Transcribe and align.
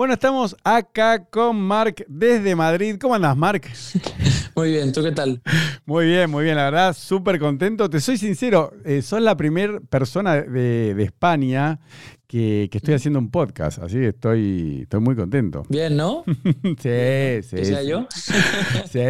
Bueno, 0.00 0.14
estamos 0.14 0.56
acá 0.64 1.26
con 1.26 1.60
Marc 1.60 2.06
desde 2.08 2.56
Madrid. 2.56 2.96
¿Cómo 2.98 3.14
andas, 3.14 3.36
Marc? 3.36 3.70
Muy 4.56 4.70
bien, 4.70 4.92
¿tú 4.94 5.02
qué 5.02 5.12
tal? 5.12 5.42
Muy 5.84 6.06
bien, 6.06 6.30
muy 6.30 6.44
bien, 6.44 6.56
la 6.56 6.64
verdad, 6.64 6.96
súper 6.96 7.38
contento. 7.38 7.90
Te 7.90 8.00
soy 8.00 8.16
sincero, 8.16 8.72
eh, 8.86 9.02
sos 9.02 9.20
la 9.20 9.36
primera 9.36 9.78
persona 9.78 10.36
de, 10.40 11.02
España 11.02 11.80
que, 12.26 12.70
estoy 12.72 12.94
haciendo 12.94 13.18
un 13.18 13.30
podcast, 13.30 13.78
así 13.78 13.96
que 13.96 14.08
estoy, 14.08 14.80
estoy 14.82 15.00
muy 15.00 15.14
contento. 15.14 15.64
Bien, 15.68 15.94
¿no? 15.96 16.24
sí, 16.64 17.42
sí. 17.42 17.56
¿Que 17.56 17.64
sea 17.66 17.82
yo? 17.82 18.06
sí. 18.90 19.00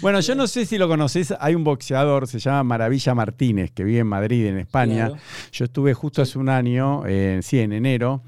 Bueno, 0.00 0.20
yo 0.20 0.36
no 0.36 0.46
sé 0.46 0.64
si 0.64 0.78
lo 0.78 0.86
conoces, 0.86 1.34
hay 1.40 1.56
un 1.56 1.64
boxeador, 1.64 2.28
se 2.28 2.38
llama 2.38 2.62
Maravilla 2.62 3.14
Martínez, 3.16 3.72
que 3.72 3.82
vive 3.82 3.98
en 3.98 4.06
Madrid, 4.06 4.46
en 4.46 4.58
España. 4.58 5.10
Yo 5.50 5.64
estuve 5.64 5.92
justo 5.92 6.22
hace 6.22 6.38
un 6.38 6.48
año, 6.48 7.02
sí, 7.42 7.58
en 7.58 7.72
enero, 7.72 8.22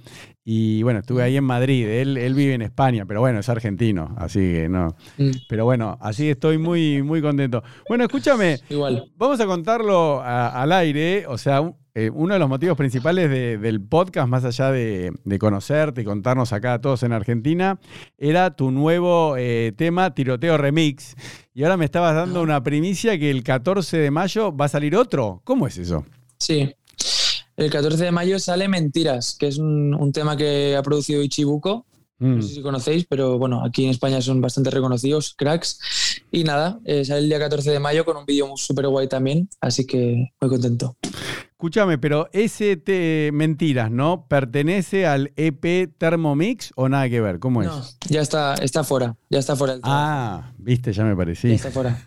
y 0.51 0.83
bueno, 0.83 1.01
estuve 1.01 1.23
ahí 1.23 1.37
en 1.37 1.45
Madrid. 1.45 1.87
Él, 1.87 2.17
él, 2.17 2.33
vive 2.33 2.55
en 2.55 2.63
España, 2.63 3.05
pero 3.05 3.21
bueno, 3.21 3.39
es 3.39 3.51
argentino, 3.51 4.15
así 4.17 4.41
que 4.41 4.67
no. 4.71 4.97
Mm. 5.19 5.31
Pero 5.47 5.67
bueno, 5.67 5.99
así 6.01 6.31
estoy 6.31 6.57
muy, 6.57 7.03
muy 7.03 7.21
contento. 7.21 7.63
Bueno, 7.87 8.05
escúchame. 8.05 8.59
Igual. 8.71 9.13
Vamos 9.19 9.39
a 9.41 9.47
contarlo 9.47 10.23
al 10.25 10.73
aire. 10.73 11.27
O 11.27 11.37
sea, 11.37 11.71
eh, 11.95 12.09
uno 12.09 12.33
de 12.33 12.41
los 12.41 12.49
motivos 12.49 12.79
principales 12.79 13.29
del 13.61 13.83
podcast, 13.83 14.27
más 14.27 14.43
allá 14.47 14.73
de, 14.73 15.13
conocerte 15.39 16.01
y 16.01 16.05
contarnos 16.05 16.55
acá 16.55 16.73
a 16.73 16.81
todos 16.81 17.03
en 17.03 17.13
Argentina, 17.13 17.79
era 18.17 18.57
tu 18.57 18.71
nuevo 18.71 19.37
eh, 19.37 19.75
tema, 19.77 20.15
Tiroteo 20.15 20.57
Remix. 20.57 21.15
Y 21.53 21.65
ahora 21.65 21.77
me 21.77 21.85
estabas 21.85 22.15
dando 22.15 22.41
una 22.41 22.63
primicia 22.63 23.19
que 23.19 23.31
el 23.31 23.43
14 23.43 23.99
de 23.99 24.11
mayo 24.11 24.57
va 24.57 24.65
a 24.65 24.69
salir 24.69 24.97
otro. 24.97 25.43
¿Cómo 25.45 25.67
es 25.67 25.77
eso? 25.77 26.07
Sí, 26.39 26.73
el 27.59 27.71
14 27.71 28.05
de 28.05 28.13
mayo 28.13 28.39
sale 28.39 28.69
Mentiras, 28.69 29.37
que 29.39 29.49
es 29.49 29.59
un, 29.59 30.13
tema 30.13 30.37
que 30.37 30.77
ha 30.77 30.83
producido 30.83 31.23
Ichibuko. 31.23 31.85
No 32.21 32.37
mm. 32.37 32.43
sé 32.43 32.55
si 32.55 32.63
conocéis, 32.63 33.05
pero 33.09 33.37
bueno, 33.37 33.65
aquí 33.65 33.85
en 33.85 33.91
España 33.91 34.23
son 34.23 34.41
bastante 34.41 34.71
reconocidos, 34.71 35.35
cracks. 35.37 35.81
Y 36.31 36.45
nada, 36.45 36.81
eh, 36.85 37.05
sale 37.05 37.21
el 37.21 37.29
día 37.29 37.39
14 37.39 37.71
de 37.71 37.81
mayo 37.81 38.05
con 38.05 38.17
un 38.17 38.27
vídeo 38.27 38.53
súper 38.57 38.89
guay 38.89 39.09
también, 39.09 39.49
así 39.61 39.87
que 39.87 40.33
muy 40.41 40.51
contento. 40.51 40.97
Escúchame, 41.59 41.99
pero 41.99 42.29
ese 42.33 42.77
te, 42.77 43.31
Mentiras, 43.33 43.91
¿no? 43.91 44.27
¿Pertenece 44.29 45.07
al 45.07 45.33
EP 45.35 45.91
Thermomix 45.99 46.71
o 46.77 46.89
nada 46.89 47.09
que 47.09 47.21
ver? 47.21 47.41
¿Cómo 47.41 47.63
es? 47.63 47.69
No, 47.69 47.83
ya 48.09 48.21
está, 48.21 48.55
está 48.55 48.85
fuera, 48.85 49.17
ya 49.29 49.41
está 49.41 49.57
fuera. 49.57 49.77
ah, 49.83 50.53
viste, 50.57 50.93
ya 50.93 51.03
me 51.03 51.17
parecía. 51.17 51.51
Ya 51.51 51.57
está 51.57 51.73
fuera. 51.73 52.01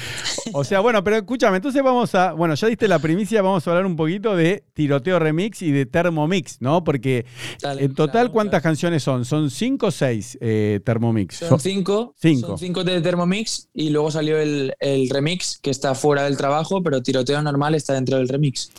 o 0.52 0.62
sea, 0.62 0.80
bueno, 0.80 1.02
pero 1.02 1.16
escúchame, 1.16 1.56
entonces 1.56 1.82
vamos 1.82 2.14
a, 2.14 2.32
bueno, 2.32 2.54
ya 2.54 2.68
diste 2.68 2.86
la 2.86 2.98
primicia, 2.98 3.40
vamos 3.40 3.66
a 3.66 3.70
hablar 3.70 3.86
un 3.86 3.96
poquito 3.96 4.36
de 4.36 4.62
Tiroteo 4.74 5.18
Remix 5.18 5.62
y 5.62 5.72
de 5.72 5.86
Thermomix, 5.86 6.60
¿no? 6.60 6.84
Porque 6.84 7.24
en 7.62 7.94
total, 7.94 8.30
¿cuántas 8.30 8.62
canciones 8.62 9.02
son? 9.02 9.24
¿Son 9.24 9.48
cinco 9.48 9.86
o 9.86 9.90
seis 9.90 10.36
eh, 10.42 10.80
Thermomix? 10.84 11.36
Son 11.36 11.58
cinco. 11.58 12.14
Cinco. 12.14 12.48
Son 12.48 12.58
cinco 12.58 12.84
de 12.84 13.00
Thermomix 13.00 13.57
y 13.74 13.90
luego 13.90 14.10
salió 14.10 14.38
el, 14.38 14.74
el 14.80 15.08
remix 15.10 15.58
que 15.58 15.70
está 15.70 15.94
fuera 15.94 16.24
del 16.24 16.36
trabajo, 16.36 16.82
pero 16.82 17.02
Tiroteo 17.02 17.42
normal 17.42 17.74
está 17.74 17.94
dentro 17.94 18.16
del 18.18 18.28
remix. 18.28 18.70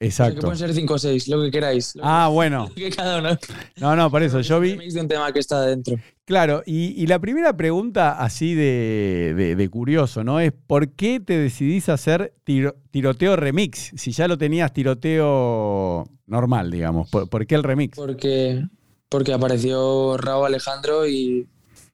Exacto. 0.00 0.34
que 0.34 0.40
pueden 0.42 0.58
ser 0.58 0.74
5 0.74 0.94
o 0.94 0.98
6, 0.98 1.28
lo 1.28 1.42
que 1.42 1.50
queráis. 1.50 1.94
ah, 2.02 2.28
bueno. 2.32 2.70
No, 3.76 3.96
no, 3.96 4.10
por 4.10 4.22
eso 4.22 4.40
yo 4.40 4.60
vi. 4.60 4.76
de 4.76 5.00
un 5.00 5.08
tema 5.08 5.32
que 5.32 5.38
está 5.38 5.58
adentro. 5.58 5.96
Claro, 6.24 6.62
y, 6.64 7.06
la 7.06 7.18
primera 7.18 7.56
pregunta 7.56 8.12
así 8.12 8.54
de, 8.54 9.68
curioso, 9.70 10.22
¿no? 10.24 10.40
Es 10.40 10.52
¿por 10.52 10.90
qué 10.90 11.20
te 11.20 11.36
decidís 11.36 11.88
hacer 11.88 12.34
tiroteo 12.44 13.36
remix? 13.36 13.92
Si 13.96 14.12
ya 14.12 14.28
lo 14.28 14.38
tenías 14.38 14.72
tiroteo 14.72 16.08
normal, 16.26 16.70
digamos. 16.70 17.10
¿Por, 17.10 17.46
qué 17.46 17.54
el 17.54 17.62
remix? 17.62 17.96
Porque, 17.96 18.64
porque 19.08 19.32
apareció 19.32 20.16
Raúl 20.16 20.46
Alejandro 20.46 21.06
y 21.06 21.48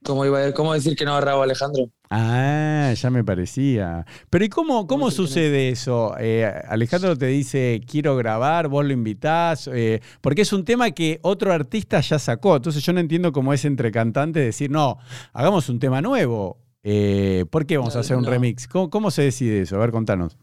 ¿cómo, 0.04 0.24
iba 0.24 0.52
¿cómo 0.52 0.74
decir 0.74 0.96
que 0.96 1.04
no 1.04 1.14
a 1.14 1.42
Alejandro? 1.42 1.90
Ah, 2.10 2.92
ya 2.94 3.10
me 3.10 3.22
parecía. 3.22 4.06
Pero 4.30 4.44
¿y 4.44 4.48
cómo, 4.48 4.86
cómo 4.86 5.10
sucede 5.10 5.68
eso? 5.68 6.14
Eh, 6.18 6.50
Alejandro 6.68 7.16
te 7.16 7.26
dice, 7.26 7.82
quiero 7.86 8.16
grabar, 8.16 8.68
vos 8.68 8.84
lo 8.84 8.92
invitás, 8.92 9.68
eh, 9.72 10.00
porque 10.20 10.42
es 10.42 10.52
un 10.52 10.64
tema 10.64 10.90
que 10.92 11.18
otro 11.22 11.52
artista 11.52 12.00
ya 12.00 12.18
sacó. 12.18 12.56
Entonces 12.56 12.82
yo 12.82 12.92
no 12.92 13.00
entiendo 13.00 13.32
cómo 13.32 13.52
es 13.52 13.64
entre 13.64 13.90
cantantes 13.90 14.44
decir, 14.44 14.70
no, 14.70 14.98
hagamos 15.32 15.68
un 15.68 15.78
tema 15.78 16.00
nuevo. 16.00 16.58
Eh, 16.82 17.44
¿Por 17.50 17.66
qué 17.66 17.76
vamos 17.76 17.96
a 17.96 18.00
hacer 18.00 18.16
un 18.16 18.24
remix? 18.24 18.66
¿Cómo, 18.66 19.10
se 19.10 19.22
decide 19.22 19.60
eso? 19.60 19.76
A 19.76 19.80
ver, 19.80 19.90
contanos. 19.90 20.38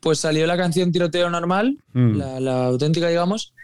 pues 0.00 0.18
salió 0.18 0.46
la 0.46 0.58
canción 0.58 0.92
Tiroteo 0.92 1.30
Normal, 1.30 1.78
mm. 1.94 2.16
la 2.16 2.66
auténtica, 2.66 3.08
digamos, 3.08 3.54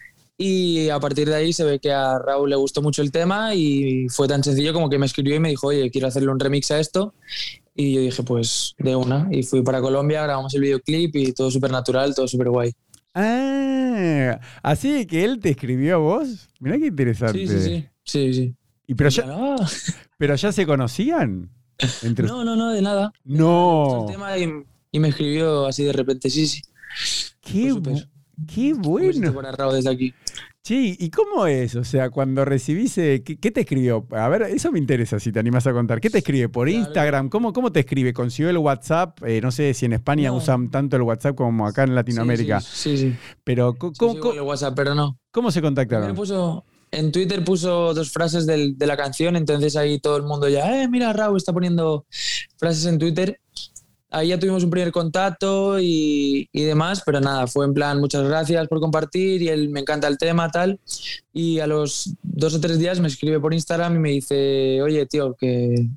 y 0.41 0.88
a 0.88 1.00
partir 1.00 1.28
de 1.28 1.34
ahí 1.34 1.53
se 1.53 1.65
ve 1.65 1.81
que 1.81 1.91
a 1.91 2.16
Raúl 2.21 2.49
le 2.49 2.54
gustó 2.54 2.81
mucho 2.81 3.03
el 3.03 3.10
tema 3.10 3.56
y 3.56 4.09
fue 4.09 4.28
tan 4.28 4.44
sencillo 4.44 4.72
como 4.72 4.88
que 4.88 4.97
me 4.97 5.06
escribió 5.06 5.34
y 5.34 5.41
me 5.41 5.49
dijo, 5.49 5.66
oye, 5.66 5.91
quiero 5.91 6.06
hacerle 6.06 6.31
un 6.31 6.38
remix 6.38 6.71
a 6.71 6.78
esto. 6.78 7.12
Y 7.75 7.94
yo 7.94 8.00
dije, 8.00 8.22
pues 8.22 8.77
de 8.78 8.94
una. 8.94 9.27
Y 9.32 9.43
fui 9.43 9.62
para 9.62 9.81
Colombia, 9.81 10.22
grabamos 10.22 10.54
el 10.54 10.60
videoclip 10.60 11.16
y 11.16 11.32
todo 11.32 11.50
súper 11.50 11.72
natural, 11.72 12.15
todo 12.15 12.28
súper 12.28 12.50
guay. 12.50 12.72
Ah, 13.15 14.38
así 14.62 15.06
que 15.06 15.25
él 15.25 15.41
te 15.41 15.50
escribió 15.50 15.97
a 15.97 15.98
vos. 15.98 16.48
Mirá 16.60 16.78
qué 16.78 16.87
interesante. 16.87 17.44
Sí, 17.44 17.48
sí, 17.48 17.88
sí. 18.04 18.32
sí, 18.32 18.54
¿Y 18.87 18.94
pero, 18.94 19.10
ya, 19.10 19.27
¿Pero 20.19 20.37
ya 20.37 20.53
se 20.53 20.66
conocían? 20.66 21.50
No, 22.16 22.44
no, 22.44 22.54
no, 22.54 22.72
de 22.72 22.82
nada. 22.82 23.12
No. 23.25 24.06
y, 24.93 24.98
me 25.00 25.09
escribió 25.09 25.66
así 25.66 25.82
de 25.82 25.93
repente, 25.93 26.31
sí, 26.31 26.47
sí. 26.47 26.62
Qué, 27.41 27.72
qué 28.47 28.75
bueno. 28.75 29.32
desde 29.72 29.91
aquí. 29.91 30.15
Sí, 30.62 30.97
¿y 31.00 31.09
cómo 31.09 31.47
es? 31.47 31.76
O 31.76 31.84
sea, 31.84 32.10
cuando 32.10 32.44
recibís, 32.44 32.99
eh, 32.99 33.22
¿qué, 33.25 33.50
te 33.50 33.60
escribió? 33.60 34.06
A 34.10 34.28
ver, 34.28 34.43
eso 34.43 34.71
me 34.71 34.78
interesa 34.78 35.19
si 35.19 35.32
te 35.32 35.38
animas 35.38 35.66
a 35.66 35.72
contar. 35.72 35.99
¿Qué 35.99 36.10
te 36.10 36.19
escribe? 36.19 36.50
¿Por 36.50 36.69
Instagram? 36.69 37.31
¿Cómo, 37.31 37.54
cómo 37.54 37.72
te 37.72 37.81
escribe? 37.81 38.12
¿Consiguió 38.12 38.50
el 38.50 38.59
WhatsApp? 38.59 39.19
Eh, 39.25 39.41
no 39.41 39.50
sé 39.50 39.72
si 39.72 39.87
en 39.87 39.94
España 39.94 40.31
usan 40.31 40.71
tanto 40.71 40.97
el 40.97 41.03
WhatsApp 41.03 41.37
como 41.37 41.66
acá 41.66 41.84
en 41.84 41.94
Latinoamérica. 41.94 42.60
Sí, 42.60 42.98
sí. 42.98 43.16
Pero, 43.44 43.77
¿cómo, 43.77 44.32
el 44.32 44.43
WhatsApp, 44.43 44.75
pero 44.77 44.94
no. 44.94 45.19
¿Cómo 45.31 45.50
se 45.50 45.62
contactaron? 45.62 46.15
Puso, 46.15 46.66
en 46.91 47.12
Twitter 47.12 47.43
puso 47.44 47.94
dos 47.94 48.10
frases 48.10 48.44
de 48.44 48.87
la 48.87 48.97
canción, 48.97 49.37
entonces 49.37 49.75
ahí 49.75 49.98
todo 50.00 50.19
el 50.19 50.25
mundo 50.25 50.50
ya, 50.50 50.82
eh, 50.82 50.88
mira, 50.88 51.15
Raúl 51.15 51.38
está 51.38 51.54
poniendo 51.54 52.04
frases 52.59 52.84
en 52.84 52.98
Twitter 52.98 53.41
ahí 54.10 54.28
ya 54.28 54.38
tuvimos 54.38 54.64
un 54.64 54.70
primer 54.70 54.92
contacto 54.92 55.78
y, 55.80 56.48
demás, 56.52 57.02
pero 57.04 57.20
nada, 57.20 57.46
fue 57.46 57.66
en 57.66 57.74
plan, 57.74 58.00
muchas 58.00 58.24
gracias 58.24 58.69
por 58.69 58.80
compartir 58.80 59.42
y 59.42 59.48
él 59.48 59.69
me 59.69 59.80
encanta 59.80 60.08
el 60.08 60.19
tema, 60.19 60.50
tal. 60.50 60.80
Y 61.32 61.60
a 61.60 61.66
los 61.66 62.14
dos 62.22 62.54
o 62.54 62.60
tres 62.60 62.78
días 62.78 63.00
me 63.00 63.08
escribe 63.08 63.41
por 63.41 63.54
Instagram 63.54 63.97
y 63.97 63.98
me 63.98 64.10
dice, 64.10 64.82
oye, 64.82 65.06
tío, 65.06 65.34
que, 65.34 65.88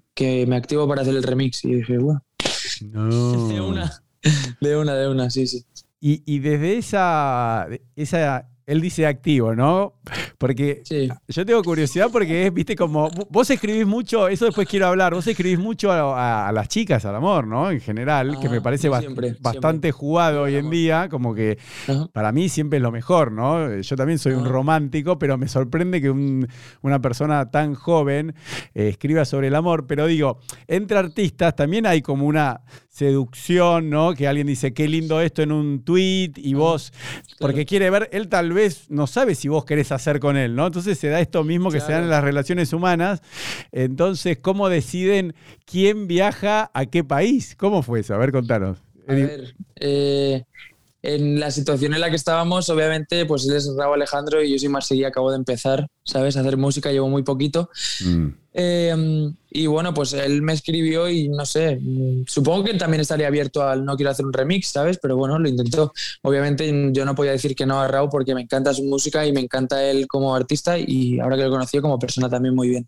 me 0.48 0.56
activo 0.56 0.88
para 0.88 1.02
hacer 1.02 1.16
el 1.16 1.24
remix. 1.24 1.66
Y 1.66 1.76
dije, 1.76 1.98
bueno. 1.98 2.24
No. 2.82 3.48
De 3.48 3.62
una, 3.62 4.04
de 4.60 4.78
una, 4.78 4.94
de 4.96 5.08
una, 5.08 5.30
sí, 5.30 5.48
sí. 5.48 5.66
Y, 6.00 6.24
y 6.26 6.40
desde 6.40 6.78
esa, 6.78 7.68
esa 7.96 8.50
él 8.72 8.80
dice 8.80 9.06
activo, 9.06 9.54
¿no? 9.54 9.96
Porque 10.38 10.82
yo 11.28 11.46
tengo 11.46 11.62
curiosidad 11.62 12.08
porque 12.10 12.48
es, 12.48 12.54
viste, 12.54 12.74
como 12.74 13.10
vos 13.30 13.50
escribís 13.50 13.86
mucho, 13.86 14.30
eso 14.30 14.46
después 14.46 14.66
quiero 14.66 14.88
hablar, 14.88 15.14
vos 15.14 15.28
escribís 15.28 15.60
mucho 15.60 15.92
a, 15.92 16.50
las 16.54 16.70
chicas, 16.70 17.04
al 17.04 17.16
amor, 17.16 17.46
¿no? 17.46 17.70
En 17.70 17.82
general, 17.82 18.40
que 18.40 18.48
me 18.48 18.58
ah, 18.58 18.62
parece 18.64 18.88
bastante 18.88 19.92
jugado 19.92 20.44
hoy 20.44 20.56
en 20.56 20.70
día, 20.70 21.10
como 21.10 21.36
que 21.36 21.58
para 22.14 22.32
mí 22.32 22.48
siempre 22.48 22.78
es 22.78 22.84
lo 22.84 22.94
mejor, 22.94 23.34
¿no? 23.34 23.82
Yo 23.82 23.96
también 23.98 24.20
soy 24.20 24.34
un 24.34 24.46
romántico, 24.46 25.20
pero 25.20 25.38
me 25.38 25.50
sorprende 25.50 26.02
que 26.02 26.10
una 26.10 27.02
persona 27.02 27.52
tan 27.52 27.76
joven 27.76 28.36
eh, 28.74 28.88
escriba 28.88 29.26
sobre 29.26 29.50
el 29.50 29.56
amor, 29.56 29.86
pero 29.86 30.08
digo, 30.08 30.40
entre 30.68 30.98
artistas 30.98 31.58
también 31.58 31.86
hay 31.86 32.02
como 32.02 32.26
una 32.26 32.62
seducción, 32.92 33.90
¿no? 33.90 34.14
Que 34.14 34.28
alguien 34.28 34.48
dice, 34.48 34.74
qué 34.74 34.88
lindo 34.88 35.22
esto 35.22 35.42
en 35.42 35.54
un 35.54 35.84
tweet 35.84 36.34
y 36.36 36.54
vos, 36.54 36.92
porque 37.40 37.66
quiere 37.66 37.90
ver, 37.90 38.10
él 38.12 38.28
tal 38.28 38.52
vez 38.52 38.90
no 38.90 39.08
sabe 39.08 39.34
si 39.34 39.48
vos 39.48 39.64
querés 39.64 39.94
hacer 39.94 40.20
con 40.20 40.36
él, 40.36 40.56
¿no? 40.56 40.68
Entonces 40.68 41.00
se 41.00 41.08
da 41.08 41.22
esto 41.22 41.46
mismo 41.46 41.72
que 41.72 41.80
se 41.80 41.94
da 41.94 42.00
en 42.00 42.10
las 42.10 42.24
relaciones 42.24 42.74
humanas. 42.74 43.22
Entonces, 43.72 44.40
¿cómo 44.40 44.68
deciden 44.68 45.34
quién 45.66 46.08
viaja 46.08 46.70
a 46.74 46.86
qué 46.86 47.06
país? 47.06 47.56
¿Cómo 47.58 47.82
fue 47.82 48.02
eso? 48.02 48.14
A 48.14 48.18
ver, 48.18 48.34
contanos. 48.34 48.78
A 49.08 49.14
ver, 49.14 49.56
eh, 49.78 50.44
en 51.04 51.40
la 51.40 51.50
situación 51.50 51.94
en 51.94 52.02
la 52.02 52.10
que 52.10 52.16
estábamos, 52.16 52.70
obviamente, 52.70 53.26
pues 53.26 53.48
él 53.48 53.56
es 53.56 53.70
Raúl 53.76 53.96
Alejandro 53.96 54.44
y 54.44 54.52
yo 54.52 54.60
soy 54.60 54.70
Marsella, 54.70 55.08
acabo 55.08 55.32
de 55.32 55.38
empezar, 55.38 55.88
¿sabes? 56.04 56.38
A 56.38 56.42
hacer 56.42 56.58
música, 56.58 56.92
llevo 56.92 57.10
muy 57.10 57.24
poquito. 57.24 57.70
Mm. 58.06 58.28
Em, 58.54 59.36
y 59.50 59.66
bueno, 59.66 59.94
pues 59.94 60.14
él 60.14 60.42
me 60.42 60.54
escribió 60.54 61.10
y 61.10 61.30
no 61.30 61.46
sé, 61.46 61.80
supongo 62.28 62.66
que 62.66 62.74
también 62.76 63.02
estaría 63.02 63.28
abierto 63.28 63.64
al 63.64 63.86
no 63.86 63.96
quiero 63.96 64.12
hacer 64.12 64.26
un 64.26 64.34
remix, 64.34 64.68
¿sabes? 64.68 65.00
Pero 65.02 65.18
bueno, 65.18 65.40
lo 65.40 65.50
intentó. 65.50 65.92
Obviamente 66.22 66.72
yo 66.92 67.06
no 67.06 67.16
podía 67.16 67.32
decir 67.32 67.56
que 67.56 67.66
no 67.66 67.80
a 67.80 67.88
Raúl 67.88 68.10
porque 68.12 68.36
me 68.36 68.42
encanta 68.42 68.74
su 68.74 68.84
música 68.84 69.26
y 69.26 69.32
me 69.32 69.40
encanta 69.40 69.84
él 69.84 70.06
como 70.08 70.36
artista 70.36 70.78
y 70.78 71.20
ahora 71.20 71.38
que 71.38 71.44
lo 71.44 71.50
conocí 71.50 71.80
como 71.80 71.98
persona 71.98 72.30
también 72.30 72.54
muy 72.54 72.70
bien. 72.70 72.88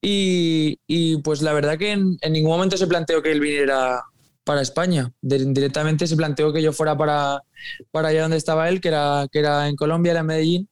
Y, 0.00 0.78
y 0.86 1.18
pues 1.18 1.42
la 1.42 1.52
verdad 1.52 1.78
que 1.78 1.92
en, 1.92 2.16
en 2.20 2.32
ningún 2.32 2.52
momento 2.52 2.76
se 2.76 2.86
planteó 2.86 3.22
que 3.22 3.32
él 3.32 3.40
viniera 3.40 4.02
para 4.46 4.62
España. 4.62 5.12
directamente 5.20 6.06
se 6.06 6.16
planteó 6.16 6.52
que 6.52 6.62
yo 6.62 6.72
fuera 6.72 6.96
para, 6.96 7.42
para 7.90 8.08
allá 8.08 8.22
donde 8.22 8.36
estaba 8.36 8.68
él, 8.68 8.80
que 8.80 8.88
era, 8.88 9.26
que 9.30 9.40
era 9.40 9.68
en 9.68 9.74
Colombia, 9.74 10.12
era 10.12 10.20
en 10.20 10.26
Medellín. 10.26 10.68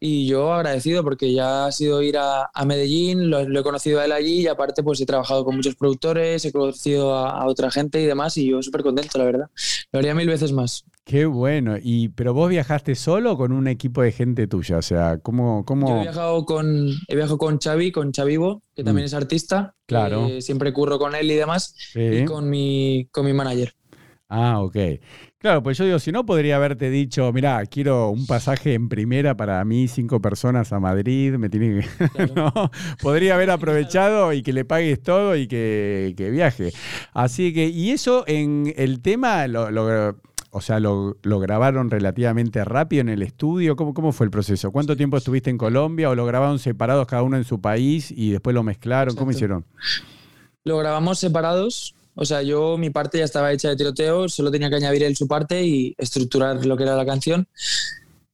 y 0.00 0.26
yo 0.26 0.52
agradecido 0.52 1.04
porque 1.04 1.32
ya 1.32 1.66
ha 1.66 1.72
sido 1.72 2.02
ir 2.02 2.16
a, 2.18 2.50
Medellín, 2.66 3.30
lo, 3.30 3.40
he 3.40 3.62
conocido 3.62 4.00
a 4.00 4.04
él 4.04 4.10
allí 4.10 4.40
y 4.40 4.48
aparte 4.48 4.82
pues 4.82 5.00
he 5.00 5.06
trabajado 5.06 5.44
con 5.44 5.54
muchos 5.54 5.76
productores, 5.76 6.44
he 6.44 6.50
conocido 6.50 7.14
a, 7.14 7.46
otra 7.46 7.70
gente 7.70 8.00
y 8.00 8.06
demás 8.06 8.36
y 8.36 8.50
yo 8.50 8.60
súper 8.62 8.82
contento, 8.82 9.16
la 9.16 9.24
verdad. 9.24 9.50
Lo 9.92 10.00
haría 10.00 10.14
mil 10.16 10.28
veces 10.28 10.50
más. 10.50 10.84
Qué 11.04 11.26
bueno. 11.26 11.76
Y, 11.80 12.08
¿Pero 12.08 12.32
vos 12.32 12.48
viajaste 12.48 12.94
solo 12.94 13.32
o 13.32 13.36
con 13.36 13.52
un 13.52 13.68
equipo 13.68 14.02
de 14.02 14.12
gente 14.12 14.46
tuya? 14.46 14.78
O 14.78 14.82
sea, 14.82 15.18
¿cómo...? 15.18 15.64
cómo... 15.64 15.88
Yo 15.88 15.96
he 15.98 16.02
viajado 16.02 16.44
con, 16.46 16.90
he 17.08 17.14
viajado 17.14 17.38
con 17.38 17.58
Xavi, 17.58 17.92
con 17.92 18.12
Xavivo, 18.12 18.62
que 18.74 18.82
mm. 18.82 18.86
también 18.86 19.04
es 19.04 19.14
artista. 19.14 19.74
Claro. 19.86 20.40
siempre 20.40 20.72
curro 20.72 20.98
con 20.98 21.14
él 21.14 21.30
y 21.30 21.34
demás. 21.34 21.74
Y 21.94 22.24
con 22.24 22.48
mi, 22.48 23.08
con 23.12 23.26
mi 23.26 23.34
manager. 23.34 23.74
Ah, 24.28 24.60
ok. 24.62 24.76
Claro, 25.38 25.62
pues 25.62 25.76
yo 25.76 25.84
digo, 25.84 25.98
si 25.98 26.10
no, 26.10 26.24
podría 26.24 26.56
haberte 26.56 26.88
dicho, 26.88 27.30
mira, 27.32 27.64
quiero 27.66 28.08
un 28.08 28.26
pasaje 28.26 28.72
en 28.72 28.88
primera 28.88 29.36
para 29.36 29.62
mí, 29.66 29.88
cinco 29.88 30.20
personas 30.20 30.72
a 30.72 30.80
Madrid, 30.80 31.34
me 31.34 31.50
tiene 31.50 31.86
¿no? 32.34 32.70
Podría 33.02 33.34
haber 33.34 33.50
aprovechado 33.50 34.32
y 34.32 34.42
que 34.42 34.54
le 34.54 34.64
pagues 34.64 35.02
todo 35.02 35.36
y 35.36 35.46
que, 35.46 36.14
viaje. 36.32 36.72
Así 37.12 37.52
que, 37.52 37.66
y 37.66 37.90
eso 37.90 38.24
en 38.26 38.72
el 38.76 39.02
tema, 39.02 39.46
lo, 39.46 40.16
o 40.54 40.60
sea, 40.60 40.80
lo, 40.80 41.16
grabaron 41.22 41.90
relativamente 41.90 42.64
rápido 42.64 43.00
en 43.00 43.08
el 43.08 43.22
estudio. 43.22 43.76
¿Cómo, 43.76 43.92
¿Cómo 43.92 44.12
fue 44.12 44.26
el 44.26 44.30
proceso? 44.30 44.70
¿Cuánto 44.70 44.96
tiempo 44.96 45.16
estuviste 45.16 45.50
en 45.50 45.58
Colombia 45.58 46.08
o 46.10 46.14
lo 46.14 46.24
grabaron 46.24 46.58
separados 46.58 47.06
cada 47.06 47.22
uno 47.22 47.36
en 47.36 47.44
su 47.44 47.60
país 47.60 48.10
y 48.10 48.30
después 48.30 48.54
lo 48.54 48.62
mezclaron? 48.62 49.16
¿Cómo 49.16 49.32
hicieron? 49.32 49.64
Lo 50.64 50.78
grabamos 50.78 51.18
separados 51.18 51.94
o 52.16 52.24
sea, 52.24 52.42
yo 52.42 52.78
mi 52.78 52.90
parte 52.90 53.18
ya 53.18 53.24
estaba 53.24 53.52
hecha 53.52 53.68
de 53.68 53.76
tiroteo, 53.76 54.28
solo 54.28 54.50
tenía 54.50 54.70
que 54.70 54.76
añadir 54.76 55.02
él 55.02 55.16
su 55.16 55.26
parte 55.26 55.64
y 55.64 55.94
estructurar 55.98 56.64
lo 56.64 56.76
que 56.76 56.84
era 56.84 56.96
la 56.96 57.04
canción. 57.04 57.48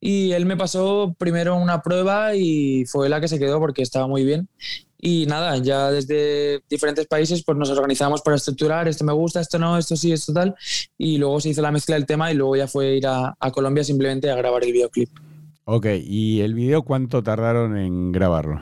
Y 0.01 0.33
él 0.33 0.47
me 0.47 0.57
pasó 0.57 1.15
primero 1.19 1.57
una 1.57 1.83
prueba 1.83 2.35
y 2.35 2.85
fue 2.87 3.09
la 3.09 3.21
que 3.21 3.29
se 3.29 3.39
quedó 3.39 3.59
porque 3.59 3.83
estaba 3.83 4.07
muy 4.07 4.25
bien. 4.25 4.49
Y 5.03 5.25
nada, 5.27 5.57
ya 5.57 5.91
desde 5.91 6.61
diferentes 6.69 7.07
países 7.07 7.43
pues 7.43 7.57
nos 7.57 7.71
organizamos 7.71 8.21
para 8.21 8.37
estructurar, 8.37 8.87
esto 8.87 9.05
me 9.05 9.15
gusta, 9.15 9.41
esto 9.41 9.59
no, 9.59 9.79
esto 9.79 9.97
sí, 9.97 10.13
esto 10.13 10.33
tal. 10.33 10.55
Y 10.99 11.17
luego 11.19 11.41
se 11.41 11.51
hizo 11.51 11.63
la 11.63 11.73
mezcla 11.73 11.95
del 11.95 12.07
tema 12.07 12.31
y 12.31 12.35
luego 12.35 12.57
ya 12.57 12.67
fue 12.69 12.97
ir 12.97 13.07
a, 13.07 13.35
a 13.39 13.51
Colombia 13.51 13.83
simplemente 13.83 14.31
a 14.31 14.37
grabar 14.37 14.63
el 14.63 14.73
videoclip. 14.73 15.09
Ok, 15.65 15.87
¿y 16.03 16.41
el 16.41 16.55
video 16.55 16.83
cuánto 16.83 17.23
tardaron 17.23 17.77
en 17.79 18.13
grabarlo? 18.13 18.61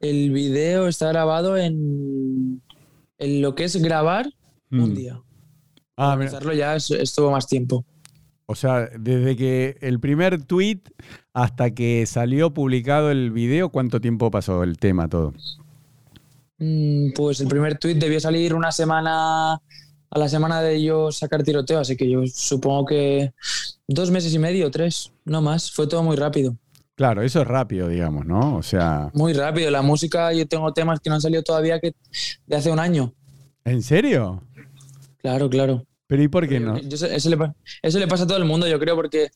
El 0.00 0.30
video 0.30 0.88
está 0.88 1.08
grabado 1.08 1.56
en 1.56 2.62
en 3.18 3.42
lo 3.42 3.54
que 3.54 3.64
es 3.64 3.76
grabar, 3.76 4.32
un 4.70 4.90
mm. 4.90 4.94
día. 4.94 5.22
Ah, 5.96 6.12
Hacerlo 6.12 6.52
ya 6.54 6.76
estuvo 6.76 7.30
más 7.30 7.46
tiempo. 7.46 7.84
O 8.50 8.54
sea, 8.54 8.88
desde 8.98 9.36
que 9.36 9.76
el 9.82 10.00
primer 10.00 10.42
tweet 10.42 10.80
hasta 11.34 11.74
que 11.74 12.06
salió 12.06 12.54
publicado 12.54 13.10
el 13.10 13.30
video, 13.30 13.68
¿cuánto 13.68 14.00
tiempo 14.00 14.30
pasó 14.30 14.62
el 14.62 14.78
tema 14.78 15.06
todo? 15.06 15.34
Mm, 16.56 17.12
pues 17.14 17.42
el 17.42 17.48
primer 17.48 17.76
tweet 17.78 17.96
debió 17.96 18.18
salir 18.18 18.54
una 18.54 18.72
semana 18.72 19.52
a 19.52 20.18
la 20.18 20.28
semana 20.30 20.62
de 20.62 20.82
yo 20.82 21.12
sacar 21.12 21.42
tiroteo, 21.42 21.80
así 21.80 21.94
que 21.94 22.10
yo 22.10 22.22
supongo 22.26 22.86
que 22.86 23.34
dos 23.86 24.10
meses 24.10 24.32
y 24.32 24.38
medio, 24.38 24.70
tres, 24.70 25.12
no 25.26 25.42
más. 25.42 25.70
Fue 25.70 25.86
todo 25.86 26.02
muy 26.02 26.16
rápido. 26.16 26.56
Claro, 26.94 27.20
eso 27.20 27.42
es 27.42 27.46
rápido, 27.46 27.86
digamos, 27.86 28.24
¿no? 28.24 28.56
O 28.56 28.62
sea. 28.62 29.10
Muy 29.12 29.34
rápido. 29.34 29.70
La 29.70 29.82
música, 29.82 30.32
yo 30.32 30.48
tengo 30.48 30.72
temas 30.72 31.00
que 31.00 31.10
no 31.10 31.16
han 31.16 31.20
salido 31.20 31.42
todavía 31.42 31.80
que 31.80 31.92
de 32.46 32.56
hace 32.56 32.72
un 32.72 32.78
año. 32.78 33.12
¿En 33.66 33.82
serio? 33.82 34.42
Claro, 35.18 35.50
claro. 35.50 35.84
Pero 36.08 36.22
¿y 36.22 36.28
por 36.28 36.48
qué 36.48 36.58
no? 36.58 36.76
eso, 36.76 37.28
le, 37.28 38.06
pasa 38.06 38.24
a 38.24 38.26
todo 38.26 38.38
el 38.38 38.46
mundo, 38.46 38.66
yo 38.66 38.80
creo, 38.80 38.96
porque, 38.96 39.30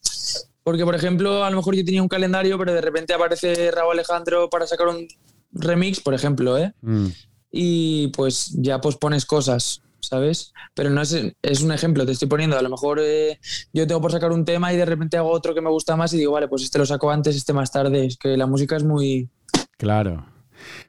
porque, 0.64 0.84
por 0.84 0.94
ejemplo, 0.94 1.44
a 1.44 1.50
lo 1.50 1.56
mejor 1.56 1.76
yo 1.76 1.84
tenía 1.84 2.02
un 2.02 2.08
calendario, 2.08 2.58
pero 2.58 2.72
de 2.72 2.80
repente 2.80 3.12
aparece 3.12 3.70
Raúl 3.70 3.92
Alejandro 3.92 4.48
para 4.48 4.66
sacar 4.66 4.88
un 4.88 5.06
remix, 5.52 6.00
por 6.00 6.14
ejemplo, 6.14 6.56
¿eh? 6.56 6.72
Mm. 6.80 7.08
Y 7.50 8.08
pues 8.08 8.52
ya 8.54 8.80
pospones 8.80 9.26
cosas. 9.26 9.82
¿sabes? 10.00 10.52
Pero 10.74 10.90
no 10.90 11.00
es, 11.00 11.16
es 11.42 11.62
un 11.62 11.70
ejemplo, 11.70 12.04
te 12.04 12.12
estoy 12.12 12.26
poniendo. 12.26 12.58
A 12.58 12.62
lo 12.62 12.68
mejor 12.68 12.98
eh, 13.00 13.38
yo 13.72 13.86
tengo 13.86 14.00
por 14.00 14.10
sacar 14.10 14.32
un 14.32 14.44
tema 14.44 14.72
y 14.72 14.76
de 14.76 14.84
repente 14.84 15.16
hago 15.16 15.30
otro 15.30 15.54
que 15.54 15.60
me 15.60 15.70
gusta 15.70 15.94
más 15.94 16.12
y 16.12 16.18
digo, 16.18 16.32
vale, 16.32 16.48
pues 16.48 16.64
este 16.64 16.78
lo 16.78 16.86
saco 16.86 17.10
antes, 17.10 17.36
este 17.36 17.52
más 17.52 17.70
tarde. 17.70 18.06
Es 18.06 18.16
que 18.16 18.36
la 18.36 18.46
música 18.46 18.76
es 18.76 18.82
muy. 18.82 19.30
Claro. 19.78 20.26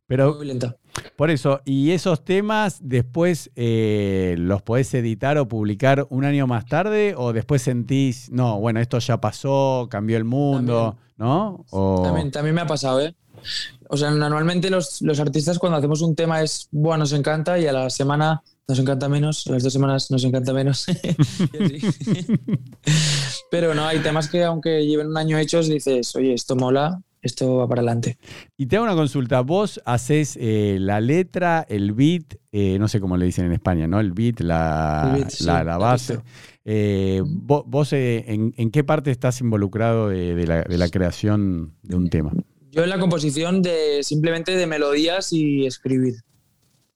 Pero. 0.08 0.36
Muy 0.36 0.48
lenta. 0.48 0.76
Por 1.16 1.30
eso, 1.32 1.62
¿y 1.66 1.92
esos 1.92 2.24
temas 2.24 2.78
después 2.82 3.52
eh, 3.56 4.36
los 4.38 4.62
podés 4.62 4.94
editar 4.94 5.38
o 5.38 5.48
publicar 5.48 6.06
un 6.10 6.26
año 6.26 6.48
más 6.48 6.66
tarde? 6.66 7.16
¿O 7.18 7.34
después 7.34 7.62
sentís, 7.62 8.30
no, 8.32 8.60
bueno, 8.60 8.80
esto 8.80 9.00
ya 9.00 9.20
pasó, 9.20 9.88
cambió 9.90 10.18
el 10.18 10.24
mundo, 10.24 10.98
¿no? 11.18 11.66
También, 12.04 12.32
también 12.32 12.56
me 12.56 12.62
ha 12.62 12.68
pasado, 12.68 13.02
¿eh? 13.02 13.16
O 13.90 13.98
sea, 13.98 14.12
normalmente 14.12 14.70
los, 14.70 15.02
los, 15.02 15.20
artistas 15.20 15.60
cuando 15.60 15.78
hacemos 15.78 16.02
un 16.02 16.16
tema 16.16 16.42
es, 16.42 16.68
bueno, 16.72 17.00
nos 17.00 17.14
encanta 17.14 17.60
y 17.60 17.68
a 17.68 17.74
la 17.74 17.90
semana 17.90 18.42
nos 18.68 18.80
encanta 18.80 19.10
menos, 19.10 19.46
las 19.48 19.62
dos 19.64 19.74
semanas 19.74 20.10
nos 20.10 20.24
encanta 20.24 20.54
menos. 20.54 20.86
Pero 23.52 23.76
no, 23.76 23.86
hay 23.86 24.00
temas 24.00 24.30
que 24.30 24.44
aunque 24.44 24.86
lleven 24.86 25.08
un 25.08 25.18
año 25.18 25.38
hechos, 25.38 25.68
dices, 25.68 26.16
oye, 26.16 26.34
esto 26.34 26.56
mola, 26.56 27.02
esto 27.24 27.56
va 27.56 27.68
para 27.68 27.82
adelante. 27.82 28.18
Y 28.58 28.68
te 28.68 28.76
hago 28.76 28.86
una 28.86 28.96
consulta, 28.96 29.42
vos 29.42 29.82
haces 29.86 30.38
eh, 30.40 30.78
la 30.80 31.02
letra, 31.02 31.66
el 31.68 31.94
beat, 31.94 32.36
eh, 32.52 32.78
no 32.78 32.88
sé 32.88 33.00
cómo 33.00 33.18
le 33.18 33.26
dicen 33.26 33.46
en 33.46 33.54
España, 33.54 33.88
¿no? 33.88 34.00
El 34.00 34.12
beat, 34.12 34.42
la, 34.42 35.26
la, 35.40 35.78
base. 35.78 36.20
Eh, 36.66 37.22
¿Vos, 37.26 37.94
en, 37.94 38.72
qué 38.72 38.84
parte 38.84 39.10
estás 39.10 39.42
involucrado 39.42 40.10
de, 40.10 40.46
la, 40.46 40.62
de 40.64 40.78
la 40.78 40.90
creación 40.90 41.74
de 41.82 41.96
un 41.96 42.10
tema? 42.10 42.32
Yo 42.72 42.84
en 42.84 42.90
la 42.90 43.00
composición 43.00 43.62
de 43.62 44.04
simplemente 44.04 44.56
de 44.56 44.68
melodías 44.68 45.32
y 45.32 45.66
escribir. 45.66 46.16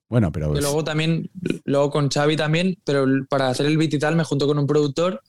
Bueno, 0.10 0.32
pero. 0.32 0.54
Luego 0.54 0.84
también, 0.84 1.30
luego 1.66 1.90
con 1.90 2.10
Xavi 2.10 2.36
también, 2.36 2.78
pero 2.84 3.06
para 3.30 3.50
hacer 3.50 3.66
el 3.66 3.78
beat 3.78 3.94
y 3.94 4.00
tal 4.00 4.16
me 4.16 4.24
junto 4.24 4.48
con 4.48 4.58
un 4.60 4.68
productor 4.68 5.22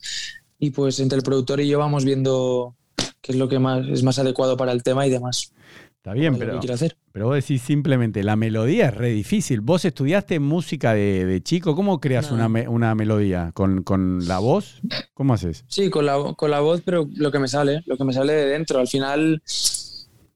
y 0.59 0.71
pues 0.71 0.99
entre 1.01 1.19
el 1.19 1.25
productor 1.25 1.61
y 1.61 1.69
yo 1.69 1.79
vamos 1.79 2.05
viendo 2.05 2.75
qué 3.21 3.33
es 3.33 3.39
lo 3.39 3.49
que 3.49 3.59
más 3.59 3.87
es 3.87 4.03
más 4.03 4.19
adecuado 4.19 4.57
para 4.57 4.73
el 4.73 4.83
tema 4.83 5.07
y 5.07 5.11
demás. 5.11 5.53
Está 5.97 6.13
bien, 6.13 6.39
pero, 6.39 6.61
hacer. 6.73 6.97
pero 7.13 7.27
vos 7.27 7.35
decís 7.35 7.61
simplemente, 7.61 8.23
la 8.23 8.37
melodía 8.37 8.87
es 8.87 8.95
re 8.95 9.11
difícil. 9.11 9.61
¿Vos 9.61 9.85
estudiaste 9.85 10.39
música 10.39 10.95
de, 10.95 11.41
chico? 11.43 11.75
¿Cómo 11.75 12.01
creas 12.01 12.31
una, 12.31 12.47
una, 12.47 12.95
melodía? 12.95 13.51
¿Con, 13.53 13.83
¿Con, 13.83 14.27
la 14.29 14.39
voz? 14.39 14.81
¿Cómo 15.13 15.35
haces? 15.35 15.65
Sí, 15.67 15.91
con 15.91 16.07
la, 16.07 16.35
con 16.37 16.51
la 16.53 16.61
voz, 16.61 16.83
pero 16.85 17.09
lo 17.17 17.33
que 17.33 17.41
me 17.41 17.49
sale, 17.49 17.83
lo 17.85 17.97
que 17.97 18.05
me 18.05 18.13
sale 18.13 18.33
de 18.33 18.47
dentro. 18.47 18.79
Al 18.79 18.87
final, 18.87 19.43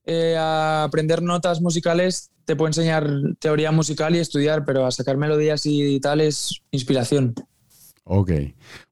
eh, 0.05 0.37
aprender 0.37 1.23
notas 1.23 1.61
musicales 1.61 2.33
te 2.45 2.57
puedo 2.57 2.67
enseñar 2.67 3.09
teoría 3.39 3.71
musical 3.71 4.17
y 4.17 4.19
estudiar, 4.19 4.65
pero 4.65 4.85
a 4.85 4.91
sacar 4.91 5.17
melodías 5.17 5.63
y 5.65 6.01
tal 6.01 6.21
es 6.21 6.61
inspiración. 6.73 7.35
Ok. 8.05 8.33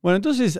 Bueno, 0.00 0.16
entonces. 0.16 0.58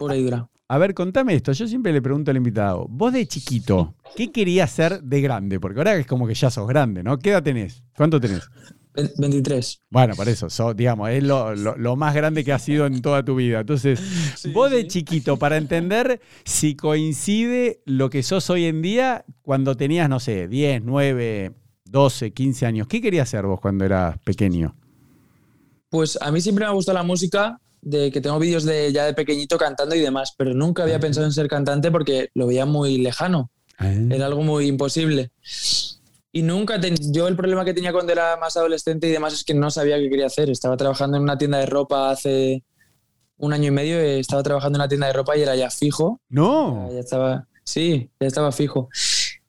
A 0.71 0.79
ver, 0.79 0.95
contame 0.95 1.35
esto. 1.35 1.51
Yo 1.51 1.67
siempre 1.67 1.93
le 1.93 2.01
pregunto 2.01 2.31
al 2.31 2.37
invitado, 2.37 2.87
vos 2.89 3.13
de 3.13 3.27
chiquito, 3.27 3.97
¿qué 4.15 4.31
querías 4.31 4.71
ser 4.71 5.03
de 5.03 5.21
grande? 5.21 5.59
Porque 5.59 5.81
ahora 5.81 5.97
es 5.97 6.07
como 6.07 6.29
que 6.29 6.35
ya 6.35 6.49
sos 6.49 6.69
grande, 6.69 7.03
¿no? 7.03 7.19
¿Qué 7.19 7.31
edad 7.31 7.43
tenés? 7.43 7.83
¿Cuánto 7.97 8.21
tenés? 8.21 8.49
23. 8.95 9.83
Bueno, 9.91 10.15
por 10.15 10.29
eso, 10.29 10.47
digamos, 10.75 11.11
es 11.11 11.25
lo, 11.25 11.97
más 11.97 12.15
grande 12.15 12.45
que 12.45 12.53
has 12.53 12.63
sido 12.63 12.87
en 12.87 13.03
toda 13.03 13.25
tu 13.25 13.35
vida. 13.35 13.63
Entonces, 13.63 14.01
vos 14.55 14.71
de 14.71 14.87
chiquito, 14.87 15.39
para 15.39 15.57
entender 15.57 16.21
si 16.45 16.77
coincide 16.77 17.83
lo 17.85 18.09
que 18.09 18.23
sos 18.23 18.49
hoy 18.49 18.67
en 18.67 18.81
día 18.81 19.25
cuando 19.43 19.77
tenías, 19.77 20.09
no 20.09 20.21
sé, 20.21 20.47
10, 20.47 20.83
9, 20.85 21.53
12, 21.87 22.33
15 22.33 22.67
años. 22.67 22.87
¿Qué 22.87 23.01
querías 23.01 23.29
hacer 23.29 23.45
vos 23.45 23.59
cuando 23.61 23.85
eras 23.85 24.19
pequeño? 24.21 24.77
Pues 25.89 26.17
a 26.23 26.31
mí 26.31 26.41
siempre 26.41 26.65
me 26.65 26.73
gustó 26.73 26.93
la 26.93 27.03
música, 27.03 27.61
de 27.83 28.11
que 28.11 28.21
tengo 28.21 28.39
vídeos 28.39 28.65
de 28.65 28.93
ya 28.93 29.05
de 29.07 29.15
pequeñito 29.15 29.59
cantando 29.59 29.95
y 29.95 30.01
demás, 30.01 30.35
pero 30.37 30.55
nunca 30.55 30.83
había 30.83 31.01
pensado 31.01 31.27
en 31.27 31.33
ser 31.33 31.49
cantante 31.49 31.91
porque 31.91 32.31
lo 32.35 32.47
veía 32.47 32.67
muy 32.67 32.99
lejano. 32.99 33.51
Ah. 33.79 33.93
Era 34.11 34.27
algo 34.27 34.43
muy 34.43 34.67
imposible. 34.67 35.31
Y 36.33 36.43
nunca, 36.43 36.79
yo 37.13 37.27
el 37.27 37.37
problema 37.37 37.65
que 37.65 37.75
tenía 37.75 37.93
cuando 37.93 38.13
era 38.13 38.37
más 38.37 38.57
adolescente 38.57 39.09
y 39.09 39.11
demás 39.11 39.35
es 39.35 39.45
que 39.45 39.55
no 39.55 39.71
sabía 39.71 39.99
qué 39.99 40.09
quería 40.09 40.27
hacer. 40.27 40.49
Estaba 40.51 40.77
trabajando 40.77 41.17
en 41.17 41.25
una 41.25 41.39
tienda 41.39 41.59
de 41.59 41.67
ropa 41.67 42.11
hace 42.11 42.63
un 43.37 43.53
año 43.53 43.69
y 43.69 43.71
medio, 43.71 43.99
estaba 43.99 44.43
trabajando 44.43 44.77
en 44.77 44.83
una 44.83 44.89
tienda 44.89 45.07
de 45.07 45.15
ropa 45.15 45.37
y 45.37 45.43
era 45.43 45.57
ya 45.57 45.71
fijo. 45.71 46.21
No. 46.29 46.89
Ya 46.93 47.01
estaba, 47.01 47.49
sí, 47.65 48.11
ya 48.21 48.27
estaba 48.27 48.53
fijo. 48.53 48.91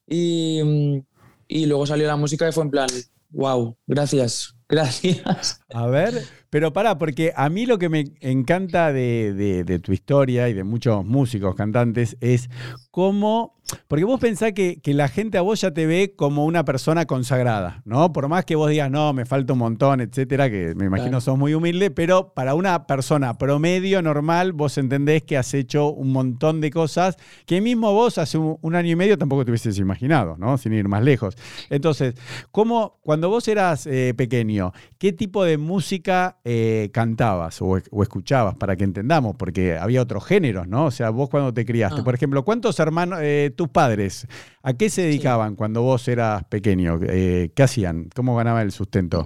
Y, 0.07 1.03
y 1.47 1.65
luego 1.65 1.85
salió 1.85 2.07
la 2.07 2.15
música 2.15 2.47
y 2.47 2.51
fue 2.51 2.63
en 2.63 2.71
plan, 2.71 2.89
wow, 3.29 3.75
gracias, 3.85 4.55
gracias. 4.69 5.59
A 5.73 5.87
ver, 5.87 6.23
Pero 6.51 6.73
pará, 6.73 6.97
porque 6.97 7.31
a 7.33 7.47
mí 7.47 7.65
lo 7.65 7.79
que 7.79 7.87
me 7.87 8.11
encanta 8.19 8.91
de, 8.91 9.79
tu 9.81 9.93
historia 9.93 10.49
y 10.49 10.53
de 10.53 10.65
muchos 10.65 11.05
músicos, 11.05 11.55
cantantes, 11.55 12.17
es 12.19 12.49
cómo 12.91 13.55
porque 13.87 14.03
vos 14.03 14.19
pensás 14.19 14.53
que, 14.53 14.79
la 14.85 15.07
gente 15.07 15.37
a 15.37 15.41
vos 15.41 15.61
ya 15.61 15.71
te 15.71 15.85
ve 15.85 16.13
como 16.15 16.45
una 16.45 16.65
persona 16.65 17.05
consagrada, 17.05 17.81
¿no? 17.85 18.11
Por 18.11 18.27
más 18.27 18.43
que 18.45 18.55
vos 18.55 18.69
digas, 18.69 18.91
no, 18.91 19.13
me 19.13 19.25
falta 19.25 19.53
un 19.53 19.59
montón, 19.59 20.01
etcétera, 20.01 20.49
que 20.49 20.73
me 20.75 20.85
imagino 20.85 21.21
sos 21.21 21.37
muy 21.37 21.53
humilde, 21.53 21.91
pero 21.91 22.33
para 22.33 22.55
una 22.55 22.87
persona 22.87 23.37
promedio, 23.37 24.01
normal, 24.01 24.51
vos 24.51 24.77
entendés 24.77 25.23
que 25.23 25.37
has 25.37 25.53
hecho 25.53 25.89
un 25.91 26.11
montón 26.11 26.59
de 26.59 26.71
cosas 26.71 27.17
que 27.45 27.61
mismo 27.61 27.93
vos 27.93 28.17
hace 28.17 28.37
un, 28.37 28.75
año 28.75 28.91
y 28.91 28.95
medio 28.95 29.17
tampoco 29.17 29.45
te 29.45 29.51
hubieses 29.51 29.77
imaginado, 29.77 30.35
¿no? 30.37 30.57
Sin 30.57 30.73
ir 30.73 30.87
más 30.87 31.03
lejos. 31.03 31.35
Entonces, 31.69 32.15
¿cómo, 32.51 32.99
cuando 33.01 33.29
vos 33.29 33.47
eras 33.47 33.87
eh, 33.87 34.13
pequeño, 34.15 34.73
qué 34.97 35.13
tipo 35.13 35.43
de 35.43 35.57
música 35.57 36.39
eh, 36.43 36.89
cantabas 36.91 37.61
o, 37.61 37.77
escuchabas 37.77 38.55
para 38.55 38.75
que 38.75 38.83
entendamos? 38.83 39.35
Porque 39.37 39.77
había 39.77 40.01
otros 40.01 40.25
géneros, 40.25 40.67
¿no? 40.67 40.85
O 40.85 40.91
sea, 40.91 41.11
vos 41.11 41.29
cuando 41.29 41.53
te 41.53 41.65
criaste, 41.65 42.01
ah. 42.01 42.03
por 42.03 42.15
ejemplo, 42.15 42.43
¿cuántos 42.43 42.79
hermanos, 42.79 43.19
eh, 43.21 43.53
tus 43.55 43.69
padres, 43.69 44.27
¿a 44.63 44.73
qué 44.73 44.89
se 44.89 45.03
dedicaban 45.03 45.55
cuando 45.55 45.83
vos 45.83 46.07
eras 46.07 46.43
pequeño? 46.45 46.99
Eh, 47.07 47.51
¿Qué 47.55 47.63
hacían? 47.63 48.09
¿Cómo 48.15 48.35
ganaban 48.35 48.63
el 48.63 48.71
sustento? 48.71 49.23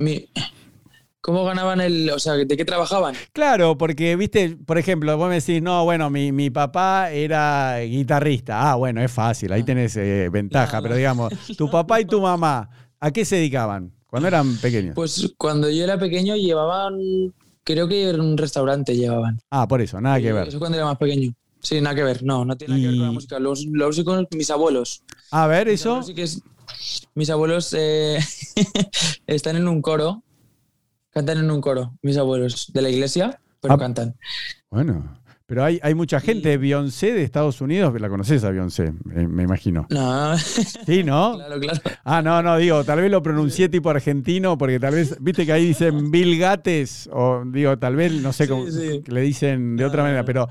¿Cómo 1.21 1.43
ganaban 1.43 1.81
el, 1.81 2.09
o 2.11 2.19
sea, 2.19 2.33
de 2.33 2.45
qué 2.45 2.65
trabajaban? 2.65 3.15
Claro, 3.31 3.77
porque, 3.77 4.15
viste, 4.15 4.57
por 4.63 4.77
ejemplo, 4.77 5.17
vos 5.17 5.27
me 5.27 5.35
decís, 5.35 5.61
no, 5.61 5.83
bueno, 5.83 6.09
mi, 6.11 6.49
papá 6.51 7.11
era 7.11 7.79
guitarrista. 7.79 8.69
Ah, 8.69 8.75
bueno, 8.75 9.01
es 9.01 9.11
fácil, 9.11 9.51
ahí 9.53 9.61
ah. 9.61 9.65
tenés 9.65 9.95
eh, 9.97 10.29
ventaja, 10.29 10.81
pero 10.81 10.95
digamos, 10.95 11.33
tu 11.57 11.71
papá 11.71 12.01
y 12.01 12.05
tu 12.05 12.21
mamá, 12.21 12.69
¿a 12.99 13.11
qué 13.11 13.25
se 13.25 13.37
dedicaban 13.37 13.94
cuando 14.15 14.27
eran 14.29 14.55
pequeños? 14.57 14.95
Pues 14.95 15.33
cuando 15.37 15.69
yo 15.69 15.83
era 15.83 15.99
pequeño 15.99 16.37
llevaban, 16.37 16.97
creo 17.65 17.85
que 17.89 18.07
era 18.07 18.17
un 18.17 18.37
restaurante 18.37 18.95
llevaban. 18.95 19.41
Ah, 19.49 19.67
por 19.67 19.81
eso, 19.81 19.99
nada 19.99 20.21
que 20.21 20.31
ver. 20.31 20.47
Eso 20.47 20.57
cuando 20.57 20.77
era 20.77 20.85
más 20.85 20.97
pequeño. 20.97 21.33
Sí, 21.59 21.81
nada 21.81 21.95
que 21.95 22.03
ver, 22.03 22.23
no, 22.23 22.45
no 22.45 22.55
tiene 22.55 22.75
nada 22.75 22.81
que 22.81 22.87
ver 22.87 22.97
con 22.97 23.05
la 23.07 23.11
música. 23.11 23.39
Los, 23.39 23.65
los 23.65 24.01
con 24.05 24.25
mis 24.31 24.49
abuelos. 24.51 25.03
A 25.31 25.47
ver, 25.47 25.67
eso. 25.67 26.01
mis 27.13 27.29
abuelos 27.29 27.75
eh, 27.77 28.19
están 29.27 29.57
en 29.57 29.67
un 29.67 29.81
coro, 29.81 30.23
cantan 31.09 31.39
en 31.39 31.51
un 31.51 31.59
coro, 31.59 31.97
mis 32.01 32.15
abuelos 32.15 32.71
de 32.71 32.81
la 32.81 32.89
iglesia, 32.89 33.41
pero 33.59 33.73
ah, 33.73 33.77
cantan. 33.77 34.15
Bueno. 34.69 35.24
Pero 35.47 35.63
hay, 35.63 35.79
hay 35.83 35.93
mucha 35.93 36.19
gente, 36.19 36.57
Beyoncé 36.57 37.13
de 37.13 37.21
Estados 37.21 37.61
Unidos, 37.61 37.93
la 38.01 38.09
conoces 38.09 38.43
a 38.43 38.49
Beyoncé, 38.49 38.93
me 39.03 39.43
imagino. 39.43 39.85
No. 39.89 40.35
Sí, 40.85 41.03
¿no? 41.03 41.35
Claro, 41.35 41.59
claro. 41.59 41.79
Ah, 42.03 42.21
no, 42.21 42.41
no, 42.41 42.57
digo, 42.57 42.83
tal 42.83 43.01
vez 43.01 43.11
lo 43.11 43.21
pronuncié 43.21 43.69
tipo 43.69 43.89
argentino, 43.89 44.57
porque 44.57 44.79
tal 44.79 44.95
vez, 44.95 45.17
viste 45.19 45.45
que 45.45 45.51
ahí 45.51 45.65
dicen 45.65 46.11
Bill 46.11 46.37
Gates, 46.39 47.09
o 47.11 47.43
digo, 47.45 47.77
tal 47.77 47.95
vez, 47.95 48.11
no 48.13 48.33
sé 48.33 48.47
cómo 48.47 48.65
le 48.65 49.21
dicen 49.21 49.75
de 49.75 49.85
otra 49.85 50.03
manera, 50.03 50.25
pero 50.25 50.47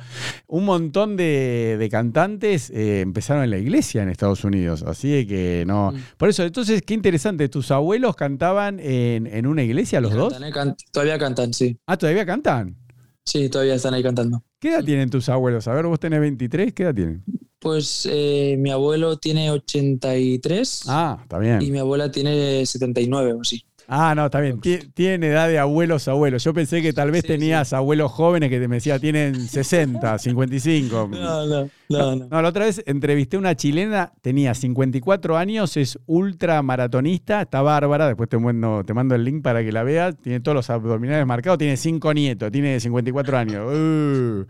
un 0.47 0.65
montón 0.65 1.17
de, 1.17 1.89
cantantes 1.91 2.71
eh, 2.71 3.01
empezaron 3.01 3.45
en 3.45 3.51
la 3.51 3.59
iglesia 3.59 4.03
en 4.03 4.09
Estados 4.09 4.45
Unidos, 4.45 4.83
así 4.83 5.27
que 5.27 5.65
no. 5.67 5.93
Mm. 5.93 5.99
Por 6.17 6.29
eso, 6.29 6.45
entonces, 6.45 6.83
qué 6.83 6.95
interesante, 6.95 7.49
¿tus 7.49 7.71
abuelos 7.71 8.17
cantaban 8.17 8.79
en, 8.81 9.47
una 9.47 9.63
iglesia 9.63 10.01
los 10.01 10.15
dos? 10.15 10.35
Eh, 10.35 10.53
todavía 10.93 11.19
cantan, 11.19 11.53
sí. 11.53 11.77
Ah, 11.87 11.97
todavía 11.97 12.25
cantan. 12.25 12.77
Sí, 13.25 13.49
todavía 13.49 13.75
están 13.75 13.95
ahí 13.95 14.03
cantando. 14.03 14.43
¿Qué 14.65 14.71
edad 14.71 14.83
tienen 14.83 15.11
tus 15.11 15.29
abuelos? 15.29 15.69
A 15.69 15.75
ver, 15.75 15.85
vos 15.85 16.01
tenés 16.01 16.21
23, 16.21 16.73
¿qué 16.73 16.85
edad 16.85 16.95
tienen? 16.95 17.23
Pues 17.59 18.09
eh, 18.11 18.57
mi 18.59 18.71
abuelo 18.71 19.19
tiene 19.19 19.51
83. 19.51 20.85
Ah, 20.89 21.19
está 21.21 21.39
bien. 21.39 21.61
Y 21.61 21.71
mi 21.71 21.77
abuela 21.77 22.11
tiene 22.11 22.65
79 22.65 23.35
o 23.35 23.43
así. 23.43 23.63
Ah, 23.89 24.15
no, 24.15 24.27
está 24.27 24.41
bien. 24.41 24.61
Tiene 24.61 25.29
edad 25.29 25.49
de 25.49 25.59
abuelos 25.59 26.09
abuelos. 26.09 26.43
Yo 26.45 26.55
pensé 26.55 26.81
que 26.83 26.93
tal 26.93 27.11
vez 27.11 27.25
tenías 27.25 27.73
abuelos 27.73 28.13
jóvenes 28.13 28.51
que 28.51 28.59
te 28.59 28.69
me 28.69 28.77
decía 28.77 28.99
tienen 28.99 29.35
60, 29.35 30.19
55. 30.19 31.11
No, 31.25 31.47
no, 31.47 31.69
no, 31.89 32.17
no. 32.29 32.43
la 32.43 32.49
otra 32.49 32.65
vez 32.65 32.83
entrevisté 32.87 33.37
a 33.37 33.39
una 33.39 33.55
chilena, 33.55 34.13
tenía 34.21 34.55
54 34.55 35.37
años, 35.37 35.77
es 35.77 35.99
ultra 36.07 36.63
maratonista, 36.63 37.43
está 37.43 37.63
bárbara. 37.63 38.07
Después 38.07 38.29
te 38.29 38.39
mando, 38.39 38.83
te 38.85 38.95
mando 38.95 39.15
el 39.15 39.25
link 39.25 39.43
para 39.43 39.63
que 39.63 39.71
la 39.71 39.83
veas. 39.83 40.17
Tiene 40.17 40.41
todos 40.41 40.55
los 40.55 40.71
abdominales 40.71 41.27
marcados, 41.27 41.59
tiene 41.59 41.77
cinco 41.77 42.13
nietos, 42.15 42.51
tiene 42.51 42.81
54 42.81 43.39
años. 43.39 43.65
Uh. 43.85 44.47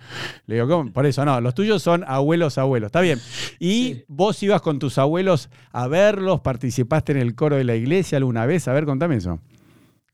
Le 0.46 0.56
digo, 0.56 0.68
¿cómo? 0.68 0.92
Por 0.92 1.06
eso, 1.06 1.24
no, 1.24 1.40
los 1.40 1.54
tuyos 1.54 1.82
son 1.82 2.04
abuelos 2.06 2.58
abuelos. 2.58 2.88
Está 2.88 3.00
bien. 3.00 3.18
Y 3.58 4.04
vos 4.08 4.42
ibas 4.42 4.60
con 4.62 4.78
tus 4.78 4.98
abuelos 4.98 5.50
a 5.72 5.88
verlos, 5.88 6.40
participaste 6.40 7.12
en 7.12 7.18
el 7.18 7.34
coro 7.34 7.56
de 7.56 7.64
la 7.64 7.74
iglesia 7.74 8.18
alguna 8.18 8.46
vez. 8.46 8.68
A 8.68 8.72
ver, 8.72 8.84
contame. 8.84 9.14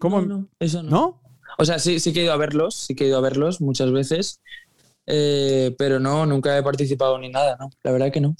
¿Cómo? 0.00 0.22
No, 0.22 0.48
eso 0.58 0.82
no. 0.82 1.20
O 1.58 1.64
sea, 1.64 1.78
sí, 1.78 2.00
sí 2.00 2.12
que 2.14 2.20
he 2.20 2.24
ido 2.24 2.32
a 2.32 2.38
verlos, 2.38 2.74
sí 2.74 2.94
que 2.94 3.04
he 3.04 3.08
ido 3.08 3.18
a 3.18 3.20
verlos 3.20 3.60
muchas 3.60 3.92
veces, 3.92 4.40
eh, 5.06 5.74
pero 5.76 6.00
no, 6.00 6.24
nunca 6.24 6.56
he 6.56 6.62
participado 6.62 7.18
ni 7.18 7.28
nada, 7.28 7.56
¿no? 7.60 7.68
La 7.82 7.92
verdad 7.92 8.10
que 8.10 8.22
no. 8.22 8.34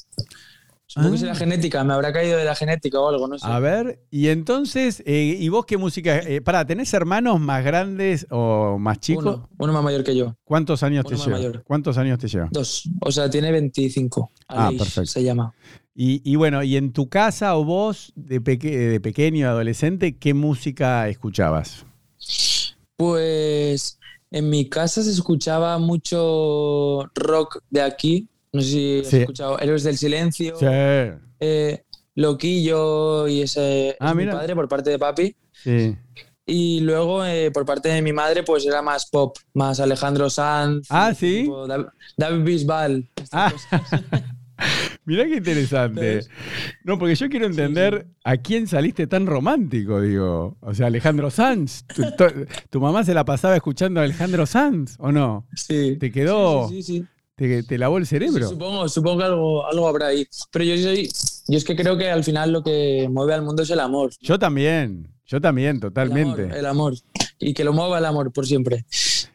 Supongo 0.86 1.10
que 1.10 1.16
es 1.16 1.22
la 1.22 1.32
ah. 1.32 1.36
genética, 1.36 1.84
me 1.84 1.92
habrá 1.92 2.12
caído 2.12 2.38
de 2.38 2.44
la 2.44 2.54
genética 2.54 2.98
o 2.98 3.08
algo, 3.08 3.28
no 3.28 3.38
sé. 3.38 3.46
A 3.46 3.60
ver, 3.60 4.00
y 4.10 4.28
entonces, 4.28 5.02
eh, 5.06 5.36
¿y 5.38 5.48
vos 5.50 5.66
qué 5.66 5.76
música? 5.76 6.18
Eh, 6.18 6.40
para, 6.40 6.64
¿tenés 6.64 6.92
hermanos 6.94 7.38
más 7.38 7.62
grandes 7.62 8.26
o 8.30 8.78
más 8.78 8.98
chicos? 8.98 9.40
Uno, 9.58 9.72
más 9.72 9.84
mayor 9.84 10.02
que 10.02 10.16
yo. 10.16 10.34
¿Cuántos 10.42 10.82
años 10.82 11.04
te 11.04 11.14
lleva? 11.14 11.62
¿Cuántos 11.62 11.98
años 11.98 12.18
te 12.18 12.26
lleva? 12.26 12.48
Dos, 12.50 12.88
o 13.02 13.12
sea, 13.12 13.28
tiene 13.28 13.52
25. 13.52 14.30
Ah, 14.48 14.70
perfecto. 14.76 15.06
Se 15.06 15.22
llama. 15.22 15.52
Y, 16.02 16.37
bueno, 16.37 16.62
y 16.62 16.78
en 16.78 16.95
tu 16.95 17.11
casa 17.11 17.54
o 17.59 17.64
vos, 17.66 18.14
de, 18.16 18.38
de 18.38 19.00
pequeño, 19.00 19.47
adolescente, 19.50 20.16
¿qué 20.16 20.33
música 20.33 21.07
escuchabas? 21.11 21.85
Pues 22.97 23.99
en 24.30 24.49
mi 24.49 24.66
casa 24.71 25.02
se 25.02 25.11
escuchaba 25.11 25.76
mucho 25.76 27.04
rock 27.14 27.59
de 27.69 27.83
aquí. 27.83 28.28
No 28.50 28.62
sé 28.62 28.69
si 28.69 29.00
has 29.00 29.12
escuchado 29.12 29.59
Héroes 29.59 29.83
del 29.83 29.99
Silencio. 29.99 30.57
Sí. 30.57 30.66
Eh, 31.38 31.83
Loquillo 32.14 33.28
y 33.28 33.42
ese 33.42 33.95
ah, 34.00 34.14
mi 34.14 34.25
padre 34.25 34.54
por 34.54 34.69
parte 34.69 34.88
de 34.88 34.99
papi. 34.99 35.37
Sí. 35.52 35.99
Y 36.47 36.80
luego 36.80 37.26
eh, 37.26 37.50
por 37.50 37.66
parte 37.66 37.90
de 37.90 38.00
mi 38.00 38.14
madre, 38.14 38.42
pues 38.42 38.64
era 38.64 38.80
más 38.80 39.04
pop, 39.11 39.37
más 39.52 39.80
Alejandro 39.80 40.30
Sanz. 40.30 40.87
Ah, 40.88 41.12
sí. 41.12 41.47
David 42.16 42.42
Bisbal. 42.42 43.07
Ah. 43.33 43.52
Mirá 45.04 45.26
qué 45.26 45.37
interesante. 45.37 46.21
No, 46.85 46.99
porque 46.99 47.14
yo 47.14 47.28
quiero 47.28 47.47
entender 47.47 48.07
a 48.25 48.37
quién 48.38 48.66
saliste 48.66 49.07
tan 49.07 49.26
romántico, 49.26 50.00
digo. 50.00 50.57
O 50.61 50.75
sea, 50.75 50.87
Alejandro 50.87 51.30
Sanz. 51.30 51.85
¿Tu, 52.71 52.80
mamá 52.80 53.04
se 53.04 53.14
la 53.14 53.25
pasaba 53.25 53.54
escuchando 53.54 54.00
a 54.00 54.04
Alejandro 54.04 54.47
Sanz 54.47 54.97
o 54.99 55.12
no? 55.12 55.47
Sí. 55.54 55.97
¿Te 56.00 56.11
quedó? 56.11 56.69
Sí, 56.69 56.83
sí, 56.83 57.04
te, 57.37 57.62
te, 57.62 57.78
lavó 57.78 57.99
el 57.99 58.07
cerebro? 58.07 58.49
supongo, 58.49 58.88
supongo 58.88 59.19
que 59.19 59.25
algo, 59.25 59.66
algo 59.66 59.88
habrá 59.88 60.07
ahí. 60.09 60.26
Pero 60.50 60.64
yo 60.64 60.76
soy. 60.78 61.11
Yo 61.49 61.59
es 61.59 61.64
que 61.64 61.76
creo 61.76 61.99
que 61.99 62.11
al 62.11 62.25
final 62.25 62.52
lo 62.52 62.62
que 62.62 63.09
mueve 63.11 63.35
al 63.35 63.42
mundo 63.42 63.62
es 63.62 63.71
el 63.71 63.80
amor. 63.80 64.11
Yo 64.21 64.38
también. 64.38 65.09
Yo 65.26 65.40
también, 65.40 65.78
totalmente. 65.80 66.49
el 66.59 66.66
amor. 66.66 66.95
Y 67.38 67.54
que 67.54 67.62
lo 67.62 67.73
mueva 67.73 67.99
el 67.99 68.04
amor 68.04 68.33
por 68.33 68.47
siempre 68.47 68.85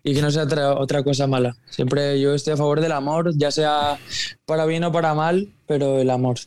y 0.05 0.13
que 0.13 0.21
no 0.21 0.29
sea 0.29 0.43
otra, 0.77 1.03
cosa 1.03 1.25
mala. 1.25 1.57
Siempre 1.67 2.21
yo 2.21 2.35
estoy 2.35 2.53
a 2.53 2.57
favor 2.57 2.79
del 2.79 2.91
amor, 2.91 3.31
ya 3.35 3.49
sea 3.49 3.97
para 4.45 4.67
bien 4.67 4.83
o 4.83 4.91
para 4.91 5.15
mal, 5.15 5.49
pero 5.65 5.99
el 5.99 6.11
amor. 6.11 6.37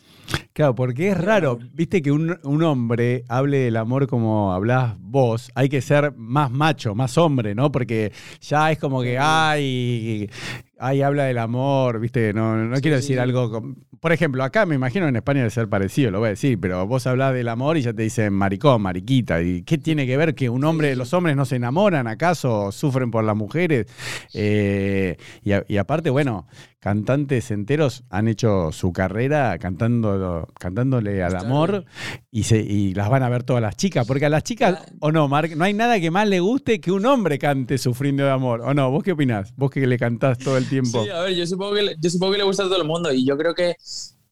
Claro, 0.53 0.77
porque 0.77 1.09
es 1.09 1.19
raro, 1.19 1.59
viste 1.73 2.01
que 2.01 2.13
un, 2.13 2.39
un, 2.45 2.63
hombre 2.63 3.25
hable 3.29 3.59
del 3.59 3.77
amor 3.77 4.07
como 4.07 4.53
hablás 4.53 4.95
vos, 5.01 5.51
hay 5.57 5.69
que 5.69 5.81
ser 5.81 6.15
más 6.17 6.53
macho, 6.53 6.95
más 6.95 7.19
hombre, 7.19 7.57
¿no? 7.57 7.73
Porque 7.73 8.13
ya 8.41 8.71
es 8.71 8.79
como 8.79 9.03
que, 9.03 9.19
ay, 9.19 10.31
ay, 10.79 11.03
habla 11.03 11.25
del 11.25 11.39
amor, 11.39 12.01
viste, 12.01 12.33
no, 12.33 12.57
no 12.57 12.81
quiero 12.81 12.97
decir 12.97 13.21
algo, 13.21 13.75
por 14.01 14.13
ejemplo, 14.13 14.45
acá 14.45 14.67
me 14.67 14.75
imagino 14.75 15.09
en 15.09 15.17
España 15.17 15.41
debe 15.41 15.51
ser 15.51 15.69
parecido, 15.69 16.11
lo 16.11 16.21
voy 16.21 16.29
a 16.29 16.31
decir, 16.31 16.59
pero 16.61 16.87
vos 16.87 17.07
hablas 17.07 17.35
del 17.35 17.49
amor 17.49 17.77
y 17.77 17.83
ya 17.83 17.93
te 17.93 18.03
dicen 18.03 18.33
maricón, 18.33 18.83
mariquita, 18.83 19.43
¿y 19.43 19.63
qué 19.63 19.79
tiene 19.79 20.07
que 20.07 20.17
ver 20.17 20.35
que 20.35 20.49
un 20.49 20.65
hombre, 20.65 20.95
los 20.95 21.13
hombres 21.15 21.37
no 21.37 21.45
se 21.45 21.57
enamoran 21.57 22.07
acaso, 22.07 22.71
sufren 22.71 23.11
por 23.11 23.25
las 23.25 23.37
mujeres? 23.37 23.87
Eh, 24.35 25.17
y, 25.43 25.77
aparte, 25.77 26.11
bueno, 26.11 26.47
cantantes 26.81 27.51
enteros 27.51 28.05
han 28.09 28.29
hecho 28.29 28.71
su 28.71 28.93
carrera 28.93 29.59
cantando, 29.59 30.47
cantándole 30.59 31.23
al 31.23 31.35
amor 31.37 31.85
y, 32.31 32.45
se, 32.45 32.59
y 32.61 32.95
las 32.95 33.09
van 33.09 33.25
a 33.25 33.29
ver 33.29 33.43
todas 33.43 33.63
las 33.63 33.77
chicas, 33.77 34.07
porque 34.07 34.27
a 34.27 34.29
las 34.29 34.45
chicas, 34.45 34.87
o 35.01 35.11
no, 35.11 35.27
Mark, 35.29 35.57
no 35.57 35.65
hay 35.65 35.75
nada 35.75 35.99
que 35.99 36.11
más 36.11 36.29
le 36.29 36.41
guste 36.41 36.81
que 36.81 36.93
un 36.93 37.05
hombre 37.07 37.39
cante 37.39 37.79
sufriendo 37.79 38.25
de 38.25 38.31
amor, 38.31 38.61
¿o 38.61 38.75
no? 38.75 38.91
¿Vos 38.91 39.03
qué 39.03 39.13
opinás? 39.13 39.55
Vos 39.57 39.71
que 39.71 39.87
le 39.87 39.99
cantás 39.99 40.39
todo 40.39 40.57
el 40.57 40.68
tiempo. 40.69 41.03
Sí, 41.03 41.11
a 41.11 41.23
ver, 41.23 41.35
yo 41.35 41.47
supongo 41.47 41.75
que, 41.75 41.97
yo 41.99 42.11
supongo 42.11 42.33
que 42.33 42.39
le 42.39 42.45
gusta 42.45 42.65
a 42.65 42.67
todo 42.67 42.81
el 42.81 42.87
mundo 42.87 43.13
y 43.13 43.25
yo 43.25 43.37
creo 43.37 43.55
que, 43.55 43.77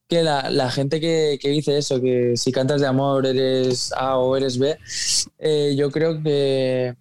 que 0.09 0.23
la, 0.23 0.51
la 0.51 0.71
gente 0.71 1.01
que, 1.01 1.39
que, 1.41 1.49
dice 1.51 1.77
eso, 1.79 2.01
que 2.01 2.37
si 2.37 2.53
cantas 2.53 2.81
de 2.81 2.87
amor 2.87 3.27
eres 3.27 3.93
A 3.93 4.19
o 4.19 4.37
eres 4.37 4.59
B, 4.59 4.77
eh, 5.39 5.75
yo 5.77 5.91
creo 5.91 6.23
que, 6.23 6.95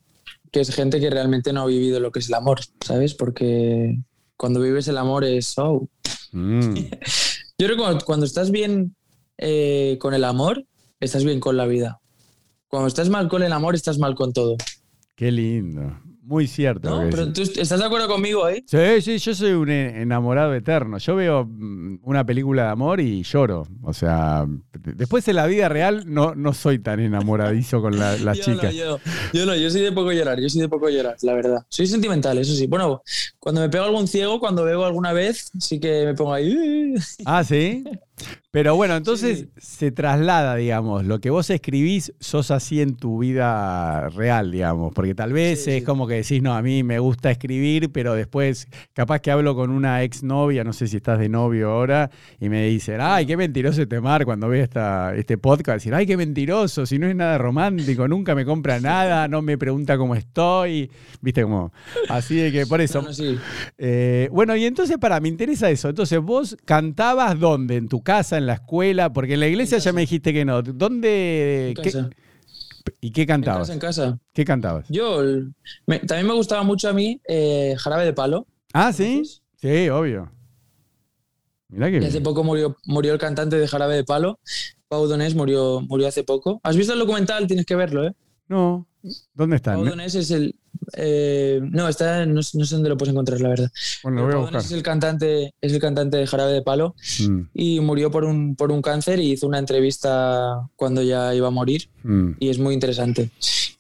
que 0.52 0.60
es 0.62 0.74
gente 0.74 1.00
que 1.00 1.10
realmente 1.10 1.54
no 1.54 1.62
ha 1.62 1.66
vivido 1.66 2.00
lo 2.00 2.12
que 2.12 2.20
es 2.20 2.30
el 2.30 2.36
amor, 2.36 2.60
¿sabes? 2.82 3.14
Porque 3.14 3.98
cuando 4.38 4.62
vives 4.62 4.88
el 4.88 4.98
amor 4.98 5.24
es, 5.24 5.58
oh. 5.58 5.88
Mm. 6.32 6.76
yo 7.58 7.68
creo 7.68 7.98
que 7.98 8.06
cuando, 8.06 8.26
estás 8.26 8.52
bien 8.52 8.96
eh, 9.38 9.98
con 10.00 10.14
el 10.14 10.24
amor, 10.24 10.66
estás 11.00 11.24
bien 11.24 11.40
con 11.40 11.58
la 11.58 11.66
vida. 11.66 12.02
Cuando 12.68 12.88
estás 12.88 13.10
mal 13.10 13.30
con 13.30 13.44
el 13.44 13.54
amor, 13.54 13.76
estás 13.76 14.00
mal 14.00 14.16
con 14.16 14.34
todo. 14.34 14.58
Qué 15.16 15.32
lindo. 15.32 15.98
Muy 16.26 16.48
cierto. 16.48 16.90
¿No? 16.90 17.08
Pero 17.12 17.32
tú 17.32 17.44
estás 17.44 17.80
de 17.80 17.86
acuerdo 17.86 18.08
conmigo 18.08 18.46
ahí. 18.46 18.64
Sí, 18.66 19.02
sí, 19.02 19.20
yo 19.20 19.36
soy 19.36 19.52
un 19.52 19.70
enamorado 19.70 20.56
eterno. 20.56 20.98
Yo 20.98 21.16
veo 21.16 21.46
mm, 21.46 22.00
una 22.02 22.26
película 22.26 22.64
de 22.64 22.70
amor 22.70 23.00
y 23.00 23.22
lloro. 23.22 23.68
O 23.84 23.94
sea, 23.94 24.48
después 24.74 25.28
en 25.28 25.36
la 25.36 25.46
vida 25.46 25.70
real 25.70 26.04
no, 26.08 26.34
no 26.34 26.54
soy 26.54 26.80
tan 26.80 27.00
enamoradizo 27.00 27.80
con 27.80 28.00
las 28.00 28.40
chicas. 28.42 28.74
yo, 28.74 29.00
yo, 29.34 29.46
no, 29.46 29.56
yo 29.56 29.70
soy 29.70 29.82
de 29.82 29.92
poco 29.92 30.12
llorar, 30.12 30.40
yo 30.42 30.50
soy 30.50 30.62
de 30.62 30.70
poco 30.70 30.90
llorar, 30.90 31.16
la 31.22 31.34
verdad. 31.36 31.66
Soy 31.70 31.86
sentimental, 31.86 32.40
eso 32.40 32.56
sí. 32.56 32.66
Bueno, 32.66 33.04
cuando 33.38 33.62
me 33.62 33.70
pego 33.70 33.86
algún 33.86 34.08
ciego, 34.08 34.40
cuando 34.40 34.64
veo 34.64 34.84
alguna 34.84 35.14
vez, 35.14 35.52
sí 35.60 35.80
que 35.80 36.06
me 36.06 36.16
pongo 36.16 36.34
ahí. 36.34 36.96
Ah, 37.24 37.44
sí. 37.44 37.84
Pero 38.56 38.74
bueno, 38.78 38.96
entonces 38.96 39.48
se 39.58 39.92
traslada, 39.92 40.56
digamos, 40.56 41.04
lo 41.04 41.20
que 41.20 41.30
vos 41.30 41.50
escribís, 41.50 42.14
sos 42.22 42.52
así 42.52 42.80
en 42.80 42.96
tu 42.96 43.20
vida 43.20 44.08
real, 44.10 44.50
digamos, 44.50 44.94
porque 44.94 45.14
tal 45.14 45.34
vez 45.34 45.68
es 45.68 45.84
como 45.84 46.08
que 46.08 46.14
decís, 46.14 46.42
no, 46.42 46.56
a 46.56 46.62
mí 46.62 46.82
me 46.82 47.00
gusta 47.00 47.32
escribir, 47.32 47.92
pero 47.92 48.14
después 48.14 48.70
capaz 48.94 49.20
que 49.20 49.32
hablo 49.32 49.56
con 49.56 49.72
una 49.72 50.04
exnovia, 50.04 50.64
no 50.64 50.72
sé 50.72 50.88
si 50.88 50.96
estás 50.96 51.20
de 51.20 51.28
novio 51.28 51.70
ahora, 51.70 52.10
y 52.40 52.48
me 52.48 52.66
dicen, 52.68 53.00
ay, 53.02 53.26
qué 53.26 53.36
mentiroso 53.36 53.82
este 53.82 54.00
Mar 54.00 54.24
cuando 54.24 54.48
ve 54.48 54.62
esta, 54.62 55.14
este 55.16 55.38
podcast, 55.38 55.80
decir, 55.80 55.94
ay, 55.94 56.06
qué 56.06 56.16
mentiroso, 56.16 56.86
si 56.86 56.98
no 56.98 57.08
es 57.08 57.16
nada 57.16 57.38
romántico, 57.38 58.08
nunca 58.08 58.36
me 58.36 58.46
compra 58.46 58.80
nada, 58.80 59.28
no 59.28 59.42
me 59.42 59.58
pregunta 59.58 59.98
cómo 59.98 60.16
estoy, 60.16 60.90
viste, 61.20 61.44
como, 61.44 61.74
así 62.08 62.36
de 62.38 62.54
que 62.54 62.66
por 62.66 62.80
eso. 62.80 63.06
Eh, 63.78 64.30
bueno, 64.32 64.56
y 64.56 64.64
entonces, 64.64 64.98
para, 64.98 65.20
me 65.20 65.28
interesa 65.28 65.70
eso, 65.70 65.90
entonces 65.90 66.22
vos 66.22 66.56
cantabas 66.64 67.38
dónde, 67.38 67.76
en 67.76 67.90
tu 67.90 68.02
casa, 68.06 68.38
en 68.38 68.46
la 68.46 68.54
escuela? 68.54 69.12
Porque 69.12 69.34
en 69.34 69.42
la 69.42 69.48
iglesia 69.48 69.80
ya 69.80 69.92
me 69.92 70.00
dijiste 70.00 70.32
que 70.32 70.46
no. 70.46 70.62
¿Dónde? 70.62 71.74
¿Y 73.02 73.12
qué 73.12 73.26
cantabas? 73.26 73.70
En 73.70 73.80
casa, 73.80 74.06
en 74.06 74.12
casa. 74.12 74.24
¿Qué 74.32 74.46
cantabas? 74.46 74.86
Yo, 74.88 75.22
también 75.86 76.26
me 76.26 76.34
gustaba 76.34 76.64
mucho 76.64 76.88
a 76.88 76.94
mí 76.94 77.20
eh, 77.28 77.76
Jarabe 77.78 78.06
de 78.06 78.14
Palo. 78.14 78.48
Ah, 78.72 78.94
¿sí? 78.94 79.24
Sí, 79.58 79.90
obvio. 79.90 80.32
Mira 81.68 81.92
que 81.92 81.98
hace 81.98 82.22
poco 82.22 82.44
murió, 82.44 82.78
murió 82.86 83.12
el 83.12 83.20
cantante 83.20 83.58
de 83.58 83.68
Jarabe 83.68 83.96
de 83.96 84.04
Palo. 84.06 84.40
Pau 84.88 85.08
Donés 85.08 85.36
murió, 85.36 85.82
murió 85.82 86.08
hace 86.08 86.24
poco. 86.24 86.62
¿Has 86.64 86.78
visto 86.78 86.94
el 86.94 87.00
documental? 87.00 87.48
Tienes 87.48 87.66
que 87.66 87.76
verlo, 87.76 88.06
¿eh? 88.06 88.14
No. 88.48 88.88
¿Dónde 89.34 89.58
está? 89.58 89.74
Pau 89.74 89.86
Donés 89.86 90.16
es 90.16 90.32
el, 90.32 90.55
eh, 90.94 91.60
no, 91.62 91.88
está, 91.88 92.26
no, 92.26 92.42
sé 92.44 92.58
dónde 92.58 92.90
lo 92.90 92.98
puedes 92.98 93.12
encontrar, 93.12 93.42
la 93.42 93.50
verdad. 93.50 93.72
Bueno, 94.04 94.20
lo 94.20 94.26
voy 94.26 94.34
a 94.34 94.38
buscar. 94.38 94.62
Es 94.62 94.72
el 94.72 94.84
cantante, 94.84 95.54
es 95.62 95.74
el 95.74 95.80
cantante 95.80 96.18
de 96.18 96.28
Jarabe 96.28 96.54
de 96.54 96.62
Palo 96.62 96.96
mm. 97.20 97.42
y 97.54 97.80
murió 97.80 98.12
por 98.12 98.24
un, 98.24 98.56
por 98.56 98.72
un 98.72 98.82
cáncer 98.82 99.20
y 99.20 99.32
hizo 99.32 99.48
una 99.48 99.60
entrevista 99.60 100.68
cuando 100.76 101.02
ya 101.02 101.34
iba 101.34 101.48
a 101.48 101.52
morir 101.52 101.90
mm. 102.04 102.32
y 102.40 102.50
es 102.50 102.60
muy 102.60 102.74
interesante. 102.74 103.30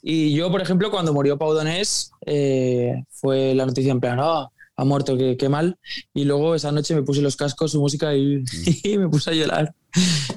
Y 0.02 0.34
yo, 0.36 0.52
por 0.52 0.62
ejemplo, 0.62 0.92
cuando 0.92 1.14
murió 1.14 1.38
Pau 1.38 1.54
Donés, 1.54 2.12
eh, 2.26 3.04
fue 3.10 3.56
la 3.56 3.66
noticia 3.66 3.92
en 3.92 4.00
plan, 4.00 4.20
oh, 4.20 4.52
ha 4.78 4.86
muerto, 4.86 5.18
qué, 5.18 5.38
qué, 5.38 5.50
mal. 5.50 5.78
Y 6.14 6.26
luego 6.26 6.56
esa 6.56 6.72
noche 6.72 6.96
me 6.96 7.04
puse 7.04 7.22
los 7.22 7.36
cascos, 7.36 7.72
su 7.72 7.80
música 7.80 8.16
y, 8.16 8.38
mm. 8.38 8.46
y 8.84 8.98
me 8.98 9.10
puse 9.10 9.32
a 9.32 9.34
llorar. 9.34 9.74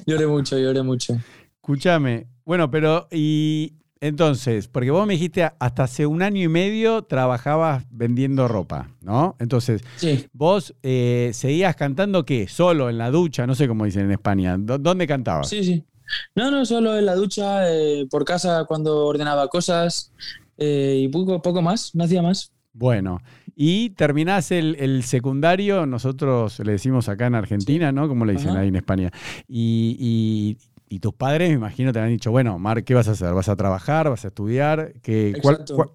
lloré 0.05 0.27
mucho, 0.27 0.57
lloré 0.57 0.81
mucho. 0.81 1.17
Escúchame, 1.61 2.27
bueno, 2.45 2.71
pero 2.71 3.07
y 3.11 3.73
entonces, 4.01 4.69
porque 4.69 4.91
vos 4.91 5.05
me 5.05 5.13
dijiste 5.13 5.49
hasta 5.59 5.83
hace 5.83 6.05
un 6.05 6.21
año 6.21 6.41
y 6.41 6.47
medio 6.47 7.03
trabajabas 7.03 7.85
vendiendo 7.89 8.47
ropa, 8.47 8.91
¿no? 9.01 9.35
Entonces, 9.39 9.81
vos 10.31 10.73
eh, 10.83 11.31
seguías 11.33 11.75
cantando 11.75 12.23
qué? 12.23 12.47
Solo 12.47 12.89
en 12.89 12.97
la 12.97 13.11
ducha, 13.11 13.45
no 13.45 13.55
sé 13.55 13.67
cómo 13.67 13.83
dicen 13.83 14.05
en 14.05 14.11
España. 14.11 14.55
¿Dónde 14.57 15.05
cantabas? 15.05 15.49
Sí, 15.49 15.63
sí. 15.63 15.83
No, 16.33 16.49
no, 16.49 16.65
solo 16.65 16.97
en 16.97 17.05
la 17.05 17.15
ducha, 17.15 17.69
eh, 17.71 18.07
por 18.09 18.23
casa 18.23 18.63
cuando 18.65 19.05
ordenaba 19.05 19.47
cosas 19.49 20.13
eh, 20.57 21.01
y 21.03 21.09
poco, 21.09 21.41
poco 21.41 21.61
más, 21.61 21.93
no 21.93 22.05
hacía 22.05 22.21
más. 22.21 22.53
Bueno, 22.71 23.19
y 23.53 23.89
terminás 23.91 24.51
el, 24.51 25.03
secundario, 25.03 25.85
nosotros 25.85 26.59
le 26.59 26.71
decimos 26.71 27.09
acá 27.09 27.27
en 27.27 27.35
Argentina, 27.35 27.91
¿no? 27.91 28.07
Como 28.07 28.23
le 28.23 28.33
dicen 28.33 28.55
ahí 28.55 28.69
en 28.69 28.77
España. 28.77 29.11
y, 29.47 29.97
y 29.99 30.57
tus 30.97 31.13
padres, 31.13 31.49
me 31.49 31.55
imagino, 31.55 31.93
te 31.93 31.99
han 31.99 32.09
dicho, 32.09 32.31
bueno, 32.31 32.57
Mar, 32.57 32.83
¿qué 32.83 32.95
vas 32.95 33.07
a 33.07 33.11
hacer? 33.11 33.31
¿Vas 33.35 33.47
a 33.47 33.55
trabajar? 33.55 34.09
¿Vas 34.09 34.25
a 34.25 34.29
estudiar? 34.29 34.93
¿Qué, 35.03 35.39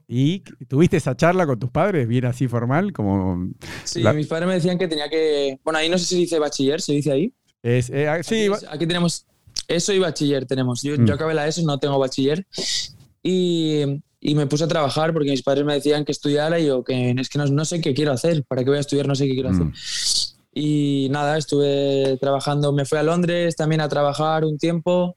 ¿Y 0.07 0.41
tuviste 0.69 0.99
esa 0.99 1.17
charla 1.17 1.47
con 1.47 1.59
tus 1.59 1.71
padres, 1.71 2.07
bien 2.07 2.27
así 2.27 2.47
formal? 2.47 2.93
Como 2.93 3.51
sí, 3.83 4.05
mis 4.15 4.29
padres 4.29 4.47
me 4.47 4.55
decían 4.55 4.79
que 4.79 4.87
tenía 4.87 5.09
que... 5.11 5.59
Bueno, 5.65 5.81
ahí 5.81 5.89
no 5.89 5.99
sé 5.99 6.05
si 6.05 6.17
dice 6.19 6.39
bachiller, 6.39 6.81
¿se 6.81 6.93
dice 6.93 7.11
ahí? 7.11 7.35
Es, 7.65 7.91
eh, 7.91 8.07
ah, 8.07 8.23
sí, 8.23 8.47
aquí, 8.71 8.87
tenemos 8.87 9.27
eso 9.69 9.93
y 9.93 9.99
bachiller 9.99 10.47
tenemos. 10.47 10.83
Yo, 10.83 10.97
mm. 10.97 11.07
yo, 11.07 11.15
acabé 11.15 11.35
la 11.35 11.49
ESO, 11.49 11.63
no 11.63 11.79
tengo 11.79 11.99
bachiller. 11.99 12.47
Y, 13.23 13.81
y, 14.21 14.35
me 14.35 14.47
puse 14.47 14.65
a 14.65 14.69
trabajar 14.69 15.13
porque 15.15 15.31
mis 15.31 15.43
padres 15.43 15.65
me 15.65 15.73
decían 15.73 16.05
que 16.05 16.13
estudiara 16.13 16.61
y 16.61 16.67
yo 16.67 16.85
que 16.85 17.13
es 17.19 17.29
que 17.31 17.39
no, 17.39 17.47
no 17.47 17.65
sé 17.65 17.81
qué 17.81 17.95
quiero 17.95 18.13
hacer. 18.13 18.45
¿Para 18.45 18.63
qué 18.63 18.71
voy 18.71 18.77
a 18.77 18.81
estudiar? 18.81 19.09
No 19.09 19.15
sé 19.15 19.27
qué 19.27 19.33
quiero 19.33 19.49
hacer. 19.49 19.67
Y 20.55 21.09
nada, 21.11 21.37
estuve 21.37 22.17
trabajando, 22.21 22.73
me 22.73 22.85
fui 22.85 22.99
a 22.99 23.03
Londres 23.03 23.57
también 23.57 23.81
a 23.81 23.89
trabajar 23.89 24.45
un 24.45 24.57
tiempo 24.57 25.17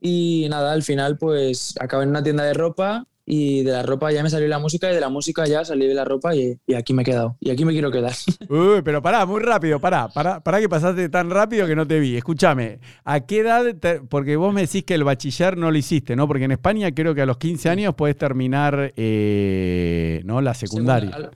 y 0.00 0.48
nada, 0.50 0.72
al 0.72 0.82
final 0.82 1.16
pues 1.16 1.74
acabé 1.80 2.02
en 2.02 2.10
una 2.10 2.22
tienda 2.24 2.42
de 2.42 2.54
ropa 2.54 3.06
y 3.24 3.62
de 3.62 3.70
la 3.70 3.84
ropa 3.84 4.10
ya 4.10 4.22
me 4.24 4.30
salió 4.30 4.48
la 4.48 4.58
música 4.58 4.90
y 4.90 4.94
de 4.94 5.00
la 5.00 5.08
música 5.08 5.46
ya 5.46 5.64
salí 5.64 5.86
de 5.86 5.94
la 5.94 6.04
ropa 6.04 6.34
y, 6.34 6.58
aquí 6.76 6.92
me 6.92 7.02
he 7.02 7.04
quedado. 7.04 7.36
Y 7.38 7.50
aquí 7.50 7.64
me 7.64 7.72
quiero 7.72 7.90
quedar. 7.92 8.12
Uy, 8.48 8.82
pero 8.82 9.00
pará, 9.00 9.24
muy 9.26 9.40
rápido, 9.40 9.80
pará, 9.80 10.08
pará, 10.08 10.40
pará 10.40 10.60
que 10.60 10.68
pasaste 10.68 11.08
tan 11.08 11.30
rápido 11.30 11.68
que 11.68 11.76
no 11.76 11.86
te 11.86 12.00
vi. 12.00 12.16
Escúchame, 12.16 12.80
¿a 13.04 13.20
qué 13.20 13.40
edad? 13.40 13.62
porque 14.08 14.34
vos 14.36 14.52
me 14.52 14.62
decís 14.62 14.84
que 14.84 14.94
el 14.94 15.04
bachiller 15.04 15.56
no 15.56 15.70
lo 15.70 15.78
hiciste, 15.78 16.16
¿no? 16.16 16.26
Porque 16.26 16.44
en 16.44 16.52
España 16.52 16.92
creo 16.92 17.14
que 17.14 17.22
a 17.22 17.26
los 17.26 17.38
15 17.38 17.68
años 17.68 17.94
puedes 17.94 18.16
terminar 18.16 18.92
eh, 18.96 20.20
¿no? 20.24 20.40
la 20.40 20.54
secundaria. 20.54 21.30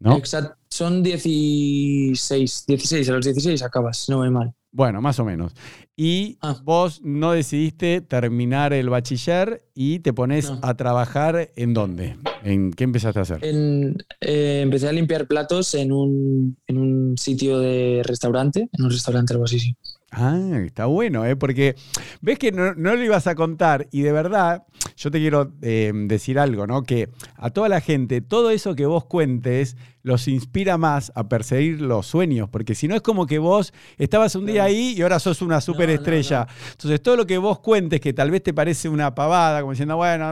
¿no? 0.00 0.16
Exacto, 0.16 0.56
son 0.78 1.02
16, 1.02 2.64
16, 2.68 3.08
a 3.08 3.12
los 3.12 3.24
16 3.24 3.62
acabas, 3.64 4.08
no 4.08 4.20
me 4.20 4.30
mal. 4.30 4.54
Bueno, 4.70 5.02
más 5.02 5.18
o 5.18 5.24
menos. 5.24 5.52
Y 5.96 6.38
ah. 6.40 6.56
vos 6.62 7.00
no 7.02 7.32
decidiste 7.32 8.00
terminar 8.00 8.72
el 8.72 8.88
bachiller 8.88 9.64
y 9.74 9.98
te 9.98 10.12
pones 10.12 10.52
a 10.62 10.76
trabajar 10.76 11.50
en 11.56 11.74
dónde? 11.74 12.16
¿En 12.44 12.72
qué 12.72 12.84
empezaste 12.84 13.18
a 13.18 13.22
hacer? 13.22 13.44
En, 13.44 13.96
eh, 14.20 14.60
empecé 14.62 14.88
a 14.88 14.92
limpiar 14.92 15.26
platos 15.26 15.74
en 15.74 15.90
un, 15.90 16.56
en 16.68 16.78
un, 16.78 17.18
sitio 17.18 17.58
de 17.58 18.02
restaurante, 18.04 18.68
en 18.72 18.84
un 18.84 18.90
restaurante 18.92 19.32
algo 19.32 19.46
así, 19.46 19.58
sí. 19.58 19.74
Ah, 20.12 20.60
está 20.64 20.86
bueno, 20.86 21.26
¿eh? 21.26 21.34
porque 21.34 21.74
ves 22.20 22.38
que 22.38 22.52
no, 22.52 22.72
no, 22.74 22.94
lo 22.94 23.02
ibas 23.02 23.26
a 23.26 23.34
contar 23.34 23.88
y 23.90 24.02
de 24.02 24.12
verdad 24.12 24.62
yo 24.98 25.12
te 25.12 25.18
quiero 25.20 25.52
eh, 25.62 25.92
decir 25.94 26.40
algo, 26.40 26.66
¿no? 26.66 26.82
Que 26.82 27.08
a 27.36 27.50
toda 27.50 27.68
la 27.68 27.80
gente, 27.80 28.20
todo 28.20 28.50
eso 28.50 28.74
que 28.74 28.84
vos 28.84 29.04
cuentes 29.04 29.76
los 30.02 30.26
inspira 30.26 30.78
más 30.78 31.12
a 31.14 31.28
perseguir 31.28 31.80
los 31.80 32.06
sueños, 32.06 32.48
porque 32.48 32.74
si 32.74 32.88
no 32.88 32.96
es 32.96 33.02
como 33.02 33.26
que 33.26 33.38
vos 33.38 33.72
estabas 33.98 34.34
un 34.34 34.46
día 34.46 34.64
ahí 34.64 34.94
y 34.96 35.02
ahora 35.02 35.18
sos 35.18 35.42
una 35.42 35.60
superestrella. 35.60 36.48
Entonces, 36.72 37.02
todo 37.02 37.16
lo 37.16 37.26
que 37.26 37.38
vos 37.38 37.60
cuentes 37.60 38.00
que 38.00 38.12
tal 38.12 38.30
vez 38.30 38.42
te 38.42 38.54
parece 38.54 38.88
una 38.88 39.14
pavada, 39.14 39.60
como 39.60 39.72
diciendo, 39.72 39.96
bueno, 39.96 40.30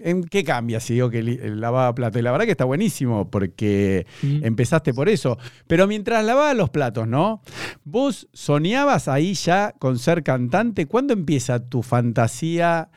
¿en 0.00 0.24
qué 0.24 0.44
cambia 0.44 0.78
si 0.80 0.94
digo 0.94 1.10
que 1.10 1.22
lavaba 1.22 1.94
platos? 1.94 2.20
Y 2.20 2.22
la 2.22 2.30
verdad 2.32 2.46
que 2.46 2.52
está 2.52 2.64
buenísimo, 2.64 3.28
porque 3.28 4.06
empezaste 4.22 4.94
por 4.94 5.08
eso. 5.08 5.36
Pero 5.66 5.86
mientras 5.86 6.24
lavabas 6.24 6.56
los 6.56 6.70
platos, 6.70 7.08
¿no? 7.08 7.42
Vos 7.84 8.28
soñabas 8.32 9.08
ahí 9.08 9.34
ya 9.34 9.74
con 9.78 9.98
ser 9.98 10.22
cantante. 10.22 10.86
¿Cuándo 10.86 11.12
empieza 11.12 11.58
tu 11.58 11.82
fantasía, 11.82 12.88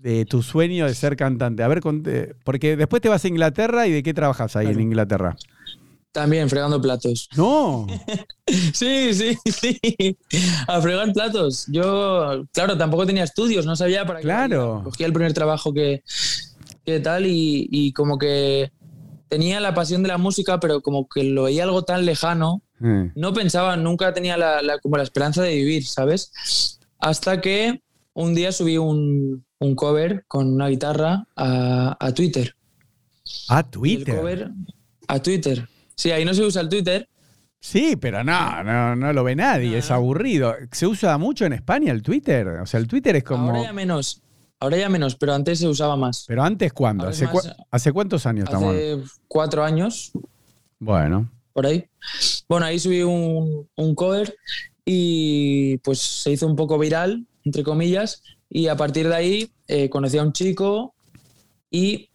de 0.00 0.24
tu 0.24 0.39
sueño 0.42 0.86
de 0.86 0.94
ser 0.94 1.16
cantante? 1.16 1.62
A 1.62 1.68
ver, 1.68 1.80
porque 2.44 2.76
después 2.76 3.02
te 3.02 3.08
vas 3.08 3.24
a 3.24 3.28
Inglaterra 3.28 3.86
y 3.86 3.92
¿de 3.92 4.02
qué 4.02 4.14
trabajas 4.14 4.56
ahí 4.56 4.68
en 4.68 4.80
Inglaterra? 4.80 5.36
También 6.12 6.48
fregando 6.48 6.80
platos. 6.80 7.28
No. 7.36 7.86
sí, 8.72 9.14
sí, 9.14 9.38
sí. 9.44 10.18
A 10.66 10.80
fregar 10.80 11.12
platos. 11.12 11.66
Yo, 11.68 12.44
claro, 12.52 12.76
tampoco 12.76 13.06
tenía 13.06 13.22
estudios, 13.22 13.64
no 13.64 13.76
sabía 13.76 14.04
para 14.04 14.18
qué. 14.18 14.24
Claro. 14.24 14.80
Cogía 14.84 15.06
el 15.06 15.12
primer 15.12 15.32
trabajo 15.34 15.72
que, 15.72 16.02
que 16.84 16.98
tal 16.98 17.26
y, 17.26 17.92
como 17.92 18.18
que 18.18 18.72
tenía 19.28 19.60
la 19.60 19.72
pasión 19.72 20.02
de 20.02 20.08
la 20.08 20.18
música, 20.18 20.58
pero 20.58 20.80
como 20.80 21.08
que 21.08 21.22
lo 21.22 21.44
veía 21.44 21.62
algo 21.62 21.84
tan 21.84 22.04
lejano. 22.04 22.62
Mm. 22.80 23.10
No 23.14 23.32
pensaba, 23.32 23.76
nunca 23.76 24.12
tenía 24.12 24.36
la, 24.36 24.78
como 24.82 24.96
la 24.96 25.04
esperanza 25.04 25.42
de 25.42 25.54
vivir, 25.54 25.86
¿sabes? 25.86 26.80
Hasta 26.98 27.40
que 27.40 27.82
un 28.14 28.34
día 28.34 28.50
subí 28.50 28.78
un, 28.78 29.44
un 29.60 29.74
cover 29.74 30.24
con 30.26 30.52
una 30.52 30.68
guitarra 30.68 31.26
a, 31.36 31.96
a 31.98 32.12
Twitter. 32.12 32.54
¿A 33.48 33.62
Twitter? 33.62 34.50
a 35.06 35.20
Twitter. 35.20 35.68
Sí, 35.94 36.10
ahí 36.10 36.24
no 36.24 36.34
se 36.34 36.42
usa 36.42 36.62
el 36.62 36.68
Twitter. 36.68 37.08
Sí, 37.60 37.96
pero 37.96 38.24
no, 38.24 38.64
no, 38.64 38.96
no 38.96 39.12
lo 39.12 39.22
ve 39.22 39.36
nadie, 39.36 39.76
es 39.76 39.90
aburrido. 39.90 40.54
¿Se 40.72 40.86
usa 40.86 41.18
mucho 41.18 41.44
en 41.44 41.52
España 41.52 41.92
el 41.92 42.02
Twitter? 42.02 42.46
O 42.48 42.66
sea, 42.66 42.80
el 42.80 42.88
Twitter 42.88 43.16
es 43.16 43.24
como... 43.24 43.48
Ahora 43.48 43.64
ya 43.64 43.72
menos, 43.74 44.22
ahora 44.58 44.78
ya 44.78 44.88
menos, 44.88 45.14
pero 45.16 45.34
antes 45.34 45.58
se 45.58 45.68
usaba 45.68 45.94
más. 45.96 46.24
¿Pero 46.26 46.42
antes 46.42 46.72
cuándo? 46.72 47.06
¿Hace, 47.06 47.92
cuántos 47.92 48.24
años 48.24 48.44
estamos? 48.44 48.74
Hace 48.74 48.98
cuatro 49.28 49.62
años. 49.62 50.12
Bueno. 50.78 51.30
Por 51.52 51.66
ahí. 51.66 51.84
Bueno, 52.48 52.64
ahí 52.64 52.78
subí 52.78 53.02
un, 53.02 53.94
cover 53.94 54.34
y 54.86 55.76
pues 55.78 55.98
se 55.98 56.30
hizo 56.30 56.46
un 56.46 56.56
poco 56.56 56.78
viral, 56.78 57.26
entre 57.44 57.62
comillas, 57.62 58.22
y 58.50 58.66
a 58.66 58.76
partir 58.76 59.08
de 59.08 59.14
ahí 59.14 59.50
eh, 59.68 59.88
conocí 59.88 60.18
a 60.18 60.22
un 60.22 60.32
chico 60.32 60.94
y 61.70 62.10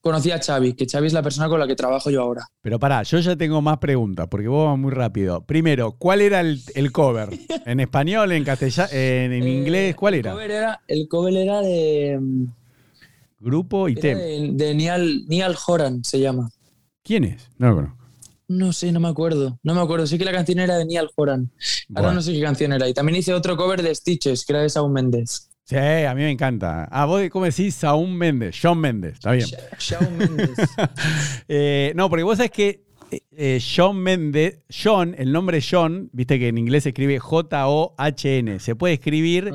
conocí 0.00 0.32
a 0.32 0.40
Xavi, 0.40 0.74
que 0.74 0.86
Xavi 0.86 1.06
es 1.06 1.12
la 1.12 1.22
persona 1.22 1.48
con 1.48 1.60
la 1.60 1.66
que 1.66 1.76
trabajo 1.76 2.10
yo 2.10 2.22
ahora. 2.22 2.46
Pero 2.60 2.78
pará, 2.78 3.04
yo 3.04 3.18
ya 3.20 3.36
tengo 3.36 3.62
más 3.62 3.78
preguntas, 3.78 4.26
porque 4.28 4.48
vos 4.48 4.68
vas 4.68 4.78
muy 4.78 4.92
rápido. 4.92 5.44
Primero, 5.44 5.92
¿cuál 5.92 6.20
era 6.20 6.40
el, 6.40 6.92
cover? 6.92 7.30
¿En 7.66 7.80
español, 7.80 8.32
en 8.32 8.44
castellano, 8.44 8.88
en, 8.92 9.32
eh, 9.32 9.38
inglés? 9.38 9.94
¿Cuál 9.94 10.14
era? 10.14 10.30
El 10.88 11.08
cover 11.08 11.36
era, 11.36 11.60
de... 11.62 12.18
Mm, 12.20 12.46
Grupo 13.38 13.88
y 13.88 13.94
tema. 13.94 14.20
De, 14.20 14.50
de 14.52 14.74
Nial, 14.74 15.56
Horan 15.66 16.02
se 16.02 16.18
llama. 16.18 16.50
¿Quién 17.02 17.24
es? 17.24 17.48
No 17.58 17.68
lo 17.68 17.74
conozco. 17.76 17.96
No 18.48 18.72
sé, 18.72 18.92
no 18.92 19.00
me 19.00 19.08
acuerdo. 19.08 19.58
No 19.62 19.74
me 19.74 19.80
acuerdo. 19.80 20.06
Sí 20.06 20.18
que 20.18 20.24
la 20.24 20.32
canción 20.32 20.58
era 20.58 20.76
de 20.76 20.86
Niall 20.86 21.10
Horan. 21.16 21.50
Ahora 21.94 22.12
no 22.12 22.22
sé 22.22 22.32
qué 22.32 22.40
canción 22.40 22.72
era. 22.72 22.88
Y 22.88 22.94
también 22.94 23.16
hice 23.16 23.34
otro 23.34 23.56
cover 23.56 23.82
de 23.82 23.94
Stitches, 23.94 24.44
que 24.44 24.52
era 24.52 24.62
de 24.62 24.68
Shawn 24.68 24.92
Mendes. 24.92 25.50
Sí, 25.68 25.76
a 25.76 26.14
mí 26.14 26.22
me 26.22 26.30
encanta. 26.30 26.84
Ah, 26.92 27.06
vos, 27.06 27.28
¿cómo 27.28 27.44
decís? 27.44 27.74
Saúl 27.74 28.08
Méndez, 28.08 28.54
Shawn 28.54 28.78
Mendes, 28.78 29.14
está 29.14 29.32
bien. 29.32 29.48
Shawn 29.78 30.16
Mendes. 30.16 30.56
Eh, 31.48 31.92
no, 31.96 32.08
porque 32.08 32.22
vos 32.22 32.36
sabés 32.36 32.52
que 32.52 32.84
eh, 33.10 33.20
eh, 33.32 33.58
Shawn 33.60 33.96
Mendes, 33.96 34.60
John, 34.70 35.16
el 35.18 35.32
nombre 35.32 35.60
John, 35.60 36.08
viste 36.12 36.38
que 36.38 36.46
en 36.48 36.58
inglés 36.58 36.84
se 36.84 36.90
escribe 36.90 37.18
J-O-H-N. 37.18 38.60
Se 38.60 38.76
puede 38.76 38.94
escribir 38.94 39.52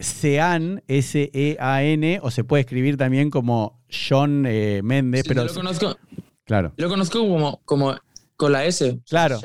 Sean, 0.00 0.82
S-E-A-N, 0.88 2.20
o 2.22 2.30
se 2.30 2.44
puede 2.44 2.62
escribir 2.62 2.96
también 2.96 3.28
como 3.28 3.82
John 4.08 4.40
Méndez. 4.40 5.24
pero 5.28 5.42
yo 5.42 5.48
lo 5.48 5.54
conozco. 5.54 5.98
Claro. 6.44 6.72
Yo 6.78 6.86
lo 6.86 6.90
conozco 6.90 7.18
como, 7.18 7.60
como 7.66 7.94
con 8.36 8.52
la 8.52 8.64
S. 8.64 9.00
Claro. 9.06 9.38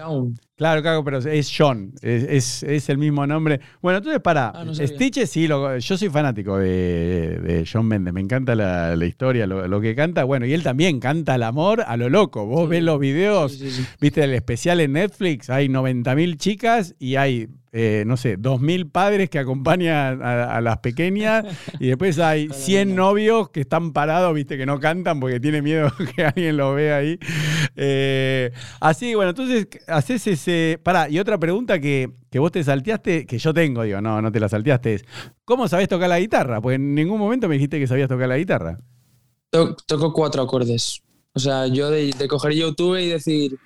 Claro, 0.58 0.82
claro, 0.82 1.04
pero 1.04 1.20
es 1.20 1.54
John, 1.56 1.94
es, 2.02 2.64
el 2.90 2.98
mismo 2.98 3.28
nombre. 3.28 3.60
Bueno, 3.80 4.00
entonces 4.00 4.20
para, 4.20 4.48
ah, 4.50 4.66
Stitches 4.74 5.30
sí, 5.30 5.48
yo 5.48 5.80
soy 5.80 6.10
fanático 6.10 6.58
de, 6.58 7.40
de, 7.44 7.70
John 7.72 7.88
Mendes, 7.88 8.12
me 8.12 8.22
encanta 8.22 8.56
la, 8.56 9.06
historia, 9.06 9.46
lo, 9.46 9.80
que 9.82 9.94
canta, 9.94 10.24
bueno, 10.24 10.48
y 10.48 10.54
él 10.54 10.64
también 10.64 11.00
canta 11.00 11.36
el 11.36 11.44
amor 11.44 11.84
a 11.86 11.96
lo 11.96 12.10
loco. 12.10 12.48
Vos 12.48 12.68
ves 12.68 12.82
los 12.82 13.00
videos, 13.00 13.62
viste 14.02 14.24
el 14.24 14.34
especial 14.34 14.80
en 14.80 14.94
Netflix, 14.94 15.52
hay 15.52 15.68
90.000 15.68 16.38
chicas 16.38 16.96
y 16.98 17.18
hay 17.18 17.50
eh, 17.80 18.06
no 18.08 18.18
sé, 18.18 18.40
2.000 18.40 18.92
padres 18.92 19.30
que 19.30 19.38
acompañan 19.38 20.24
a, 20.24 20.62
las 20.62 20.80
pequeñas 20.80 21.46
y 21.80 21.88
después 21.90 22.18
hay 22.18 22.48
100 22.52 22.96
novios 22.96 23.50
que 23.52 23.62
están 23.62 23.92
parados, 23.92 24.34
viste, 24.34 24.58
que 24.58 24.66
no 24.66 24.80
cantan 24.80 25.20
porque 25.20 25.40
tiene 25.40 25.62
miedo 25.62 25.92
que 26.16 26.26
alguien 26.26 26.58
lo 26.58 26.74
vea 26.74 26.98
ahí. 26.98 27.20
Eh, 27.76 28.52
así, 28.80 29.14
bueno, 29.14 29.30
entonces 29.30 29.68
haces 29.86 30.28
Pará, 30.84 31.10
y 31.10 31.20
otra 31.20 31.38
pregunta 31.38 31.80
que, 31.80 32.10
vos 32.34 32.52
te 32.52 32.64
salteaste, 32.64 33.26
que 33.26 33.38
yo 33.38 33.54
tengo, 33.54 33.84
digo, 33.84 34.02
no, 34.02 34.22
no 34.22 34.32
te 34.32 34.40
la 34.40 34.50
salteaste, 34.50 34.94
es, 34.96 35.06
¿cómo 35.46 35.68
sabés 35.68 35.88
tocar 35.88 36.10
la 36.10 36.20
guitarra? 36.20 36.62
Pues 36.62 36.76
en 36.76 36.96
ningún 36.96 37.20
momento 37.20 37.48
me 37.48 37.56
dijiste 37.56 37.80
que 37.80 37.88
sabías 37.88 38.10
tocar 38.10 38.30
la 38.30 38.38
guitarra. 38.38 38.80
toco 39.52 40.14
cuatro 40.14 40.42
acordes. 40.42 41.02
O 41.34 41.40
sea, 41.40 41.68
yo 41.68 41.92
de, 41.92 42.12
de 42.18 42.28
coger 42.28 42.54
YouTube 42.54 42.98
y 42.98 43.10
decir, 43.10 43.58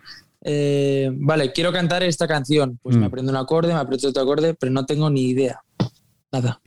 eh, 0.43 1.09
vale, 1.13 1.51
quiero 1.51 1.71
cantar 1.71 2.03
esta 2.03 2.27
canción. 2.27 2.79
Pues 2.81 2.95
me 2.95 3.03
mm. 3.03 3.05
aprendo 3.05 3.31
un 3.31 3.37
acorde, 3.37 3.73
me 3.73 3.79
aprendo 3.79 4.09
otro 4.09 4.23
acorde, 4.23 4.53
pero 4.53 4.71
no 4.71 4.85
tengo 4.85 5.09
ni 5.09 5.29
idea. 5.29 5.61
Nada. 6.31 6.61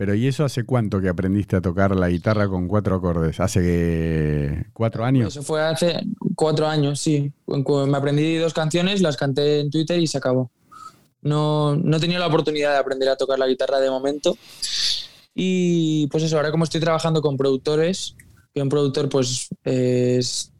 Pero 0.00 0.14
¿y 0.14 0.28
eso 0.28 0.46
hace 0.46 0.64
cuánto 0.64 0.98
que 0.98 1.10
aprendiste 1.10 1.56
a 1.56 1.60
tocar 1.60 1.94
la 1.94 2.08
guitarra 2.08 2.48
con 2.48 2.66
cuatro 2.68 2.96
acordes? 2.96 3.38
¿Hace 3.38 4.64
cuatro 4.72 5.04
años? 5.04 5.36
Eso 5.36 5.42
fue 5.42 5.60
hace 5.60 6.00
cuatro 6.34 6.66
años, 6.66 6.98
sí. 7.00 7.30
Me 7.46 7.98
aprendí 7.98 8.36
dos 8.36 8.54
canciones, 8.54 9.02
las 9.02 9.18
canté 9.18 9.60
en 9.60 9.70
Twitter 9.70 10.00
y 10.00 10.06
se 10.06 10.16
acabó. 10.16 10.50
No, 11.20 11.76
no 11.76 11.98
he 11.98 12.00
tenido 12.00 12.18
la 12.18 12.28
oportunidad 12.28 12.72
de 12.72 12.78
aprender 12.78 13.10
a 13.10 13.16
tocar 13.16 13.38
la 13.38 13.46
guitarra 13.46 13.78
de 13.78 13.90
momento. 13.90 14.38
Y 15.34 16.06
pues 16.06 16.24
eso, 16.24 16.38
ahora 16.38 16.50
como 16.50 16.64
estoy 16.64 16.80
trabajando 16.80 17.20
con 17.20 17.36
productores, 17.36 18.16
que 18.54 18.62
un 18.62 18.70
productor 18.70 19.10
pues 19.10 19.50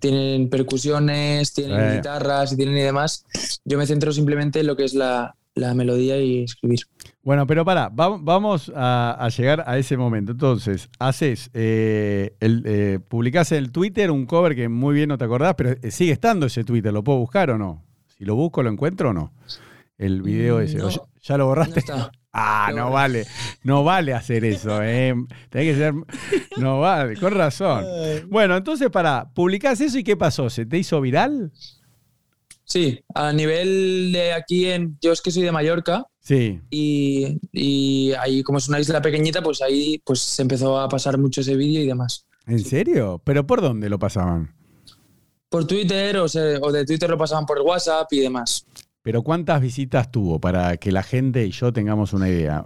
tienen 0.00 0.50
percusiones, 0.50 1.54
tienen 1.54 1.96
guitarras 1.96 2.52
y 2.52 2.56
tienen 2.58 2.76
y 2.76 2.82
demás. 2.82 3.24
Yo 3.64 3.78
me 3.78 3.86
centro 3.86 4.12
simplemente 4.12 4.60
en 4.60 4.66
lo 4.66 4.76
que 4.76 4.84
es 4.84 4.92
la, 4.92 5.34
melodía 5.74 6.18
y 6.18 6.44
escribir. 6.44 6.80
Bueno, 7.22 7.46
pero 7.46 7.64
para, 7.64 7.90
vamos 7.90 8.72
a, 8.74 9.28
llegar 9.36 9.64
a 9.66 9.76
ese 9.78 9.96
momento. 9.96 10.32
Entonces, 10.32 10.88
haces, 10.98 11.50
eh, 11.52 12.34
el, 12.40 12.62
eh, 12.66 12.98
publicás 13.06 13.52
en 13.52 13.58
el 13.58 13.72
Twitter 13.72 14.10
un 14.10 14.26
cover 14.26 14.54
que 14.54 14.68
muy 14.68 14.94
bien 14.94 15.08
no 15.10 15.18
te 15.18 15.24
acordás, 15.24 15.54
pero 15.56 15.70
eh, 15.70 15.90
sigue 15.90 16.12
estando 16.12 16.46
ese 16.46 16.64
Twitter, 16.64 16.92
¿lo 16.92 17.04
puedo 17.04 17.18
buscar 17.18 17.50
o 17.50 17.58
no? 17.58 17.84
Si 18.16 18.24
lo 18.24 18.34
busco, 18.34 18.62
¿lo 18.62 18.70
encuentro 18.70 19.10
o 19.10 19.12
no? 19.12 19.32
El 19.98 20.22
video 20.22 20.60
ese. 20.60 20.78
¿Ya, 21.22 21.36
lo 21.36 21.46
borraste? 21.46 21.82
Ah, 22.32 22.70
no 22.72 22.92
vale. 22.92 23.26
No 23.64 23.82
vale 23.82 24.14
hacer 24.14 24.44
eso, 24.44 24.80
¿eh? 24.84 25.12
Tiene 25.50 25.66
que 25.66 25.74
ser. 25.74 25.94
No 26.58 26.78
vale, 26.78 27.16
con 27.16 27.34
razón. 27.34 27.84
Bueno, 28.28 28.56
entonces, 28.56 28.88
para, 28.88 29.28
publicás 29.34 29.80
eso 29.80 29.98
y 29.98 30.04
¿qué 30.04 30.16
pasó? 30.16 30.48
¿Se 30.48 30.64
te 30.64 30.78
hizo 30.78 31.00
viral? 31.00 31.50
Sí, 32.70 33.00
a 33.16 33.32
nivel 33.32 34.12
de 34.12 34.32
aquí 34.32 34.66
en. 34.66 34.96
Yo 35.00 35.10
es 35.10 35.20
que 35.20 35.32
soy 35.32 35.42
de 35.42 35.50
Mallorca. 35.50 36.06
Sí. 36.20 36.60
Y, 36.70 37.40
y 37.50 38.12
ahí, 38.12 38.44
como 38.44 38.58
es 38.58 38.68
una 38.68 38.78
isla 38.78 39.02
pequeñita, 39.02 39.42
pues 39.42 39.60
ahí 39.60 40.00
pues 40.04 40.20
se 40.20 40.42
empezó 40.42 40.78
a 40.78 40.88
pasar 40.88 41.18
mucho 41.18 41.40
ese 41.40 41.56
vídeo 41.56 41.82
y 41.82 41.86
demás. 41.86 42.28
¿En 42.46 42.60
serio? 42.60 43.20
¿Pero 43.24 43.44
por 43.44 43.60
dónde 43.60 43.88
lo 43.88 43.98
pasaban? 43.98 44.54
Por 45.48 45.66
Twitter 45.66 46.18
o, 46.18 46.26
o 46.26 46.72
de 46.72 46.84
Twitter 46.84 47.10
lo 47.10 47.18
pasaban 47.18 47.44
por 47.44 47.60
WhatsApp 47.60 48.06
y 48.12 48.20
demás. 48.20 48.64
Pero 49.02 49.22
¿cuántas 49.22 49.60
visitas 49.60 50.12
tuvo 50.12 50.40
para 50.40 50.76
que 50.76 50.92
la 50.92 51.02
gente 51.02 51.44
y 51.44 51.50
yo 51.50 51.72
tengamos 51.72 52.12
una 52.12 52.28
idea? 52.28 52.64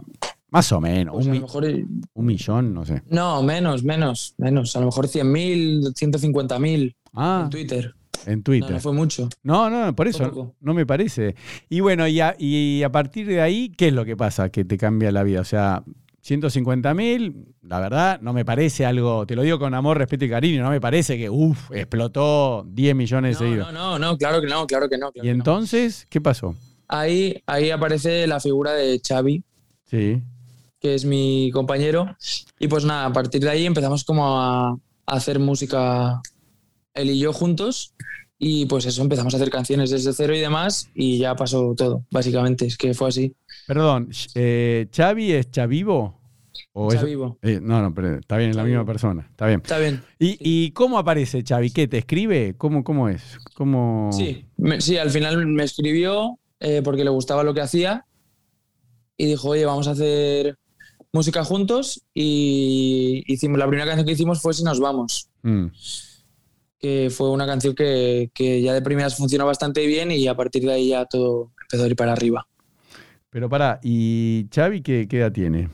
Más 0.51 0.71
o 0.73 0.83
menos. 0.83 1.15
Pues 1.15 1.27
un, 1.29 2.07
un, 2.13 2.27
millón, 2.27 2.75
no 2.75 2.85
sé. 2.85 3.03
No, 3.09 3.43
menos, 3.43 3.83
menos, 3.85 4.35
menos. 4.37 4.77
A 4.77 4.81
lo 4.81 4.87
mejor 4.87 5.07
100.000, 5.07 5.95
150.000 5.95 6.95
ah, 7.15 7.41
en 7.45 7.51
Twitter. 7.51 7.95
En 8.27 8.43
Twitter. 8.43 8.73
No, 8.73 8.81
fue 8.81 8.93
mucho. 8.93 9.29
No, 9.43 9.69
no, 9.71 9.95
por 9.95 10.09
eso 10.09 10.55
no 10.61 10.75
me 10.75 10.87
parece. 10.87 11.35
Y 11.69 11.81
bueno, 11.81 12.07
y 12.09 12.21
y 12.39 12.83
a 12.83 12.91
partir 12.91 13.27
de 13.27 13.41
ahí, 13.41 13.71
¿qué 13.77 13.89
es 13.89 13.93
lo 13.93 14.05
que 14.05 14.17
pasa 14.17 14.49
que 14.49 14.65
te 14.65 14.79
cambia 14.79 15.13
la 15.13 15.23
vida? 15.23 15.41
O 15.41 15.45
sea, 15.45 15.83
150 16.25 16.95
mil, 16.95 17.55
la 17.61 17.79
verdad, 17.81 18.19
no 18.23 18.33
me 18.33 18.47
parece 18.47 18.87
algo, 18.87 19.27
te 19.27 19.37
lo 19.37 19.43
digo 19.43 19.59
con 19.59 19.75
amor, 19.75 19.99
respeto 19.99 20.25
y 20.25 20.31
cariño, 20.31 20.63
no 20.63 20.71
me 20.71 20.81
parece 20.81 21.19
que, 21.19 21.29
uff, 21.29 21.71
explotó 21.71 22.65
10 22.67 22.97
millones 22.97 23.39
de 23.39 23.45
seguidores. 23.45 23.75
No, 23.75 23.99
no, 23.99 24.13
no, 24.13 24.17
claro 24.17 24.41
que 24.41 24.47
no, 24.47 24.67
claro 24.67 24.89
que 24.89 24.97
no. 24.97 25.13
¿Y 25.15 25.29
entonces 25.29 26.07
qué 26.09 26.23
pasó? 26.23 26.57
Ahí, 26.89 27.43
ahí 27.45 27.71
aparece 27.71 28.27
la 28.27 28.41
figura 28.41 28.73
de 28.73 29.03
Xavi. 29.07 29.45
Sí. 29.85 30.23
Que 30.81 30.95
es 30.95 31.05
mi 31.05 31.51
compañero. 31.53 32.17
Y 32.59 32.69
pues 32.69 32.87
nada, 32.87 33.05
a 33.05 33.13
partir 33.13 33.43
de 33.43 33.51
ahí 33.51 33.67
empezamos 33.67 34.03
como 34.03 34.41
a, 34.41 34.79
hacer 35.05 35.39
música 35.39 36.23
él 36.95 37.11
y 37.11 37.19
yo 37.19 37.33
juntos. 37.33 37.95
Y 38.39 38.67
pues 38.67 38.85
eso, 38.87 39.03
empezamos 39.03 39.33
a 39.35 39.37
hacer 39.37 39.51
canciones 39.51 39.91
desde 39.91 40.13
cero 40.13 40.35
y 40.35 40.41
demás. 40.41 40.91
Y 40.95 41.19
ya 41.19 41.35
pasó 41.35 41.75
todo, 41.77 42.05
básicamente. 42.11 42.67
Es 42.67 42.77
que 42.77 42.95
fue 42.95 43.09
así. 43.09 43.35
Perdón, 43.67 44.11
eh, 44.35 44.89
¿Xavi 44.95 45.33
es 45.33 45.51
Chavivo? 45.51 46.21
¿O 46.73 46.93
Chavivo. 46.93 47.39
Eh, 47.43 47.61
no, 47.63 47.81
no, 47.81 47.95
pero 47.95 48.19
está 48.19 48.37
bien, 48.37 48.51
es 48.51 48.57
la 48.57 48.65
misma 48.65 48.85
persona. 48.85 49.27
Está 49.31 49.47
bien. 49.47 49.61
Está 49.63 49.79
bien. 49.79 50.03
¿Y, 50.19 50.71
cómo 50.73 50.99
aparece 50.99 51.43
Xavi? 51.47 51.71
¿Qué 51.71 51.89
te 51.89 51.99
escribe? 51.99 52.55
¿Cómo, 52.57 52.83
cómo 52.83 53.09
es? 53.09 53.39
¿Cómo... 53.55 54.11
Sí, 54.13 54.45
sí, 54.79 54.97
al 54.97 55.11
final 55.11 55.47
me 55.47 55.65
escribió 55.65 56.39
eh, 56.61 56.83
porque 56.83 57.05
le 57.05 57.11
gustaba 57.11 57.45
lo 57.45 57.55
que 57.55 57.61
hacía 57.61 58.07
y 59.17 59.27
dijo, 59.27 59.51
oye, 59.51 59.65
vamos 59.65 59.89
a 59.89 59.93
hacer 59.93 60.59
música 61.13 61.45
juntos 61.45 62.03
y 62.13 63.23
hicimos, 63.27 63.59
la 63.59 63.69
primera 63.69 63.87
canción 63.87 64.07
que 64.07 64.13
hicimos 64.13 64.43
fue 64.43 64.53
Si 64.53 64.65
nos 64.65 64.81
vamos. 64.81 65.29
Mm. 65.43 65.67
Que 66.79 67.11
fue 67.11 67.31
una 67.31 67.47
canción 67.47 67.75
que, 67.75 68.31
que 68.35 68.61
ya 68.61 68.75
de 68.75 68.83
primeras 68.83 69.17
funcionó 69.17 69.47
bastante 69.47 69.87
bien 69.87 70.11
y 70.11 70.29
a 70.29 70.37
partir 70.37 70.63
de 70.65 70.73
ahí 70.73 70.89
ya 70.89 71.07
todo 71.07 71.53
empezó 71.63 71.85
a 71.85 71.87
ir 71.87 71.97
para 71.97 72.13
arriba. 72.13 72.47
Pero 73.35 73.49
para, 73.49 73.81
¿y 73.83 74.47
Xavi 74.55 74.81
qué, 74.81 75.09
edad 75.11 75.33
tiene? 75.33 75.69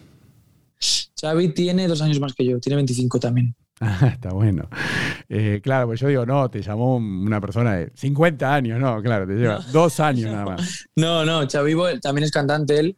Xavi 1.20 1.50
tiene 1.50 1.88
dos 1.88 2.00
años 2.00 2.18
más 2.18 2.32
que 2.32 2.46
yo, 2.46 2.58
tiene 2.58 2.76
25 2.76 3.20
también. 3.20 3.54
Ah, 3.82 4.10
está 4.12 4.28
bueno. 4.34 4.68
Eh, 5.30 5.60
claro, 5.62 5.86
pues 5.86 6.00
yo 6.00 6.08
digo, 6.08 6.26
no, 6.26 6.50
te 6.50 6.60
llamó 6.60 6.96
una 6.96 7.40
persona 7.40 7.76
de 7.76 7.90
50 7.94 8.54
años, 8.54 8.78
no, 8.78 9.00
claro, 9.00 9.26
te 9.26 9.32
lleva 9.32 9.58
dos 9.72 10.00
años 10.00 10.30
nada 10.30 10.44
más. 10.44 10.86
No, 10.96 11.24
no, 11.24 11.48
Xavi 11.48 11.74
también 12.02 12.24
es 12.24 12.30
cantante 12.30 12.78
él. 12.78 12.96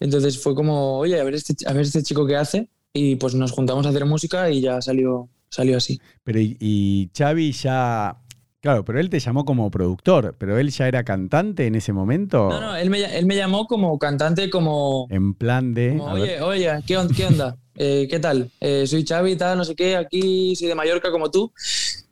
Entonces 0.00 0.42
fue 0.42 0.54
como, 0.54 0.96
oye, 0.96 1.20
a 1.20 1.24
ver 1.24 1.34
este, 1.34 1.54
a 1.66 1.74
ver 1.74 1.82
este 1.82 2.02
chico 2.02 2.26
qué 2.26 2.36
hace. 2.36 2.68
Y 2.94 3.16
pues 3.16 3.34
nos 3.34 3.52
juntamos 3.52 3.84
a 3.84 3.90
hacer 3.90 4.06
música 4.06 4.50
y 4.50 4.62
ya 4.62 4.80
salió, 4.80 5.28
salió 5.52 5.76
así. 5.76 6.00
Pero 6.24 6.40
y, 6.40 6.56
y 6.58 7.10
Xavi 7.16 7.52
ya 7.52 8.18
Claro, 8.62 8.84
pero 8.84 9.00
él 9.00 9.10
te 9.10 9.18
llamó 9.18 9.44
como 9.44 9.68
productor, 9.72 10.36
pero 10.38 10.56
él 10.56 10.70
ya 10.70 10.86
era 10.86 11.02
cantante 11.02 11.66
en 11.66 11.74
ese 11.74 11.92
momento. 11.92 12.48
No, 12.48 12.60
no, 12.60 12.76
él 12.76 12.90
me, 12.90 13.34
llamó 13.34 13.66
como 13.66 13.98
cantante, 13.98 14.48
como. 14.50 15.08
En 15.10 15.34
plan 15.34 15.74
de. 15.74 15.98
oye, 16.00 16.40
oye, 16.40 16.70
¿qué, 16.86 16.96
onda? 16.96 17.56
Eh, 17.74 18.06
¿Qué 18.08 18.20
tal? 18.20 18.50
Eh, 18.60 18.86
soy 18.86 19.02
Xavi, 19.02 19.34
tal, 19.34 19.56
no 19.56 19.64
sé 19.64 19.74
qué, 19.74 19.96
aquí 19.96 20.54
soy 20.54 20.68
de 20.68 20.74
Mallorca 20.74 21.10
como 21.10 21.30
tú. 21.30 21.50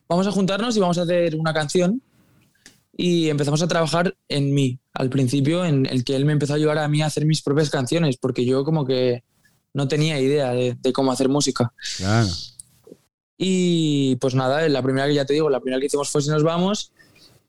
Vamos 0.09 0.27
a 0.27 0.33
juntarnos 0.33 0.75
y 0.75 0.81
vamos 0.81 0.97
a 0.97 1.03
hacer 1.03 1.37
una 1.37 1.53
canción. 1.53 2.03
Y 2.97 3.29
empezamos 3.29 3.61
a 3.61 3.69
trabajar 3.69 4.17
en 4.29 4.55
mí, 4.55 4.81
al 4.95 5.11
principio, 5.11 5.67
en 5.67 5.85
el 5.85 6.03
que 6.03 6.17
él 6.17 6.25
me 6.25 6.33
empezó 6.33 6.55
a 6.55 6.57
ayudar 6.57 6.79
a 6.79 6.89
mí 6.89 7.03
a 7.03 7.07
hacer 7.07 7.27
mis 7.27 7.43
propias 7.43 7.69
canciones, 7.69 8.17
porque 8.17 8.47
yo 8.47 8.65
como 8.65 8.87
que 8.87 9.23
no 9.75 9.87
tenía 9.87 10.19
idea 10.19 10.51
de, 10.53 10.79
de 10.81 10.93
cómo 10.95 11.13
hacer 11.13 11.29
música. 11.29 11.75
Claro. 11.99 12.29
Y 13.43 14.17
pues 14.17 14.35
nada, 14.35 14.69
la 14.69 14.83
primera 14.83 15.07
que 15.07 15.15
ya 15.15 15.25
te 15.25 15.33
digo, 15.33 15.49
la 15.49 15.61
primera 15.61 15.81
que 15.81 15.87
hicimos 15.87 16.11
fue 16.11 16.21
Si 16.21 16.29
nos 16.29 16.43
vamos 16.43 16.93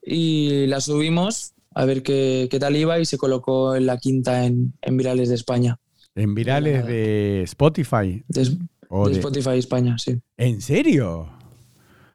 y 0.01 0.65
la 0.67 0.80
subimos 0.80 1.51
a 1.75 1.84
ver 1.84 2.01
qué, 2.01 2.47
qué 2.49 2.60
tal 2.60 2.77
iba 2.77 2.97
y 2.97 3.06
se 3.06 3.17
colocó 3.17 3.75
en 3.75 3.88
la 3.88 3.97
quinta 3.97 4.45
en, 4.45 4.73
en 4.82 4.95
Virales 4.95 5.27
de 5.27 5.36
España. 5.36 5.77
¿En 6.15 6.34
Virales 6.34 6.86
de 6.86 7.43
Spotify? 7.43 8.23
De, 8.30 8.45
de 8.45 9.12
Spotify 9.12 9.58
España, 9.58 9.97
sí. 9.97 10.17
¿En 10.38 10.62
serio? 10.62 11.30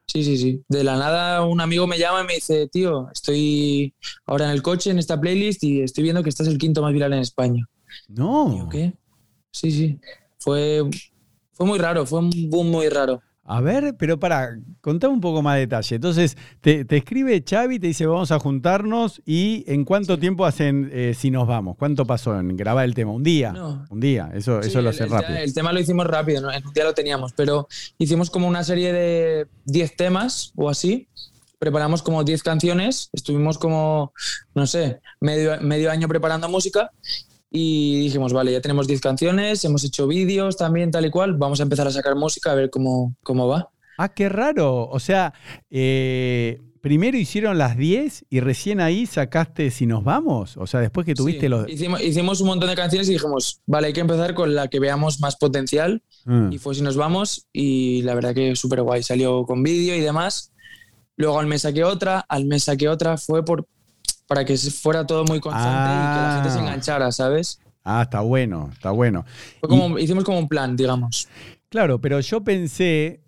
Sí, 0.06 0.24
sí, 0.24 0.38
sí. 0.38 0.62
De 0.68 0.82
la 0.82 0.96
nada 0.96 1.44
un 1.44 1.60
amigo 1.60 1.86
me 1.86 1.98
llama 1.98 2.22
y 2.22 2.26
me 2.26 2.34
dice, 2.36 2.68
tío, 2.68 3.10
estoy 3.12 3.94
ahora 4.24 4.46
en 4.46 4.52
el 4.52 4.62
coche 4.62 4.90
en 4.90 4.98
esta 4.98 5.20
playlist 5.20 5.62
y 5.64 5.82
estoy 5.82 6.02
viendo 6.02 6.22
que 6.22 6.30
estás 6.30 6.48
el 6.48 6.56
quinto 6.56 6.80
más 6.80 6.94
viral 6.94 7.12
en 7.12 7.18
España. 7.18 7.68
No. 8.08 8.70
¿Qué? 8.72 8.94
Sí, 9.52 9.70
sí. 9.70 9.98
Fue, 10.38 10.82
fue 11.52 11.66
muy 11.66 11.78
raro, 11.78 12.06
fue 12.06 12.20
un 12.20 12.30
boom 12.48 12.70
muy 12.70 12.88
raro. 12.88 13.20
A 13.48 13.60
ver, 13.60 13.94
pero 13.96 14.18
para, 14.18 14.58
contame 14.80 15.14
un 15.14 15.20
poco 15.20 15.40
más 15.40 15.54
de 15.54 15.60
detalle. 15.60 15.96
Entonces, 15.96 16.36
te, 16.60 16.84
escribe 16.90 17.44
Xavi, 17.48 17.78
te 17.78 17.86
dice 17.86 18.04
vamos 18.04 18.32
a 18.32 18.40
juntarnos 18.40 19.22
y 19.24 19.64
¿en 19.68 19.84
cuánto 19.84 20.18
tiempo 20.18 20.44
hacen 20.44 20.90
eh, 20.92 21.14
si 21.16 21.30
nos 21.30 21.46
vamos? 21.46 21.76
¿Cuánto 21.78 22.04
pasó 22.04 22.38
en 22.38 22.56
grabar 22.56 22.84
el 22.84 22.94
tema? 22.94 23.12
¿Un 23.12 23.22
día? 23.22 23.54
Un 23.88 24.00
día, 24.00 24.30
eso, 24.34 24.60
eso 24.60 24.82
lo 24.82 24.90
hace 24.90 25.06
rápido. 25.06 25.38
El 25.38 25.54
tema 25.54 25.72
lo 25.72 25.78
hicimos 25.78 26.06
rápido, 26.06 26.50
en 26.50 26.66
un 26.66 26.72
día 26.72 26.84
lo 26.84 26.94
teníamos, 26.94 27.32
pero 27.34 27.68
hicimos 27.98 28.30
como 28.30 28.48
una 28.48 28.64
serie 28.64 28.92
de 28.92 29.46
10 29.66 29.96
temas 29.96 30.52
o 30.56 30.68
así. 30.68 31.06
Preparamos 31.58 32.02
como 32.02 32.24
10 32.24 32.42
canciones, 32.42 33.10
estuvimos 33.12 33.58
como, 33.58 34.12
no 34.54 34.66
sé, 34.66 35.00
medio, 35.20 35.58
medio 35.62 35.90
año 35.90 36.08
preparando 36.08 36.48
música 36.48 36.90
y 37.50 38.00
dijimos, 38.00 38.32
vale, 38.32 38.52
ya 38.52 38.60
tenemos 38.60 38.86
10 38.86 39.00
canciones, 39.00 39.64
hemos 39.64 39.84
hecho 39.84 40.06
vídeos 40.06 40.56
también, 40.56 40.90
tal 40.90 41.06
y 41.06 41.10
cual, 41.10 41.34
vamos 41.34 41.60
a 41.60 41.62
empezar 41.62 41.86
a 41.86 41.90
sacar 41.90 42.16
música 42.16 42.52
a 42.52 42.54
ver 42.54 42.70
cómo, 42.70 43.14
cómo 43.22 43.48
va. 43.48 43.70
Ah, 43.98 44.12
qué 44.12 44.28
raro. 44.28 44.88
O 44.88 45.00
sea, 45.00 45.32
eh, 45.70 46.60
primero 46.80 47.16
hicieron 47.16 47.58
las 47.58 47.76
10 47.76 48.26
y 48.28 48.40
recién 48.40 48.80
ahí 48.80 49.06
sacaste 49.06 49.70
Si 49.70 49.86
nos 49.86 50.04
vamos. 50.04 50.56
O 50.56 50.66
sea, 50.66 50.80
después 50.80 51.06
que 51.06 51.14
tuviste 51.14 51.48
los... 51.48 51.68
Hicimos, 51.68 52.02
hicimos, 52.02 52.40
un 52.40 52.48
montón 52.48 52.68
de 52.68 52.76
canciones 52.76 53.08
y 53.08 53.12
dijimos, 53.12 53.60
vale, 53.66 53.88
hay 53.88 53.92
que 53.92 54.00
empezar 54.00 54.34
con 54.34 54.54
la 54.54 54.68
que 54.68 54.80
veamos 54.80 55.20
más 55.20 55.36
potencial. 55.36 56.02
Mm. 56.24 56.52
Y 56.52 56.58
fue 56.58 56.74
Si 56.74 56.82
nos 56.82 56.96
vamos 56.96 57.46
y 57.52 58.02
la 58.02 58.14
verdad 58.14 58.34
que 58.34 58.54
súper 58.56 58.82
guay. 58.82 59.02
Salió 59.02 59.44
con 59.44 59.62
vídeo 59.62 59.94
y 59.94 60.00
demás. 60.00 60.52
Luego 61.16 61.40
al 61.40 61.46
mes 61.46 61.62
saqué 61.62 61.82
otra, 61.82 62.20
al 62.28 62.44
mes 62.44 62.64
saqué 62.64 62.88
otra. 62.88 63.16
Fue 63.16 63.44
por 63.44 63.66
para 64.26 64.44
que 64.44 64.56
fuera 64.56 65.06
todo 65.06 65.24
muy 65.24 65.40
constante 65.40 65.90
y 65.90 66.14
que 66.14 66.20
la 66.20 66.32
gente 66.34 66.50
se 66.50 66.58
ah. 66.58 66.62
enganchara, 66.62 67.12
¿sabes? 67.12 67.60
Ah, 67.84 68.02
está 68.02 68.20
bueno, 68.20 68.70
está 68.72 68.90
bueno. 68.90 69.24
como, 69.60 69.98
hicimos 69.98 70.24
como 70.24 70.38
un 70.38 70.48
plan, 70.48 70.76
digamos. 70.76 71.28
Claro, 71.68 72.00
pero 72.00 72.20
yo 72.20 72.42
pensé 72.42 73.20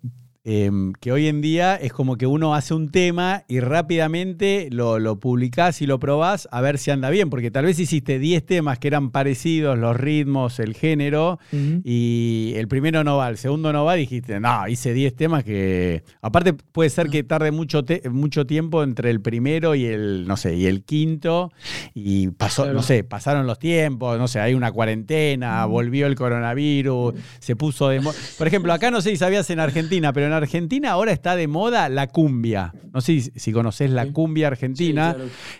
Em, 0.45 0.93
que 0.93 1.11
hoy 1.11 1.27
en 1.27 1.41
día 1.41 1.75
es 1.75 1.91
como 1.91 2.15
que 2.15 2.25
uno 2.25 2.55
hace 2.55 2.73
un 2.73 2.91
tema 2.91 3.43
y 3.49 3.59
rápidamente 3.59 4.69
lo, 4.71 4.97
lo 4.97 5.19
publicás 5.19 5.81
y 5.81 5.85
lo 5.85 5.99
probás 5.99 6.47
a 6.53 6.61
ver 6.61 6.77
si 6.77 6.91
anda 6.91 7.09
bien, 7.09 7.29
porque 7.29 7.51
tal 7.51 7.65
vez 7.65 7.77
hiciste 7.77 8.19
10 8.19 8.45
temas 8.45 8.79
que 8.79 8.87
eran 8.87 9.11
parecidos, 9.11 9.77
los 9.77 9.97
ritmos, 9.97 10.59
el 10.59 10.75
género, 10.75 11.39
y 11.51 12.53
el 12.55 12.69
primero 12.69 13.03
no 13.03 13.17
va, 13.17 13.27
el 13.27 13.37
segundo 13.37 13.73
no 13.73 13.83
va, 13.83 13.95
dijiste, 13.95 14.39
no, 14.39 14.65
hice 14.69 14.93
10 14.93 15.13
temas 15.17 15.43
que... 15.43 16.03
Aparte 16.21 16.53
puede 16.53 16.89
ser 16.89 17.09
que 17.09 17.23
tarde 17.23 17.51
mucho, 17.51 17.83
mucho 18.09 18.45
tiempo 18.45 18.81
entre 18.83 19.09
el 19.09 19.19
primero 19.19 19.75
y 19.75 19.87
el, 19.87 20.25
no 20.25 20.37
sé, 20.37 20.55
y 20.55 20.67
el 20.67 20.85
quinto, 20.85 21.51
y 21.93 22.29
pasó, 22.29 22.71
no 22.71 22.81
sé, 22.81 23.03
pasaron 23.03 23.45
los 23.45 23.59
tiempos, 23.59 24.17
no 24.17 24.29
sé, 24.29 24.39
hay 24.39 24.53
una 24.53 24.71
cuarentena, 24.71 25.65
volvió 25.65 26.07
el 26.07 26.15
coronavirus, 26.15 27.15
se 27.39 27.57
puso 27.57 27.89
de... 27.89 27.99
Por 28.37 28.47
ejemplo, 28.47 28.71
acá 28.71 28.89
no 28.89 29.01
sé 29.01 29.09
si 29.09 29.17
sabías 29.17 29.49
en 29.49 29.59
Argentina, 29.59 30.13
pero 30.13 30.28
en 30.29 30.33
Argentina 30.33 30.91
ahora 30.91 31.11
está 31.11 31.35
de 31.35 31.47
moda 31.47 31.89
la 31.89 32.07
cumbia. 32.07 32.73
No 32.93 33.01
sé 33.01 33.19
si, 33.35 33.51
conoces 33.51 33.91
la 33.91 34.11
cumbia 34.11 34.47
argentina. 34.47 35.15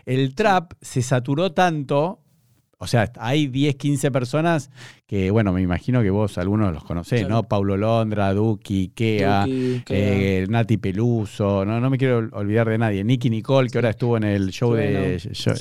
El 0.05 0.36
trap 0.36 0.73
se 0.82 1.01
saturó 1.01 1.51
tanto. 1.51 2.21
O 2.82 2.88
sea, 2.88 3.12
hay 3.19 3.47
10, 3.47 3.75
15 3.75 4.10
personas 4.10 4.71
que, 5.05 5.32
bueno, 5.32 5.51
me 5.51 5.62
imagino 5.62 6.01
que 6.01 6.10
vos 6.12 6.38
algunos 6.38 6.73
los 6.73 6.86
conocés, 6.86 7.27
¿no? 7.27 7.43
Paulo 7.43 7.75
Londra, 7.75 8.34
Duki, 8.34 8.93
Kea, 8.95 9.45
eh, 9.49 10.45
Nati 10.47 10.77
Peluso, 10.77 11.65
no, 11.65 11.82
no 11.82 11.89
me 11.89 11.97
quiero 11.97 12.29
olvidar 12.32 12.69
de 12.69 12.77
nadie. 12.77 13.03
Nicky 13.03 13.29
Nicole, 13.29 13.69
que 13.69 13.79
ahora 13.79 13.89
estuvo 13.89 14.15
en 14.15 14.23
el 14.23 14.51
show 14.51 14.73
de 14.75 15.19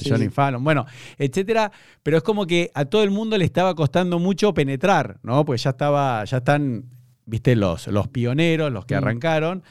Johnny 0.09 0.29
Fallon, 0.29 0.63
bueno, 0.63 0.87
etcétera. 1.19 1.73
Pero 2.05 2.19
es 2.19 2.23
como 2.23 2.47
que 2.47 2.71
a 2.73 2.85
todo 2.85 3.03
el 3.03 3.11
mundo 3.11 3.37
le 3.37 3.47
estaba 3.47 3.75
costando 3.75 4.21
mucho 4.21 4.55
penetrar, 4.55 5.19
¿no? 5.25 5.45
Pues 5.45 5.65
ya 5.65 5.71
estaba, 5.71 6.25
ya 6.25 6.37
están 6.37 6.85
viste, 7.29 7.55
los, 7.55 7.87
los 7.89 8.09
pioneros, 8.09 8.73
los 8.73 8.87
que 8.87 8.95
mm. 8.95 8.99
arrancaron, 8.99 9.63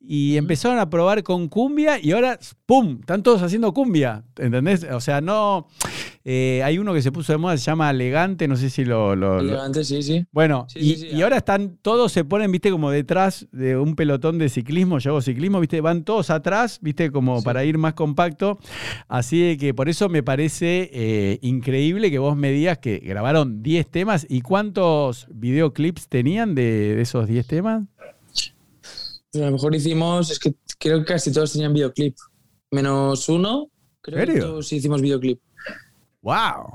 y 0.00 0.38
empezaron 0.38 0.78
a 0.78 0.88
probar 0.88 1.22
con 1.22 1.48
cumbia 1.48 1.98
y 2.02 2.12
ahora, 2.12 2.38
¡pum!, 2.64 2.98
están 3.00 3.22
todos 3.22 3.42
haciendo 3.42 3.72
cumbia, 3.74 4.24
¿entendés? 4.36 4.86
O 4.90 5.00
sea, 5.00 5.20
no... 5.20 5.68
Eh, 6.22 6.62
hay 6.62 6.78
uno 6.78 6.92
que 6.92 7.00
se 7.00 7.10
puso 7.10 7.32
de 7.32 7.38
moda, 7.38 7.56
se 7.56 7.64
llama 7.64 7.90
Elegante, 7.90 8.46
no 8.46 8.56
sé 8.56 8.68
si 8.68 8.84
lo... 8.84 9.14
Elegante, 9.40 9.84
sí, 9.84 10.02
sí. 10.02 10.26
Bueno, 10.32 10.66
y, 10.74 11.20
ahora 11.22 11.38
están, 11.38 11.78
todos 11.80 12.12
se 12.12 12.24
ponen, 12.24 12.52
viste, 12.52 12.70
como 12.70 12.90
detrás 12.90 13.48
de 13.52 13.76
un 13.76 13.94
pelotón 13.94 14.38
de 14.38 14.48
ciclismo, 14.48 14.98
yo 14.98 15.12
hago 15.12 15.22
ciclismo, 15.22 15.60
viste, 15.60 15.80
van 15.80 16.04
todos 16.04 16.28
atrás, 16.30 16.78
viste, 16.82 17.10
como 17.10 17.42
para 17.42 17.64
ir 17.64 17.78
más 17.78 17.94
compacto. 17.94 18.58
Así 19.08 19.56
que 19.58 19.72
por 19.72 19.88
eso 19.88 20.08
me 20.08 20.22
parece 20.22 20.90
eh, 20.92 21.38
increíble 21.40 22.10
que 22.10 22.18
vos 22.18 22.36
me 22.36 22.50
digas 22.50 22.78
que 22.78 22.98
grabaron 22.98 23.62
10 23.62 23.90
temas 23.90 24.26
y 24.28 24.42
cuántos 24.42 25.26
videoclips 25.30 26.08
tenían 26.08 26.54
de, 26.54 26.96
de 26.96 27.02
esos 27.02 27.26
10 27.28 27.46
temas. 27.46 27.82
A 29.34 29.38
lo 29.38 29.52
mejor 29.52 29.74
hicimos, 29.74 30.30
es 30.30 30.38
que 30.38 30.54
creo 30.78 31.00
que 31.00 31.04
casi 31.04 31.32
todos 31.32 31.52
tenían 31.52 31.72
videoclip. 31.72 32.16
Menos 32.70 33.28
uno, 33.28 33.70
creo 34.00 34.26
que 34.26 34.40
todos 34.40 34.72
hicimos 34.72 35.00
videoclip. 35.00 35.40
¡Wow! 36.22 36.72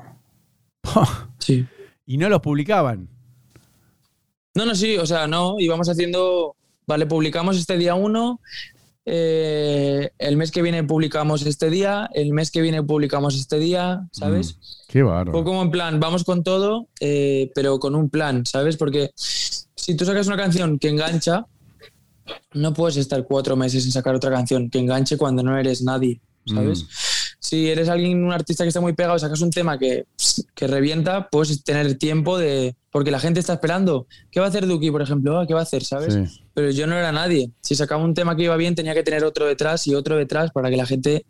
sí. 1.39 1.65
¿Y 2.05 2.17
no 2.17 2.29
los 2.29 2.41
publicaban? 2.41 3.09
No, 4.53 4.65
no, 4.65 4.75
sí, 4.75 4.97
o 4.97 5.05
sea, 5.05 5.27
no, 5.27 5.55
íbamos 5.59 5.89
haciendo, 5.89 6.55
vale, 6.87 7.05
publicamos 7.05 7.57
este 7.57 7.77
día 7.77 7.95
uno, 7.95 8.39
eh, 9.05 10.11
el 10.17 10.37
mes 10.37 10.51
que 10.51 10.61
viene 10.61 10.83
publicamos 10.83 11.45
este 11.45 11.69
día, 11.69 12.09
el 12.13 12.31
mes 12.31 12.51
que 12.51 12.61
viene 12.61 12.81
publicamos 12.81 13.35
este 13.35 13.59
día, 13.59 14.07
¿sabes? 14.11 14.55
Mm, 14.55 14.61
qué 14.87 15.03
bárbaro. 15.03 15.31
Fue 15.33 15.43
como 15.43 15.61
en 15.61 15.71
plan, 15.71 15.99
vamos 15.99 16.23
con 16.23 16.43
todo, 16.43 16.87
eh, 17.01 17.51
pero 17.53 17.79
con 17.79 17.95
un 17.95 18.09
plan, 18.09 18.45
¿sabes? 18.45 18.77
Porque 18.77 19.11
si 19.15 19.95
tú 19.95 20.05
sacas 20.05 20.27
una 20.27 20.37
canción 20.37 20.79
que 20.79 20.87
engancha, 20.87 21.45
no 22.53 22.73
puedes 22.73 22.97
estar 22.97 23.23
cuatro 23.25 23.55
meses 23.55 23.83
sin 23.83 23.91
sacar 23.91 24.15
otra 24.15 24.31
canción 24.31 24.69
que 24.69 24.79
enganche 24.79 25.17
cuando 25.17 25.43
no 25.43 25.57
eres 25.57 25.81
nadie, 25.81 26.21
¿sabes? 26.45 26.83
Mm. 26.83 26.87
Si 27.39 27.69
eres 27.69 27.89
alguien, 27.89 28.23
un 28.23 28.33
artista 28.33 28.63
que 28.63 28.69
está 28.69 28.81
muy 28.81 28.93
pegado 28.93 29.19
sacas 29.19 29.39
un 29.41 29.51
tema 29.51 29.77
que, 29.77 30.07
que, 30.55 30.65
revienta, 30.65 31.29
puedes 31.29 31.63
tener 31.63 31.95
tiempo 31.95 32.39
de... 32.39 32.75
Porque 32.89 33.11
la 33.11 33.19
gente 33.19 33.39
está 33.39 33.53
esperando. 33.53 34.07
¿Qué 34.31 34.39
va 34.39 34.47
a 34.47 34.49
hacer 34.49 34.65
Duki, 34.65 34.89
por 34.89 35.03
ejemplo? 35.03 35.37
Ah, 35.37 35.45
¿Qué 35.45 35.53
va 35.53 35.59
a 35.59 35.63
hacer, 35.63 35.83
sabes? 35.83 36.41
Pero 36.55 36.71
yo 36.71 36.87
no 36.87 36.97
era 36.97 37.11
nadie. 37.11 37.51
Si 37.61 37.75
sacaba 37.75 38.03
un 38.03 38.15
tema 38.15 38.35
que 38.35 38.43
iba 38.43 38.57
bien, 38.57 38.73
tenía 38.73 38.95
que 38.95 39.03
tener 39.03 39.23
otro 39.23 39.45
detrás 39.45 39.85
y 39.85 39.93
otro 39.93 40.15
detrás 40.15 40.49
para 40.51 40.71
que 40.71 40.77
la 40.77 40.87
gente 40.87 41.25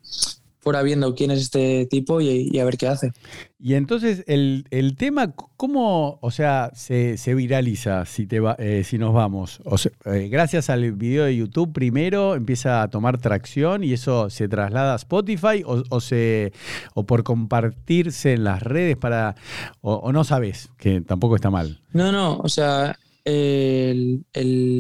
fuera 0.65 0.82
viendo 0.82 1.13
quién 1.13 1.30
es 1.30 1.41
este 1.41 1.86
tipo 1.86 2.21
y, 2.21 2.58
a 2.58 2.65
ver 2.65 2.75
qué 2.75 2.88
hace. 2.88 3.12
Y 3.60 3.75
entonces 3.75 4.23
el, 4.25 4.65
tema, 4.97 5.32
¿cómo, 5.58 6.17
o 6.23 6.32
sea, 6.32 6.71
se, 6.73 7.15
viraliza 7.36 8.04
si, 8.08 8.25
te 8.25 8.39
va, 8.39 8.56
eh, 8.58 8.84
si 8.84 8.97
nos 8.97 9.13
vamos? 9.13 9.62
O 9.63 9.75
eh, 10.12 10.28
gracias 10.28 10.71
al 10.71 10.91
video 10.93 11.25
de 11.25 11.36
YouTube 11.36 11.71
primero 11.71 12.34
empieza 12.34 12.82
a 12.82 12.89
tomar 12.89 13.19
tracción 13.19 13.84
y 13.84 13.93
eso 13.93 14.32
se 14.32 14.47
traslada 14.47 14.93
a 14.93 14.95
Spotify 14.95 15.62
o, 15.63 16.01
se, 16.01 16.51
o 16.95 17.06
por 17.06 17.23
compartirse 17.23 18.34
en 18.34 18.43
las 18.43 18.63
redes 18.63 18.97
para, 18.97 19.36
o, 19.82 20.12
no 20.12 20.23
sabes, 20.23 20.69
que 20.80 21.01
tampoco 21.01 21.36
está 21.36 21.51
mal. 21.51 21.80
No, 21.93 22.12
no, 22.12 22.39
o 22.39 22.49
sea, 22.49 22.97
el, 23.23 24.25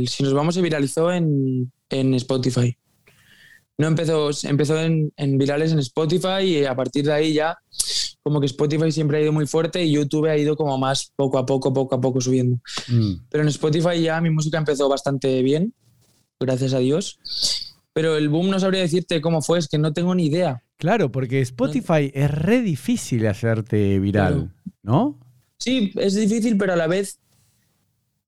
si 0.07 0.23
nos 0.23 0.33
vamos 0.33 0.55
se 0.55 0.63
viralizó 0.63 1.11
en, 1.11 1.71
en 1.91 2.15
Spotify 2.15 2.75
no 3.77 3.87
empezó, 3.87 4.29
empezó 4.43 4.79
en, 4.79 5.11
virales 5.37 5.71
en 5.71 5.79
Spotify 5.79 6.43
y 6.43 6.65
a 6.65 6.75
partir 6.75 7.05
de 7.05 7.13
ahí 7.13 7.33
ya 7.33 7.57
como 8.23 8.39
que 8.39 8.45
Spotify 8.45 8.91
siempre 8.91 9.17
ha 9.17 9.21
ido 9.21 9.33
muy 9.33 9.45
fuerte 9.45 9.83
y 9.83 9.91
YouTube 9.91 10.25
ha 10.27 10.37
ido 10.37 10.55
como 10.55 10.77
más 10.77 11.11
poco 11.15 11.37
a 11.37 11.45
poco, 11.45 11.73
poco 11.73 11.95
a 11.95 12.01
poco 12.01 12.21
subiendo. 12.21 12.57
Mm. 12.87 13.13
Pero 13.29 13.43
en 13.43 13.49
Spotify 13.49 14.01
ya 14.01 14.19
mi 14.21 14.29
música 14.29 14.57
empezó 14.57 14.89
bastante 14.89 15.43
bien, 15.43 15.73
gracias 16.39 16.73
a 16.73 16.79
Dios. 16.79 17.19
Pero 17.93 18.17
el 18.17 18.29
boom 18.29 18.49
no 18.49 18.59
sabría 18.59 18.81
decirte 18.81 19.21
cómo 19.21 19.41
fue, 19.41 19.59
es 19.59 19.67
que 19.67 19.77
no 19.77 19.93
tengo 19.93 20.15
ni 20.15 20.25
idea. 20.25 20.63
Claro, 20.77 21.11
porque 21.11 21.41
Spotify 21.41 22.11
es 22.13 22.31
re 22.31 22.61
difícil 22.61 23.27
hacerte 23.27 23.99
viral, 23.99 24.51
¿no? 24.83 25.19
Sí, 25.57 25.91
es 25.95 26.15
difícil, 26.15 26.57
pero 26.57 26.73
a 26.73 26.75
la 26.75 26.87
vez... 26.87 27.19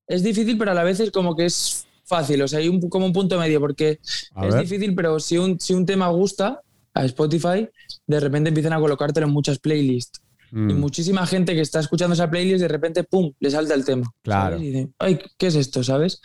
Es 0.06 0.22
difícil, 0.22 0.56
pero 0.56 0.70
a 0.70 0.74
la 0.74 0.84
vez 0.84 1.00
es 1.00 1.10
como 1.10 1.36
que 1.36 1.44
es 1.44 1.87
fácil, 2.08 2.42
o 2.42 2.48
sea, 2.48 2.58
hay 2.60 2.68
un, 2.68 2.80
como 2.88 3.06
un 3.06 3.12
punto 3.12 3.38
medio, 3.38 3.60
porque 3.60 4.00
es 4.42 4.58
difícil, 4.58 4.94
pero 4.94 5.20
si 5.20 5.38
un, 5.38 5.60
si 5.60 5.74
un 5.74 5.86
tema 5.86 6.08
gusta 6.08 6.60
a 6.94 7.04
Spotify, 7.04 7.68
de 8.06 8.20
repente 8.20 8.48
empiezan 8.48 8.72
a 8.72 8.80
colocártelo 8.80 9.26
en 9.26 9.32
muchas 9.32 9.58
playlists. 9.58 10.20
Y 10.50 10.56
mm. 10.56 10.80
muchísima 10.80 11.26
gente 11.26 11.54
que 11.54 11.60
está 11.60 11.78
escuchando 11.78 12.14
esa 12.14 12.30
playlist, 12.30 12.62
de 12.62 12.68
repente, 12.68 13.04
¡pum!, 13.04 13.32
le 13.38 13.50
salta 13.50 13.74
el 13.74 13.84
tema. 13.84 14.10
Claro. 14.22 14.58
Y 14.58 14.70
dice, 14.70 14.88
ay, 14.98 15.20
¿qué 15.36 15.48
es 15.48 15.54
esto? 15.54 15.84
¿Sabes? 15.84 16.22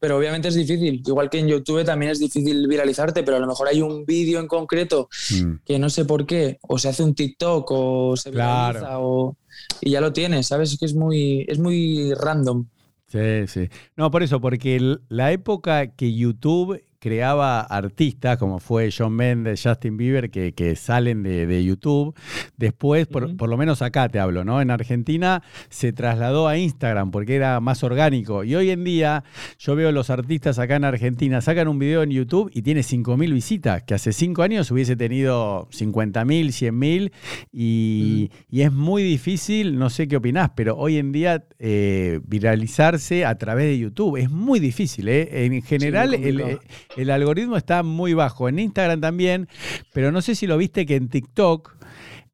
pero 0.00 0.16
obviamente 0.16 0.48
es 0.48 0.54
difícil. 0.54 1.02
Igual 1.04 1.30
que 1.30 1.38
en 1.38 1.48
YouTube 1.48 1.84
también 1.84 2.12
es 2.12 2.18
difícil 2.18 2.66
viralizarte, 2.68 3.22
pero 3.22 3.36
a 3.36 3.40
lo 3.40 3.46
mejor 3.46 3.68
hay 3.68 3.82
un 3.82 4.04
vídeo 4.04 4.40
en 4.40 4.46
concreto 4.46 5.08
mm. 5.30 5.52
que 5.64 5.78
no 5.78 5.90
sé 5.90 6.04
por 6.04 6.26
qué, 6.26 6.58
o 6.62 6.78
se 6.78 6.88
hace 6.88 7.02
un 7.02 7.14
TikTok 7.14 7.66
o 7.70 8.16
se 8.16 8.30
viraliza 8.30 9.00
o, 9.00 9.36
y 9.80 9.90
ya 9.90 10.00
lo 10.00 10.12
tienes, 10.12 10.46
¿sabes? 10.46 10.72
Es 10.72 10.78
que 10.78 10.86
es 10.86 10.94
muy, 10.94 11.44
es 11.48 11.58
muy 11.58 12.14
random. 12.14 12.66
Sí, 13.08 13.46
sí. 13.46 13.68
No, 13.96 14.10
por 14.10 14.22
eso, 14.22 14.40
porque 14.40 14.96
la 15.08 15.32
época 15.32 15.86
que 15.94 16.14
YouTube 16.14 16.84
creaba 16.98 17.60
artistas, 17.60 18.38
como 18.38 18.58
fue 18.58 18.90
John 18.96 19.14
Mendes, 19.14 19.62
Justin 19.62 19.96
Bieber, 19.96 20.30
que, 20.30 20.52
que 20.52 20.76
salen 20.76 21.22
de, 21.22 21.64
YouTube. 21.64 22.14
Después, 22.56 23.06
por, 23.06 23.48
lo 23.48 23.56
menos 23.56 23.82
acá 23.82 24.08
te 24.08 24.18
hablo, 24.18 24.44
¿no? 24.44 24.60
En 24.60 24.70
Argentina 24.70 25.42
se 25.68 25.92
trasladó 25.92 26.48
a 26.48 26.56
Instagram 26.56 27.10
porque 27.10 27.36
era 27.36 27.60
más 27.60 27.82
orgánico. 27.82 28.44
Y 28.44 28.54
hoy 28.54 28.70
en 28.70 28.84
día 28.84 29.24
yo 29.58 29.76
veo 29.76 29.92
los 29.92 30.10
artistas 30.10 30.58
acá 30.58 30.76
en 30.76 30.84
Argentina, 30.84 31.40
sacan 31.40 31.68
un 31.68 31.78
video 31.78 32.02
en 32.02 32.10
YouTube 32.10 32.50
y 32.54 32.62
tiene 32.62 32.80
5.000 32.80 33.32
visitas, 33.32 33.82
que 33.82 33.94
hace 33.94 34.12
5 34.12 34.42
años 34.42 34.70
hubiese 34.70 34.96
tenido 34.96 35.68
50.000, 35.70 36.48
100.000. 36.48 37.12
Y, 37.52 38.30
y 38.50 38.62
es 38.62 38.72
muy 38.72 39.02
difícil, 39.02 39.78
no 39.78 39.90
sé 39.90 40.08
qué 40.08 40.16
opinás, 40.16 40.50
pero 40.54 40.76
hoy 40.76 40.98
en 40.98 41.12
día 41.12 41.44
eh, 41.58 42.20
viralizarse 42.24 43.24
a 43.24 43.36
través 43.36 43.66
de 43.66 43.78
YouTube 43.78 44.16
es 44.16 44.30
muy 44.30 44.60
difícil. 44.60 45.08
¿eh? 45.08 45.44
En 45.44 45.62
general, 45.62 46.14
el, 46.14 46.58
el 46.96 47.10
algoritmo 47.10 47.56
está 47.56 47.82
muy 47.82 48.14
bajo. 48.14 48.48
En 48.48 48.58
Instagram 48.58 49.00
también, 49.00 49.48
pero 49.92 50.12
no 50.12 50.22
sé 50.22 50.34
si 50.34 50.46
lo 50.46 50.56
viste 50.56 50.86
que 50.86 50.96
en 50.96 51.08
TikTok. 51.08 51.76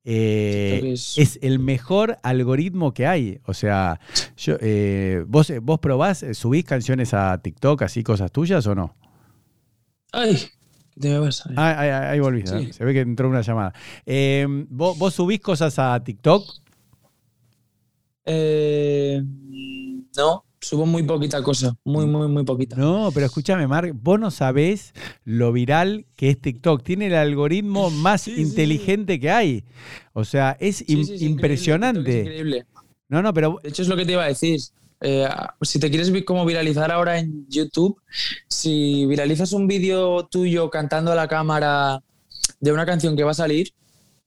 Eh, 0.07 0.93
es... 0.93 1.39
el 1.41 1.59
mejor 1.59 2.19
algoritmo 2.23 2.93
que 2.93 3.07
hay. 3.07 3.41
O 3.47 3.55
sea, 3.55 4.01
yo, 4.37 4.57
eh, 4.61 5.25
¿vos, 5.27 5.51
¿vos 5.63 5.81
probás, 5.81 6.23
eh, 6.23 6.35
subís 6.35 6.65
canciones 6.65 7.15
a 7.15 7.39
TikTok, 7.39 7.83
así 7.83 8.03
cosas 8.03 8.31
tuyas 8.31 8.67
o 8.67 8.75
no? 8.75 8.95
Ay, 10.13 10.37
¿qué 11.01 11.09
me 11.09 11.19
vas 11.19 11.43
ah, 11.57 11.81
ahí, 11.81 11.89
ahí 11.89 12.21
volví, 12.21 12.47
se 12.47 12.85
ve 12.85 12.93
que 12.93 13.01
entró 13.01 13.29
una 13.29 13.41
llamada. 13.41 13.73
¿vos, 14.69 14.99
¿vos, 14.99 15.15
subís 15.15 15.41
cosas 15.41 15.79
a 15.79 15.99
TikTok? 16.05 16.45
no. 20.17 20.45
Subo 20.65 20.87
muy 20.87 21.03
poquita 21.03 21.43
cosa, 21.43 21.77
muy, 21.85 22.07
muy, 22.07 22.27
muy 22.27 22.43
poquita. 22.43 22.75
No, 22.77 23.11
pero 23.13 23.27
escúchame, 23.27 23.67
Mark, 23.67 23.93
vos 23.95 24.19
no 24.19 24.31
sabés 24.31 24.95
lo 25.25 25.53
viral 25.53 26.07
que 26.17 26.31
es 26.31 26.41
TikTok. 26.41 26.83
Tiene 26.83 27.09
el 27.09 27.15
algoritmo 27.15 27.91
más 27.91 28.29
inteligente 28.29 29.21
que 29.21 29.31
hay. 29.31 29.65
O 30.15 30.25
sea, 30.25 30.57
es 30.61 30.83
impresionante. 30.89 32.21
increíble. 32.21 32.67
No, 33.11 33.21
no, 33.21 33.35
pero. 33.35 33.61
De 33.63 33.69
hecho, 33.69 33.83
es 33.83 33.89
lo 33.89 33.97
que 33.97 34.07
te 34.07 34.13
iba 34.13 34.25
a 34.25 34.29
decir. 34.29 34.59
Eh, 35.03 35.29
si 35.61 35.79
te 35.79 35.91
quieres 35.91 36.11
como 36.25 36.47
viralizar 36.47 36.91
ahora 36.91 37.19
en 37.19 37.47
YouTube, 37.51 38.01
si 38.49 39.05
viralizas 39.05 39.53
un 39.53 39.69
vídeo 39.69 40.27
tuyo 40.29 40.71
cantando 40.71 41.13
a 41.13 41.15
la 41.15 41.29
cámara 41.29 42.03
de 42.59 42.73
una 42.73 42.87
canción 42.87 43.15
que 43.15 43.25
va 43.25 43.33
a 43.33 43.35
salir, 43.35 43.75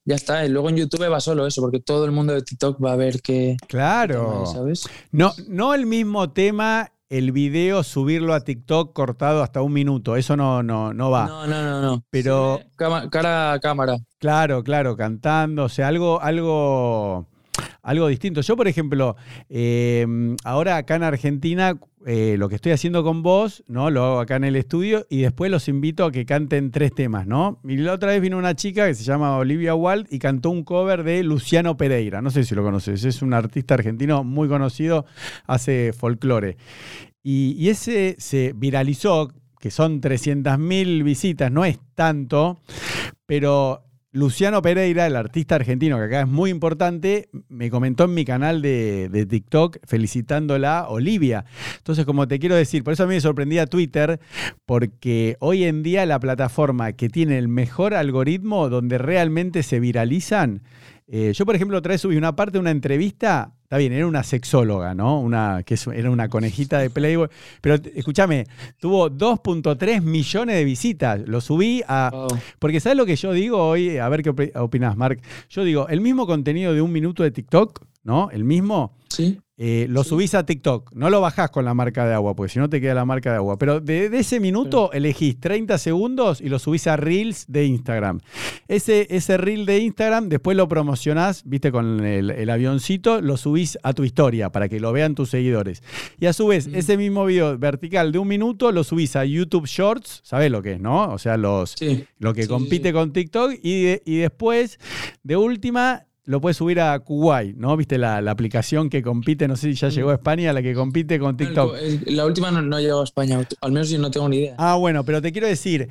ya 0.07 0.15
está. 0.15 0.45
Y 0.45 0.49
luego 0.49 0.69
en 0.69 0.77
YouTube 0.77 1.11
va 1.11 1.19
solo 1.19 1.45
eso, 1.45 1.61
porque 1.61 1.81
todo 1.81 2.05
el 2.05 2.11
mundo 2.11 2.33
de 2.33 2.41
TikTok 2.41 2.83
va 2.83 2.93
a 2.93 2.95
ver 2.95 3.21
que. 3.21 3.57
Claro. 3.67 4.45
¿Sabes? 4.45 4.87
No, 5.11 5.33
no 5.47 5.73
el 5.73 5.85
mismo 5.85 6.31
tema. 6.31 6.91
El 7.09 7.31
video, 7.31 7.83
subirlo 7.83 8.33
a 8.33 8.41
TikTok 8.41 8.91
cortado 8.91 9.41
hasta 9.41 9.61
un 9.61 9.71
minuto. 9.71 10.17
Eso 10.17 10.35
no, 10.35 10.61
no, 10.61 10.93
no 10.93 11.09
va. 11.09 11.25
No, 11.27 11.47
no, 11.47 11.61
no, 11.61 11.81
no. 11.81 12.03
Pero. 12.09 12.59
cara 12.77 13.53
a 13.53 13.59
cámara. 13.59 13.97
Claro, 14.19 14.61
claro, 14.63 14.97
cantando. 14.97 15.65
O 15.65 15.69
sea, 15.69 15.87
algo, 15.87 16.21
algo 16.21 17.27
algo 17.81 18.07
distinto. 18.07 18.41
Yo, 18.41 18.55
por 18.55 18.67
ejemplo, 18.67 19.15
em, 19.49 20.35
ahora 20.43 20.77
acá 20.77 20.95
en 20.95 21.03
Argentina, 21.03 21.77
eh, 22.05 22.35
lo 22.37 22.49
que 22.49 22.55
estoy 22.55 22.71
haciendo 22.71 23.03
con 23.03 23.23
vos, 23.23 23.63
¿no? 23.67 23.89
Lo 23.89 24.03
hago 24.03 24.19
acá 24.19 24.35
en 24.35 24.43
el 24.43 24.55
estudio 24.55 25.05
y 25.09 25.21
después 25.21 25.51
los 25.51 25.67
invito 25.67 26.05
a 26.05 26.11
que 26.11 26.25
canten 26.25 26.71
tres 26.71 26.93
temas, 26.93 27.27
¿no? 27.27 27.59
Y 27.63 27.77
la 27.77 27.93
otra 27.93 28.11
vez 28.11 28.21
vino 28.21 28.37
una 28.37 28.55
chica 28.55 28.87
que 28.87 28.93
se 28.93 29.03
llama 29.03 29.37
Olivia 29.37 29.75
Wald 29.75 30.07
y 30.09 30.19
cantó 30.19 30.49
un 30.49 30.63
cover 30.63 31.03
de 31.03 31.23
Luciano 31.23 31.75
Pereira. 31.77 32.21
No 32.21 32.29
sé 32.29 32.43
si 32.43 32.55
lo 32.55 32.63
conoces, 32.63 33.03
es 33.03 33.21
un 33.21 33.33
artista 33.33 33.73
argentino 33.73 34.23
muy 34.23 34.47
conocido, 34.47 35.05
hace 35.45 35.93
folclore. 35.93 36.57
Y, 37.23 37.55
y 37.57 37.69
ese 37.69 38.15
se 38.19 38.53
viralizó, 38.55 39.33
que 39.59 39.71
son 39.71 39.99
300.000 39.99 41.03
visitas, 41.03 41.51
no 41.51 41.65
es 41.65 41.79
tanto, 41.95 42.61
pero 43.25 43.86
Luciano 44.17 44.63
Pereira, 44.63 45.05
el 45.05 45.15
artista 45.15 45.53
argentino 45.53 45.97
que 45.97 46.05
acá 46.05 46.21
es 46.21 46.27
muy 46.27 46.49
importante, 46.49 47.29
me 47.49 47.69
comentó 47.69 48.05
en 48.05 48.15
mi 48.15 48.25
canal 48.25 48.63
de, 48.63 49.27
TikTok 49.29 49.77
felicitándola 49.83 50.87
Olivia. 50.89 51.45
Entonces, 51.77 52.03
como 52.03 52.27
te 52.27 52.39
quiero 52.39 52.55
decir, 52.55 52.83
por 52.83 52.93
eso 52.93 53.03
a 53.03 53.05
mí 53.07 53.13
me 53.13 53.21
sorprendía 53.21 53.67
Twitter, 53.67 54.19
porque 54.65 55.37
hoy 55.39 55.65
en 55.65 55.83
día 55.83 56.03
la 56.07 56.19
plataforma 56.19 56.93
que 56.93 57.09
tiene 57.09 57.37
el 57.37 57.47
mejor 57.47 57.93
algoritmo 57.93 58.69
donde 58.69 58.97
realmente 58.97 59.61
se 59.61 59.79
viralizan 59.79 60.63
eh, 61.09 61.31
yo, 61.33 61.45
por 61.45 61.55
ejemplo, 61.55 61.77
otra 61.77 61.93
vez 61.93 62.01
subí 62.01 62.17
una 62.17 62.35
parte 62.35 62.53
de 62.53 62.59
una 62.59 62.71
entrevista, 62.71 63.53
está 63.67 63.79
bien, 63.79 63.91
era 63.91 64.07
una 64.07 64.23
sexóloga, 64.23 64.95
¿no? 64.95 65.19
Una, 65.19 65.61
que 65.63 65.75
era 65.93 66.09
una 66.09 66.29
conejita 66.29 66.79
de 66.79 66.89
Playboy, 66.89 67.27
pero 67.59 67.75
escúchame, 67.95 68.45
tuvo 68.79 69.09
2.3 69.09 70.01
millones 70.01 70.55
de 70.55 70.63
visitas, 70.63 71.19
lo 71.27 71.41
subí 71.41 71.83
a... 71.85 72.27
Porque 72.59 72.79
¿sabes 72.79 72.97
lo 72.97 73.05
que 73.05 73.17
yo 73.17 73.33
digo 73.33 73.57
hoy? 73.57 73.97
A 73.97 74.07
ver 74.07 74.23
qué 74.23 74.51
opinas, 74.55 74.95
Mark. 74.95 75.19
Yo 75.49 75.65
digo, 75.65 75.89
el 75.89 75.99
mismo 75.99 76.25
contenido 76.25 76.73
de 76.73 76.81
un 76.81 76.93
minuto 76.93 77.23
de 77.23 77.31
TikTok, 77.31 77.83
¿no? 78.03 78.29
El 78.31 78.45
mismo. 78.45 78.96
Sí. 79.09 79.39
Eh, 79.59 79.87
lo 79.89 80.03
subís 80.03 80.35
a 80.35 80.45
TikTok, 80.45 80.91
no 80.93 81.09
lo 81.09 81.19
bajás 81.19 81.49
con 81.49 81.65
la 81.65 81.73
marca 81.73 82.05
de 82.05 82.13
agua, 82.13 82.35
porque 82.35 82.53
si 82.53 82.59
no 82.59 82.69
te 82.69 82.79
queda 82.79 82.93
la 82.93 83.05
marca 83.05 83.31
de 83.31 83.37
agua. 83.37 83.57
Pero 83.57 83.79
de, 83.79 84.05
ese 84.13 84.39
minuto 84.39 84.91
elegís 84.93 85.39
30 85.39 85.79
segundos 85.79 86.41
y 86.41 86.49
lo 86.49 86.59
subís 86.59 86.85
a 86.85 86.95
Reels 86.95 87.45
de 87.47 87.65
Instagram. 87.65 88.19
Ese, 88.67 89.07
ese 89.09 89.35
Reel 89.37 89.65
de 89.65 89.79
Instagram, 89.79 90.29
después 90.29 90.55
lo 90.55 90.67
promocionás, 90.67 91.41
viste, 91.43 91.71
con 91.71 92.05
el, 92.05 92.49
avioncito, 92.51 93.19
lo 93.19 93.35
subís 93.35 93.79
a 93.81 93.93
tu 93.93 94.03
historia 94.03 94.51
para 94.51 94.69
que 94.69 94.79
lo 94.79 94.91
vean 94.91 95.15
tus 95.15 95.31
seguidores. 95.31 95.81
Y 96.19 96.27
a 96.27 96.33
su 96.33 96.45
vez, 96.45 96.67
mm. 96.67 96.75
ese 96.75 96.95
mismo 96.95 97.25
video 97.25 97.57
vertical 97.57 98.11
de 98.11 98.19
un 98.19 98.27
minuto 98.27 98.71
lo 98.71 98.83
subís 98.83 99.15
a 99.15 99.25
YouTube 99.25 99.65
Shorts, 99.65 100.21
¿sabés 100.23 100.51
lo 100.51 100.61
que 100.61 100.73
es, 100.73 100.79
no? 100.79 101.09
O 101.09 101.17
sea, 101.17 101.35
los, 101.35 101.75
lo 102.19 102.35
que 102.35 102.47
compite 102.47 102.93
con 102.93 103.11
TikTok. 103.11 103.53
Y, 103.63 104.01
y 104.05 104.17
después, 104.17 104.79
de 105.23 105.35
última, 105.35 106.06
lo 106.27 106.41
puedes 106.41 106.57
subir 106.57 106.81
a 106.81 106.99
Kuwait, 106.99 107.55
¿no? 107.55 107.77
¿Viste 107.77 107.97
la, 107.97 108.17
aplicación 108.17 108.89
que 108.89 109.01
compite? 109.01 109.47
No 109.47 109.55
sé 109.55 109.73
si 109.73 109.79
ya 109.79 109.87
llegó 109.87 110.09
a 110.09 110.15
España, 110.15 110.51
la 110.51 110.61
que 110.61 110.73
compite 110.73 111.19
con 111.19 111.37
TikTok. 111.37 111.73
La 112.07 112.25
última 112.25 112.51
no, 112.51 112.61
no 112.61 112.79
llegó 112.81 112.99
a 112.99 113.05
España, 113.05 113.39
al 113.61 113.71
menos 113.71 113.89
yo 113.89 113.97
no 113.97 114.11
tengo 114.11 114.27
ni 114.27 114.39
idea. 114.39 114.55
Ah, 114.57 114.75
bueno, 114.75 115.05
pero 115.05 115.21
te 115.21 115.31
quiero 115.31 115.47
decir, 115.47 115.87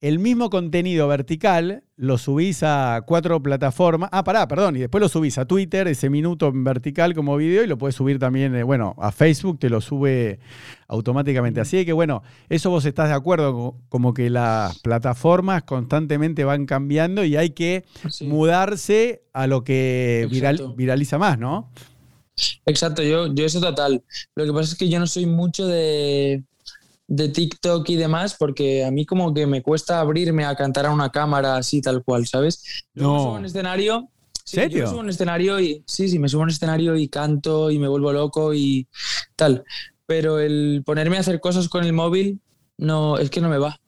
el 0.00 0.18
mismo 0.18 0.48
contenido 0.48 1.06
vertical 1.08 1.84
lo 1.96 2.16
subís 2.16 2.62
a 2.62 3.02
cuatro 3.06 3.42
plataformas. 3.42 4.08
Ah, 4.12 4.24
pará, 4.24 4.48
perdón. 4.48 4.76
Y 4.76 4.80
después 4.80 5.02
lo 5.02 5.10
subís 5.10 5.36
a 5.36 5.44
Twitter, 5.44 5.86
ese 5.88 6.08
minuto 6.08 6.48
en 6.48 6.64
vertical 6.64 7.14
como 7.14 7.36
video, 7.36 7.62
y 7.62 7.66
lo 7.66 7.76
puedes 7.76 7.96
subir 7.96 8.18
también, 8.18 8.54
eh, 8.54 8.62
bueno, 8.62 8.94
a 8.98 9.12
Facebook, 9.12 9.58
te 9.58 9.68
lo 9.68 9.82
sube 9.82 10.40
automáticamente. 10.88 11.60
Así 11.60 11.84
que, 11.84 11.92
bueno, 11.92 12.22
eso 12.48 12.70
vos 12.70 12.86
estás 12.86 13.08
de 13.08 13.14
acuerdo, 13.14 13.76
como 13.90 14.14
que 14.14 14.30
las 14.30 14.78
plataformas 14.78 15.64
constantemente 15.64 16.44
van 16.44 16.64
cambiando 16.64 17.22
y 17.22 17.36
hay 17.36 17.50
que 17.50 17.84
mudarse 18.22 19.22
a 19.34 19.46
lo 19.46 19.64
que 19.64 20.26
viraliza 20.76 21.18
más, 21.18 21.38
¿no? 21.38 21.70
Exacto, 22.64 23.02
yo, 23.02 23.32
yo 23.34 23.44
eso 23.44 23.60
total. 23.60 24.02
Lo 24.34 24.46
que 24.46 24.52
pasa 24.52 24.72
es 24.72 24.78
que 24.78 24.88
yo 24.88 24.98
no 24.98 25.06
soy 25.06 25.26
mucho 25.26 25.66
de 25.66 26.42
de 27.10 27.28
TikTok 27.28 27.88
y 27.88 27.96
demás, 27.96 28.36
porque 28.38 28.84
a 28.84 28.92
mí 28.92 29.04
como 29.04 29.34
que 29.34 29.44
me 29.44 29.62
cuesta 29.62 29.98
abrirme 29.98 30.44
a 30.44 30.54
cantar 30.54 30.86
a 30.86 30.92
una 30.92 31.10
cámara 31.10 31.56
así 31.56 31.82
tal 31.82 32.04
cual, 32.04 32.24
¿sabes? 32.28 32.84
no. 32.94 33.12
me 33.14 33.18
subo 33.18 33.34
a 33.34 33.38
un 33.38 33.44
escenario. 33.44 34.08
¿Serio? 34.44 34.78
Yo 34.78 34.84
me 34.84 34.90
subo 34.90 35.00
a 35.00 35.02
un 35.02 35.10
escenario 35.10 35.60
y 35.60 35.82
sí, 35.86 36.08
sí, 36.08 36.20
me 36.20 36.28
subo 36.28 36.42
a 36.42 36.44
un 36.44 36.50
escenario 36.50 36.96
y 36.96 37.08
canto 37.08 37.72
y 37.72 37.80
me 37.80 37.88
vuelvo 37.88 38.12
loco 38.12 38.54
y 38.54 38.86
tal. 39.34 39.64
Pero 40.06 40.38
el 40.38 40.82
ponerme 40.86 41.16
a 41.16 41.20
hacer 41.20 41.40
cosas 41.40 41.68
con 41.68 41.84
el 41.84 41.92
móvil, 41.92 42.40
no, 42.78 43.18
es 43.18 43.28
que 43.28 43.40
no 43.40 43.48
me 43.48 43.58
va. 43.58 43.80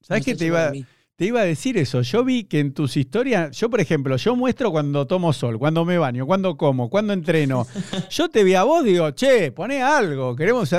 ¿Sabes 0.00 0.24
qué 0.24 0.34
te 0.34 0.46
iba, 0.46 0.72
te 1.16 1.26
iba 1.26 1.42
a 1.42 1.44
decir 1.44 1.76
eso? 1.76 2.00
Yo 2.00 2.24
vi 2.24 2.44
que 2.44 2.60
en 2.60 2.72
tus 2.72 2.96
historias, 2.96 3.54
yo 3.54 3.68
por 3.68 3.82
ejemplo, 3.82 4.16
yo 4.16 4.34
muestro 4.34 4.70
cuando 4.70 5.06
tomo 5.06 5.34
sol, 5.34 5.58
cuando 5.58 5.84
me 5.84 5.98
baño, 5.98 6.24
cuando 6.24 6.56
como, 6.56 6.88
cuando 6.88 7.12
entreno. 7.12 7.66
yo 8.10 8.30
te 8.30 8.44
vi 8.44 8.54
a 8.54 8.62
vos, 8.62 8.82
digo, 8.82 9.10
che, 9.10 9.52
poné 9.52 9.82
algo, 9.82 10.34
queremos... 10.34 10.74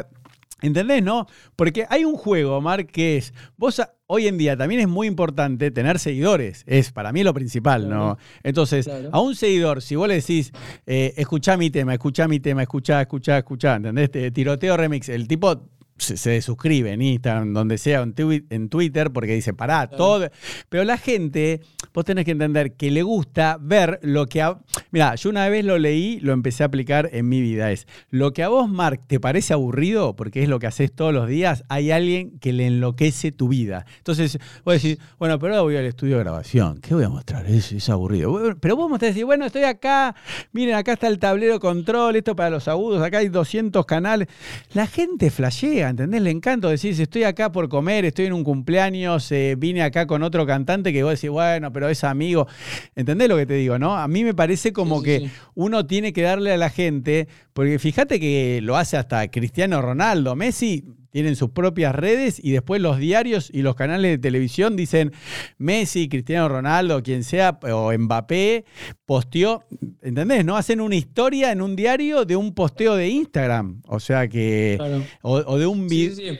¿Entendés, 0.61 1.03
no? 1.03 1.27
Porque 1.55 1.85
hay 1.89 2.05
un 2.05 2.15
juego, 2.15 2.61
Mark, 2.61 2.87
que 2.87 3.17
es, 3.17 3.33
vos 3.57 3.81
hoy 4.05 4.27
en 4.27 4.37
día 4.37 4.55
también 4.55 4.81
es 4.81 4.87
muy 4.87 5.07
importante 5.07 5.71
tener 5.71 5.97
seguidores, 5.97 6.63
es 6.67 6.91
para 6.91 7.11
mí 7.11 7.23
lo 7.23 7.33
principal, 7.33 7.89
¿no? 7.89 8.17
Entonces, 8.43 8.89
a 9.11 9.19
un 9.19 9.35
seguidor, 9.35 9.81
si 9.81 9.95
vos 9.95 10.07
le 10.07 10.15
decís, 10.15 10.51
eh, 10.85 11.13
escuchá 11.17 11.57
mi 11.57 11.69
tema, 11.69 11.93
escuchá 11.93 12.27
mi 12.27 12.39
tema, 12.39 12.61
escuchá, 12.61 13.01
escuchá, 13.01 13.37
escuchá, 13.37 13.75
¿entendés? 13.75 14.11
Tiroteo 14.33 14.77
remix, 14.77 15.09
el 15.09 15.27
tipo 15.27 15.69
se, 16.01 16.41
suscribe 16.41 16.91
en 16.91 17.01
Instagram, 17.01 17.53
donde 17.53 17.77
sea, 17.77 18.01
en, 18.01 18.69
Twitter, 18.69 19.11
porque 19.11 19.35
dice, 19.35 19.53
pará, 19.53 19.87
todo. 19.87 20.29
Pero 20.69 20.83
la 20.83 20.97
gente, 20.97 21.61
vos 21.93 22.05
tenés 22.05 22.25
que 22.25 22.31
entender 22.31 22.73
que 22.73 22.91
le 22.91 23.03
gusta 23.03 23.57
ver 23.59 23.99
lo 24.01 24.27
que... 24.27 24.41
A, 24.41 24.59
mira, 24.91 25.15
yo 25.15 25.29
una 25.29 25.47
vez 25.49 25.63
lo 25.63 25.77
leí, 25.77 26.19
lo 26.19 26.33
empecé 26.33 26.63
a 26.63 26.67
aplicar 26.67 27.09
en 27.13 27.29
mi 27.29 27.41
vida, 27.41 27.71
es, 27.71 27.87
lo 28.09 28.33
que 28.33 28.43
a 28.43 28.49
vos, 28.49 28.69
Mark, 28.69 29.01
te 29.07 29.19
parece 29.19 29.53
aburrido, 29.53 30.15
porque 30.15 30.43
es 30.43 30.49
lo 30.49 30.59
que 30.59 30.67
haces 30.67 30.91
todos 30.93 31.13
los 31.13 31.27
días, 31.27 31.63
hay 31.69 31.91
alguien 31.91 32.39
que 32.39 32.53
le 32.53 32.67
enloquece 32.67 33.31
tu 33.31 33.47
vida. 33.47 33.85
Entonces, 33.97 34.39
vos 34.65 34.81
decís, 34.81 34.97
bueno, 35.19 35.39
pero 35.39 35.53
ahora 35.53 35.63
voy 35.63 35.77
al 35.77 35.85
estudio 35.85 36.17
de 36.17 36.23
grabación, 36.23 36.79
¿qué 36.79 36.93
voy 36.93 37.03
a 37.03 37.09
mostrar? 37.09 37.45
Es, 37.45 37.71
es 37.71 37.89
aburrido. 37.89 38.55
Pero 38.59 38.75
vos 38.75 38.89
mostrás 38.89 39.13
decir, 39.13 39.25
bueno, 39.25 39.45
estoy 39.45 39.63
acá, 39.63 40.15
miren, 40.51 40.75
acá 40.75 40.93
está 40.93 41.07
el 41.07 41.19
tablero 41.19 41.59
control, 41.59 42.15
esto 42.15 42.35
para 42.35 42.49
los 42.49 42.67
agudos, 42.67 43.01
acá 43.01 43.19
hay 43.19 43.29
200 43.29 43.85
canales. 43.85 44.27
La 44.73 44.87
gente 44.87 45.29
flashea, 45.29 45.90
¿entendés? 45.91 46.21
Le 46.21 46.31
encanta 46.31 46.67
decir, 46.67 46.99
estoy 46.99 47.23
acá 47.23 47.51
por 47.51 47.69
comer, 47.69 48.05
estoy 48.05 48.25
en 48.25 48.33
un 48.33 48.43
cumpleaños, 48.43 49.31
eh, 49.31 49.55
vine 49.57 49.83
acá 49.83 50.07
con 50.07 50.23
otro 50.23 50.45
cantante 50.45 50.91
que 50.91 51.03
vos 51.03 51.13
decís, 51.13 51.29
bueno, 51.29 51.71
pero 51.71 51.87
es 51.89 52.03
amigo. 52.03 52.47
¿Entendés 52.95 53.29
lo 53.29 53.37
que 53.37 53.45
te 53.45 53.53
digo, 53.53 53.77
no? 53.77 53.95
A 53.95 54.07
mí 54.07 54.23
me 54.23 54.33
parece 54.33 54.73
como 54.73 55.03
que 55.03 55.29
uno 55.53 55.85
tiene 55.85 56.13
que 56.13 56.23
darle 56.23 56.51
a 56.51 56.57
la 56.57 56.69
gente, 56.69 57.27
porque 57.53 57.79
fíjate 57.79 58.19
que 58.19 58.59
lo 58.63 58.77
hace 58.77 58.97
hasta 58.97 59.29
Cristiano 59.29 59.81
Ronaldo, 59.81 60.35
Messi 60.35 60.83
tienen 61.11 61.35
sus 61.35 61.51
propias 61.51 61.93
redes 61.93 62.39
y 62.43 62.51
después 62.51 62.81
los 62.81 62.97
diarios 62.97 63.49
y 63.53 63.61
los 63.61 63.75
canales 63.75 64.11
de 64.11 64.17
televisión 64.17 64.75
dicen 64.75 65.11
Messi, 65.57 66.09
Cristiano 66.09 66.49
Ronaldo, 66.49 67.03
quien 67.03 67.23
sea, 67.23 67.59
o 67.71 67.91
Mbappé, 67.95 68.65
posteó, 69.05 69.65
¿entendés? 70.01 70.45
¿No? 70.45 70.55
Hacen 70.55 70.81
una 70.81 70.95
historia 70.95 71.51
en 71.51 71.61
un 71.61 71.75
diario 71.75 72.25
de 72.25 72.35
un 72.35 72.53
posteo 72.53 72.95
de 72.95 73.09
Instagram. 73.09 73.81
O 73.87 73.99
sea 73.99 74.27
que. 74.27 74.79
O, 75.21 75.57
de 75.57 75.67
un 75.67 75.87
video. 75.87 76.15
Sí, 76.15 76.39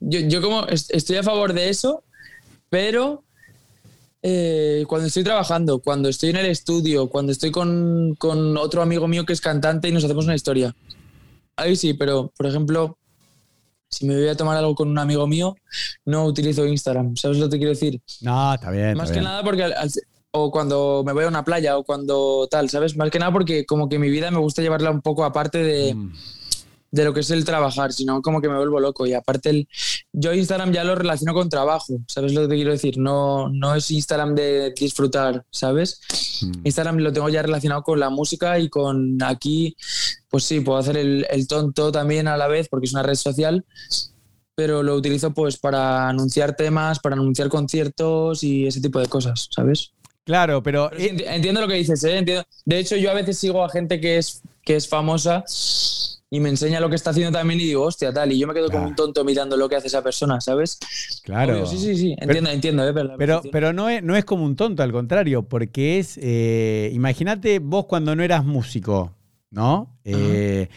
yo, 0.00 0.20
yo, 0.20 0.42
como 0.42 0.66
estoy 0.66 1.16
a 1.16 1.22
favor 1.22 1.52
de 1.52 1.68
eso, 1.68 2.04
pero. 2.68 3.24
Eh, 4.24 4.84
cuando 4.86 5.08
estoy 5.08 5.24
trabajando, 5.24 5.80
cuando 5.80 6.08
estoy 6.08 6.30
en 6.30 6.36
el 6.36 6.46
estudio, 6.46 7.08
cuando 7.08 7.32
estoy 7.32 7.50
con, 7.50 8.14
con 8.14 8.56
otro 8.56 8.80
amigo 8.80 9.08
mío 9.08 9.24
que 9.24 9.32
es 9.32 9.40
cantante 9.40 9.88
y 9.88 9.92
nos 9.92 10.04
hacemos 10.04 10.26
una 10.26 10.36
historia. 10.36 10.76
Ahí 11.56 11.74
sí, 11.74 11.94
pero 11.94 12.32
por 12.36 12.46
ejemplo, 12.46 12.98
si 13.92 14.06
me 14.06 14.16
voy 14.16 14.28
a 14.28 14.36
tomar 14.36 14.56
algo 14.56 14.74
con 14.74 14.88
un 14.88 14.98
amigo 14.98 15.26
mío, 15.26 15.54
no 16.06 16.24
utilizo 16.24 16.66
Instagram. 16.66 17.14
¿Sabes 17.16 17.38
lo 17.38 17.48
que 17.48 17.58
quiero 17.58 17.70
decir? 17.70 18.00
No, 18.22 18.54
está 18.54 18.70
bien. 18.70 18.96
Más 18.96 19.12
que 19.12 19.20
nada 19.20 19.44
porque 19.44 19.70
o 20.34 20.50
cuando 20.50 21.02
me 21.04 21.12
voy 21.12 21.24
a 21.24 21.28
una 21.28 21.44
playa 21.44 21.76
o 21.76 21.84
cuando 21.84 22.48
tal, 22.50 22.70
¿sabes? 22.70 22.96
Más 22.96 23.10
que 23.10 23.18
nada 23.18 23.30
porque 23.30 23.66
como 23.66 23.88
que 23.88 23.98
mi 23.98 24.08
vida 24.08 24.30
me 24.30 24.38
gusta 24.38 24.62
llevarla 24.62 24.90
un 24.90 25.02
poco 25.02 25.24
aparte 25.24 25.58
de, 25.58 25.94
mm 25.94 26.12
de 26.92 27.04
lo 27.04 27.14
que 27.14 27.20
es 27.20 27.30
el 27.30 27.44
trabajar, 27.44 27.92
sino 27.92 28.20
como 28.20 28.40
que 28.40 28.48
me 28.48 28.56
vuelvo 28.56 28.78
loco. 28.78 29.06
Y 29.06 29.14
aparte, 29.14 29.50
el, 29.50 29.68
yo 30.12 30.32
Instagram 30.34 30.72
ya 30.72 30.84
lo 30.84 30.94
relaciono 30.94 31.32
con 31.32 31.48
trabajo, 31.48 31.98
¿sabes 32.06 32.34
lo 32.34 32.46
que 32.46 32.54
quiero 32.54 32.70
decir? 32.70 32.98
No, 32.98 33.48
no 33.48 33.74
es 33.74 33.90
Instagram 33.90 34.34
de 34.34 34.72
disfrutar, 34.78 35.44
¿sabes? 35.50 36.00
Hmm. 36.42 36.52
Instagram 36.64 36.98
lo 36.98 37.12
tengo 37.12 37.30
ya 37.30 37.42
relacionado 37.42 37.82
con 37.82 37.98
la 37.98 38.10
música 38.10 38.58
y 38.58 38.68
con 38.68 39.20
aquí, 39.22 39.74
pues 40.32 40.44
sí, 40.44 40.60
puedo 40.60 40.78
hacer 40.78 40.96
el, 40.96 41.26
el 41.28 41.46
tonto 41.46 41.92
también 41.92 42.26
a 42.26 42.38
la 42.38 42.48
vez 42.48 42.66
porque 42.70 42.86
es 42.86 42.94
una 42.94 43.02
red 43.02 43.16
social, 43.16 43.66
pero 44.54 44.82
lo 44.82 44.94
utilizo 44.94 45.34
pues 45.34 45.58
para 45.58 46.08
anunciar 46.08 46.56
temas, 46.56 47.00
para 47.00 47.16
anunciar 47.16 47.50
conciertos 47.50 48.42
y 48.42 48.66
ese 48.66 48.80
tipo 48.80 48.98
de 48.98 49.08
cosas, 49.08 49.50
¿sabes? 49.54 49.92
Claro, 50.24 50.62
pero... 50.62 50.90
entiendo 50.96 51.60
lo 51.60 51.68
que 51.68 51.74
dices, 51.74 52.02
¿eh? 52.04 52.16
Entiendo. 52.16 52.44
De 52.64 52.78
hecho, 52.78 52.96
yo 52.96 53.10
a 53.10 53.14
veces 53.14 53.36
sigo 53.36 53.62
a 53.62 53.68
gente 53.68 54.00
que 54.00 54.16
es, 54.16 54.40
que 54.64 54.76
es 54.76 54.88
famosa 54.88 55.44
y 56.30 56.40
me 56.40 56.48
enseña 56.48 56.80
lo 56.80 56.88
que 56.88 56.96
está 56.96 57.10
haciendo 57.10 57.38
también 57.38 57.60
y 57.60 57.64
digo, 57.64 57.82
hostia, 57.82 58.10
tal, 58.10 58.32
y 58.32 58.38
yo 58.38 58.46
me 58.46 58.54
quedo 58.54 58.70
como 58.70 58.86
un 58.86 58.94
tonto 58.94 59.26
mirando 59.26 59.58
lo 59.58 59.68
que 59.68 59.76
hace 59.76 59.88
esa 59.88 60.02
persona, 60.02 60.40
¿sabes? 60.40 60.78
Claro. 61.24 61.66
sí, 61.66 61.76
sí, 61.76 61.94
sí, 61.94 62.16
entiendo, 62.18 62.48
entiendo. 62.48 62.88
Eh, 62.88 62.94
pero, 63.18 63.42
pero, 63.52 63.74
no, 63.74 63.90
es, 63.90 64.02
no 64.02 64.16
es 64.16 64.24
como 64.24 64.46
un 64.46 64.56
tonto, 64.56 64.82
al 64.82 64.92
contrario, 64.92 65.42
porque 65.42 65.98
es, 65.98 66.18
eh, 66.22 66.90
imagínate 66.94 67.58
vos 67.58 67.84
cuando 67.84 68.16
no 68.16 68.22
eras 68.22 68.46
músico, 68.46 69.12
¿no? 69.52 69.98
Eh, 70.04 70.68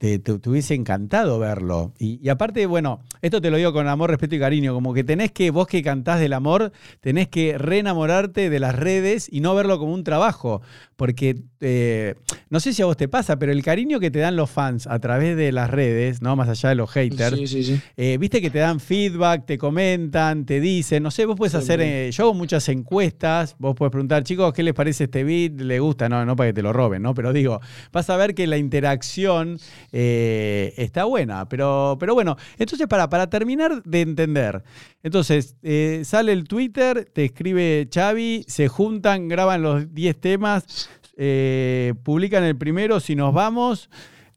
te, 0.00 0.48
hubiese 0.48 0.74
encantado 0.74 1.38
verlo. 1.38 1.92
Y, 1.98 2.26
aparte, 2.30 2.64
bueno, 2.64 3.00
esto 3.20 3.42
te 3.42 3.50
lo 3.50 3.58
digo 3.58 3.74
con 3.74 3.86
amor, 3.86 4.08
respeto 4.08 4.34
y 4.34 4.38
cariño, 4.38 4.72
como 4.72 4.94
que 4.94 5.04
tenés 5.04 5.30
que, 5.30 5.50
vos 5.50 5.66
que 5.66 5.82
cantás 5.82 6.20
del 6.20 6.32
amor, 6.32 6.72
tenés 7.00 7.28
que 7.28 7.58
reenamorarte 7.58 8.48
de 8.48 8.60
las 8.60 8.74
redes 8.74 9.28
y 9.30 9.40
no 9.40 9.54
verlo 9.54 9.78
como 9.78 9.92
un 9.92 10.02
trabajo. 10.02 10.62
Porque 10.96 11.42
eh, 11.60 12.14
no 12.48 12.60
sé 12.60 12.72
si 12.72 12.80
a 12.80 12.86
vos 12.86 12.96
te 12.96 13.08
pasa, 13.08 13.38
pero 13.38 13.52
el 13.52 13.62
cariño 13.62 14.00
que 14.00 14.10
te 14.10 14.20
dan 14.20 14.36
los 14.36 14.50
fans 14.50 14.86
a 14.86 14.98
través 15.00 15.36
de 15.36 15.52
las 15.52 15.68
redes, 15.68 16.22
¿no? 16.22 16.34
Más 16.34 16.48
allá 16.48 16.70
de 16.70 16.74
los 16.76 16.90
haters, 16.90 17.54
eh, 17.96 18.16
viste 18.18 18.40
que 18.40 18.50
te 18.50 18.58
dan 18.58 18.80
feedback, 18.80 19.44
te 19.44 19.58
comentan, 19.58 20.46
te 20.46 20.60
dicen, 20.60 21.02
no 21.02 21.10
sé, 21.10 21.26
vos 21.26 21.36
puedes 21.36 21.54
hacer, 21.54 21.80
eh, 21.82 22.10
yo 22.10 22.24
hago 22.24 22.34
muchas 22.34 22.66
encuestas, 22.70 23.54
vos 23.58 23.74
puedes 23.76 23.92
preguntar, 23.92 24.24
chicos, 24.24 24.54
¿qué 24.54 24.62
les 24.62 24.72
parece 24.72 25.04
este 25.04 25.24
beat? 25.24 25.60
¿Le 25.60 25.78
gusta? 25.78 26.08
No, 26.08 26.24
no 26.24 26.36
para 26.36 26.50
que 26.50 26.54
te 26.54 26.62
lo 26.62 26.72
roben, 26.72 27.02
¿no? 27.02 27.12
Pero 27.12 27.34
digo, 27.34 27.60
vas 27.92 28.08
a 28.08 28.16
ver 28.16 28.34
que 28.34 28.46
la 28.46 28.56
interacción 28.56 29.58
eh, 29.92 30.74
está 30.76 31.04
buena. 31.04 31.48
Pero, 31.48 31.96
pero 31.98 32.14
bueno, 32.14 32.36
entonces 32.58 32.86
para, 32.86 33.08
para 33.08 33.28
terminar 33.28 33.82
de 33.82 34.00
entender, 34.00 34.62
entonces 35.02 35.56
eh, 35.62 36.02
sale 36.04 36.32
el 36.32 36.44
Twitter, 36.44 37.08
te 37.12 37.24
escribe 37.26 37.88
Xavi, 37.92 38.44
se 38.46 38.68
juntan, 38.68 39.28
graban 39.28 39.62
los 39.62 39.92
10 39.92 40.20
temas, 40.20 40.88
eh, 41.16 41.94
publican 42.02 42.44
el 42.44 42.56
primero, 42.56 43.00
si 43.00 43.16
nos 43.16 43.34
vamos, 43.34 43.90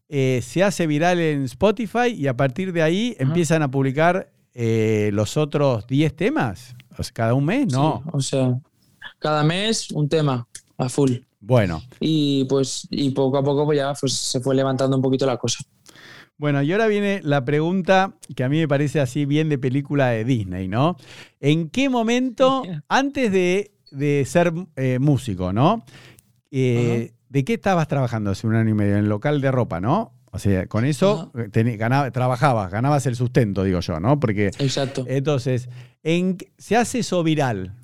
se 0.08 0.62
hace 0.62 0.86
viral 0.86 1.18
en 1.18 1.44
Spotify 1.44 2.08
y 2.14 2.28
a 2.28 2.36
partir 2.36 2.72
de 2.72 2.82
ahí 2.82 3.16
empiezan 3.18 3.62
a 3.62 3.70
publicar 3.70 4.30
los 4.54 5.36
otros 5.36 5.88
10 5.88 6.14
temas. 6.14 6.76
cada 7.12 7.34
un 7.34 7.44
mes, 7.46 7.72
¿no? 7.72 8.04
o 8.12 8.20
sea, 8.20 8.60
cada 9.18 9.42
mes 9.42 9.90
un 9.90 10.08
tema 10.08 10.46
a 10.78 10.88
full. 10.88 11.14
Bueno. 11.46 11.82
Y 12.00 12.44
pues, 12.44 12.88
y 12.90 13.10
poco 13.10 13.36
a 13.38 13.44
poco 13.44 13.66
pues 13.66 13.76
ya 13.76 13.92
pues, 14.00 14.14
se 14.14 14.40
fue 14.40 14.54
levantando 14.54 14.96
un 14.96 15.02
poquito 15.02 15.26
la 15.26 15.36
cosa. 15.36 15.62
Bueno, 16.36 16.62
y 16.62 16.72
ahora 16.72 16.86
viene 16.86 17.20
la 17.22 17.44
pregunta 17.44 18.14
que 18.34 18.44
a 18.44 18.48
mí 18.48 18.58
me 18.58 18.66
parece 18.66 19.00
así 19.00 19.24
bien 19.24 19.48
de 19.48 19.58
película 19.58 20.08
de 20.08 20.24
Disney, 20.24 20.68
¿no? 20.68 20.96
¿En 21.40 21.68
qué 21.68 21.88
momento, 21.88 22.62
antes 22.88 23.30
de, 23.30 24.24
ser 24.26 24.52
eh, 24.76 24.98
músico, 24.98 25.52
¿no? 25.52 25.84
Eh, 26.50 27.12
¿De 27.28 27.44
qué 27.44 27.54
estabas 27.54 27.88
trabajando 27.88 28.30
hace 28.30 28.46
un 28.46 28.54
año 28.54 28.70
y 28.70 28.74
medio? 28.74 28.94
En 28.94 29.00
el 29.00 29.08
local 29.08 29.40
de 29.40 29.50
ropa, 29.50 29.80
¿no? 29.80 30.12
O 30.32 30.38
sea, 30.38 30.66
con 30.66 30.84
eso 30.84 31.30
trabajabas, 32.12 32.72
ganabas 32.72 33.06
el 33.06 33.14
sustento, 33.14 33.62
digo 33.62 33.80
yo, 33.80 34.00
¿no? 34.00 34.18
Porque. 34.18 34.46
Exacto. 34.58 35.04
Entonces, 35.06 35.68
en, 36.02 36.38
se 36.58 36.76
hace 36.76 37.00
eso 37.00 37.22
viral. 37.22 37.74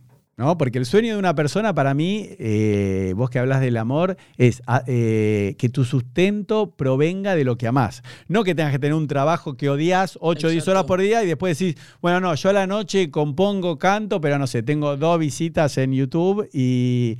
¿No? 0.41 0.57
Porque 0.57 0.79
el 0.79 0.87
sueño 0.87 1.13
de 1.13 1.19
una 1.19 1.35
persona, 1.35 1.75
para 1.75 1.93
mí, 1.93 2.31
eh, 2.39 3.13
vos 3.15 3.29
que 3.29 3.39
hablas 3.39 3.61
del 3.61 3.77
amor, 3.77 4.17
es 4.39 4.63
ah, 4.67 4.83
eh, 4.87 5.55
que 5.59 5.69
tu 5.69 5.85
sustento 5.85 6.71
provenga 6.71 7.35
de 7.35 7.45
lo 7.45 7.59
que 7.59 7.67
amás. 7.67 8.03
No 8.27 8.43
que 8.43 8.55
tengas 8.55 8.73
que 8.73 8.79
tener 8.79 8.95
un 8.95 9.07
trabajo 9.07 9.59
que 9.59 9.69
odias 9.69 10.17
8 10.19 10.47
o 10.47 10.51
10 10.51 10.69
horas 10.69 10.85
por 10.85 11.03
día 11.03 11.23
y 11.23 11.27
después 11.27 11.59
decís, 11.59 11.77
bueno, 12.01 12.21
no, 12.21 12.35
yo 12.35 12.49
a 12.49 12.55
la 12.55 12.67
noche 12.67 13.11
compongo, 13.11 13.79
canto, 13.79 14.23
pero 14.23 14.39
no 14.39 14.47
sé, 14.47 14.63
tengo 14.63 14.97
dos 14.97 15.19
visitas 15.19 15.77
en 15.77 15.93
YouTube 15.93 16.49
y, 16.55 17.19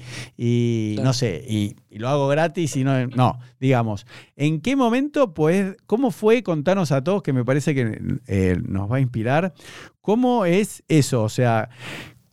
no 1.03 1.13
sé, 1.13 1.45
y, 1.47 1.77
lo 1.91 2.09
hago 2.09 2.27
gratis 2.29 2.75
y 2.77 2.85
no, 2.85 3.07
no, 3.09 3.39
digamos. 3.59 4.07
¿En 4.37 4.63
qué 4.63 4.77
momento, 4.77 5.35
pues, 5.35 5.77
cómo 5.85 6.11
fue, 6.11 6.43
contanos 6.43 6.91
a 6.91 7.05
todos, 7.05 7.23
que 7.23 7.35
me 7.35 7.45
parece 7.45 7.75
que 7.75 8.01
eh, 8.29 8.57
nos 8.67 8.91
va 8.91 8.97
a 8.97 9.01
inspirar, 9.01 9.53
cómo 10.01 10.47
es 10.47 10.83
eso? 10.89 11.23
O 11.23 11.29
sea, 11.29 11.69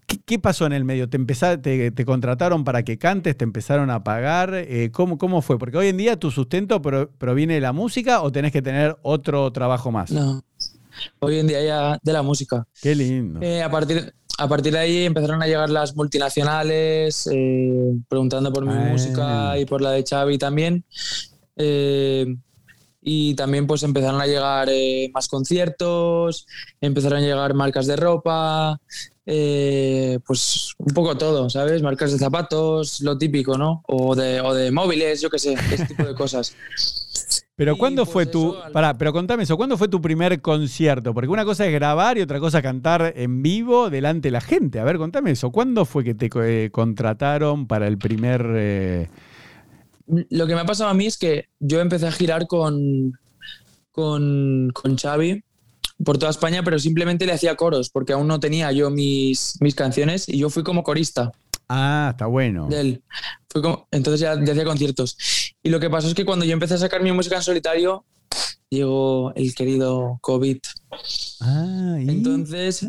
¿Qué, 0.07 0.39
pasó 0.39 0.65
en 0.65 0.71
el 0.71 0.85
medio? 0.85 1.09
¿Te, 1.09 1.91
te, 1.91 2.05
contrataron 2.05 2.63
para 2.63 2.83
que 2.83 2.97
cantes? 2.97 3.35
¿Te 3.35 3.43
empezaron 3.43 3.89
a 3.89 4.05
pagar? 4.05 4.53
Eh, 4.53 4.89
¿cómo, 4.93 5.17
¿Cómo 5.17 5.41
fue? 5.41 5.59
Porque 5.59 5.75
hoy 5.75 5.87
en 5.87 5.97
día 5.97 6.17
tu 6.17 6.31
sustento 6.31 6.81
proviene 6.81 7.55
de 7.55 7.59
la 7.59 7.73
música 7.73 8.21
o 8.21 8.31
tenés 8.31 8.53
que 8.53 8.61
tener 8.61 8.97
otro 9.01 9.51
trabajo 9.51 9.91
más. 9.91 10.09
No, 10.11 10.41
hoy 11.19 11.39
en 11.39 11.47
día 11.47 11.61
ya 11.61 11.99
de 12.01 12.13
la 12.13 12.21
música. 12.21 12.65
Qué 12.81 12.95
lindo. 12.95 13.41
Eh, 13.41 13.61
a, 13.61 13.69
partir, 13.69 14.13
a 14.37 14.47
partir 14.47 14.71
de 14.71 14.79
ahí 14.79 15.05
empezaron 15.05 15.43
a 15.43 15.45
llegar 15.45 15.69
las 15.69 15.93
multinacionales 15.93 17.27
eh, 17.29 17.93
preguntando 18.07 18.53
por 18.53 18.65
mi 18.65 18.75
ah. 18.75 18.87
música 18.89 19.59
y 19.59 19.65
por 19.65 19.81
la 19.81 19.91
de 19.91 20.05
Xavi 20.09 20.37
también. 20.37 20.85
y 23.01 23.35
también 23.35 23.67
pues 23.67 23.83
empezaron 23.83 24.21
a 24.21 24.25
llegar 24.25 24.69
más 25.13 25.27
conciertos, 25.27 26.47
empezaron 26.79 27.19
a 27.19 27.21
llegar 27.21 27.53
marcas 27.53 27.87
de 27.87 27.97
ropa, 27.97 28.79
eh, 29.29 30.19
pues 30.25 30.73
un 30.77 30.93
poco 30.93 31.17
todo, 31.17 31.49
¿sabes? 31.49 31.81
Marcas 31.81 32.13
de 32.13 32.17
zapatos, 32.17 33.01
lo 33.01 33.17
típico, 33.17 33.57
¿no? 33.57 33.83
O 33.85 34.15
de, 34.15 34.39
o 34.39 34.53
de 34.53 34.71
móviles, 34.71 35.19
yo 35.19 35.29
qué 35.29 35.37
sé, 35.37 35.53
ese 35.53 35.85
tipo 35.85 36.03
de 36.03 36.15
cosas. 36.15 36.55
Pero 37.57 37.75
¿cuándo 37.75 38.05
fue 38.05 38.25
pues 38.25 38.31
tu. 38.31 38.55
Pará, 38.71 38.95
pero 38.95 39.11
contame 39.11 39.41
eso, 39.41 39.57
¿cuándo 39.57 39.79
fue 39.79 39.87
tu 39.87 39.99
primer 39.99 40.39
concierto? 40.41 41.11
Porque 41.11 41.27
una 41.27 41.43
cosa 41.43 41.65
es 41.65 41.73
grabar 41.73 42.15
y 42.19 42.21
otra 42.21 42.39
cosa 42.39 42.61
cantar 42.61 43.13
en 43.15 43.41
vivo 43.41 43.89
delante 43.89 44.27
de 44.27 44.31
la 44.31 44.41
gente. 44.41 44.79
A 44.79 44.83
ver, 44.83 44.99
contame 44.99 45.31
eso. 45.31 45.51
¿Cuándo 45.51 45.83
fue 45.83 46.03
que 46.03 46.13
te 46.13 46.29
eh, 46.35 46.69
contrataron 46.69 47.65
para 47.65 47.87
el 47.87 47.97
primer. 47.97 48.45
Eh? 48.53 49.09
Lo 50.05 50.45
que 50.45 50.53
me 50.53 50.61
ha 50.61 50.65
pasado 50.67 50.91
a 50.91 50.93
mí 50.93 51.07
es 51.07 51.17
que 51.17 51.49
yo 51.59 51.81
empecé 51.81 52.05
a 52.05 52.11
girar 52.11 52.45
con, 52.45 53.17
con, 53.91 54.69
con 54.71 54.95
Xavi 54.95 55.43
por 56.03 56.17
toda 56.17 56.31
España, 56.31 56.63
pero 56.63 56.79
simplemente 56.79 57.25
le 57.25 57.33
hacía 57.33 57.55
coros, 57.55 57.89
porque 57.89 58.13
aún 58.13 58.27
no 58.27 58.39
tenía 58.39 58.71
yo 58.71 58.89
mis, 58.89 59.57
mis 59.61 59.75
canciones 59.75 60.29
y 60.29 60.37
yo 60.37 60.49
fui 60.49 60.63
como 60.63 60.83
corista. 60.83 61.31
Ah, 61.69 62.09
está 62.11 62.27
bueno. 62.27 62.67
De 62.67 62.79
él. 62.79 63.03
Fui 63.49 63.61
como, 63.61 63.87
entonces 63.91 64.21
ya, 64.21 64.35
ya 64.43 64.51
hacía 64.51 64.65
conciertos. 64.65 65.17
Y 65.63 65.69
lo 65.69 65.79
que 65.79 65.89
pasó 65.89 66.07
es 66.07 66.13
que 66.13 66.25
cuando 66.25 66.45
yo 66.45 66.53
empecé 66.53 66.75
a 66.75 66.77
sacar 66.77 67.01
mi 67.01 67.11
música 67.11 67.35
en 67.35 67.41
solitario, 67.41 68.05
llegó 68.69 69.33
el 69.35 69.53
querido 69.55 70.19
COVID. 70.21 70.57
Ah, 71.41 71.97
Entonces, 71.99 72.87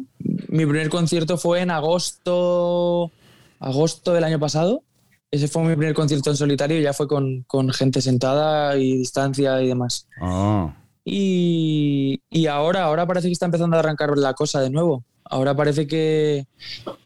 mi 0.48 0.64
primer 0.66 0.88
concierto 0.88 1.38
fue 1.38 1.60
en 1.60 1.70
agosto, 1.70 3.10
agosto 3.58 4.12
del 4.12 4.24
año 4.24 4.38
pasado. 4.38 4.82
Ese 5.30 5.48
fue 5.48 5.62
mi 5.62 5.76
primer 5.76 5.94
concierto 5.94 6.30
en 6.30 6.36
solitario, 6.36 6.80
ya 6.80 6.94
fue 6.94 7.06
con, 7.06 7.42
con 7.46 7.70
gente 7.70 8.00
sentada 8.00 8.76
y 8.76 8.96
distancia 8.96 9.60
y 9.60 9.68
demás. 9.68 10.08
Oh. 10.22 10.72
Y, 11.10 12.20
y, 12.28 12.46
ahora, 12.48 12.84
ahora 12.84 13.06
parece 13.06 13.28
que 13.28 13.32
está 13.32 13.46
empezando 13.46 13.76
a 13.76 13.80
arrancar 13.80 14.10
la 14.18 14.34
cosa 14.34 14.60
de 14.60 14.68
nuevo. 14.68 15.04
Ahora 15.24 15.54
parece 15.56 15.86
que, 15.86 16.46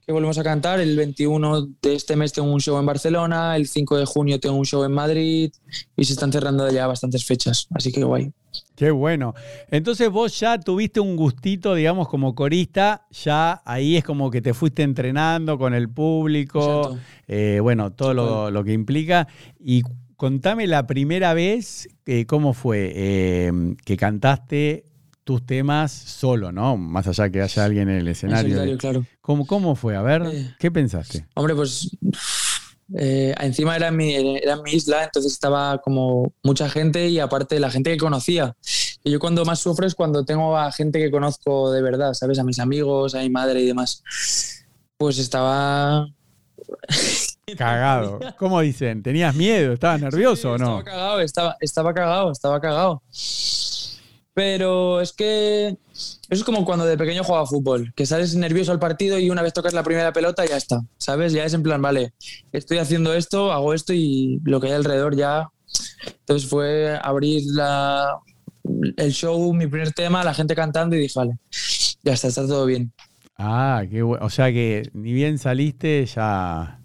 que, 0.04 0.12
volvemos 0.12 0.38
a 0.38 0.42
cantar. 0.42 0.80
El 0.80 0.96
21 0.96 1.68
de 1.80 1.94
este 1.94 2.16
mes 2.16 2.32
tengo 2.32 2.52
un 2.52 2.60
show 2.60 2.78
en 2.80 2.86
Barcelona, 2.86 3.54
el 3.54 3.68
5 3.68 3.98
de 3.98 4.04
junio 4.04 4.40
tengo 4.40 4.56
un 4.56 4.64
show 4.64 4.82
en 4.82 4.92
Madrid 4.92 5.52
y 5.96 6.04
se 6.04 6.14
están 6.14 6.32
cerrando 6.32 6.68
ya 6.68 6.88
bastantes 6.88 7.24
fechas. 7.24 7.68
Así 7.74 7.92
que 7.92 8.02
guay. 8.02 8.32
Qué 8.74 8.90
bueno. 8.90 9.34
Entonces 9.70 10.10
vos 10.10 10.38
ya 10.38 10.58
tuviste 10.58 10.98
un 10.98 11.14
gustito, 11.14 11.74
digamos, 11.74 12.08
como 12.08 12.34
corista, 12.34 13.06
ya 13.10 13.62
ahí 13.64 13.96
es 13.96 14.02
como 14.02 14.32
que 14.32 14.42
te 14.42 14.52
fuiste 14.52 14.82
entrenando 14.82 15.58
con 15.58 15.74
el 15.74 15.88
público, 15.88 16.96
eh, 17.28 17.60
bueno, 17.62 17.92
todo 17.92 18.14
lo, 18.14 18.50
lo, 18.50 18.64
que 18.64 18.72
implica. 18.72 19.28
Y 19.60 19.82
contame 20.16 20.66
la 20.66 20.86
primera 20.86 21.34
vez, 21.34 21.88
eh, 22.06 22.26
¿cómo 22.26 22.54
fue? 22.54 22.92
Eh, 22.94 23.52
que 23.84 23.96
cantaste 23.96 24.84
tus 25.24 25.44
temas 25.46 25.92
solo, 25.92 26.52
¿no? 26.52 26.76
Más 26.76 27.06
allá 27.06 27.30
que 27.30 27.42
haya 27.42 27.64
alguien 27.64 27.88
en 27.88 27.98
el 27.98 28.08
escenario. 28.08 28.76
claro. 28.78 29.06
¿Cómo, 29.20 29.46
¿Cómo 29.46 29.76
fue? 29.76 29.96
A 29.96 30.02
ver, 30.02 30.22
eh, 30.26 30.54
¿qué 30.58 30.70
pensaste? 30.70 31.26
Hombre, 31.34 31.54
pues 31.54 31.96
eh, 32.98 33.34
encima 33.40 33.76
era 33.76 33.90
mi, 33.90 34.14
era 34.14 34.56
mi 34.56 34.72
isla, 34.72 35.04
entonces 35.04 35.32
estaba 35.32 35.78
como 35.78 36.34
mucha 36.42 36.68
gente 36.68 37.08
y 37.08 37.20
aparte 37.20 37.60
la 37.60 37.70
gente 37.70 37.90
que 37.90 37.98
conocía. 37.98 38.56
Y 39.04 39.10
yo 39.10 39.18
cuando 39.18 39.44
más 39.44 39.60
sufro 39.60 39.86
es 39.86 39.94
cuando 39.94 40.24
tengo 40.24 40.56
a 40.56 40.70
gente 40.72 40.98
que 40.98 41.10
conozco 41.10 41.72
de 41.72 41.82
verdad, 41.82 42.14
¿sabes? 42.14 42.38
A 42.38 42.44
mis 42.44 42.58
amigos, 42.58 43.14
a 43.14 43.20
mi 43.20 43.30
madre 43.30 43.60
y 43.60 43.66
demás. 43.66 44.02
Pues 44.96 45.18
estaba... 45.18 46.08
Cagado. 47.56 48.20
¿Cómo 48.38 48.60
dicen? 48.60 49.02
¿Tenías 49.02 49.34
miedo? 49.34 49.72
¿Estabas 49.72 50.00
nervioso 50.00 50.52
o 50.52 50.58
no? 50.58 50.78
Estaba 50.78 50.84
cagado, 50.84 51.20
estaba, 51.20 51.56
estaba 51.60 51.94
cagado, 51.94 52.32
estaba 52.32 52.60
cagado. 52.60 53.02
Pero 54.34 55.00
es 55.00 55.12
que 55.12 55.68
eso 55.68 56.16
es 56.30 56.44
como 56.44 56.64
cuando 56.64 56.86
de 56.86 56.96
pequeño 56.96 57.22
jugaba 57.22 57.46
fútbol, 57.46 57.92
que 57.94 58.06
sales 58.06 58.34
nervioso 58.34 58.72
al 58.72 58.78
partido 58.78 59.18
y 59.18 59.28
una 59.28 59.42
vez 59.42 59.52
tocas 59.52 59.74
la 59.74 59.82
primera 59.82 60.12
pelota 60.12 60.46
ya 60.46 60.56
está, 60.56 60.80
¿sabes? 60.96 61.34
Ya 61.34 61.44
es 61.44 61.52
en 61.52 61.62
plan, 61.62 61.82
vale, 61.82 62.14
estoy 62.52 62.78
haciendo 62.78 63.12
esto, 63.12 63.52
hago 63.52 63.74
esto 63.74 63.92
y 63.92 64.40
lo 64.44 64.58
que 64.58 64.68
hay 64.68 64.72
alrededor 64.72 65.16
ya. 65.16 65.50
Entonces 66.20 66.48
fue 66.48 66.98
abrir 67.02 67.42
la, 67.52 68.16
el 68.96 69.12
show, 69.12 69.52
mi 69.52 69.66
primer 69.66 69.92
tema, 69.92 70.24
la 70.24 70.32
gente 70.32 70.54
cantando 70.54 70.96
y 70.96 71.00
dije, 71.00 71.18
vale, 71.18 71.36
ya 72.02 72.14
está, 72.14 72.28
está 72.28 72.46
todo 72.46 72.64
bien. 72.64 72.90
Ah, 73.36 73.82
qué 73.90 74.00
bueno. 74.00 74.24
O 74.24 74.30
sea 74.30 74.50
que 74.50 74.88
ni 74.94 75.12
bien 75.12 75.36
saliste, 75.36 76.06
ya, 76.06 76.78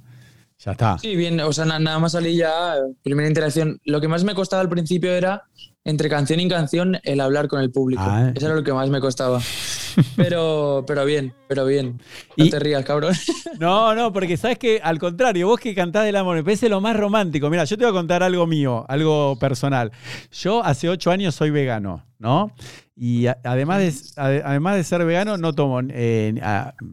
ya 0.68 0.72
está. 0.74 0.97
Sí, 0.99 1.15
bien, 1.15 1.39
o 1.39 1.53
sea, 1.53 1.63
nada 1.63 1.97
más 1.97 2.11
salí 2.11 2.36
ya, 2.36 2.76
primera 3.01 3.28
interacción. 3.28 3.80
Lo 3.86 4.01
que 4.01 4.09
más 4.09 4.26
me 4.26 4.36
costaba 4.36 4.61
al 4.61 4.68
principio 4.68 5.13
era 5.13 5.43
entre 5.86 6.09
canción 6.09 6.41
y 6.41 6.49
canción 6.49 6.97
el 7.03 7.22
hablar 7.22 7.47
con 7.47 7.61
el 7.61 7.72
público. 7.72 8.03
Ah. 8.05 8.34
Eso 8.36 8.47
era 8.47 8.55
lo 8.55 8.63
que 8.63 8.74
más 8.74 8.89
me 8.89 8.99
costaba. 8.99 9.39
Pero, 10.15 10.84
pero 10.86 11.05
bien, 11.05 11.34
pero 11.47 11.65
bien. 11.65 11.99
No 12.36 12.47
te 12.49 12.59
rías, 12.59 12.86
cabrón. 12.86 13.15
No, 13.59 13.95
no, 13.95 14.13
porque 14.13 14.38
sabes 14.38 14.59
que 14.59 14.80
al 14.84 14.99
contrario, 14.99 15.47
vos 15.47 15.59
que 15.59 15.74
cantás 15.74 16.05
del 16.05 16.15
amor, 16.15 16.36
me 16.36 16.43
parece 16.43 16.70
lo 16.70 16.80
más 16.80 16.95
romántico. 16.95 17.49
Mira, 17.49 17.63
yo 17.63 17.76
te 17.76 17.84
voy 17.84 17.89
a 17.89 17.93
contar 17.93 18.22
algo 18.22 18.45
mío, 18.45 18.86
algo 18.88 19.39
personal. 19.39 19.91
Yo 20.32 20.63
hace 20.63 20.88
ocho 20.88 21.09
años 21.09 21.34
soy 21.34 21.49
vegano, 21.49 22.05
¿no? 22.20 22.51
Y 22.95 23.26
además 23.26 23.80
de, 23.80 24.22
además 24.43 24.76
de 24.76 24.84
ser 24.84 25.03
vegano, 25.03 25.38
no 25.38 25.53
tomo 25.53 25.80
eh, 25.89 26.36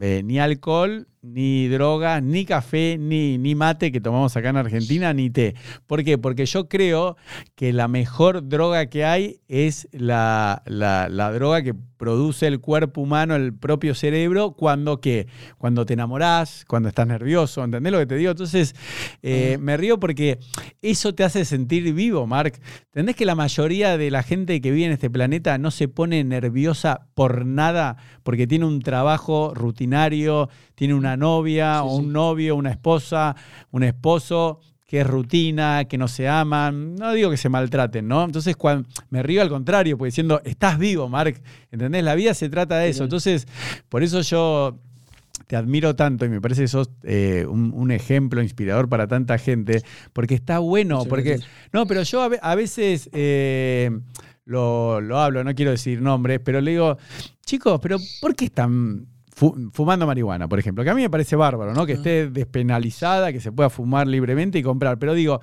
eh, 0.00 0.22
ni 0.24 0.38
alcohol, 0.38 1.06
ni 1.24 1.68
droga, 1.68 2.20
ni 2.20 2.44
café, 2.44 2.96
ni, 2.98 3.38
ni 3.38 3.54
mate 3.54 3.90
que 3.90 4.00
tomamos 4.00 4.36
acá 4.36 4.50
en 4.50 4.58
Argentina, 4.58 5.12
ni 5.14 5.30
té. 5.30 5.54
¿Por 5.86 6.04
qué? 6.04 6.18
Porque 6.18 6.44
yo 6.46 6.68
creo 6.68 7.16
que 7.54 7.72
la 7.72 7.88
mejor 7.88 8.46
droga 8.48 8.86
que 8.86 9.04
hay 9.04 9.40
es 9.48 9.88
la, 9.92 10.62
la 10.66 11.32
droga 11.32 11.62
que 11.62 11.74
produce 12.04 12.46
el 12.46 12.60
cuerpo 12.60 13.00
humano, 13.00 13.34
el 13.34 13.54
propio 13.54 13.94
cerebro, 13.94 14.52
cuando 14.52 15.00
qué? 15.00 15.26
Cuando 15.56 15.86
te 15.86 15.94
enamorás, 15.94 16.66
cuando 16.68 16.90
estás 16.90 17.06
nervioso, 17.06 17.64
¿entendés 17.64 17.92
lo 17.92 17.98
que 17.98 18.04
te 18.04 18.16
digo? 18.16 18.30
Entonces, 18.30 18.74
eh, 19.22 19.56
me 19.58 19.78
río 19.78 19.98
porque 19.98 20.38
eso 20.82 21.14
te 21.14 21.24
hace 21.24 21.46
sentir 21.46 21.94
vivo, 21.94 22.26
Mark. 22.26 22.60
¿Entendés 22.88 23.16
que 23.16 23.24
la 23.24 23.34
mayoría 23.34 23.96
de 23.96 24.10
la 24.10 24.22
gente 24.22 24.60
que 24.60 24.70
vive 24.70 24.84
en 24.84 24.92
este 24.92 25.08
planeta 25.08 25.56
no 25.56 25.70
se 25.70 25.88
pone 25.88 26.22
nerviosa 26.24 27.06
por 27.14 27.46
nada? 27.46 27.96
Porque 28.22 28.46
tiene 28.46 28.66
un 28.66 28.82
trabajo 28.82 29.52
rutinario, 29.54 30.50
tiene 30.74 30.92
una 30.92 31.13
novia 31.16 31.82
o 31.82 31.96
un 31.96 32.12
novio, 32.12 32.56
una 32.56 32.70
esposa, 32.70 33.36
un 33.70 33.82
esposo 33.82 34.60
que 34.86 35.00
es 35.00 35.06
rutina, 35.06 35.86
que 35.86 35.98
no 35.98 36.08
se 36.08 36.28
aman, 36.28 36.94
no 36.94 37.12
digo 37.14 37.30
que 37.30 37.36
se 37.36 37.48
maltraten, 37.48 38.06
¿no? 38.06 38.22
Entonces 38.22 38.54
cuando, 38.56 38.88
me 39.10 39.22
río 39.22 39.42
al 39.42 39.48
contrario, 39.48 39.96
pues 39.98 40.12
diciendo, 40.12 40.40
estás 40.44 40.78
vivo, 40.78 41.08
Mark, 41.08 41.40
¿entendés? 41.72 42.04
La 42.04 42.14
vida 42.14 42.34
se 42.34 42.48
trata 42.48 42.78
de 42.78 42.90
eso. 42.90 43.04
Entonces, 43.04 43.46
por 43.88 44.02
eso 44.02 44.20
yo 44.20 44.78
te 45.46 45.56
admiro 45.56 45.96
tanto 45.96 46.24
y 46.24 46.28
me 46.28 46.40
parece 46.40 46.62
que 46.62 46.68
sos 46.68 46.90
eh, 47.02 47.46
un, 47.48 47.90
ejemplo 47.90 48.42
inspirador 48.42 48.88
para 48.88 49.08
tanta 49.08 49.38
gente, 49.38 49.82
porque 50.12 50.34
está 50.34 50.58
bueno, 50.58 51.04
porque... 51.06 51.40
No, 51.72 51.86
pero 51.86 52.02
yo 52.02 52.22
a, 52.40 52.54
veces... 52.54 53.10
Eh, 53.12 53.90
lo, 54.44 55.00
lo, 55.00 55.18
hablo, 55.18 55.42
no 55.42 55.54
quiero 55.54 55.70
decir 55.70 56.02
nombres, 56.02 56.38
pero 56.44 56.60
le 56.60 56.72
digo, 56.72 56.98
chicos, 57.46 57.80
pero 57.82 57.96
¿por 58.20 58.36
qué 58.36 58.44
están 58.44 59.06
fumando 59.34 60.06
marihuana, 60.06 60.48
por 60.48 60.58
ejemplo, 60.58 60.84
que 60.84 60.90
a 60.90 60.94
mí 60.94 61.02
me 61.02 61.10
parece 61.10 61.36
bárbaro, 61.36 61.74
¿no? 61.74 61.86
Que 61.86 61.94
esté 61.94 62.30
despenalizada, 62.30 63.32
que 63.32 63.40
se 63.40 63.52
pueda 63.52 63.70
fumar 63.70 64.06
libremente 64.06 64.58
y 64.58 64.62
comprar. 64.62 64.98
Pero 64.98 65.14
digo, 65.14 65.40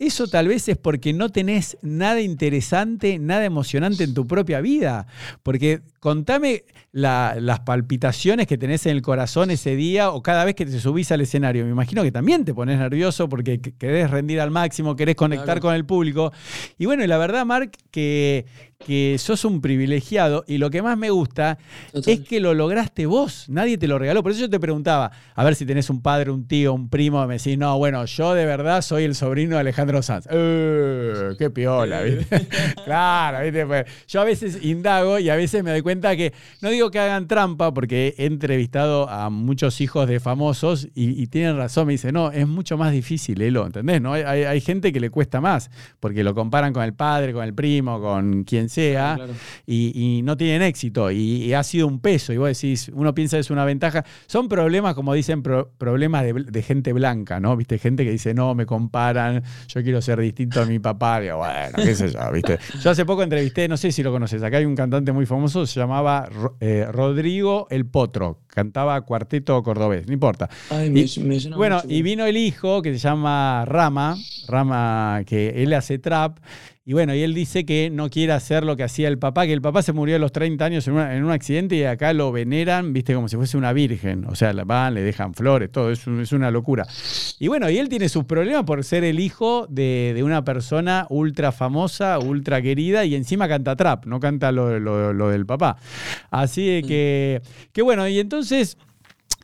eso 0.00 0.26
tal 0.28 0.48
vez 0.48 0.66
es 0.66 0.78
porque 0.78 1.12
no 1.12 1.28
tenés 1.28 1.76
nada 1.82 2.22
interesante, 2.22 3.18
nada 3.18 3.44
emocionante 3.44 4.02
en 4.02 4.14
tu 4.14 4.26
propia 4.26 4.62
vida. 4.62 5.06
Porque 5.42 5.82
contame 6.00 6.64
las 6.90 7.60
palpitaciones 7.60 8.46
que 8.46 8.56
tenés 8.56 8.86
en 8.86 8.92
el 8.92 9.02
corazón 9.02 9.50
ese 9.50 9.76
día 9.76 10.10
o 10.10 10.22
cada 10.22 10.46
vez 10.46 10.54
que 10.54 10.64
te 10.64 10.80
subís 10.80 11.12
al 11.12 11.20
escenario. 11.20 11.66
Me 11.66 11.70
imagino 11.70 12.02
que 12.02 12.10
también 12.10 12.46
te 12.46 12.54
pones 12.54 12.78
nervioso 12.78 13.28
porque 13.28 13.60
querés 13.60 14.10
rendir 14.10 14.40
al 14.40 14.50
máximo, 14.50 14.96
querés 14.96 15.16
conectar 15.16 15.60
con 15.60 15.74
el 15.74 15.84
público. 15.84 16.32
Y 16.78 16.86
bueno, 16.86 17.04
y 17.04 17.06
la 17.06 17.18
verdad, 17.18 17.44
Mark, 17.44 17.72
que, 17.90 18.46
que 18.78 19.16
sos 19.18 19.44
un 19.44 19.60
privilegiado 19.60 20.44
y 20.48 20.56
lo 20.56 20.70
que 20.70 20.80
más 20.80 20.96
me 20.96 21.10
gusta 21.10 21.58
es 21.92 22.20
que 22.20 22.40
lo 22.40 22.54
lograste 22.54 23.04
vos, 23.04 23.50
nadie 23.50 23.76
te 23.76 23.86
lo 23.86 23.98
regaló. 23.98 24.22
Por 24.22 24.32
eso 24.32 24.40
yo 24.40 24.50
te 24.50 24.58
preguntaba, 24.58 25.12
a 25.34 25.44
ver 25.44 25.54
si 25.54 25.66
tenés 25.66 25.90
un 25.90 26.00
padre, 26.00 26.30
un 26.30 26.48
tío, 26.48 26.72
un 26.72 26.88
primo, 26.88 27.24
me 27.26 27.36
decís, 27.36 27.58
no, 27.58 27.76
bueno, 27.76 28.06
yo 28.06 28.32
de 28.32 28.46
verdad 28.46 28.80
soy 28.80 29.04
el 29.04 29.14
sobrino 29.14 29.56
de 29.56 29.60
Alejandro 29.60 29.89
Sanz. 30.02 30.26
Uh, 30.26 31.36
¡Qué 31.36 31.50
piola! 31.50 32.02
¿viste? 32.02 32.46
claro, 32.84 33.44
¿viste? 33.44 33.66
Pues, 33.66 33.84
yo 34.06 34.20
a 34.20 34.24
veces 34.24 34.58
indago 34.62 35.18
y 35.18 35.28
a 35.30 35.36
veces 35.36 35.62
me 35.64 35.70
doy 35.70 35.82
cuenta 35.82 36.16
que, 36.16 36.32
no 36.60 36.70
digo 36.70 36.90
que 36.90 36.98
hagan 36.98 37.26
trampa, 37.26 37.74
porque 37.74 38.14
he 38.16 38.26
entrevistado 38.26 39.08
a 39.08 39.30
muchos 39.30 39.80
hijos 39.80 40.08
de 40.08 40.20
famosos 40.20 40.88
y, 40.94 41.26
tienen 41.26 41.56
razón, 41.56 41.86
me 41.86 41.92
dicen, 41.92 42.14
no, 42.14 42.32
es 42.32 42.46
mucho 42.46 42.76
más 42.76 42.92
difícil, 42.92 43.40
Elo, 43.42 43.66
¿entendés? 43.66 44.00
¿No? 44.00 44.14
Hay, 44.14 44.22
hay 44.22 44.60
gente 44.60 44.92
que 44.92 45.00
le 45.00 45.10
cuesta 45.10 45.40
más, 45.40 45.70
porque 46.00 46.24
lo 46.24 46.34
comparan 46.34 46.72
con 46.72 46.82
el 46.82 46.94
padre, 46.94 47.32
con 47.32 47.44
el 47.44 47.54
primo, 47.54 48.00
con 48.00 48.44
quien 48.44 48.68
sea, 48.68 49.18
y, 49.66 50.20
no 50.24 50.36
tienen 50.36 50.62
éxito, 50.62 51.10
y, 51.10 51.52
ha 51.52 51.62
sido 51.62 51.86
un 51.86 52.00
peso, 52.00 52.32
y 52.32 52.36
vos 52.36 52.48
decís, 52.48 52.90
uno 52.94 53.14
piensa 53.14 53.36
que 53.36 53.40
es 53.40 53.50
una 53.50 53.64
ventaja. 53.64 54.04
Son 54.26 54.48
problemas, 54.48 54.94
como 54.94 55.14
dicen, 55.14 55.42
problemas 55.42 56.24
de, 56.24 56.62
gente 56.62 56.92
blanca, 56.92 57.40
¿no? 57.40 57.56
¿Viste? 57.56 57.78
Gente 57.78 58.04
que 58.04 58.12
dice, 58.12 58.34
no, 58.34 58.54
me 58.54 58.66
comparan, 58.66 59.42
yo 59.68 59.79
quiero 59.82 60.00
ser 60.02 60.20
distinto 60.20 60.60
a 60.60 60.66
mi 60.66 60.78
papá, 60.78 61.20
digo, 61.20 61.38
bueno, 61.38 61.76
qué 61.76 61.94
sé 61.94 62.10
yo, 62.10 62.32
¿viste? 62.32 62.58
Yo 62.82 62.90
hace 62.90 63.04
poco 63.04 63.22
entrevisté, 63.22 63.68
no 63.68 63.76
sé 63.76 63.92
si 63.92 64.02
lo 64.02 64.12
conoces, 64.12 64.42
acá 64.42 64.58
hay 64.58 64.64
un 64.64 64.76
cantante 64.76 65.12
muy 65.12 65.26
famoso, 65.26 65.66
se 65.66 65.80
llamaba 65.80 66.28
eh, 66.60 66.86
Rodrigo 66.90 67.66
El 67.70 67.86
Potro, 67.86 68.40
cantaba 68.46 69.00
cuarteto 69.02 69.62
cordobés, 69.62 70.06
no 70.06 70.12
importa. 70.12 70.48
bueno, 71.56 71.82
y 71.88 72.02
vino 72.02 72.26
el 72.26 72.36
hijo 72.36 72.82
que 72.82 72.92
se 72.92 72.98
llama 72.98 73.64
Rama, 73.66 74.16
Rama, 74.48 75.22
que 75.26 75.62
él 75.62 75.72
hace 75.72 75.98
trap, 75.98 76.38
Y 76.82 76.94
bueno, 76.94 77.14
y 77.14 77.22
él 77.22 77.34
dice 77.34 77.66
que 77.66 77.90
no 77.90 78.08
quiere 78.08 78.32
hacer 78.32 78.64
lo 78.64 78.74
que 78.74 78.82
hacía 78.82 79.08
el 79.08 79.18
papá, 79.18 79.44
que 79.44 79.52
el 79.52 79.60
papá 79.60 79.82
se 79.82 79.92
murió 79.92 80.16
a 80.16 80.18
los 80.18 80.32
30 80.32 80.64
años 80.64 80.88
en, 80.88 80.94
un 80.94 81.30
accidente 81.30 81.76
y 81.76 81.84
acá 81.84 82.14
lo 82.14 82.32
veneran, 82.32 82.94
viste, 82.94 83.14
como 83.14 83.28
si 83.28 83.36
fuese 83.36 83.58
una 83.58 83.74
virgen. 83.74 84.24
O 84.26 84.34
sea, 84.34 84.52
van, 84.64 84.94
le 84.94 85.02
dejan 85.02 85.34
flores, 85.34 85.70
todo, 85.70 85.90
es, 85.90 86.06
es 86.06 86.32
una 86.32 86.50
locura. 86.50 86.86
Y 87.38 87.48
bueno, 87.48 87.68
y 87.68 87.76
él 87.76 87.90
tiene 87.90 88.08
sus 88.08 88.24
problemas 88.24 88.64
por 88.64 88.82
ser 88.82 89.04
el 89.04 89.20
hijo 89.20 89.66
de, 89.68 90.18
una 90.24 90.42
persona 90.42 91.06
ultra 91.10 91.52
famosa, 91.52 92.18
ultra 92.18 92.62
querida 92.62 93.04
y 93.04 93.14
encima 93.14 93.46
canta 93.46 93.76
trap, 93.76 94.06
no 94.06 94.18
canta 94.18 94.50
lo, 94.50 95.28
del 95.30 95.44
papá. 95.44 95.76
Así 96.30 96.82
que, 96.86 97.42
que 97.72 97.82
bueno, 97.82 98.08
y 98.08 98.18
entonces... 98.18 98.78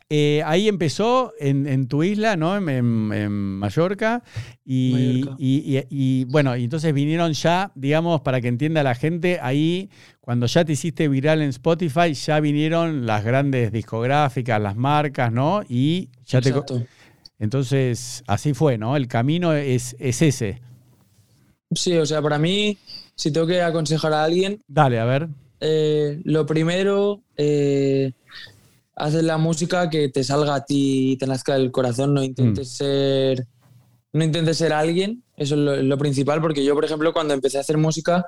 Eh, 0.09 0.41
ahí 0.45 0.69
empezó 0.69 1.33
en, 1.37 1.87
tu 1.87 2.01
isla, 2.01 2.37
¿no? 2.37 2.55
En, 2.55 3.29
Mallorca. 3.59 4.23
Y, 4.65 6.23
bueno, 6.25 6.55
y 6.55 6.63
entonces 6.63 6.93
vinieron 6.93 7.33
ya, 7.33 7.71
digamos, 7.75 8.21
para 8.21 8.39
que 8.39 8.47
entienda 8.47 8.83
la 8.83 8.95
gente, 8.95 9.39
ahí 9.41 9.89
cuando 10.21 10.45
ya 10.45 10.63
te 10.63 10.73
hiciste 10.73 11.09
viral 11.09 11.41
en 11.41 11.49
Spotify, 11.49 12.13
ya 12.13 12.39
vinieron 12.39 13.05
las 13.05 13.23
grandes 13.23 13.71
discográficas, 13.71 14.61
las 14.61 14.75
marcas, 14.75 15.31
¿no? 15.31 15.61
Y 15.67 16.09
ya 16.25 16.41
te... 16.41 16.53
Entonces, 17.39 18.23
así 18.27 18.53
fue, 18.53 18.77
¿no? 18.77 18.95
El 18.95 19.07
camino 19.07 19.53
es, 19.53 19.95
ese. 19.99 20.61
Sí, 21.71 21.97
o 21.97 22.05
sea, 22.05 22.21
para 22.21 22.39
mí, 22.39 22.77
si 23.15 23.31
tengo 23.31 23.45
que 23.45 23.61
aconsejar 23.61 24.13
a 24.13 24.23
alguien... 24.23 24.61
Dale, 24.67 24.99
a 24.99 25.05
ver. 25.05 25.27
Eh, 25.59 26.21
lo 26.23 26.45
primero... 26.45 27.21
Eh, 27.35 28.13
haces 28.97 29.23
la 29.23 29.37
música 29.37 29.89
que 29.89 30.09
te 30.09 30.23
salga 30.23 30.55
a 30.55 30.65
ti 30.65 31.11
y 31.11 31.17
te 31.17 31.27
nazca 31.27 31.53
del 31.53 31.71
corazón, 31.71 32.13
no 32.13 32.23
intentes 32.23 32.67
mm. 32.67 32.75
ser 32.75 33.47
no 34.13 34.23
intentes 34.23 34.57
ser 34.57 34.73
alguien, 34.73 35.23
eso 35.35 35.55
es 35.55 35.83
lo, 35.83 35.97
principal, 35.97 36.41
porque 36.41 36.63
yo, 36.63 36.73
por 36.73 36.85
ejemplo, 36.85 37.13
cuando 37.13 37.33
empecé 37.33 37.57
a 37.57 37.61
hacer 37.61 37.77
música, 37.77 38.25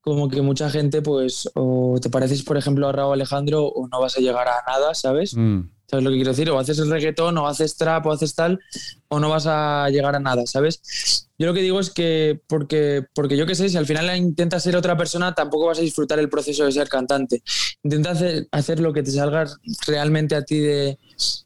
como 0.00 0.28
que 0.28 0.40
mucha 0.40 0.70
gente, 0.70 1.02
pues, 1.02 1.50
o 1.54 1.98
te 2.00 2.08
pareces, 2.08 2.42
por 2.42 2.56
ejemplo, 2.56 2.88
a 2.88 2.92
Raúl 2.92 3.12
Alejandro 3.12 3.66
o 3.66 3.88
no 3.88 4.00
vas 4.00 4.16
a 4.16 4.20
llegar 4.20 4.48
a 4.48 4.62
nada, 4.66 4.94
¿sabes? 4.94 5.34
Mm. 5.36 5.68
¿Sabes 5.90 6.04
lo 6.04 6.10
que 6.10 6.16
quiero 6.16 6.32
decir? 6.32 6.50
O 6.50 6.58
haces 6.58 6.78
el 6.80 6.90
reggaetón, 6.90 7.38
o 7.38 7.46
haces 7.46 7.76
trap, 7.76 8.04
o 8.04 8.12
haces 8.12 8.34
tal, 8.34 8.60
o 9.08 9.18
no 9.18 9.30
vas 9.30 9.46
a 9.46 9.88
llegar 9.88 10.14
a 10.14 10.20
nada, 10.20 10.46
¿sabes? 10.46 11.30
Yo 11.38 11.46
lo 11.46 11.54
que 11.54 11.62
digo 11.62 11.80
es 11.80 11.88
que, 11.88 12.42
porque, 12.46 13.04
porque 13.14 13.38
yo 13.38 13.46
qué 13.46 13.54
sé, 13.54 13.70
si 13.70 13.78
al 13.78 13.86
final 13.86 14.14
intentas 14.14 14.62
ser 14.62 14.76
otra 14.76 14.98
persona, 14.98 15.34
tampoco 15.34 15.66
vas 15.66 15.78
a 15.78 15.82
disfrutar 15.82 16.18
el 16.18 16.28
proceso 16.28 16.66
de 16.66 16.72
ser 16.72 16.90
cantante. 16.90 17.42
Intenta 17.82 18.10
hacer, 18.52 18.80
lo 18.80 18.92
que 18.92 19.02
te 19.02 19.12
salga 19.12 19.46
realmente 19.86 20.34
a 20.34 20.42
ti 20.42 20.58
de, 20.58 20.98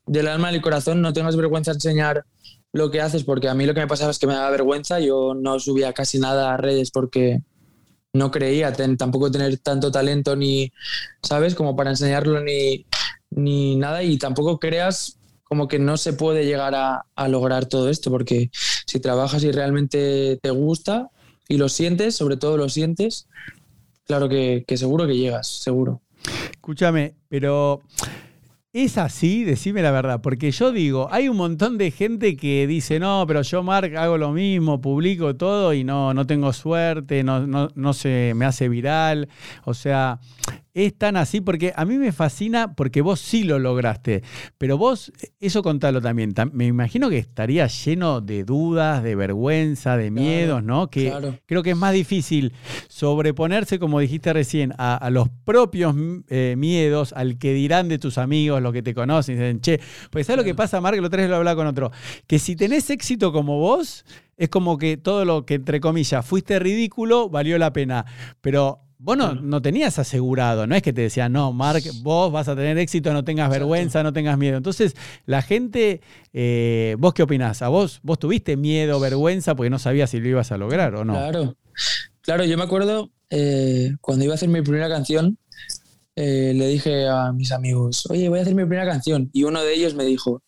del 0.06 0.26
alma 0.26 0.52
y 0.52 0.60
corazón, 0.60 1.02
no 1.02 1.12
tengas 1.12 1.36
vergüenza 1.36 1.70
de 1.70 1.76
enseñar 1.76 2.24
lo 2.72 2.90
que 2.90 3.00
haces, 3.00 3.22
porque 3.22 3.48
a 3.48 3.54
mí 3.54 3.64
lo 3.64 3.74
que 3.74 3.80
me 3.80 3.86
pasaba 3.86 4.10
es 4.10 4.18
que 4.18 4.26
me 4.26 4.34
daba 4.34 4.50
vergüenza, 4.50 4.98
yo 4.98 5.34
no 5.34 5.60
subía 5.60 5.92
casi 5.92 6.18
nada 6.18 6.54
a 6.54 6.56
redes 6.56 6.90
porque 6.90 7.42
no 8.12 8.30
creía 8.30 8.72
tampoco 8.72 9.30
tener 9.30 9.56
tanto 9.58 9.92
talento 9.92 10.34
ni, 10.34 10.72
¿sabes? 11.22 11.54
Como 11.54 11.76
para 11.76 11.90
enseñarlo 11.90 12.40
ni, 12.40 12.86
ni 13.36 13.76
nada 13.76 14.02
y 14.02 14.18
tampoco 14.18 14.58
creas 14.58 15.18
como 15.44 15.68
que 15.68 15.78
no 15.78 15.98
se 15.98 16.14
puede 16.14 16.46
llegar 16.46 16.74
a, 16.74 17.28
lograr 17.28 17.66
todo 17.66 17.90
esto, 17.90 18.10
porque 18.10 18.50
si 18.86 19.00
trabajas 19.00 19.44
y 19.44 19.52
realmente 19.52 20.38
te 20.40 20.50
gusta 20.50 21.10
y 21.46 21.58
lo 21.58 21.68
sientes, 21.68 22.16
sobre 22.16 22.38
todo 22.38 22.56
lo 22.56 22.70
sientes, 22.70 23.28
claro 24.06 24.30
que, 24.30 24.64
que 24.66 24.78
seguro 24.78 25.06
que 25.06 25.16
llegas, 25.16 25.46
seguro. 25.46 26.00
Escúchame, 26.52 27.16
pero 27.28 27.82
¿Es 28.74 28.96
así? 28.96 29.44
Decime 29.44 29.82
la 29.82 29.90
verdad, 29.90 30.22
porque 30.22 30.50
yo 30.50 30.72
digo, 30.72 31.06
hay 31.10 31.28
un 31.28 31.36
montón 31.36 31.76
de 31.76 31.90
gente 31.90 32.38
que 32.38 32.66
dice, 32.66 32.98
no, 32.98 33.22
pero 33.28 33.42
yo, 33.42 33.62
Mark, 33.62 33.94
hago 33.98 34.16
lo 34.16 34.32
mismo, 34.32 34.80
publico 34.80 35.36
todo 35.36 35.74
y 35.74 35.84
no, 35.84 36.14
no 36.14 36.26
tengo 36.26 36.54
suerte, 36.54 37.22
no, 37.22 37.46
no, 37.46 37.68
no 37.74 37.92
se 37.92 38.32
me 38.34 38.46
hace 38.46 38.70
viral. 38.70 39.28
O 39.66 39.74
sea, 39.74 40.20
es 40.74 40.96
tan 40.96 41.16
así 41.16 41.40
porque 41.40 41.72
a 41.76 41.84
mí 41.84 41.98
me 41.98 42.12
fascina 42.12 42.74
porque 42.74 43.02
vos 43.02 43.20
sí 43.20 43.44
lo 43.44 43.58
lograste, 43.58 44.22
pero 44.58 44.78
vos, 44.78 45.12
eso 45.40 45.62
contalo 45.62 46.00
también, 46.00 46.34
me 46.52 46.66
imagino 46.66 47.10
que 47.10 47.18
estaría 47.18 47.66
lleno 47.66 48.20
de 48.20 48.44
dudas, 48.44 49.02
de 49.02 49.14
vergüenza, 49.14 49.96
de 49.96 50.10
miedos, 50.10 50.62
¿no? 50.62 50.88
Que 50.88 51.12
creo 51.46 51.62
que 51.62 51.70
es 51.70 51.76
más 51.76 51.92
difícil 51.92 52.52
sobreponerse, 52.88 53.78
como 53.78 54.00
dijiste 54.00 54.32
recién, 54.32 54.72
a, 54.78 55.10
los 55.10 55.28
propios 55.44 55.94
eh, 56.28 56.54
miedos, 56.56 57.12
al 57.12 57.38
que 57.38 57.52
dirán 57.52 57.88
de 57.88 57.98
tus 57.98 58.16
amigos, 58.16 58.62
los 58.62 58.72
que 58.72 58.82
te 58.82 58.94
conocen, 58.94 59.36
dicen, 59.36 59.60
che, 59.60 59.80
pues 60.10 60.26
¿sabes 60.26 60.38
lo 60.38 60.44
que 60.44 60.54
pasa, 60.54 60.80
Mark? 60.80 60.98
Lo 61.00 61.10
tres 61.10 61.28
lo 61.28 61.36
hablaba 61.36 61.56
con 61.56 61.66
otro, 61.66 61.92
que 62.26 62.38
si 62.38 62.56
tenés 62.56 62.88
éxito 62.88 63.32
como 63.32 63.58
vos, 63.58 64.04
es 64.36 64.48
como 64.48 64.78
que 64.78 64.96
todo 64.96 65.24
lo 65.24 65.44
que, 65.44 65.54
entre 65.54 65.80
comillas, 65.80 66.24
fuiste 66.24 66.58
ridículo, 66.58 67.28
valió 67.28 67.58
la 67.58 67.72
pena, 67.72 68.06
pero 68.40 68.80
Vos 69.04 69.16
no, 69.16 69.60
tenías 69.60 69.98
asegurado, 69.98 70.68
no 70.68 70.76
es 70.76 70.82
que 70.82 70.92
te 70.92 71.00
decían, 71.00 71.32
no, 71.32 71.52
Mark, 71.52 71.82
vos 72.02 72.30
vas 72.30 72.46
a 72.46 72.54
tener 72.54 72.78
éxito, 72.78 73.12
no 73.12 73.24
tengas 73.24 73.50
vergüenza, 73.50 74.04
no 74.04 74.12
tengas 74.12 74.38
miedo. 74.38 74.56
Entonces, 74.56 74.94
la 75.26 75.42
gente, 75.42 76.00
eh, 76.32 76.94
¿vos 77.00 77.12
qué 77.12 77.24
opinás? 77.24 77.62
¿A 77.62 77.68
vos, 77.68 77.98
vos 78.04 78.20
tuviste 78.20 78.56
miedo, 78.56 79.00
vergüenza, 79.00 79.56
porque 79.56 79.70
no 79.70 79.80
sabías 79.80 80.10
si 80.10 80.20
lo 80.20 80.28
ibas 80.28 80.52
a 80.52 80.56
lograr 80.56 80.94
o 80.94 81.04
no? 81.04 81.14
Claro, 81.14 81.56
claro, 82.20 82.44
yo 82.44 82.56
me 82.56 82.62
acuerdo 82.62 83.10
eh, 83.28 83.96
cuando 84.00 84.24
iba 84.24 84.34
a 84.34 84.36
hacer 84.36 84.48
mi 84.48 84.62
primera 84.62 84.88
canción, 84.88 85.36
eh, 86.14 86.52
le 86.54 86.68
dije 86.68 87.08
a 87.08 87.32
mis 87.32 87.50
amigos, 87.50 88.06
oye, 88.08 88.28
voy 88.28 88.38
a 88.38 88.42
hacer 88.42 88.54
mi 88.54 88.62
primera 88.62 88.86
canción. 88.86 89.30
Y 89.32 89.42
uno 89.42 89.64
de 89.64 89.74
ellos 89.74 89.94
me 89.94 90.04
dijo, 90.04 90.44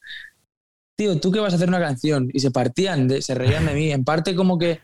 tío, 0.95 1.19
¿tú 1.19 1.33
qué 1.33 1.41
vas 1.41 1.55
a 1.55 1.57
hacer 1.57 1.69
una 1.69 1.81
canción? 1.81 2.31
Y 2.33 2.39
se 2.39 2.53
partían, 2.53 3.11
se 3.21 3.35
reían 3.35 3.67
de 3.67 3.75
mí. 3.75 3.91
En 3.91 4.05
parte 4.05 4.37
como 4.37 4.61
que 4.61 4.81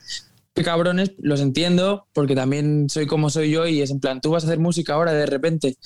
cabrones, 0.55 1.13
los 1.19 1.41
entiendo, 1.41 2.07
porque 2.13 2.35
también 2.35 2.89
soy 2.89 3.07
como 3.07 3.31
soy 3.31 3.51
yo 3.51 3.67
y 3.67 3.81
es 3.83 3.91
en 3.91 4.01
plan, 4.01 4.21
tú 4.21 4.31
vas 4.31 4.45
a 4.45 4.47
hacer 4.47 4.59
música 4.59 4.95
ahora 4.95 5.13
de 5.13 5.27
repente. 5.27 5.77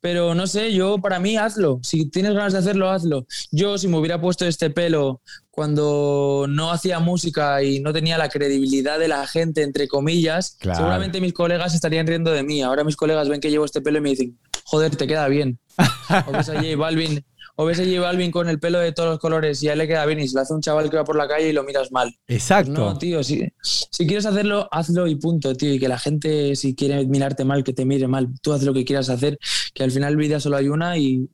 Pero 0.00 0.34
no 0.34 0.46
sé, 0.46 0.74
yo 0.74 0.98
para 0.98 1.18
mí 1.18 1.38
hazlo. 1.38 1.80
Si 1.82 2.10
tienes 2.10 2.34
ganas 2.34 2.52
de 2.52 2.58
hacerlo, 2.58 2.90
hazlo. 2.90 3.26
Yo 3.50 3.78
si 3.78 3.88
me 3.88 3.96
hubiera 3.96 4.20
puesto 4.20 4.44
este 4.44 4.68
pelo 4.68 5.22
cuando 5.50 6.44
no 6.46 6.70
hacía 6.72 6.98
música 6.98 7.62
y 7.62 7.80
no 7.80 7.90
tenía 7.94 8.18
la 8.18 8.28
credibilidad 8.28 8.98
de 8.98 9.08
la 9.08 9.26
gente, 9.26 9.62
entre 9.62 9.88
comillas, 9.88 10.58
seguramente 10.60 11.22
mis 11.22 11.32
colegas 11.32 11.74
estarían 11.74 12.06
riendo 12.06 12.32
de 12.32 12.42
mí. 12.42 12.60
Ahora 12.60 12.84
mis 12.84 12.96
colegas 12.96 13.30
ven 13.30 13.40
que 13.40 13.50
llevo 13.50 13.64
este 13.64 13.80
pelo 13.80 13.96
y 13.96 14.02
me 14.02 14.10
dicen, 14.10 14.38
joder, 14.64 14.94
te 14.94 15.06
queda 15.06 15.26
bien. 15.28 15.58
o 16.26 16.32
ves 16.32 16.50
a 16.50 16.54
J 16.54 16.76
Balvin 16.76 17.24
o 17.56 17.64
ves 17.64 17.80
a 17.80 17.84
J 17.84 18.00
Balvin 18.00 18.30
con 18.30 18.48
el 18.48 18.58
pelo 18.58 18.80
de 18.80 18.92
todos 18.92 19.10
los 19.10 19.18
colores 19.18 19.62
y 19.62 19.68
a 19.68 19.72
él 19.72 19.78
le 19.78 19.86
queda 19.86 20.04
bien 20.06 20.20
y 20.20 20.28
se 20.28 20.34
lo 20.34 20.42
hace 20.42 20.54
un 20.54 20.60
chaval 20.60 20.90
que 20.90 20.96
va 20.96 21.04
por 21.04 21.16
la 21.16 21.28
calle 21.28 21.50
y 21.50 21.52
lo 21.52 21.62
miras 21.62 21.92
mal. 21.92 22.14
Exacto. 22.26 22.72
no, 22.72 22.98
tío, 22.98 23.22
si, 23.22 23.46
si 23.62 24.06
quieres 24.06 24.26
hacerlo, 24.26 24.68
hazlo 24.70 25.06
y 25.06 25.16
punto, 25.16 25.54
tío. 25.54 25.74
Y 25.74 25.78
que 25.78 25.88
la 25.88 25.98
gente, 25.98 26.56
si 26.56 26.74
quiere 26.74 27.06
mirarte 27.06 27.44
mal, 27.44 27.64
que 27.64 27.72
te 27.72 27.84
mire 27.84 28.08
mal. 28.08 28.28
Tú 28.42 28.52
haz 28.52 28.62
lo 28.62 28.74
que 28.74 28.84
quieras 28.84 29.08
hacer, 29.08 29.38
que 29.72 29.84
al 29.84 29.90
final 29.90 30.16
vida 30.16 30.40
solo 30.40 30.56
hay 30.56 30.68
una 30.68 30.96
y 30.98 31.28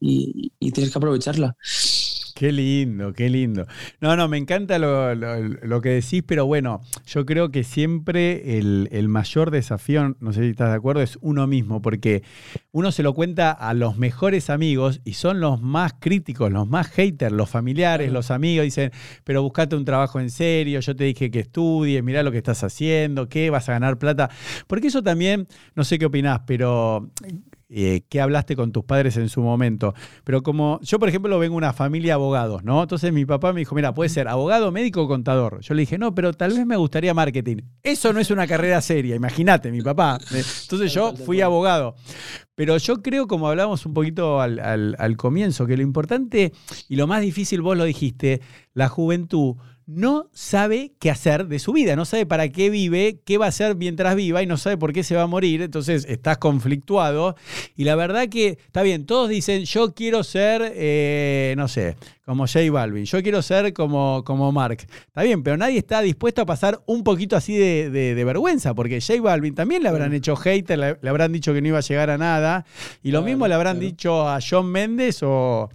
tienes 0.59 0.93
que 0.93 0.99
aprovecharla. 0.99 1.57
Qué 2.41 2.53
lindo, 2.53 3.13
qué 3.13 3.29
lindo. 3.29 3.67
No, 4.01 4.17
no, 4.17 4.27
me 4.27 4.39
encanta 4.39 4.79
lo, 4.79 5.81
que 5.83 5.91
decís, 5.91 6.23
pero 6.27 6.47
bueno, 6.47 6.81
yo 7.05 7.27
creo 7.27 7.51
que 7.51 7.65
siempre 7.65 8.57
el, 8.57 9.09
mayor 9.11 9.51
desafío, 9.51 10.17
no 10.21 10.33
sé 10.33 10.45
si 10.45 10.49
estás 10.49 10.71
de 10.71 10.77
acuerdo, 10.77 11.03
es 11.03 11.19
uno 11.21 11.47
mismo, 11.47 11.83
porque 11.83 12.23
uno 12.73 12.93
se 12.93 13.03
lo 13.03 13.13
cuenta 13.13 13.51
a 13.51 13.75
los 13.75 13.99
mejores 13.99 14.49
amigos 14.49 15.03
y 15.05 15.13
son 15.13 15.39
los 15.41 15.61
más 15.61 15.93
críticos, 16.01 16.51
los 16.51 16.67
más 16.67 16.89
haters, 16.89 17.31
los 17.31 17.51
familiares, 17.51 18.11
los 18.11 18.31
amigos, 18.31 18.65
dicen, 18.65 18.91
pero 19.23 19.43
buscate 19.43 19.77
un 19.77 19.85
trabajo 19.85 20.19
en 20.19 20.31
serio, 20.31 20.81
yo 20.81 20.97
te 20.97 21.05
dije 21.05 21.31
que 21.31 21.41
estudies, 21.41 22.03
mirá 22.03 22.23
lo 22.23 22.33
que 22.33 22.39
estás 22.39 22.65
haciendo, 22.65 23.29
¿qué? 23.29 23.51
¿Vas 23.51 23.69
a 23.69 23.73
ganar 23.73 23.99
plata? 23.99 24.31
Porque 24.67 24.87
eso 24.87 25.03
también, 25.03 25.47
no 25.75 25.85
sé 25.85 25.99
qué 25.99 26.07
opinás, 26.07 26.41
pero 26.47 27.11
eh, 27.73 28.03
qué 28.09 28.21
hablaste 28.21 28.57
con 28.57 28.73
tus 28.73 28.85
padres 28.85 29.17
en 29.17 29.29
su 29.29 29.43
momento. 29.43 29.95
Pero 30.25 30.43
como 30.43 30.81
yo, 30.83 30.99
por 30.99 31.09
ejemplo, 31.09 31.39
vengo 31.39 31.55
de 31.55 31.59
una 31.59 31.73
familia 31.73 32.11
de 32.11 32.15
abogados, 32.15 32.65
¿no? 32.65 32.83
Entonces 32.83 33.13
mi 33.13 33.25
papá 33.25 33.53
me 33.53 33.61
dijo, 33.61 33.75
mira, 33.75 33.95
puede 33.95 34.11
ser 34.11 34.27
abogado, 34.27 34.73
médico 34.73 35.03
o 35.03 35.09
contador. 35.09 35.61
Yo 35.61 35.75
le 35.75 35.83
dije, 35.83 35.97
no, 35.97 36.15
pero 36.15 36.33
tal 36.33 36.53
vez 36.53 36.67
me 36.67 36.77
gustaría 36.77 37.15
marketing. 37.15 37.59
Eso 37.83 38.13
no 38.13 38.19
es 38.19 38.31
una 38.31 38.47
carrera 38.47 38.81
seria, 38.81 39.15
imagínate, 39.15 39.71
mi 39.71 39.83
papá. 39.83 40.19
Entonces 40.33 40.93
yo 40.93 41.15
fui 41.15 41.41
abogado. 41.41 41.95
Pero 42.57 42.77
yo 42.77 43.01
creo, 43.03 43.27
como 43.27 43.49
hablamos 43.49 43.87
un 43.87 43.95
poquito 43.95 44.41
al, 44.41 44.59
al 44.99 45.17
comienzo, 45.17 45.67
que 45.67 45.77
lo 45.77 45.83
importante 45.83 46.53
y 46.89 46.97
lo 46.97 47.07
más 47.07 47.23
difícil, 47.23 47.63
vos 47.63 47.77
lo 47.77 47.85
dijiste, 47.85 48.41
la 48.75 48.89
juventud 48.89 49.57
no 49.87 50.29
sabe 50.33 50.93
qué 51.01 51.11
hacer 51.11 51.47
de 51.47 51.59
su 51.59 51.73
vida, 51.73 51.97
no 51.97 52.05
sabe 52.05 52.27
para 52.27 52.49
qué 52.49 52.71
vive, 52.71 53.19
qué 53.25 53.39
va 53.39 53.47
a 53.47 53.49
hacer 53.49 53.77
mientras 53.77 54.15
viva 54.15 54.43
y 54.43 54.47
no 54.47 54.57
sabe 54.57 54.77
por 54.77 54.93
qué 54.93 55.03
se 55.03 55.17
va 55.17 55.23
a 55.23 55.27
morir, 55.27 55.63
entonces 55.63 56.07
estás 56.09 56.39
conflictuado. 56.39 57.37
Y 57.77 57.85
la 57.85 57.97
verdad 57.97 58.29
que 58.29 58.59
está 58.67 58.83
bien, 58.83 59.07
todos 59.07 59.29
dicen, 59.29 59.65
yo 59.65 59.95
quiero 59.95 60.23
ser, 60.23 60.73
eh, 60.75 61.55
no 61.57 61.67
sé, 61.69 61.97
como 62.25 62.47
J 62.47 62.71
Balvin, 62.71 63.05
yo 63.05 63.23
quiero 63.23 63.43
ser 63.43 63.73
como, 63.73 64.23
como 64.25 64.53
Mark. 64.53 64.87
Está 65.09 65.23
bien, 65.23 65.43
pero 65.43 65.57
nadie 65.57 65.79
está 65.79 66.01
dispuesto 66.01 66.43
a 66.43 66.47
pasar 66.47 66.81
un 66.87 67.03
poquito 67.03 67.35
así 67.35 67.57
de, 67.57 68.23
vergüenza, 68.25 68.75
porque 68.75 69.01
J 69.01 69.21
Balvin 69.21 69.55
también 69.55 69.83
le 69.83 69.89
habrán 69.89 70.13
hecho 70.13 70.37
hater, 70.37 70.79
le, 70.79 71.09
habrán 71.09 71.33
dicho 71.33 71.53
que 71.53 71.61
no 71.61 71.69
iba 71.69 71.79
a 71.79 71.83
llegar 71.83 72.11
a 72.11 72.19
nada, 72.19 72.65
y 73.03 73.11
lo 73.11 73.23
mismo 73.23 73.49
le 73.49 73.55
habrán 73.55 73.81
dicho 73.81 74.29
a 74.29 74.39
John 74.41 74.71
Méndez 74.71 75.23
o 75.23 75.69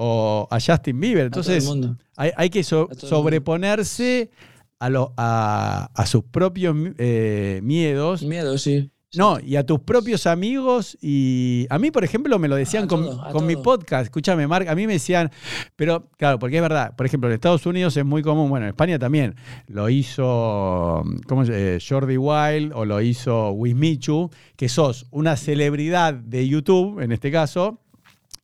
o 0.00 0.46
a 0.48 0.60
Justin 0.60 1.00
Bieber. 1.00 1.26
Entonces, 1.26 1.68
hay, 2.16 2.50
que 2.50 2.62
sobreponerse 2.62 4.30
a, 4.78 5.90
a, 5.92 6.06
sus 6.06 6.22
propios 6.22 6.76
eh, 6.98 7.58
miedos. 7.64 8.22
Miedos, 8.22 8.62
sí. 8.62 8.92
No, 9.16 9.40
y 9.40 9.56
a 9.56 9.66
tus 9.66 9.80
propios 9.80 10.28
amigos. 10.28 10.96
Y 11.00 11.66
a 11.68 11.80
mí, 11.80 11.90
por 11.90 12.04
ejemplo, 12.04 12.38
me 12.38 12.46
lo 12.46 12.54
decían 12.54 12.86
con, 12.86 13.02
mi 13.44 13.56
podcast. 13.56 14.04
Escúchame, 14.04 14.46
Mark, 14.46 14.68
a 14.68 14.76
mí 14.76 14.86
me 14.86 14.92
decían, 14.92 15.32
pero 15.74 16.08
claro, 16.16 16.38
porque 16.38 16.56
es 16.56 16.62
verdad, 16.62 16.94
por 16.94 17.04
ejemplo, 17.04 17.28
en 17.28 17.34
Estados 17.34 17.66
Unidos 17.66 17.96
es 17.96 18.04
muy 18.04 18.22
común, 18.22 18.50
bueno, 18.50 18.66
en 18.66 18.70
España 18.70 19.00
también, 19.00 19.34
lo 19.66 19.88
hizo 19.88 21.02
¿cómo 21.26 21.44
se, 21.44 21.78
Jordi 21.86 22.18
Wild 22.18 22.72
o 22.72 22.84
lo 22.84 23.00
hizo 23.00 23.50
Wismichu, 23.50 24.30
que 24.54 24.68
sos 24.68 25.06
una 25.10 25.36
celebridad 25.36 26.14
de 26.14 26.46
YouTube, 26.46 27.00
en 27.00 27.10
este 27.10 27.32
caso, 27.32 27.80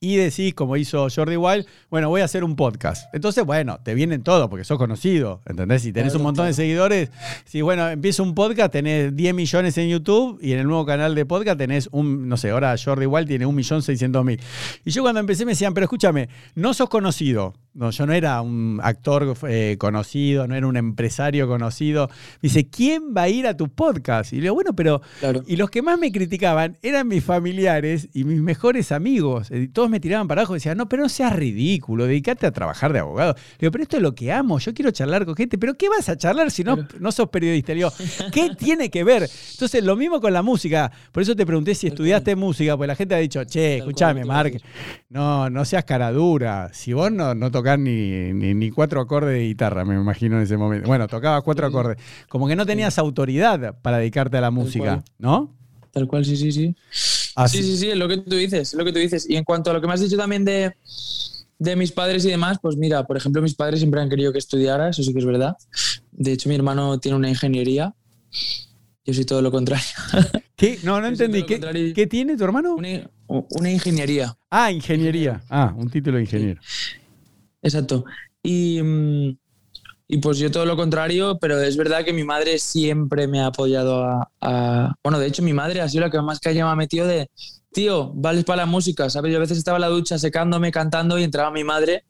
y 0.05 0.17
decís, 0.17 0.53
como 0.53 0.77
hizo 0.77 1.09
Jordi 1.09 1.37
Wild, 1.37 1.67
bueno, 1.91 2.11
voy 2.11 2.21
a 2.21 2.27
hacer 2.27 2.45
un 2.45 2.57
podcast. 2.57 3.07
Entonces, 3.15 3.45
bueno, 3.45 3.81
te 3.83 3.95
vienen 3.95 4.23
todo 4.23 4.51
porque 4.51 4.65
sos 4.65 4.77
conocido, 4.77 5.41
¿entendés? 5.47 5.83
Si 5.83 5.93
tenés 5.93 6.15
un 6.15 6.23
montón 6.23 6.47
de 6.47 6.53
seguidores, 6.53 7.11
si 7.47 7.63
bueno, 7.63 7.89
empiezo 7.89 8.23
un 8.23 8.35
podcast, 8.35 8.71
tenés 8.71 9.17
10 9.17 9.35
millones 9.35 9.79
en 9.79 9.89
YouTube 9.89 10.39
y 10.43 10.53
en 10.53 10.61
el 10.61 10.67
nuevo 10.67 10.85
canal 10.85 11.15
de 11.15 11.25
podcast 11.25 11.57
tenés 11.57 11.89
un, 11.91 12.29
no 12.29 12.37
sé, 12.37 12.51
ahora 12.51 12.75
Jordi 12.77 13.07
Wild 13.07 13.27
tiene 13.27 13.47
1.600.000. 13.47 14.41
Y 14.85 14.91
yo 14.91 15.03
cuando 15.03 15.21
empecé 15.21 15.47
me 15.47 15.53
decían, 15.53 15.73
pero 15.73 15.85
escúchame, 15.85 16.29
no 16.55 16.75
sos 16.75 16.91
conocido, 16.91 17.55
no, 17.75 17.91
yo 17.91 18.07
no 18.07 18.13
era 18.13 18.41
un 18.41 18.79
actor 18.83 19.37
eh, 19.49 19.77
conocido, 19.81 20.47
no 20.47 20.55
era 20.55 20.67
un 20.69 20.77
empresario 20.77 21.49
conocido. 21.49 22.09
Me 22.41 22.49
dice, 22.49 22.69
¿quién 22.69 23.13
va 23.17 23.23
a 23.23 23.29
ir 23.29 23.49
a 23.49 23.57
tu 23.57 23.69
podcast? 23.69 24.33
Y 24.33 24.37
le 24.37 24.43
digo, 24.43 24.55
bueno, 24.55 24.77
pero. 24.77 25.03
Y 25.47 25.57
los 25.57 25.71
que 25.71 25.83
más 25.83 25.99
me 25.99 26.13
criticaban 26.13 26.79
eran 26.83 27.09
mis 27.09 27.25
familiares 27.25 28.09
y 28.15 28.23
mis 28.23 28.41
mejores 28.41 28.93
amigos. 28.93 29.51
Y 29.51 29.67
todos 29.67 29.91
me 29.95 30.01
tiraban 30.01 30.27
para 30.27 30.41
abajo 30.41 30.55
y 30.55 30.57
decían, 30.57 30.77
no, 30.77 30.89
pero 30.89 31.05
no 31.05 31.09
seas 31.09 31.33
ridículo, 31.33 32.07
dedícate 32.07 32.47
a 32.47 32.51
trabajar 32.51 32.93
de 32.93 32.99
abogado. 32.99 33.35
Le 33.35 33.59
digo, 33.61 33.71
pero 33.71 33.85
esto 33.85 33.97
es 33.97 34.03
lo 34.03 34.13
que 34.13 34.33
amo, 34.33 34.59
yo 34.59 34.75
quiero 34.75 34.91
charlar 34.91 35.25
con 35.25 35.37
gente. 35.37 35.57
¿Pero 35.57 35.75
qué 35.75 35.89
vas 35.89 36.09
a 36.09 36.17
charlar 36.17 36.51
si 36.51 36.65
no, 36.65 36.77
no 36.99 37.13
sos 37.13 37.29
periodista? 37.29 37.73
Le 37.73 37.77
digo, 37.77 37.93
¿qué 38.33 38.51
tiene 38.59 38.91
que 38.91 39.05
ver? 39.05 39.31
Entonces, 39.53 39.85
lo 39.85 39.95
mismo 39.95 40.21
con 40.21 40.33
la 40.33 40.43
música. 40.43 40.91
Por 41.13 41.23
eso 41.23 41.37
te 41.37 41.47
pregunté 41.47 41.77
si 41.77 41.87
estudiaste 41.87 42.35
música, 42.35 42.77
pues 42.77 42.89
la 42.89 42.97
gente 42.97 43.15
ha 43.15 43.19
dicho, 43.19 43.45
che, 43.45 43.79
escúchame, 43.79 44.25
Mark, 44.25 44.61
no, 45.11 45.49
no 45.49 45.65
seas 45.65 45.85
cara 45.85 46.11
dura. 46.11 46.71
Si 46.73 46.93
vos 46.93 47.13
no, 47.13 47.37
no 47.37 47.53
tocar 47.53 47.79
ni, 47.79 48.33
ni, 48.33 48.71
cuatro 48.71 49.01
acordes 49.01 49.35
de 49.35 49.45
guitarra, 49.47 49.85
me 49.85 49.95
imagino 49.95 50.39
en 50.39 50.43
ese 50.43 50.57
momento. 50.57 50.89
Bueno, 50.89 51.07
tocaba 51.07 51.41
cuatro 51.43 51.69
acordes. 51.69 51.99
Como 52.29 52.49
que 52.49 52.57
no 52.57 52.67
tenías 52.67 52.99
autoridad 52.99 53.77
para 53.81 53.99
dedicarte 53.99 54.39
a 54.39 54.41
la 54.41 54.51
música, 54.51 55.05
¿no? 55.19 55.55
Tal 55.93 56.09
cual, 56.09 56.25
sí, 56.25 56.37
sí, 56.37 56.51
sí. 56.51 56.75
Sí, 57.49 57.63
sí, 57.63 57.77
sí, 57.77 57.91
es 57.91 57.97
lo 57.97 58.09
que 58.09 58.19
tú 58.19 58.37
dices, 58.37 58.69
es 58.69 58.75
lo 58.75 58.85
que 58.85 58.93
tú 58.93 58.99
dices. 58.99 59.29
Y 59.29 59.37
en 59.37 59.45
cuanto 59.45 59.71
a 59.71 59.75
lo 59.75 59.81
que 59.81 59.87
me 59.87 59.95
has 59.95 60.01
dicho 60.01 60.17
también 60.17 60.45
de, 60.45 60.75
de 61.59 61.77
mis 61.77 61.93
padres 61.93 62.25
y 62.25 62.31
demás, 62.31 62.59
pues 62.61 62.77
mira, 62.77 63.05
por 63.07 63.17
ejemplo, 63.17 63.43
mis 63.43 63.55
padres 63.55 63.81
siempre 63.81 64.01
han 64.01 64.09
querido 64.09 64.33
que 64.33 64.39
estudiara, 64.39 64.89
eso 64.89 65.03
sí 65.03 65.13
que 65.13 65.19
es 65.19 65.25
verdad. 65.25 65.57
De 66.13 66.33
hecho, 66.33 66.49
mi 66.49 66.55
hermano 66.55 66.99
tiene 67.01 67.17
una 67.17 67.29
ingeniería. 67.29 67.95
Yo 69.05 69.13
soy 69.13 69.25
todo 69.25 69.43
lo 69.43 69.51
contrario. 69.51 69.85
¿Qué? 70.57 70.79
No, 70.83 71.01
no 71.01 71.09
entendí. 71.09 71.45
¿Qué, 71.45 72.07
tiene 72.07 72.37
tu 72.37 72.45
hermano? 72.45 72.77
Una, 72.77 73.11
una, 73.27 73.71
ingeniería. 73.71 74.37
Ah, 74.51 74.71
ingeniería. 74.71 75.43
Ah, 75.51 75.75
un 75.77 75.91
título 75.91 76.17
de 76.17 76.23
ingeniero. 76.23 76.61
Exacto. 77.61 78.05
Mm, 78.45 79.31
y, 80.07 80.19
pues 80.19 80.39
yo 80.39 80.51
todo 80.51 80.67
lo 80.67 80.77
contrario, 80.77 81.39
pero 81.41 81.61
es 81.61 81.77
verdad 81.77 82.05
que 82.05 82.13
mi 82.13 82.25
madre 82.25 82.59
siempre 82.59 83.27
me 83.27 83.41
ha 83.41 83.47
apoyado 83.47 84.05
a, 84.41 84.95
Bueno, 85.03 85.19
de 85.19 85.27
hecho 85.27 85.43
mi 85.43 85.53
madre 85.53 85.81
ha 85.81 85.89
sido 85.89 86.03
la 86.03 86.11
que 86.11 86.21
más 86.21 86.41
calle 86.41 86.63
me 86.63 86.71
ha 86.71 86.77
metido 86.77 87.07
de, 87.07 87.31
tío, 87.73 88.13
vales 88.15 88.45
para 88.45 88.63
la 88.63 88.67
música, 88.67 89.09
¿sabes? 89.11 89.33
Yo 89.33 89.39
a 89.39 89.41
veces 89.41 89.59
estaba 89.59 89.79
en 89.79 89.83
la 89.83 89.89
ducha 89.89 90.19
secándome, 90.19 90.71
cantando 90.71 91.19
y 91.19 91.25
entraba 91.25 91.51
mi 91.51 91.65
madre, 91.65 92.05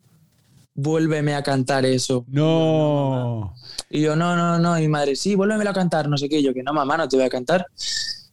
vuélveme 0.75 1.35
a 1.35 1.43
cantar 1.43 1.87
eso. 1.87 2.25
No. 2.29 3.55
Y 3.89 4.03
yo, 4.03 4.17
no, 4.17 4.37
no, 4.37 4.59
no, 4.59 4.79
y 4.79 4.83
mi 4.83 4.89
madre, 4.89 5.17
sí, 5.17 5.35
vuélveme 5.35 5.69
a 5.69 5.73
cantar, 5.73 6.09
no 6.09 6.19
sé 6.19 6.29
qué, 6.29 6.43
yo 6.43 6.53
que 6.53 6.63
no, 6.63 6.73
mamá, 6.73 6.97
no 6.97 7.09
te 7.09 7.17
voy 7.17 7.25
a 7.27 7.31
cantar. 7.31 7.67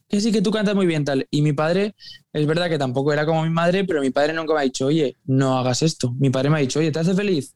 Que 0.07 0.19
sí, 0.19 0.31
que 0.31 0.41
tú 0.41 0.51
cantas 0.51 0.75
muy 0.75 0.85
bien, 0.85 1.05
tal. 1.05 1.25
Y 1.31 1.41
mi 1.41 1.53
padre, 1.53 1.95
es 2.33 2.45
verdad 2.45 2.67
que 2.67 2.77
tampoco 2.77 3.13
era 3.13 3.25
como 3.25 3.43
mi 3.43 3.49
madre, 3.49 3.85
pero 3.85 4.01
mi 4.01 4.09
padre 4.09 4.33
nunca 4.33 4.53
me 4.53 4.59
ha 4.59 4.63
dicho, 4.63 4.87
oye, 4.87 5.15
no 5.25 5.57
hagas 5.57 5.83
esto. 5.83 6.11
Mi 6.19 6.29
padre 6.29 6.49
me 6.49 6.57
ha 6.57 6.59
dicho, 6.59 6.79
oye, 6.79 6.91
¿te 6.91 6.99
hace 6.99 7.13
feliz? 7.13 7.53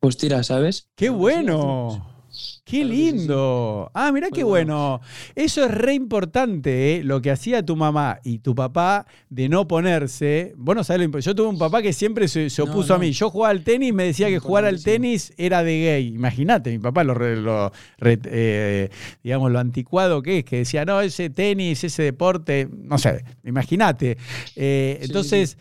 Pues 0.00 0.16
tira, 0.16 0.42
¿sabes? 0.44 0.88
¡Qué 0.94 1.10
bueno! 1.10 2.18
¡Qué 2.64 2.84
lindo! 2.84 3.90
Ah, 3.94 4.12
mira 4.12 4.28
qué 4.30 4.44
bueno. 4.44 5.00
Eso 5.34 5.64
es 5.64 5.70
re 5.72 5.94
importante, 5.94 6.96
¿eh? 6.96 7.02
lo 7.02 7.20
que 7.20 7.30
hacía 7.30 7.64
tu 7.64 7.74
mamá 7.74 8.20
y 8.22 8.38
tu 8.38 8.54
papá 8.54 9.06
de 9.28 9.48
no 9.48 9.66
ponerse. 9.66 10.52
Bueno, 10.56 10.84
sabes 10.84 11.24
Yo 11.24 11.34
tuve 11.34 11.48
un 11.48 11.58
papá 11.58 11.82
que 11.82 11.92
siempre 11.92 12.28
se, 12.28 12.46
opuso 12.62 12.94
a 12.94 12.98
mí. 12.98 13.10
Yo 13.12 13.30
jugaba 13.30 13.50
al 13.50 13.64
tenis, 13.64 13.92
me 13.92 14.04
decía 14.04 14.28
que 14.28 14.38
jugar 14.38 14.66
al 14.66 14.82
tenis 14.82 15.32
era 15.36 15.64
de 15.64 15.80
gay. 15.80 16.14
Imagínate, 16.14 16.70
mi 16.70 16.78
papá 16.78 17.02
lo, 17.02 17.72
eh, 18.00 18.90
digamos, 19.24 19.50
lo 19.50 19.58
anticuado 19.58 20.22
que 20.22 20.38
es, 20.38 20.44
que 20.44 20.58
decía, 20.58 20.84
no, 20.84 21.00
ese 21.00 21.30
tenis, 21.30 21.82
ese 21.82 22.02
deporte, 22.02 22.68
no 22.70 22.98
sé, 22.98 23.24
imagínate. 23.44 24.18
Eh, 24.54 24.98
entonces, 25.02 25.58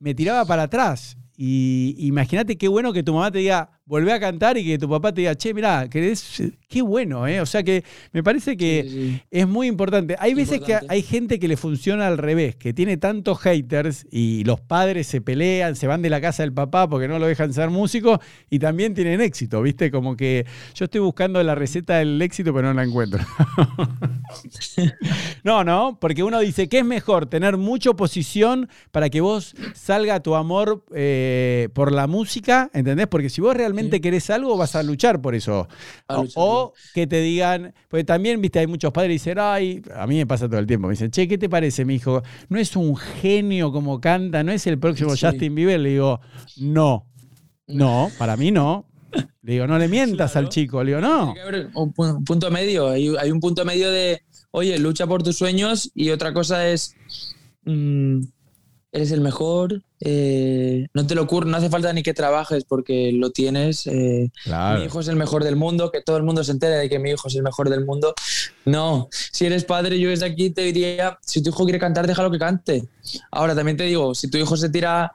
me 0.00 0.14
tiraba 0.14 0.44
para 0.46 0.64
atrás. 0.64 1.16
Y 1.40 1.94
imagínate 1.98 2.58
qué 2.58 2.66
bueno 2.66 2.92
que 2.92 3.04
tu 3.04 3.14
mamá 3.14 3.30
te 3.30 3.38
diga, 3.38 3.77
volvé 3.88 4.12
a 4.12 4.20
cantar 4.20 4.58
y 4.58 4.64
que 4.64 4.78
tu 4.78 4.88
papá 4.88 5.12
te 5.12 5.22
diga, 5.22 5.34
che, 5.34 5.54
mirá, 5.54 5.88
querés, 5.88 6.42
qué 6.68 6.82
bueno, 6.82 7.26
¿eh? 7.26 7.40
O 7.40 7.46
sea 7.46 7.62
que 7.62 7.82
me 8.12 8.22
parece 8.22 8.54
que 8.54 9.22
es 9.30 9.48
muy 9.48 9.66
importante. 9.66 10.14
Hay 10.18 10.34
veces 10.34 10.60
que 10.60 10.78
hay 10.88 11.02
gente 11.02 11.38
que 11.38 11.48
le 11.48 11.56
funciona 11.56 12.06
al 12.06 12.18
revés, 12.18 12.54
que 12.54 12.74
tiene 12.74 12.98
tantos 12.98 13.40
haters 13.40 14.06
y 14.10 14.44
los 14.44 14.60
padres 14.60 15.06
se 15.06 15.22
pelean, 15.22 15.74
se 15.74 15.86
van 15.86 16.02
de 16.02 16.10
la 16.10 16.20
casa 16.20 16.42
del 16.42 16.52
papá 16.52 16.86
porque 16.86 17.08
no 17.08 17.18
lo 17.18 17.26
dejan 17.26 17.54
ser 17.54 17.70
músico 17.70 18.20
y 18.50 18.58
también 18.58 18.92
tienen 18.92 19.22
éxito, 19.22 19.62
¿viste? 19.62 19.90
Como 19.90 20.16
que 20.16 20.44
yo 20.74 20.84
estoy 20.84 21.00
buscando 21.00 21.42
la 21.42 21.54
receta 21.54 21.96
del 21.96 22.20
éxito, 22.20 22.52
pero 22.52 22.68
no 22.68 22.74
la 22.74 22.84
encuentro. 22.84 23.24
no, 25.44 25.64
no, 25.64 25.98
porque 25.98 26.22
uno 26.22 26.40
dice 26.40 26.68
que 26.68 26.80
es 26.80 26.84
mejor 26.84 27.24
tener 27.24 27.56
mucha 27.56 27.88
oposición 27.88 28.68
para 28.90 29.08
que 29.08 29.22
vos 29.22 29.54
salga 29.74 30.20
tu 30.20 30.34
amor 30.34 30.84
eh, 30.94 31.70
por 31.72 31.90
la 31.90 32.06
música, 32.06 32.70
¿entendés? 32.74 33.06
Porque 33.06 33.30
si 33.30 33.40
vos 33.40 33.56
realmente 33.56 33.77
querés 34.00 34.30
algo, 34.30 34.56
vas 34.56 34.74
a 34.74 34.82
luchar 34.82 35.20
por 35.20 35.34
eso. 35.34 35.68
o, 36.34 36.72
que 36.94 37.06
te 37.06 37.20
digan, 37.20 37.74
pues 37.88 38.04
también, 38.04 38.40
viste, 38.40 38.58
hay 38.58 38.66
muchos 38.66 38.92
padres 38.92 39.08
que 39.08 39.30
dicen, 39.30 39.38
ay, 39.38 39.82
a 39.94 40.06
mí 40.06 40.16
me 40.16 40.26
pasa 40.26 40.48
todo 40.48 40.60
el 40.60 40.66
tiempo, 40.66 40.88
me 40.88 40.92
dicen, 40.92 41.10
che, 41.10 41.28
¿qué 41.28 41.38
te 41.38 41.48
parece, 41.48 41.84
mi 41.84 41.96
hijo? 41.96 42.22
No 42.48 42.58
es 42.58 42.76
un 42.76 42.96
genio 42.96 43.72
como 43.72 44.00
canta, 44.00 44.42
no 44.42 44.52
es 44.52 44.66
el 44.66 44.78
próximo 44.78 45.10
Justin 45.10 45.54
Bieber. 45.54 45.80
Le 45.80 45.90
digo, 45.90 46.20
no, 46.56 47.06
no, 47.66 48.10
para 48.18 48.36
mí 48.36 48.50
no. 48.50 48.86
Le 49.42 49.54
digo, 49.54 49.66
no 49.66 49.78
le 49.78 49.88
mientas 49.88 50.36
al 50.36 50.48
chico. 50.48 50.82
Le 50.82 50.90
digo, 50.90 51.00
no. 51.00 51.34
un 51.74 52.24
punto 52.24 52.50
medio. 52.50 52.88
Hay, 52.90 53.30
un 53.30 53.40
punto 53.40 53.64
medio 53.64 53.90
de, 53.90 54.22
oye, 54.50 54.78
lucha 54.78 55.06
por 55.06 55.22
tus 55.22 55.36
sueños 55.36 55.90
y 55.94 56.10
otra 56.10 56.32
cosa 56.32 56.68
es, 56.68 56.94
mm, 57.64 58.20
eres 58.98 59.12
el 59.12 59.20
mejor, 59.20 59.82
eh, 60.00 60.86
no 60.92 61.06
te 61.06 61.14
lo 61.14 61.22
ocurre, 61.22 61.48
no 61.48 61.56
hace 61.56 61.70
falta 61.70 61.92
ni 61.92 62.02
que 62.02 62.14
trabajes 62.14 62.64
porque 62.64 63.12
lo 63.12 63.30
tienes. 63.30 63.86
Eh, 63.86 64.30
mi 64.46 64.84
hijo 64.84 65.00
es 65.00 65.08
el 65.08 65.16
mejor 65.16 65.44
del 65.44 65.56
mundo, 65.56 65.90
que 65.90 66.02
todo 66.02 66.16
el 66.16 66.24
mundo 66.24 66.44
se 66.44 66.52
entere 66.52 66.76
de 66.76 66.88
que 66.88 66.98
mi 66.98 67.10
hijo 67.10 67.28
es 67.28 67.34
el 67.36 67.42
mejor 67.42 67.70
del 67.70 67.84
mundo. 67.84 68.14
No, 68.64 69.08
si 69.10 69.46
eres 69.46 69.64
padre, 69.64 69.98
yo 69.98 70.10
desde 70.10 70.26
aquí 70.26 70.50
te 70.50 70.62
diría, 70.62 71.18
si 71.22 71.42
tu 71.42 71.50
hijo 71.50 71.64
quiere 71.64 71.78
cantar, 71.78 72.06
déjalo 72.06 72.30
que 72.30 72.38
cante. 72.38 72.84
Ahora 73.30 73.54
también 73.54 73.76
te 73.76 73.84
digo, 73.84 74.14
si 74.14 74.28
tu 74.28 74.36
hijo 74.36 74.56
se 74.56 74.68
tira 74.68 75.12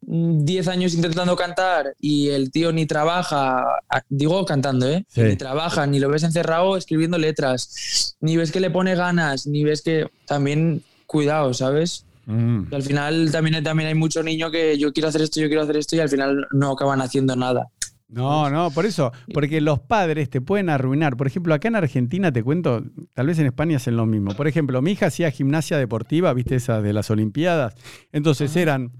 10 0.00 0.68
años 0.68 0.94
intentando 0.94 1.36
cantar 1.36 1.94
y 2.00 2.28
el 2.28 2.50
tío 2.50 2.72
ni 2.72 2.86
trabaja, 2.86 3.62
digo 4.08 4.44
cantando, 4.46 4.88
¿eh? 4.88 5.04
Ni 5.16 5.36
trabaja, 5.36 5.86
ni 5.86 5.98
lo 6.00 6.08
ves 6.08 6.22
encerrado 6.22 6.78
escribiendo 6.78 7.18
letras, 7.18 8.16
ni 8.20 8.38
ves 8.38 8.50
que 8.50 8.60
le 8.60 8.70
pone 8.70 8.94
ganas, 8.94 9.46
ni 9.46 9.64
ves 9.64 9.82
que 9.82 10.06
también 10.26 10.82
cuidado, 11.06 11.52
¿sabes? 11.52 12.06
Mm. 12.28 12.74
al 12.74 12.82
final 12.82 13.32
también, 13.32 13.64
también 13.64 13.88
hay 13.88 13.94
muchos 13.94 14.22
niños 14.22 14.52
que 14.52 14.76
yo 14.76 14.92
quiero 14.92 15.08
hacer 15.08 15.22
esto, 15.22 15.40
yo 15.40 15.48
quiero 15.48 15.62
hacer 15.62 15.78
esto 15.78 15.96
y 15.96 16.00
al 16.00 16.10
final 16.10 16.46
no 16.52 16.72
acaban 16.72 17.00
haciendo 17.00 17.34
nada. 17.34 17.68
No, 18.06 18.50
no, 18.50 18.70
por 18.70 18.84
eso, 18.86 19.12
porque 19.32 19.60
los 19.60 19.80
padres 19.80 20.30
te 20.30 20.40
pueden 20.40 20.70
arruinar. 20.70 21.16
Por 21.16 21.26
ejemplo, 21.26 21.54
acá 21.54 21.68
en 21.68 21.76
Argentina 21.76 22.32
te 22.32 22.42
cuento, 22.42 22.82
tal 23.14 23.26
vez 23.26 23.38
en 23.38 23.46
España 23.46 23.76
hacen 23.76 23.96
lo 23.96 24.06
mismo. 24.06 24.34
Por 24.34 24.46
ejemplo, 24.46 24.80
mi 24.80 24.92
hija 24.92 25.06
hacía 25.06 25.30
gimnasia 25.30 25.76
deportiva, 25.78 26.32
viste 26.32 26.56
esa 26.56 26.80
de 26.80 26.92
las 26.92 27.10
Olimpiadas. 27.10 27.74
Entonces 28.12 28.54
eran 28.56 28.92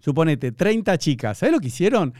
suponete, 0.00 0.52
30 0.52 0.96
chicas. 0.98 1.38
¿Sabes 1.38 1.52
lo 1.54 1.60
que 1.60 1.68
hicieron? 1.68 2.14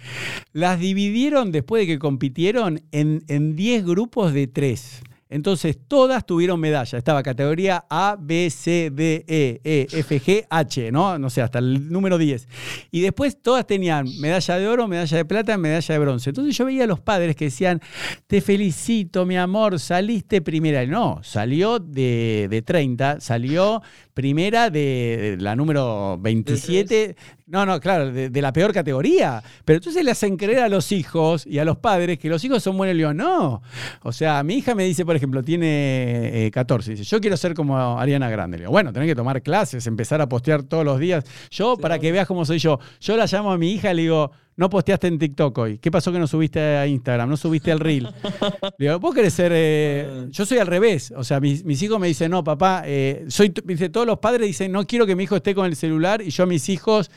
Las 0.53 0.79
dividieron 0.79 1.51
después 1.51 1.83
de 1.83 1.87
que 1.87 1.99
compitieron 1.99 2.83
en, 2.93 3.25
en 3.29 3.57
10 3.57 3.87
grupos 3.87 4.35
de 4.35 4.47
3. 4.47 5.03
Entonces 5.31 5.79
todas 5.87 6.25
tuvieron 6.25 6.59
medalla. 6.59 6.99
Estaba 6.99 7.23
categoría 7.23 7.85
A, 7.91 8.17
B, 8.19 8.49
C, 8.51 8.91
D, 8.93 9.25
E, 9.29 9.61
E, 9.63 9.87
F, 9.93 10.21
G, 10.21 10.47
H, 10.49 10.91
¿no? 10.91 11.19
No 11.19 11.31
sé, 11.31 11.43
hasta 11.43 11.59
el 11.59 11.91
número 11.91 12.19
10. 12.19 12.49
Y 12.91 13.01
después 13.01 13.41
todas 13.41 13.67
tenían 13.67 14.07
medalla 14.21 14.59
de 14.59 14.69
oro, 14.69 14.89
medalla 14.89 15.17
de 15.17 15.25
plata, 15.25 15.59
medalla 15.59 15.93
de 15.93 15.99
bronce. 15.99 16.31
Entonces 16.31 16.57
yo 16.57 16.65
veía 16.65 16.85
a 16.85 16.87
los 16.87 17.01
padres 17.01 17.37
que 17.37 17.47
decían, 17.47 17.81
te 18.27 18.41
felicito, 18.41 19.27
mi 19.27 19.37
amor, 19.37 19.79
saliste 19.79 20.41
primera. 20.41 20.85
No, 20.87 21.21
salió 21.23 21.79
de, 21.79 22.49
de 22.51 22.63
30, 22.63 23.21
salió 23.21 23.83
primera 24.19 24.69
de, 24.69 25.37
la 25.39 25.55
número 25.55 26.19
27. 26.21 27.15
No, 27.47 27.65
no, 27.65 27.79
claro, 27.79 28.11
de, 28.11 28.43
la 28.43 28.53
peor 28.53 28.73
categoría. 28.73 29.41
Pero 29.65 29.77
entonces 29.77 30.05
le 30.05 30.11
hacen 30.11 30.37
creer 30.37 30.59
a 30.59 30.69
los 30.69 30.91
hijos 30.91 31.47
y 31.47 31.61
a 31.61 31.65
los 31.65 31.79
padres 31.79 32.19
que 32.19 32.29
los 32.29 32.43
hijos 32.45 32.61
son 32.61 32.77
buenos 32.77 32.97
y 32.97 32.99
yo, 32.99 33.15
no. 33.15 33.63
O 34.03 34.13
sea, 34.13 34.43
mi 34.43 34.57
hija 34.57 34.75
me 34.75 34.83
dice, 34.83 35.07
por 35.07 35.15
ejemplo, 35.19 35.43
tiene 35.43 36.51
14, 36.53 36.91
eh, 36.91 36.95
dice, 36.95 37.05
yo 37.05 37.21
quiero 37.21 37.37
ser 37.37 37.55
como 37.55 37.77
Ariana 37.99 38.31
Grande. 38.31 38.59
Le 38.59 38.63
digo, 38.63 38.73
bueno, 38.73 38.93
tenés 38.93 39.09
que 39.09 39.15
tomar 39.15 39.43
clases, 39.43 39.87
empezar 39.87 40.21
a 40.21 40.29
postear 40.29 40.63
todos 40.63 40.85
los 40.85 40.99
días. 40.99 41.25
Yo, 41.51 41.77
para 41.77 41.99
que 41.99 42.11
veas 42.11 42.27
cómo 42.27 42.45
soy 42.45 42.59
yo, 42.59 42.79
yo 43.01 43.17
la 43.17 43.27
llamo 43.27 43.53
a 43.53 43.59
mi 43.59 43.73
hija 43.73 43.93
y 43.93 43.97
le 43.97 44.03
digo, 44.03 44.31
no 44.59 44.69
posteaste 44.69 45.07
en 45.07 45.21
TikTok 45.21 45.57
hoy. 45.57 45.79
¿Qué 45.79 45.89
pasó 45.89 46.11
que 46.11 46.19
no 46.19 46.27
subiste 46.27 46.59
a 46.59 46.85
Instagram? 46.85 47.31
No 47.31 47.37
subiste 47.37 47.71
el 47.71 47.79
reel. 47.79 48.09
Digo, 48.79 48.99
vos 48.99 49.15
querés 49.15 49.33
ser. 49.33 49.53
Eh, 49.55 50.05
ah. 50.11 50.27
yo 50.31 50.45
soy 50.45 50.59
al 50.59 50.67
revés. 50.67 51.15
O 51.17 51.23
sea, 51.23 51.39
mis, 51.39 51.81
hijos 51.81 52.01
me 52.01 52.09
dicen, 52.09 52.33
no, 52.33 52.43
papá, 52.43 52.83
eh, 52.85 53.25
soy. 53.29 53.55
Dice, 53.65 53.89
todos 53.89 54.05
los 54.05 54.19
padres 54.19 54.49
dicen, 54.49 54.73
no 54.73 54.85
quiero 54.85 55.07
que 55.07 55.15
mi 55.15 55.23
hijo 55.23 55.37
esté 55.37 55.55
con 55.55 55.65
el 55.65 55.77
celular 55.77 56.23
y 56.23 56.31
yo 56.31 56.43
a 56.43 56.47
mis 56.47 56.69
hijos. 56.71 57.09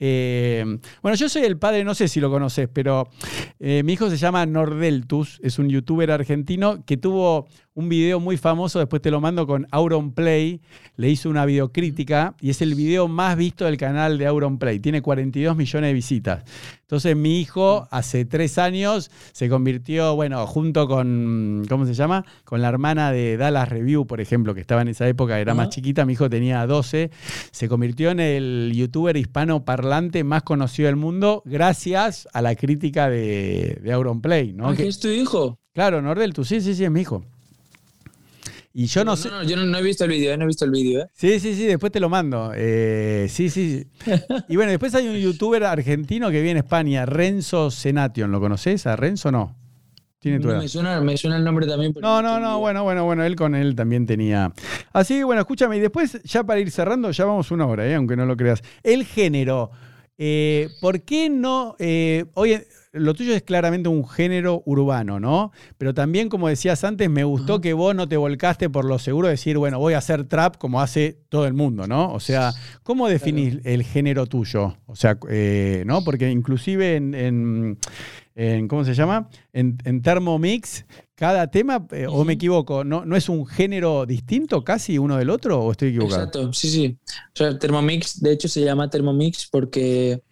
Eh, 0.00 0.64
bueno, 1.02 1.16
yo 1.16 1.28
soy 1.28 1.42
el 1.42 1.58
padre, 1.58 1.84
no 1.84 1.94
sé 1.94 2.08
si 2.08 2.18
lo 2.18 2.30
conoces, 2.30 2.66
pero 2.72 3.10
mi 3.58 3.92
hijo 3.92 4.08
se 4.08 4.16
llama 4.16 4.46
Nordeltus, 4.46 5.38
es 5.42 5.58
un 5.58 5.68
youtuber 5.68 6.10
argentino 6.10 6.82
que 6.86 6.96
tuvo 6.96 7.46
un 7.76 7.90
video 7.90 8.20
muy 8.20 8.38
famoso, 8.38 8.78
después 8.78 9.02
te 9.02 9.10
lo 9.10 9.20
mando 9.20 9.46
con 9.46 9.66
Auron 9.70 10.12
Play, 10.12 10.62
le 10.96 11.10
hizo 11.10 11.28
una 11.28 11.44
videocrítica 11.44 12.34
y 12.40 12.48
es 12.48 12.62
el 12.62 12.74
video 12.74 13.06
más 13.06 13.36
visto 13.36 13.66
del 13.66 13.76
canal 13.76 14.16
de 14.16 14.26
Auron 14.26 14.58
Play, 14.58 14.80
tiene 14.80 15.02
42 15.02 15.54
millones 15.54 15.90
de 15.90 15.92
visitas. 15.92 16.44
Entonces 16.80 17.14
mi 17.14 17.38
hijo 17.38 17.86
hace 17.90 18.24
tres 18.24 18.56
años 18.56 19.10
se 19.32 19.50
convirtió, 19.50 20.16
bueno, 20.16 20.46
junto 20.46 20.88
con, 20.88 21.66
¿cómo 21.68 21.84
se 21.84 21.92
llama? 21.92 22.24
Con 22.44 22.62
la 22.62 22.68
hermana 22.68 23.12
de 23.12 23.36
Dallas 23.36 23.68
Review, 23.68 24.06
por 24.06 24.22
ejemplo, 24.22 24.54
que 24.54 24.62
estaba 24.62 24.80
en 24.80 24.88
esa 24.88 25.06
época, 25.06 25.38
era 25.38 25.52
más 25.54 25.68
chiquita, 25.68 26.06
mi 26.06 26.14
hijo 26.14 26.30
tenía 26.30 26.66
12, 26.66 27.10
se 27.50 27.68
convirtió 27.68 28.10
en 28.10 28.20
el 28.20 28.72
youtuber 28.74 29.18
hispano 29.18 29.66
parlante 29.66 30.24
más 30.24 30.44
conocido 30.44 30.86
del 30.86 30.96
mundo 30.96 31.42
gracias 31.44 32.26
a 32.32 32.40
la 32.40 32.54
crítica 32.54 33.10
de, 33.10 33.80
de 33.82 33.92
Auron 33.92 34.22
Play, 34.22 34.54
¿no? 34.54 34.72
¿Qué 34.72 34.88
es 34.88 34.98
tu 34.98 35.08
hijo? 35.08 35.58
Claro, 35.74 36.00
Nordel, 36.00 36.32
tú 36.32 36.42
sí, 36.42 36.62
sí, 36.62 36.74
sí, 36.74 36.84
es 36.84 36.90
mi 36.90 37.02
hijo. 37.02 37.22
Y 38.78 38.88
yo 38.88 39.06
no, 39.06 39.16
sé. 39.16 39.30
No, 39.30 39.42
yo 39.42 39.56
no, 39.56 39.78
he 39.78 39.82
visto 39.82 40.04
el 40.04 40.10
vídeo, 40.10 40.34
¿eh? 40.34 40.36
no 40.36 40.44
he 40.44 40.48
visto 40.48 40.66
el 40.66 40.70
vídeo. 40.70 41.00
¿eh? 41.00 41.08
Sí, 41.14 41.40
sí, 41.40 41.54
sí, 41.54 41.64
después 41.64 41.90
te 41.90 41.98
lo 41.98 42.10
mando. 42.10 42.52
Eh, 42.54 43.26
sí, 43.30 43.48
sí. 43.48 43.86
y 44.50 44.56
bueno, 44.56 44.70
después 44.70 44.94
hay 44.94 45.08
un 45.08 45.16
youtuber 45.16 45.64
argentino 45.64 46.30
que 46.30 46.42
viene 46.42 46.60
a 46.60 46.62
España, 46.62 47.06
Renzo 47.06 47.70
Senation. 47.70 48.30
¿Lo 48.30 48.38
conoces? 48.38 48.86
¿A 48.86 48.94
Renzo 48.94 49.32
no? 49.32 49.56
Tiene 50.18 50.40
tu 50.40 50.48
Me, 50.48 50.68
suena, 50.68 51.00
me 51.00 51.16
suena 51.16 51.38
el 51.38 51.44
nombre 51.44 51.66
también. 51.66 51.94
no, 52.02 52.20
no, 52.20 52.38
no, 52.38 52.58
bueno, 52.58 52.82
bueno, 52.82 53.06
bueno, 53.06 53.24
él 53.24 53.34
con 53.34 53.54
él 53.54 53.74
también 53.74 54.04
tenía. 54.04 54.52
Así 54.92 55.14
que 55.14 55.24
bueno, 55.24 55.40
escúchame, 55.40 55.78
y 55.78 55.80
después, 55.80 56.22
ya 56.24 56.44
para 56.44 56.60
ir 56.60 56.70
cerrando, 56.70 57.10
ya 57.10 57.24
vamos 57.24 57.50
una 57.50 57.64
hora, 57.64 57.88
¿eh? 57.88 57.94
aunque 57.94 58.14
no 58.14 58.26
lo 58.26 58.36
creas. 58.36 58.62
El 58.82 59.06
género. 59.06 59.70
Eh, 60.18 60.68
¿Por 60.82 61.00
qué 61.00 61.30
no? 61.30 61.76
hoy 62.34 62.60
lo 62.96 63.14
tuyo 63.14 63.34
es 63.34 63.42
claramente 63.42 63.88
un 63.88 64.06
género 64.08 64.62
urbano, 64.66 65.20
¿no? 65.20 65.52
Pero 65.78 65.94
también, 65.94 66.28
como 66.28 66.48
decías 66.48 66.84
antes, 66.84 67.08
me 67.10 67.24
gustó 67.24 67.60
que 67.60 67.72
vos 67.72 67.94
no 67.94 68.08
te 68.08 68.16
volcaste 68.16 68.70
por 68.70 68.84
lo 68.84 68.98
seguro 68.98 69.28
de 69.28 69.32
decir, 69.32 69.58
bueno, 69.58 69.78
voy 69.78 69.94
a 69.94 69.98
hacer 69.98 70.24
trap 70.24 70.56
como 70.56 70.80
hace 70.80 71.18
todo 71.28 71.46
el 71.46 71.54
mundo, 71.54 71.86
¿no? 71.86 72.12
O 72.12 72.20
sea, 72.20 72.52
¿cómo 72.82 73.08
definís 73.08 73.58
el 73.64 73.82
género 73.82 74.26
tuyo? 74.26 74.76
O 74.86 74.96
sea, 74.96 75.18
eh, 75.28 75.84
¿no? 75.86 76.02
Porque 76.04 76.30
inclusive 76.30 76.96
en, 76.96 77.78
¿cómo 78.68 78.84
se 78.84 78.94
llama? 78.94 79.28
En, 79.52 80.02
Thermomix, 80.02 80.84
cada 81.14 81.50
tema, 81.50 81.86
eh, 81.92 82.06
o 82.08 82.24
me 82.24 82.34
equivoco, 82.34 82.84
¿no, 82.84 83.04
¿no 83.04 83.16
es 83.16 83.28
un 83.28 83.46
género 83.46 84.04
distinto 84.06 84.62
casi 84.62 84.98
uno 84.98 85.16
del 85.16 85.30
otro 85.30 85.60
o 85.60 85.72
estoy 85.72 85.88
equivocado? 85.88 86.24
Exacto, 86.24 86.52
sí, 86.52 86.68
sí. 86.68 86.98
O 87.06 87.36
sea, 87.36 87.58
Thermomix, 87.58 88.20
de 88.20 88.32
hecho, 88.32 88.48
se 88.48 88.62
llama 88.62 88.90
Thermomix 88.90 89.48
porque 89.50 90.22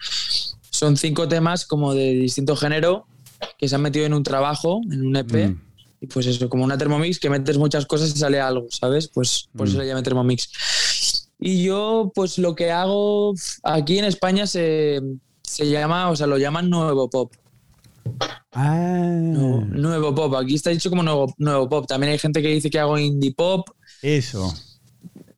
son 0.75 0.97
cinco 0.97 1.29
temas 1.29 1.66
como 1.66 1.95
de 1.95 2.14
distinto 2.14 2.57
género 2.57 3.07
que 3.59 3.68
se 3.68 3.77
han 3.77 3.83
metido 3.83 4.07
en 4.07 4.14
un 4.14 4.25
trabajo, 4.25 4.81
en 4.91 5.07
un 5.07 5.14
EP. 5.14 5.33
Mm. 5.33 5.61
Y 6.01 6.07
pues 6.09 6.27
eso, 6.27 6.49
como 6.49 6.64
una 6.64 6.77
Thermomix 6.77 7.20
que 7.20 7.31
metes 7.31 7.59
muchas 7.59 7.87
cosas 7.87 8.12
y 8.14 8.18
sale 8.18 8.41
algo, 8.41 8.66
¿sabes? 8.70 9.07
Pues 9.07 9.49
por 9.57 9.68
eso 9.68 9.77
mm. 9.77 9.81
se 9.81 9.87
llama 9.87 10.03
Thermomix. 10.03 11.31
Y 11.39 11.62
yo, 11.62 12.11
pues 12.12 12.39
lo 12.39 12.57
que 12.57 12.72
hago 12.72 13.35
aquí 13.62 13.99
en 13.99 14.05
España 14.07 14.49
se, 14.49 15.01
llama, 15.59 16.11
o 16.11 16.16
sea, 16.16 16.27
lo 16.27 16.39
llaman 16.39 16.68
nuevo 16.68 17.09
pop. 17.09 17.33
Ah. 18.51 19.16
nuevo 19.20 20.12
pop. 20.12 20.35
Aquí 20.35 20.57
está 20.57 20.70
dicho 20.70 20.91
como 20.91 21.05
nuevo, 21.05 21.33
nuevo 21.39 21.68
pop. 21.68 21.87
También 21.87 22.12
hay 22.12 22.18
gente 22.18 22.43
que 22.43 22.49
dice 22.49 22.68
que 22.68 22.81
hago 22.81 22.99
indie 22.99 23.33
pop. 23.33 23.68
Eso. 24.03 24.53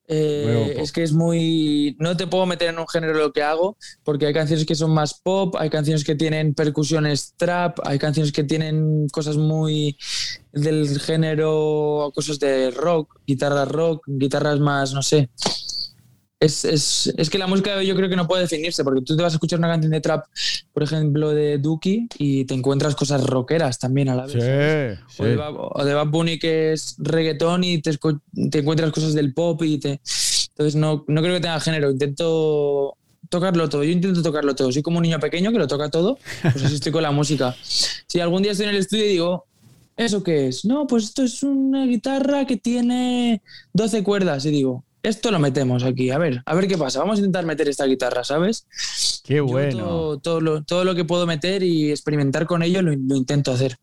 Eh, 0.09 0.77
es 0.79 0.93
que 0.93 1.03
es 1.03 1.13
muy. 1.13 1.97
No 1.99 2.17
te 2.17 2.27
puedo 2.27 2.47
meter 2.47 2.71
en 2.71 2.79
un 2.79 2.89
género 2.89 3.15
lo 3.15 3.33
que 3.33 3.43
hago, 3.43 3.77
porque 4.05 4.27
hay 4.27 4.33
canciones 4.33 4.65
que 4.65 4.75
son 4.75 4.93
más 4.93 5.15
pop, 5.15 5.57
hay 5.59 5.71
canciones 5.71 6.05
que 6.05 6.15
tienen 6.15 6.55
percusiones 6.55 7.35
trap, 7.37 7.79
hay 7.85 7.99
canciones 7.99 8.33
que 8.33 8.45
tienen 8.45 9.09
cosas 9.09 9.37
muy 9.37 9.97
del 10.53 11.01
género, 11.01 12.13
cosas 12.15 12.39
de 12.39 12.71
rock, 12.71 13.21
guitarras 13.27 13.69
rock, 13.69 14.05
guitarras 14.07 14.61
más, 14.61 14.93
no 14.93 15.03
sé 15.03 15.29
es, 16.39 16.65
es, 16.65 17.15
es, 17.17 17.31
que 17.31 17.39
la 17.39 17.47
música 17.47 17.83
yo 17.83 17.97
creo 17.97 18.11
que 18.11 18.17
no 18.17 18.29
puede 18.29 18.43
definirse, 18.43 18.85
porque 18.85 19.01
tú 19.01 19.17
te 19.17 19.23
vas 19.23 19.33
a 19.33 19.37
escuchar 19.37 19.59
una 19.59 19.69
canción 19.69 19.93
de 19.93 20.01
trap, 20.01 20.27
por 20.73 20.83
ejemplo, 20.83 21.31
de 21.31 21.59
Duki, 21.59 22.09
y 22.19 22.45
te 22.45 22.55
encuentras 22.55 22.95
cosas 22.95 23.25
rockeras 23.25 23.79
también 23.79 24.11
a 24.11 24.15
la 24.15 24.27
vez. 24.27 24.33
Sí, 24.35 25.23
o, 25.23 25.85
de, 25.85 25.95
Bad 25.95 26.09
Bunny, 26.09 26.39
que 26.39 26.73
es 26.75 26.97
reggaetón, 26.99 27.65
y 27.65 27.81
te, 27.81 27.99
te, 28.51 28.59
encuentras 28.59 28.93
cosas 28.93 29.15
del 29.15 29.33
pop. 29.33 29.63
y 29.63 29.79
te 29.79 30.01
Entonces, 30.49 30.77
no, 30.77 31.05
no 31.09 31.23
creo 31.23 31.35
que 31.35 31.41
tenga 31.41 31.61
género. 31.61 31.91
Intento 31.91 32.97
tocarlo 33.31 33.69
todo. 33.69 33.83
Yo 33.83 33.91
intento 33.91 34.23
tocarlo 34.23 34.55
todo. 34.55 34.71
Soy 34.73 34.83
como 34.83 34.99
un 34.99 35.05
niño 35.05 35.19
pequeño 35.19 35.53
que 35.53 35.59
lo 35.59 35.67
toca 35.67 35.89
todo. 35.89 36.19
Pues 36.43 36.63
así 36.63 36.75
estoy 36.75 36.93
con 36.93 37.03
la 37.03 37.11
música. 37.11 37.55
Si 38.09 38.21
algún 38.21 38.43
día 38.43 38.53
estoy 38.53 38.67
en 38.67 38.71
el 38.71 38.81
estudio 38.81 39.05
y 39.05 39.09
digo, 39.09 39.47
¿eso 39.97 40.23
qué 40.23 40.47
es? 40.47 40.65
No, 40.65 40.87
pues 40.87 41.05
esto 41.05 41.23
es 41.23 41.43
una 41.43 41.85
guitarra 41.85 42.47
que 42.47 42.57
tiene 42.57 43.43
12 43.75 44.05
cuerdas. 44.05 44.47
Y 44.47 44.51
digo, 44.51 44.86
esto 45.07 45.31
lo 45.31 45.39
metemos 45.39 45.85
aquí, 45.85 46.11
a 46.11 46.19
ver, 46.19 46.43
a 46.45 46.55
ver 46.55 46.67
qué 46.67 46.77
pasa. 46.77 46.99
Vamos 46.99 47.17
a 47.17 47.21
intentar 47.21 47.47
meter 47.47 47.69
esta 47.69 47.87
guitarra, 47.87 48.25
¿sabes? 48.25 48.67
Qué 49.25 49.41
bueno. 49.41 50.19
todo, 50.19 50.41
lo, 50.41 50.65
todo, 50.65 50.85
lo, 50.85 50.95
que 50.97 51.05
puedo 51.05 51.27
meter 51.27 51.63
y 51.63 51.91
experimentar 51.91 52.47
con 52.47 52.63
ello 52.63 52.83
lo, 52.83 52.93
intento 52.93 53.53
hacer. 53.53 53.77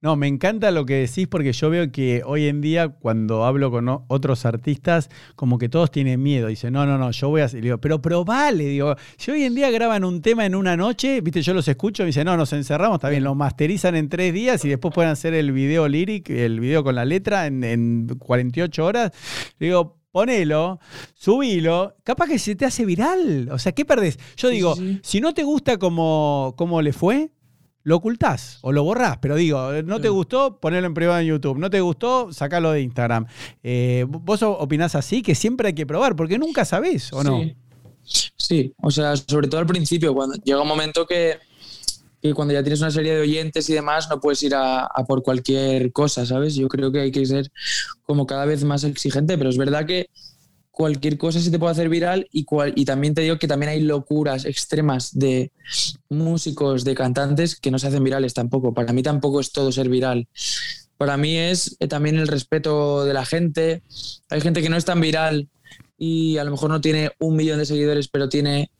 No, 0.00 0.14
me 0.16 0.28
encanta 0.28 0.70
lo 0.70 0.84
que 0.84 0.94
decís 0.94 1.26
porque 1.26 1.52
yo 1.52 1.70
veo 1.70 1.90
que 1.90 2.22
hoy 2.24 2.48
en 2.48 2.60
día 2.60 2.88
cuando 2.88 3.44
hablo 3.44 3.70
con 3.70 3.88
otros 3.88 4.44
artistas, 4.44 5.08
como 5.36 5.58
que 5.58 5.70
todos 5.70 5.90
tienen 5.90 6.22
miedo. 6.22 6.48
Dicen, 6.48 6.74
no, 6.74 6.84
no, 6.84 6.98
no, 6.98 7.10
yo 7.10 7.28
voy 7.30 7.40
a 7.40 7.46
hacer. 7.46 7.62
Digo, 7.62 7.78
pero 7.78 8.00
probale, 8.02 8.64
digo, 8.64 8.94
si 9.16 9.30
hoy 9.30 9.44
en 9.44 9.54
día 9.54 9.70
graban 9.70 10.04
un 10.04 10.20
tema 10.20 10.44
en 10.44 10.54
una 10.54 10.76
noche, 10.76 11.22
viste, 11.22 11.40
yo 11.40 11.54
los 11.54 11.66
escucho 11.66 12.02
y 12.02 12.06
dicen, 12.06 12.26
no, 12.26 12.36
nos 12.36 12.52
encerramos, 12.52 12.96
está 12.96 13.08
bien, 13.08 13.24
lo 13.24 13.34
masterizan 13.34 13.96
en 13.96 14.08
tres 14.08 14.34
días 14.34 14.64
y 14.66 14.68
después 14.68 14.94
pueden 14.94 15.10
hacer 15.10 15.34
el 15.34 15.52
video 15.52 15.88
lyric, 15.88 16.28
el 16.30 16.60
video 16.60 16.84
con 16.84 16.94
la 16.94 17.04
letra 17.04 17.46
en, 17.46 17.64
en 17.64 18.06
48 18.18 18.84
horas. 18.84 19.12
Digo, 19.58 19.97
ponelo, 20.10 20.80
subilo, 21.14 21.94
capaz 22.04 22.28
que 22.28 22.38
se 22.38 22.54
te 22.54 22.64
hace 22.64 22.84
viral. 22.84 23.48
O 23.50 23.58
sea, 23.58 23.72
¿qué 23.72 23.84
perdés? 23.84 24.18
Yo 24.36 24.48
digo, 24.48 24.74
si 25.02 25.20
no 25.20 25.34
te 25.34 25.42
gusta 25.42 25.78
cómo, 25.78 26.80
le 26.82 26.92
fue, 26.92 27.30
lo 27.82 27.96
ocultás 27.96 28.58
o 28.62 28.72
lo 28.72 28.84
borrás. 28.84 29.18
Pero 29.18 29.36
digo, 29.36 29.82
no 29.84 30.00
te 30.00 30.08
gustó, 30.08 30.58
ponelo 30.60 30.86
en 30.86 30.94
privado 30.94 31.20
en 31.20 31.26
YouTube. 31.26 31.58
No 31.58 31.70
te 31.70 31.80
gustó, 31.80 32.32
sacalo 32.32 32.72
de 32.72 32.82
Instagram. 32.82 33.26
Eh, 33.62 34.06
¿Vos 34.08 34.42
opinás 34.42 34.94
así? 34.94 35.22
Que 35.22 35.34
siempre 35.34 35.68
hay 35.68 35.74
que 35.74 35.86
probar, 35.86 36.16
porque 36.16 36.38
nunca 36.38 36.64
sabés, 36.64 37.12
¿o 37.12 37.22
no? 37.22 37.42
Sí, 38.02 38.72
o 38.80 38.90
sea, 38.90 39.16
sobre 39.16 39.48
todo 39.48 39.60
al 39.60 39.66
principio, 39.66 40.14
cuando 40.14 40.36
llega 40.36 40.62
un 40.62 40.68
momento 40.68 41.06
que 41.06 41.36
y 42.20 42.32
cuando 42.32 42.54
ya 42.54 42.62
tienes 42.62 42.80
una 42.80 42.90
serie 42.90 43.14
de 43.14 43.20
oyentes 43.20 43.68
y 43.70 43.74
demás, 43.74 44.08
no 44.10 44.20
puedes 44.20 44.42
ir 44.42 44.54
a, 44.54 44.88
por 45.06 45.22
cualquier 45.22 45.92
cosa, 45.92 46.26
¿sabes? 46.26 46.54
Yo 46.54 46.68
creo 46.68 46.90
que 46.90 47.00
hay 47.00 47.12
que 47.12 47.24
ser 47.26 47.50
como 48.02 48.26
cada 48.26 48.44
vez 48.44 48.64
más 48.64 48.84
exigente, 48.84 49.38
pero 49.38 49.50
es 49.50 49.56
verdad 49.56 49.86
que 49.86 50.10
cualquier 50.70 51.18
cosa 51.18 51.40
se 51.40 51.50
te 51.50 51.58
puede 51.58 51.72
hacer 51.72 51.88
viral 51.88 52.28
y, 52.32 52.46
y 52.74 52.84
también 52.84 53.14
te 53.14 53.22
digo 53.22 53.38
que 53.38 53.48
también 53.48 53.70
hay 53.70 53.80
locuras 53.80 54.44
extremas 54.44 55.16
de 55.16 55.52
músicos, 56.08 56.84
de 56.84 56.94
cantantes 56.94 57.58
que 57.58 57.70
no 57.70 57.78
se 57.78 57.88
hacen 57.88 58.04
virales 58.04 58.34
tampoco. 58.34 58.74
Para 58.74 58.92
mí 58.92 59.02
tampoco 59.02 59.40
es 59.40 59.52
todo 59.52 59.72
ser 59.72 59.88
viral. 59.88 60.28
Para 60.96 61.16
mí 61.16 61.36
es 61.36 61.76
eh, 61.78 61.86
también 61.86 62.16
el 62.16 62.28
respeto 62.28 63.04
de 63.04 63.14
la 63.14 63.24
gente. 63.24 63.82
Hay 64.30 64.40
gente 64.40 64.62
que 64.62 64.68
no 64.68 64.76
es 64.76 64.84
tan 64.84 65.00
viral 65.00 65.48
y 65.96 66.38
a 66.38 66.44
lo 66.44 66.50
mejor 66.50 66.70
no 66.70 66.80
tiene 66.80 67.10
un 67.18 67.36
millón 67.36 67.58
de 67.58 67.66
seguidores, 67.66 68.08
pero 68.08 68.28
tiene 68.28 68.70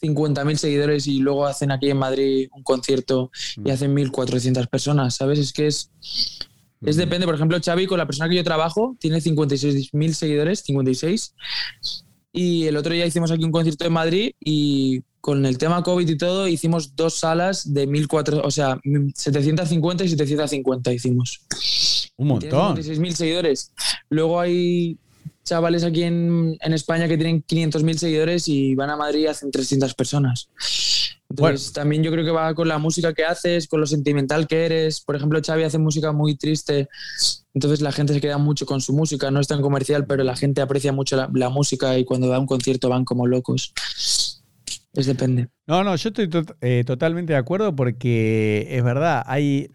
50.000 0.00 0.56
seguidores 0.56 1.06
y 1.06 1.18
luego 1.18 1.46
hacen 1.46 1.70
aquí 1.70 1.90
en 1.90 1.98
Madrid 1.98 2.48
un 2.52 2.62
concierto 2.62 3.30
y 3.56 3.60
mm. 3.60 3.70
hacen 3.70 3.96
1.400 3.96 4.68
personas, 4.68 5.16
¿sabes? 5.16 5.38
Es 5.38 5.52
que 5.52 5.66
es, 5.66 5.90
Es 6.80 6.96
depende, 6.96 7.26
por 7.26 7.34
ejemplo, 7.34 7.58
Xavi, 7.62 7.86
con 7.86 7.98
la 7.98 8.06
persona 8.06 8.28
que 8.28 8.36
yo 8.36 8.44
trabajo, 8.44 8.96
tiene 9.00 9.18
56.000 9.18 10.12
seguidores, 10.12 10.60
56. 10.60 11.34
Y 12.32 12.66
el 12.66 12.76
otro 12.76 12.92
día 12.92 13.06
hicimos 13.06 13.30
aquí 13.30 13.44
un 13.44 13.52
concierto 13.52 13.86
en 13.86 13.92
Madrid 13.92 14.32
y 14.38 15.02
con 15.20 15.44
el 15.44 15.58
tema 15.58 15.82
COVID 15.82 16.08
y 16.08 16.16
todo 16.16 16.46
hicimos 16.46 16.94
dos 16.94 17.14
salas 17.14 17.72
de 17.74 17.88
1.400, 17.88 18.42
o 18.44 18.50
sea, 18.50 18.80
750 19.14 20.04
y 20.04 20.08
750 20.10 20.92
hicimos. 20.92 21.40
Un 22.16 22.28
montón. 22.28 22.76
56.000 22.76 23.12
seguidores. 23.12 23.72
Luego 24.08 24.40
hay 24.40 24.98
chavales 25.44 25.84
aquí 25.84 26.02
en, 26.02 26.56
en 26.60 26.72
España 26.72 27.08
que 27.08 27.16
tienen 27.16 27.44
500.000 27.44 27.96
seguidores 27.96 28.48
y 28.48 28.74
van 28.74 28.90
a 28.90 28.96
Madrid 28.96 29.20
y 29.20 29.26
hacen 29.26 29.50
300 29.50 29.94
personas. 29.94 30.48
Entonces, 31.30 31.72
también 31.72 32.02
yo 32.02 32.10
creo 32.10 32.24
que 32.24 32.30
va 32.30 32.54
con 32.54 32.68
la 32.68 32.78
música 32.78 33.12
que 33.12 33.24
haces, 33.24 33.68
con 33.68 33.80
lo 33.80 33.86
sentimental 33.86 34.46
que 34.46 34.64
eres. 34.64 35.00
Por 35.00 35.14
ejemplo, 35.14 35.40
Xavi 35.44 35.62
hace 35.62 35.78
música 35.78 36.12
muy 36.12 36.36
triste, 36.36 36.88
entonces 37.52 37.82
la 37.82 37.92
gente 37.92 38.14
se 38.14 38.20
queda 38.20 38.38
mucho 38.38 38.64
con 38.64 38.80
su 38.80 38.94
música. 38.94 39.30
No 39.30 39.40
es 39.40 39.46
tan 39.46 39.60
comercial, 39.60 40.06
pero 40.06 40.24
la 40.24 40.36
gente 40.36 40.62
aprecia 40.62 40.92
mucho 40.92 41.16
la, 41.16 41.28
la 41.34 41.50
música 41.50 41.98
y 41.98 42.04
cuando 42.04 42.28
va 42.28 42.36
a 42.36 42.40
un 42.40 42.46
concierto 42.46 42.88
van 42.88 43.04
como 43.04 43.26
locos. 43.26 43.74
Es 44.94 45.06
depende. 45.06 45.48
No, 45.66 45.84
no, 45.84 45.94
yo 45.96 46.08
estoy 46.08 46.30
eh, 46.62 46.82
totalmente 46.86 47.34
de 47.34 47.38
acuerdo 47.38 47.76
porque 47.76 48.66
es 48.70 48.82
verdad, 48.82 49.22
hay, 49.26 49.70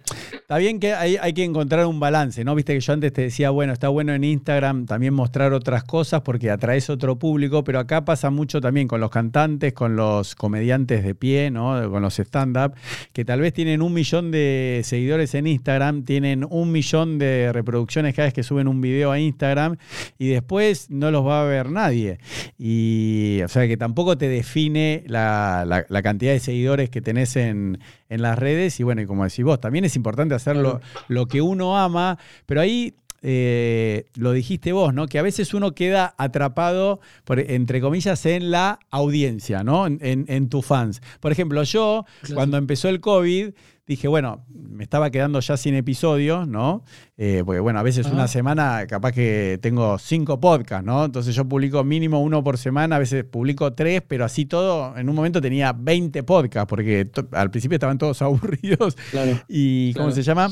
está 0.54 0.60
bien 0.60 0.80
que 0.80 0.94
hay, 0.94 1.34
que 1.34 1.44
encontrar 1.44 1.86
un 1.88 2.00
balance, 2.00 2.44
¿no? 2.44 2.54
Viste 2.54 2.76
que 2.76 2.80
yo 2.80 2.94
antes 2.94 3.12
te 3.12 3.24
decía, 3.24 3.50
bueno, 3.50 3.74
está 3.74 3.90
bueno 3.90 4.14
en 4.14 4.24
Instagram 4.24 4.86
también 4.86 5.14
mostrar 5.14 5.52
otras 5.52 5.84
cosas 5.84 6.22
porque 6.22 6.52
atraes 6.52 6.92
otro 6.92 7.18
público, 7.18 7.64
pero 7.64 7.80
acá 7.80 8.06
pasa 8.06 8.30
mucho 8.30 8.62
también 8.62 8.88
con 8.88 9.02
los 9.02 9.10
cantantes, 9.10 9.74
con 9.74 9.96
los 9.96 10.36
comediantes 10.36 11.04
de 11.04 11.16
pie, 11.16 11.50
¿no? 11.50 11.90
Con 11.90 12.04
los 12.04 12.20
stand-up, 12.20 12.76
que 13.14 13.26
tal 13.26 13.42
vez 13.42 13.54
tienen 13.54 13.82
un 13.82 13.94
millón 13.94 14.30
de 14.30 14.82
seguidores 14.84 15.34
en 15.34 15.48
Instagram, 15.48 16.04
tienen 16.04 16.46
un 16.48 16.72
millón 16.72 17.18
de 17.18 17.52
reproducciones 17.52 18.14
cada 18.16 18.28
vez 18.28 18.34
que 18.34 18.44
suben 18.44 18.68
un 18.68 18.80
video 18.80 19.12
a 19.12 19.20
Instagram 19.20 19.78
y 20.20 20.28
después 20.28 20.92
no 20.92 21.10
los 21.10 21.26
va 21.26 21.42
a 21.42 21.46
ver 21.46 21.72
nadie. 21.72 22.20
Y, 22.60 23.42
o 23.44 23.48
sea, 23.48 23.68
que 23.68 23.76
tampoco 23.76 24.18
te 24.20 24.30
define 24.30 25.04
la 25.08 25.64
la, 25.66 26.02
cantidad 26.02 26.32
de 26.32 26.40
seguidores 26.40 26.90
que 26.90 27.02
tenés 27.02 27.36
en, 27.36 27.80
las 28.22 28.38
redes. 28.38 28.80
Y 28.80 28.84
bueno, 28.84 29.02
y 29.02 29.06
como 29.06 29.24
decís 29.24 29.44
vos, 29.44 29.60
también 29.60 29.86
es 29.86 29.96
importante 29.96 30.36
hacer 30.36 30.56
lo, 30.56 31.28
que 31.28 31.42
uno 31.42 31.78
ama, 31.78 32.18
pero 32.46 32.62
ahí 32.62 32.96
eh, 33.22 34.06
lo 34.16 34.34
dijiste 34.34 34.74
vos, 34.74 34.94
¿no? 34.94 35.08
Que 35.08 35.18
a 35.18 35.22
veces 35.22 35.54
uno 35.54 35.74
queda 35.74 36.14
atrapado, 36.18 37.00
por, 37.24 37.40
entre 37.40 37.80
comillas, 37.80 38.26
en 38.26 38.52
la 38.52 38.80
audiencia, 38.92 39.64
¿no? 39.64 39.88
En, 39.88 40.00
en, 40.02 40.50
tus 40.50 40.66
fans. 40.66 41.02
Por 41.22 41.32
ejemplo, 41.32 41.64
yo, 41.64 42.06
cuando 42.34 42.58
empezó 42.58 42.90
el 42.90 43.00
COVID, 43.00 43.54
dije, 43.86 44.08
bueno, 44.08 44.46
me 44.50 44.84
estaba 44.84 45.10
quedando 45.10 45.40
ya 45.40 45.58
sin 45.58 45.76
episodios, 45.76 46.48
¿no? 46.48 46.84
Eh, 47.18 47.44
porque, 47.46 47.60
bueno, 47.60 47.80
a 47.80 47.84
veces 47.84 48.08
una 48.08 48.28
semana 48.28 48.86
capaz 48.88 49.12
que 49.12 49.60
tengo 49.62 49.98
cinco 50.00 50.40
podcasts, 50.40 50.86
¿no? 50.86 51.06
Entonces 51.06 51.36
yo 51.36 51.46
publico 51.46 51.84
mínimo 51.84 52.22
uno 52.22 52.44
por 52.44 52.58
semana, 52.58 52.96
a 52.96 53.00
veces 53.00 53.24
publico 53.24 53.74
tres, 53.74 54.02
pero 54.08 54.26
así 54.26 54.46
todo, 54.46 54.98
en 54.98 55.10
un 55.10 55.16
momento 55.16 55.42
tenía 55.42 55.74
20 55.74 56.24
podcasts, 56.24 56.70
porque 56.70 57.10
al 57.32 57.52
principio 57.52 57.76
estaban 57.76 57.98
todos 57.98 58.22
aburridos. 58.22 58.96
Claro. 59.12 59.40
¿Y 59.48 59.94
cómo 59.94 60.12
se 60.12 60.24
llama? 60.24 60.50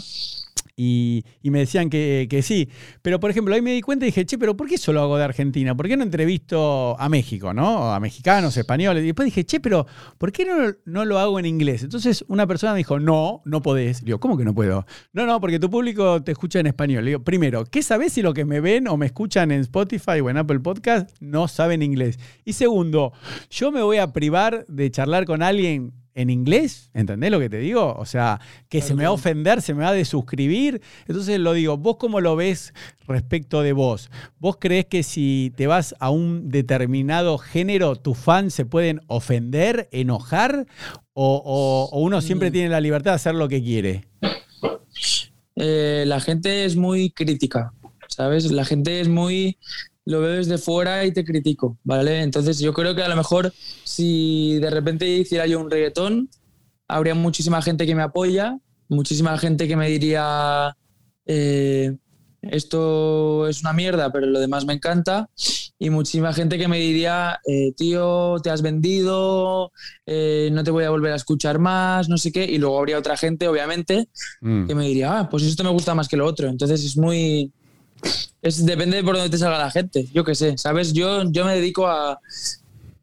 Y, 0.75 1.23
me 1.43 1.59
decían 1.59 1.89
que, 1.89 2.39
sí. 2.43 2.69
Pero, 3.01 3.19
por 3.19 3.29
ejemplo, 3.31 3.53
ahí 3.53 3.61
me 3.61 3.73
di 3.73 3.81
cuenta 3.81 4.05
y 4.05 4.09
dije, 4.09 4.25
che, 4.25 4.37
pero 4.37 4.55
¿por 4.55 4.67
qué 4.67 4.77
solo 4.77 5.01
hago 5.01 5.17
de 5.17 5.23
Argentina? 5.23 5.75
¿Por 5.75 5.87
qué 5.87 5.97
no 5.97 6.03
entrevisto 6.03 6.95
a 6.99 7.09
México, 7.09 7.53
¿no? 7.53 7.93
A 7.93 7.99
mexicanos, 7.99 8.55
españoles. 8.57 9.03
Y 9.03 9.07
después 9.07 9.25
dije, 9.25 9.45
che, 9.45 9.59
pero 9.59 9.85
¿por 10.17 10.31
qué 10.31 10.47
no, 10.85 11.05
lo 11.05 11.19
hago 11.19 11.39
en 11.39 11.45
inglés? 11.45 11.83
Entonces 11.83 12.23
una 12.27 12.47
persona 12.47 12.73
me 12.73 12.79
dijo, 12.79 12.99
no, 12.99 13.41
no 13.45 13.61
podés. 13.61 14.03
digo, 14.03 14.19
¿cómo 14.19 14.37
que 14.37 14.45
no 14.45 14.53
puedo? 14.53 14.85
No, 15.13 15.25
no, 15.25 15.39
porque 15.39 15.59
tu 15.59 15.69
público 15.69 16.23
te 16.23 16.31
escucha 16.31 16.59
en 16.59 16.67
español. 16.67 17.03
Le 17.03 17.11
digo, 17.11 17.23
primero, 17.23 17.65
¿qué 17.65 17.83
sabes 17.83 18.13
si 18.13 18.21
lo 18.21 18.33
que 18.33 18.45
me 18.45 18.59
ven 18.59 18.87
o 18.87 18.97
me 18.97 19.05
escuchan 19.05 19.51
en 19.51 19.61
Spotify 19.61 20.19
o 20.21 20.29
en 20.29 20.37
Apple 20.37 20.59
Podcast 20.59 21.09
no 21.19 21.47
saben 21.47 21.81
inglés? 21.81 22.19
Y 22.45 22.53
segundo, 22.53 23.13
yo 23.49 23.71
me 23.71 23.81
voy 23.81 23.97
a 23.97 24.13
privar 24.13 24.65
de 24.67 24.91
charlar 24.91 25.25
con 25.25 25.43
alguien 25.43 25.93
en 26.15 26.29
inglés, 26.29 26.89
¿entendés 26.93 27.31
lo 27.31 27.39
que 27.39 27.49
te 27.49 27.57
digo? 27.57 27.95
O 27.97 28.05
sea, 28.05 28.39
que 28.69 28.81
se 28.81 28.95
me 28.95 29.03
va 29.03 29.09
a 29.09 29.13
ofender, 29.13 29.61
se 29.61 29.73
me 29.73 29.83
va 29.83 29.89
a 29.89 29.93
desuscribir. 29.93 30.81
Entonces 31.07 31.39
lo 31.39 31.53
digo, 31.53 31.77
¿vos 31.77 31.97
cómo 31.97 32.21
lo 32.21 32.35
ves 32.35 32.73
respecto 33.07 33.61
de 33.61 33.73
vos? 33.73 34.09
¿Vos 34.39 34.57
crees 34.59 34.85
que 34.85 35.03
si 35.03 35.53
te 35.55 35.67
vas 35.67 35.95
a 35.99 36.09
un 36.09 36.49
determinado 36.49 37.37
género, 37.37 37.95
tus 37.95 38.17
fans 38.17 38.53
se 38.53 38.65
pueden 38.65 39.01
ofender, 39.07 39.87
enojar? 39.91 40.67
¿O, 41.13 41.89
uno 41.93 42.21
siempre 42.21 42.49
mm. 42.49 42.53
tiene 42.53 42.69
la 42.69 42.81
libertad 42.81 43.11
de 43.11 43.15
hacer 43.15 43.35
lo 43.35 43.47
que 43.47 43.61
quiere? 43.61 44.05
Eh, 45.55 46.03
la 46.07 46.19
gente 46.19 46.65
es 46.65 46.75
muy 46.75 47.11
crítica, 47.11 47.73
¿sabes? 48.07 48.51
La 48.51 48.65
gente 48.65 49.01
es 49.01 49.07
muy 49.07 49.57
lo 50.05 50.21
veo 50.21 50.31
desde 50.31 50.57
fuera 50.57 51.05
y 51.05 51.13
te 51.13 51.23
critico, 51.23 51.77
¿vale? 51.83 52.21
Entonces 52.21 52.59
yo 52.59 52.73
creo 52.73 52.95
que 52.95 53.03
a 53.03 53.09
lo 53.09 53.15
mejor 53.15 53.53
si 53.83 54.57
de 54.59 54.69
repente 54.69 55.07
hiciera 55.07 55.45
yo 55.45 55.59
un 55.59 55.69
reggaetón, 55.69 56.29
habría 56.87 57.15
muchísima 57.15 57.61
gente 57.61 57.85
que 57.85 57.95
me 57.95 58.03
apoya, 58.03 58.57
muchísima 58.89 59.37
gente 59.37 59.67
que 59.67 59.75
me 59.75 59.87
diría, 59.89 60.75
eh, 61.25 61.95
esto 62.41 63.47
es 63.47 63.61
una 63.61 63.73
mierda, 63.73 64.11
pero 64.11 64.25
lo 64.25 64.39
demás 64.39 64.65
me 64.65 64.73
encanta, 64.73 65.29
y 65.77 65.89
muchísima 65.89 66.33
gente 66.33 66.57
que 66.57 66.67
me 66.67 66.79
diría, 66.79 67.39
eh, 67.47 67.71
tío, 67.77 68.37
te 68.43 68.49
has 68.49 68.61
vendido, 68.61 69.71
eh, 70.05 70.49
no 70.51 70.63
te 70.63 70.71
voy 70.71 70.83
a 70.83 70.89
volver 70.89 71.13
a 71.13 71.15
escuchar 71.15 71.59
más, 71.59 72.09
no 72.09 72.17
sé 72.17 72.31
qué, 72.31 72.43
y 72.43 72.57
luego 72.57 72.77
habría 72.79 72.97
otra 72.97 73.15
gente, 73.17 73.47
obviamente, 73.47 74.09
mm. 74.41 74.67
que 74.67 74.75
me 74.75 74.87
diría, 74.87 75.19
ah, 75.19 75.29
pues 75.29 75.43
esto 75.43 75.63
me 75.63 75.69
gusta 75.69 75.95
más 75.95 76.07
que 76.07 76.17
lo 76.17 76.25
otro, 76.25 76.49
entonces 76.49 76.83
es 76.83 76.97
muy 76.97 77.51
es, 78.41 78.65
depende 78.65 78.97
de 78.97 79.03
por 79.03 79.15
dónde 79.15 79.29
te 79.29 79.37
salga 79.37 79.57
la 79.57 79.71
gente. 79.71 80.07
Yo 80.13 80.23
qué 80.23 80.35
sé, 80.35 80.57
¿sabes? 80.57 80.93
Yo, 80.93 81.23
yo 81.31 81.45
me 81.45 81.55
dedico 81.55 81.87
a. 81.87 82.19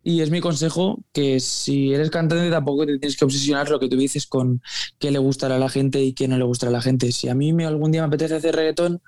Y 0.03 0.22
es 0.22 0.30
mi 0.30 0.41
consejo 0.41 1.01
que 1.12 1.39
si 1.39 1.93
eres 1.93 2.11
cantante 2.11 2.51
tampoco 2.51 2.86
te 2.86 2.99
tienes 2.99 3.16
que 3.16 3.24
obsesionar 3.24 3.68
lo 3.68 3.78
que 3.78 3.89
tú 3.89 3.97
dices 3.97 4.26
con 4.26 4.62
qué 4.99 5.11
le 5.11 5.18
gustará 5.18 5.57
a 5.57 5.59
la 5.59 5.68
gente 5.68 6.03
y 6.03 6.14
qué 6.14 6.28
no 6.28 6.39
le 6.39 6.45
gustará 6.45 6.70
a 6.70 6.72
la 6.72 6.80
gente. 6.80 7.12
Si 7.12 7.28
a 7.28 7.34
mí 7.34 7.53
me, 7.53 7.66
algún 7.66 7.93
día 7.93 8.03
me 8.03 8.07
apetece 8.07 8.36
hacer 8.36 8.57
reggaetón, 8.57 9.03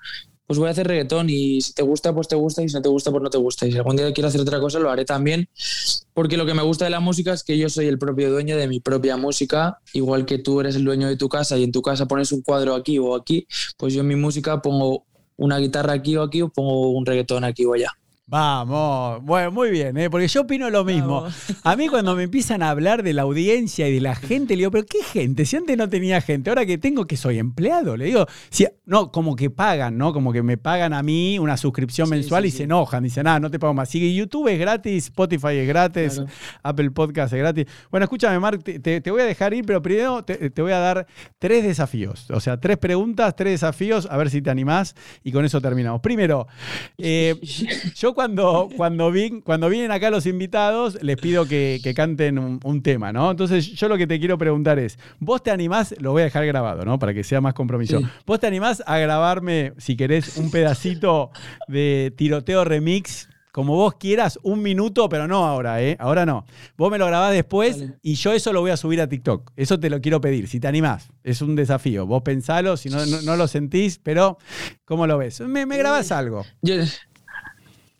pues 0.45 0.59
voy 0.59 0.67
a 0.67 0.71
hacer 0.71 0.85
reggaetón 0.85 1.29
y 1.29 1.61
si 1.61 1.73
te 1.73 1.81
gusta, 1.81 2.13
pues 2.13 2.27
te 2.27 2.35
gusta 2.35 2.61
y 2.61 2.69
si 2.69 2.75
no 2.75 2.81
te 2.81 2.89
gusta, 2.89 3.09
pues 3.09 3.23
no 3.23 3.29
te 3.29 3.37
gusta. 3.37 3.65
Y 3.65 3.71
si 3.71 3.77
algún 3.77 3.95
día 3.95 4.11
quiero 4.13 4.27
hacer 4.27 4.41
otra 4.41 4.59
cosa, 4.59 4.79
lo 4.79 4.91
haré 4.91 5.05
también. 5.05 5.49
Porque 6.13 6.37
lo 6.37 6.45
que 6.45 6.53
me 6.53 6.61
gusta 6.61 6.85
de 6.85 6.91
la 6.91 6.99
música 6.99 7.33
es 7.33 7.43
que 7.43 7.57
yo 7.57 7.69
soy 7.69 7.87
el 7.87 7.97
propio 7.97 8.29
dueño 8.29 8.57
de 8.57 8.67
mi 8.67 8.79
propia 8.79 9.17
música, 9.17 9.79
igual 9.93 10.25
que 10.25 10.37
tú 10.39 10.59
eres 10.59 10.75
el 10.75 10.83
dueño 10.83 11.07
de 11.07 11.15
tu 11.15 11.29
casa 11.29 11.57
y 11.57 11.63
en 11.63 11.71
tu 11.71 11.81
casa 11.81 12.05
pones 12.05 12.31
un 12.31 12.41
cuadro 12.41 12.75
aquí 12.75 12.99
o 12.99 13.15
aquí, 13.15 13.47
pues 13.77 13.93
yo 13.93 14.01
en 14.01 14.07
mi 14.07 14.15
música 14.15 14.61
pongo 14.61 15.05
una 15.41 15.57
guitarra 15.57 15.93
aquí 15.93 16.15
o 16.15 16.21
aquí 16.21 16.41
o 16.43 16.49
pongo 16.49 16.91
un 16.91 17.05
reggaetón 17.05 17.43
aquí 17.43 17.65
o 17.65 17.73
allá. 17.73 17.97
Vamos, 18.31 19.21
bueno, 19.23 19.51
muy 19.51 19.71
bien, 19.71 19.97
¿eh? 19.97 20.09
porque 20.09 20.29
yo 20.29 20.43
opino 20.43 20.69
lo 20.69 20.85
mismo. 20.85 21.27
A 21.65 21.75
mí 21.75 21.89
cuando 21.89 22.15
me 22.15 22.23
empiezan 22.23 22.63
a 22.63 22.69
hablar 22.69 23.03
de 23.03 23.11
la 23.11 23.23
audiencia 23.23 23.89
y 23.89 23.95
de 23.95 23.99
la 23.99 24.15
gente, 24.15 24.53
le 24.55 24.59
digo, 24.59 24.71
pero 24.71 24.85
¿qué 24.85 25.03
gente? 25.03 25.43
Si 25.43 25.57
antes 25.57 25.77
no 25.77 25.89
tenía 25.89 26.21
gente, 26.21 26.49
ahora 26.49 26.65
que 26.65 26.77
tengo 26.77 27.05
que 27.05 27.17
soy 27.17 27.39
empleado, 27.39 27.97
le 27.97 28.05
digo, 28.05 28.25
si, 28.49 28.69
no, 28.85 29.11
como 29.11 29.35
que 29.35 29.49
pagan, 29.49 29.97
¿no? 29.97 30.13
Como 30.13 30.31
que 30.31 30.43
me 30.43 30.57
pagan 30.57 30.93
a 30.93 31.03
mí 31.03 31.39
una 31.39 31.57
suscripción 31.57 32.09
mensual 32.09 32.45
y 32.45 32.51
se 32.51 32.63
enojan, 32.63 33.03
dicen, 33.03 33.27
ah, 33.27 33.37
no 33.37 33.51
te 33.51 33.59
pago 33.59 33.73
más. 33.73 33.89
Si 33.89 34.15
YouTube 34.15 34.47
es 34.47 34.57
gratis, 34.57 35.07
Spotify 35.07 35.57
es 35.57 35.67
gratis, 35.67 36.21
Apple 36.63 36.91
Podcast 36.91 37.33
es 37.33 37.39
gratis. 37.39 37.65
Bueno, 37.89 38.05
escúchame, 38.05 38.39
Mark, 38.39 38.63
te, 38.63 39.11
voy 39.11 39.23
a 39.23 39.25
dejar 39.25 39.53
ir, 39.53 39.65
pero 39.65 39.81
primero 39.81 40.23
te, 40.23 40.61
voy 40.61 40.71
a 40.71 40.79
dar 40.79 41.05
tres 41.37 41.65
desafíos, 41.65 42.31
o 42.31 42.39
sea, 42.39 42.57
tres 42.61 42.77
preguntas, 42.77 43.35
tres 43.35 43.51
desafíos, 43.51 44.07
a 44.09 44.15
ver 44.15 44.29
si 44.29 44.41
te 44.41 44.49
animás 44.49 44.95
y 45.21 45.33
con 45.33 45.43
eso 45.43 45.59
terminamos. 45.59 45.99
Primero, 45.99 46.47
eh, 46.97 47.35
yo 47.95 48.13
cuando, 48.13 48.20
cuando, 48.75 49.11
cuando 49.43 49.69
vienen 49.69 49.91
acá 49.91 50.09
los 50.09 50.25
invitados, 50.25 51.01
les 51.01 51.17
pido 51.17 51.45
que, 51.45 51.79
canten 51.95 52.59
un, 52.63 52.81
tema, 52.81 53.11
¿no? 53.11 53.31
Entonces, 53.31 53.67
yo 53.73 53.87
lo 53.87 53.97
que 53.97 54.07
te 54.07 54.19
quiero 54.19 54.37
preguntar 54.37 54.79
es, 54.79 54.97
¿vos 55.19 55.43
te 55.43 55.51
animás? 55.51 55.95
Lo 55.99 56.11
voy 56.11 56.21
a 56.21 56.25
dejar 56.25 56.45
grabado, 56.45 56.85
¿no? 56.85 56.99
Para 56.99 57.13
que 57.13 57.23
sea 57.23 57.41
más 57.41 57.53
compromiso. 57.53 58.01
¿Vos 58.25 58.39
te 58.39 58.47
animás 58.47 58.83
a 58.85 58.97
grabarme, 58.97 59.73
si 59.77 59.95
querés, 59.95 60.37
un 60.37 60.51
pedacito 60.51 61.31
de 61.67 62.13
tiroteo 62.15 62.63
remix 62.63 63.27
como 63.51 63.75
vos 63.75 63.95
quieras, 63.95 64.39
un 64.43 64.61
minuto, 64.61 65.09
pero 65.09 65.27
no 65.27 65.45
ahora, 65.45 65.81
¿eh? 65.83 65.97
Ahora 65.99 66.25
no. 66.25 66.45
Vos 66.77 66.89
me 66.89 66.97
lo 66.97 67.05
grabás 67.05 67.33
después 67.33 67.83
y 68.01 68.15
yo 68.15 68.31
eso 68.31 68.53
lo 68.53 68.61
voy 68.61 68.71
a 68.71 68.77
subir 68.77 69.01
a 69.01 69.09
TikTok. 69.09 69.51
Eso 69.57 69.79
te 69.79 69.89
lo 69.89 69.99
quiero 69.99 70.21
pedir, 70.21 70.47
si 70.47 70.59
te 70.59 70.67
animás. 70.67 71.09
Es 71.23 71.41
un 71.41 71.55
desafío. 71.55 72.05
Vos 72.05 72.21
pensalo, 72.21 72.77
si 72.77 72.89
no, 72.89 73.05
no, 73.05 73.35
lo 73.35 73.47
sentís, 73.47 73.99
pero 73.99 74.37
¿cómo 74.85 75.05
lo 75.05 75.17
ves? 75.17 75.41
Me, 75.41 75.65
me 75.65 75.77
grabás 75.77 76.13
algo. 76.13 76.45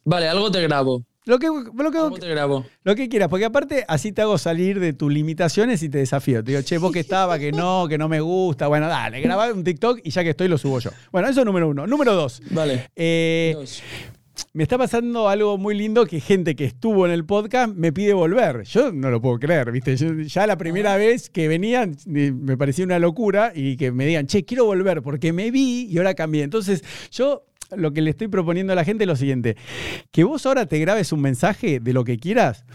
Vale, 0.04 0.28
algo 0.28 0.52
te 0.52 0.62
grabo. 0.62 1.04
Lo 1.26 1.38
que, 1.38 1.48
lo 1.48 2.12
te 2.14 2.30
grabo. 2.30 2.66
Lo 2.84 2.96
que 2.96 3.08
quieras, 3.08 3.30
porque 3.30 3.46
aparte 3.46 3.86
así 3.88 4.12
te 4.12 4.24
hago 4.24 4.40
salir 4.40 4.80
de 4.80 4.94
tus 4.94 5.14
limitaciones 5.14 5.84
y 5.84 5.90
te 5.90 6.00
desafío. 6.00 6.44
Te 6.44 6.52
digo, 6.52 6.64
che, 6.64 6.80
vos 6.80 6.92
que 6.92 7.00
estaba, 7.00 7.38
que 7.38 7.52
no, 7.52 7.86
que 7.88 8.00
no 8.00 8.10
me 8.10 8.22
gusta. 8.22 8.68
Bueno, 8.68 8.88
dale, 8.88 9.22
grabá 9.22 9.54
un 9.54 9.64
TikTok 9.64 10.00
y 10.04 10.10
ya 10.10 10.24
que 10.24 10.32
estoy 10.32 10.48
lo 10.48 10.58
subo 10.58 10.80
yo. 10.80 10.90
Bueno, 11.12 11.28
eso 11.28 11.42
es 11.42 11.46
número 11.46 11.70
uno. 11.70 11.86
Número 11.86 12.16
dos. 12.16 12.42
Vale. 12.50 12.90
Eh, 12.96 13.56
me 14.54 14.64
está 14.64 14.80
pasando 14.80 15.30
algo 15.30 15.60
muy 15.60 15.78
lindo 15.78 16.08
que 16.08 16.20
gente 16.20 16.56
que 16.56 16.66
estuvo 16.66 17.06
en 17.06 17.12
el 17.12 17.24
podcast 17.24 17.74
me 17.76 17.94
pide 17.94 18.14
volver. 18.14 18.64
Yo 18.64 18.92
no 18.92 19.12
lo 19.12 19.22
puedo 19.22 19.38
creer, 19.38 19.72
¿viste? 19.72 19.96
ya 20.26 20.48
la 20.48 20.58
primera 20.58 20.98
vez 20.98 21.30
que 21.30 21.48
venían 21.48 21.96
me 22.06 22.58
parecía 22.58 22.84
una 22.84 22.98
locura 22.98 23.52
y 23.54 23.78
que 23.78 23.92
me 23.92 24.08
digan, 24.08 24.26
che, 24.26 24.44
quiero 24.44 24.66
volver 24.66 25.04
porque 25.04 25.34
me 25.34 25.52
vi 25.52 25.86
y 25.90 25.98
ahora 26.00 26.16
cambié. 26.16 26.42
Entonces, 26.44 26.84
yo 27.12 27.46
lo 27.76 27.94
que 27.94 28.02
le 28.02 28.12
estoy 28.12 28.28
proponiendo 28.28 28.74
a 28.74 28.76
la 28.76 28.84
gente 28.84 29.04
es 29.04 29.08
lo 29.08 29.16
siguiente: 29.16 29.58
que 30.12 30.24
vos 30.24 30.46
ahora 30.46 30.66
te 30.66 30.80
grabes 30.80 31.12
un 31.12 31.22
mensaje 31.22 31.80
de 31.80 31.94
lo 31.94 32.04
que 32.04 32.18
quieras 32.18 32.66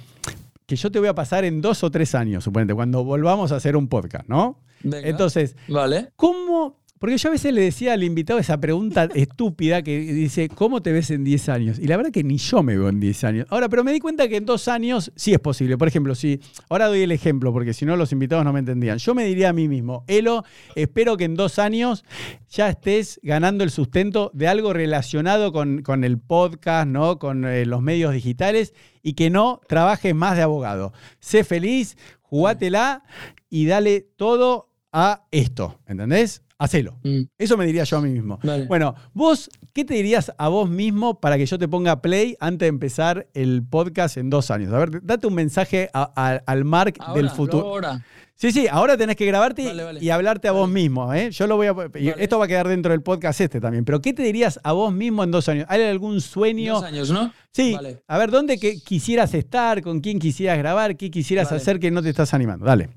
que 0.66 0.76
yo 0.76 0.90
te 0.90 0.98
voy 0.98 1.08
a 1.08 1.14
pasar 1.14 1.44
en 1.44 1.60
dos 1.60 1.84
o 1.84 1.90
tres 1.90 2.14
años, 2.14 2.44
suponete, 2.44 2.74
cuando 2.74 3.04
volvamos 3.04 3.52
a 3.52 3.56
hacer 3.56 3.76
un 3.76 3.88
podcast, 3.88 4.28
¿no? 4.28 4.60
Entonces, 4.82 5.56
vale. 5.68 6.10
¿cómo 6.16 6.80
porque 6.98 7.18
yo 7.18 7.28
a 7.28 7.32
veces 7.32 7.52
le 7.52 7.62
decía 7.62 7.92
al 7.92 8.02
invitado 8.02 8.38
esa 8.38 8.58
pregunta 8.58 9.08
estúpida 9.14 9.82
que 9.82 10.00
dice, 10.00 10.48
¿cómo 10.48 10.82
te 10.82 10.92
ves 10.92 11.10
en 11.10 11.24
10 11.24 11.48
años? 11.48 11.78
Y 11.78 11.86
la 11.86 11.96
verdad 11.96 12.12
que 12.12 12.24
ni 12.24 12.38
yo 12.38 12.62
me 12.62 12.76
veo 12.76 12.88
en 12.88 13.00
10 13.00 13.24
años. 13.24 13.46
Ahora, 13.50 13.68
pero 13.68 13.84
me 13.84 13.92
di 13.92 14.00
cuenta 14.00 14.28
que 14.28 14.36
en 14.36 14.46
dos 14.46 14.68
años 14.68 15.12
sí 15.16 15.32
es 15.32 15.38
posible. 15.38 15.76
Por 15.76 15.88
ejemplo, 15.88 16.14
si, 16.14 16.40
ahora 16.68 16.86
doy 16.86 17.02
el 17.02 17.12
ejemplo, 17.12 17.52
porque 17.52 17.74
si 17.74 17.84
no 17.84 17.96
los 17.96 18.12
invitados 18.12 18.44
no 18.44 18.52
me 18.52 18.60
entendían. 18.60 18.98
Yo 18.98 19.14
me 19.14 19.24
diría 19.24 19.50
a 19.50 19.52
mí 19.52 19.68
mismo, 19.68 20.04
Elo, 20.06 20.44
espero 20.74 21.16
que 21.16 21.24
en 21.24 21.34
dos 21.34 21.58
años 21.58 22.04
ya 22.48 22.68
estés 22.68 23.20
ganando 23.22 23.64
el 23.64 23.70
sustento 23.70 24.30
de 24.34 24.48
algo 24.48 24.72
relacionado 24.72 25.52
con, 25.52 25.82
con 25.82 26.04
el 26.04 26.18
podcast, 26.18 26.88
¿no? 26.88 27.18
con 27.18 27.44
eh, 27.44 27.66
los 27.66 27.82
medios 27.82 28.12
digitales 28.12 28.74
y 29.02 29.14
que 29.14 29.30
no 29.30 29.60
trabajes 29.68 30.14
más 30.14 30.36
de 30.36 30.42
abogado. 30.42 30.92
Sé 31.20 31.44
feliz, 31.44 31.96
jugátela 32.22 33.04
y 33.50 33.66
dale 33.66 34.00
todo 34.16 34.70
a 34.92 35.26
esto, 35.30 35.78
¿entendés? 35.86 36.42
Hacelo. 36.58 36.98
Mm. 37.02 37.22
Eso 37.36 37.56
me 37.56 37.66
diría 37.66 37.84
yo 37.84 37.98
a 37.98 38.00
mí 38.00 38.10
mismo. 38.10 38.38
Bueno, 38.68 38.94
vos, 39.12 39.50
¿qué 39.72 39.84
te 39.84 39.94
dirías 39.94 40.32
a 40.38 40.48
vos 40.48 40.70
mismo 40.70 41.20
para 41.20 41.36
que 41.36 41.44
yo 41.44 41.58
te 41.58 41.68
ponga 41.68 42.00
play 42.00 42.36
antes 42.40 42.60
de 42.60 42.68
empezar 42.68 43.26
el 43.34 43.62
podcast 43.62 44.16
en 44.16 44.30
dos 44.30 44.50
años? 44.50 44.72
A 44.72 44.78
ver, 44.78 45.04
date 45.04 45.26
un 45.26 45.34
mensaje 45.34 45.90
al 45.92 46.64
Mark 46.64 46.94
del 47.14 47.30
futuro. 47.30 47.66
Ahora. 47.66 48.02
Sí, 48.38 48.52
sí, 48.52 48.66
ahora 48.70 48.98
tenés 48.98 49.16
que 49.16 49.24
grabarte 49.24 49.72
y 49.98 50.10
hablarte 50.10 50.46
a 50.48 50.52
vos 50.52 50.68
mismo. 50.68 51.12
¿eh? 51.14 51.30
Yo 51.30 51.46
lo 51.46 51.56
voy 51.56 51.68
a. 51.68 51.74
Esto 52.18 52.38
va 52.38 52.44
a 52.44 52.48
quedar 52.48 52.68
dentro 52.68 52.92
del 52.92 53.02
podcast 53.02 53.40
este 53.40 53.60
también. 53.62 53.86
Pero 53.86 54.02
¿qué 54.02 54.12
te 54.12 54.22
dirías 54.22 54.60
a 54.62 54.72
vos 54.72 54.92
mismo 54.92 55.24
en 55.24 55.30
dos 55.30 55.48
años? 55.48 55.64
¿Hay 55.70 55.82
algún 55.82 56.20
sueño? 56.20 56.74
Dos 56.74 56.84
años, 56.84 57.10
¿no? 57.10 57.32
Sí. 57.52 57.76
A 58.06 58.18
ver, 58.18 58.30
¿dónde 58.30 58.58
quisieras 58.58 59.32
estar? 59.32 59.80
¿Con 59.82 60.00
quién 60.00 60.18
quisieras 60.18 60.58
grabar? 60.58 60.96
¿Qué 60.96 61.10
quisieras 61.10 61.50
hacer 61.50 61.80
que 61.80 61.90
no 61.90 62.02
te 62.02 62.10
estás 62.10 62.34
animando? 62.34 62.66
Dale. 62.66 62.90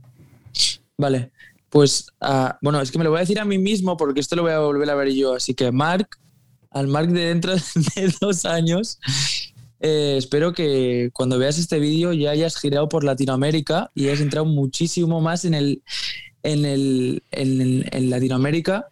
Vale. 0.97 1.31
Pues, 1.69 2.07
ah, 2.21 2.57
bueno, 2.61 2.81
es 2.81 2.91
que 2.91 2.97
me 2.97 3.03
lo 3.03 3.11
voy 3.11 3.17
a 3.17 3.21
decir 3.21 3.39
a 3.39 3.45
mí 3.45 3.57
mismo 3.57 3.95
porque 3.97 4.19
esto 4.19 4.35
lo 4.35 4.43
voy 4.43 4.51
a 4.51 4.59
volver 4.59 4.89
a 4.89 4.95
ver 4.95 5.13
yo. 5.13 5.35
Así 5.35 5.53
que, 5.53 5.71
Mark, 5.71 6.07
al 6.71 6.87
Mark 6.87 7.09
de 7.09 7.25
dentro 7.25 7.53
de 7.95 8.13
dos 8.19 8.45
años, 8.45 8.99
eh, 9.79 10.15
espero 10.17 10.53
que 10.53 11.09
cuando 11.13 11.37
veas 11.37 11.57
este 11.57 11.79
vídeo 11.79 12.11
ya 12.11 12.31
hayas 12.31 12.57
girado 12.57 12.89
por 12.89 13.03
Latinoamérica 13.03 13.91
y 13.95 14.07
hayas 14.07 14.19
entrado 14.19 14.45
muchísimo 14.45 15.21
más 15.21 15.45
en, 15.45 15.53
el, 15.53 15.83
en, 16.43 16.65
el, 16.65 17.23
en, 17.31 18.09
Latinoamérica 18.09 18.87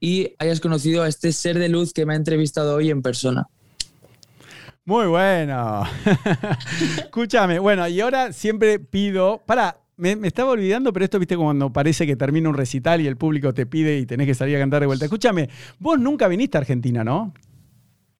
y 0.00 0.32
hayas 0.38 0.60
conocido 0.60 1.02
a 1.02 1.08
este 1.08 1.32
ser 1.32 1.58
de 1.58 1.68
luz 1.68 1.92
que 1.92 2.06
me 2.06 2.14
ha 2.14 2.16
entrevistado 2.16 2.74
hoy 2.76 2.90
en 2.90 3.02
persona. 3.02 3.46
Muy 4.84 5.06
bueno. 5.06 5.84
Escúchame, 6.98 7.58
bueno, 7.58 7.86
y 7.88 8.00
ahora 8.00 8.32
siempre 8.32 8.78
pido, 8.78 9.42
para, 9.46 9.78
me, 9.96 10.26
estaba 10.26 10.50
olvidando, 10.50 10.92
pero 10.92 11.04
esto, 11.04 11.18
viste, 11.18 11.36
cuando 11.36 11.72
parece 11.72 12.06
que 12.06 12.16
termina 12.16 12.48
un 12.48 12.54
recital 12.54 13.00
y 13.00 13.06
el 13.06 13.16
público 13.16 13.54
te 13.54 13.66
pide 13.66 13.98
y 13.98 14.06
tenés 14.06 14.26
que 14.26 14.34
salir 14.34 14.56
a 14.56 14.60
cantar 14.60 14.80
de 14.80 14.86
vuelta. 14.86 15.04
Escúchame, 15.06 15.48
vos 15.78 15.98
nunca 15.98 16.28
viniste 16.28 16.58
a 16.58 16.60
Argentina, 16.60 17.02
¿no? 17.02 17.32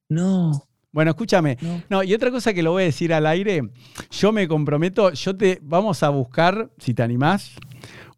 No. 0.09 0.63
Bueno, 0.91 1.11
escúchame. 1.11 1.57
No. 1.89 2.01
y 2.01 2.13
otra 2.13 2.31
cosa 2.31 2.53
que 2.53 2.63
lo 2.63 2.71
voy 2.71 2.83
a 2.83 2.85
decir 2.87 3.13
al 3.13 3.27
aire, 3.27 3.69
yo 4.09 4.31
me 4.31 4.47
comprometo, 4.47 5.11
yo 5.11 5.35
te 5.35 5.59
vamos 5.61 6.01
a 6.01 6.09
buscar, 6.09 6.71
si 6.79 6.93
te 6.93 7.03
animás, 7.03 7.55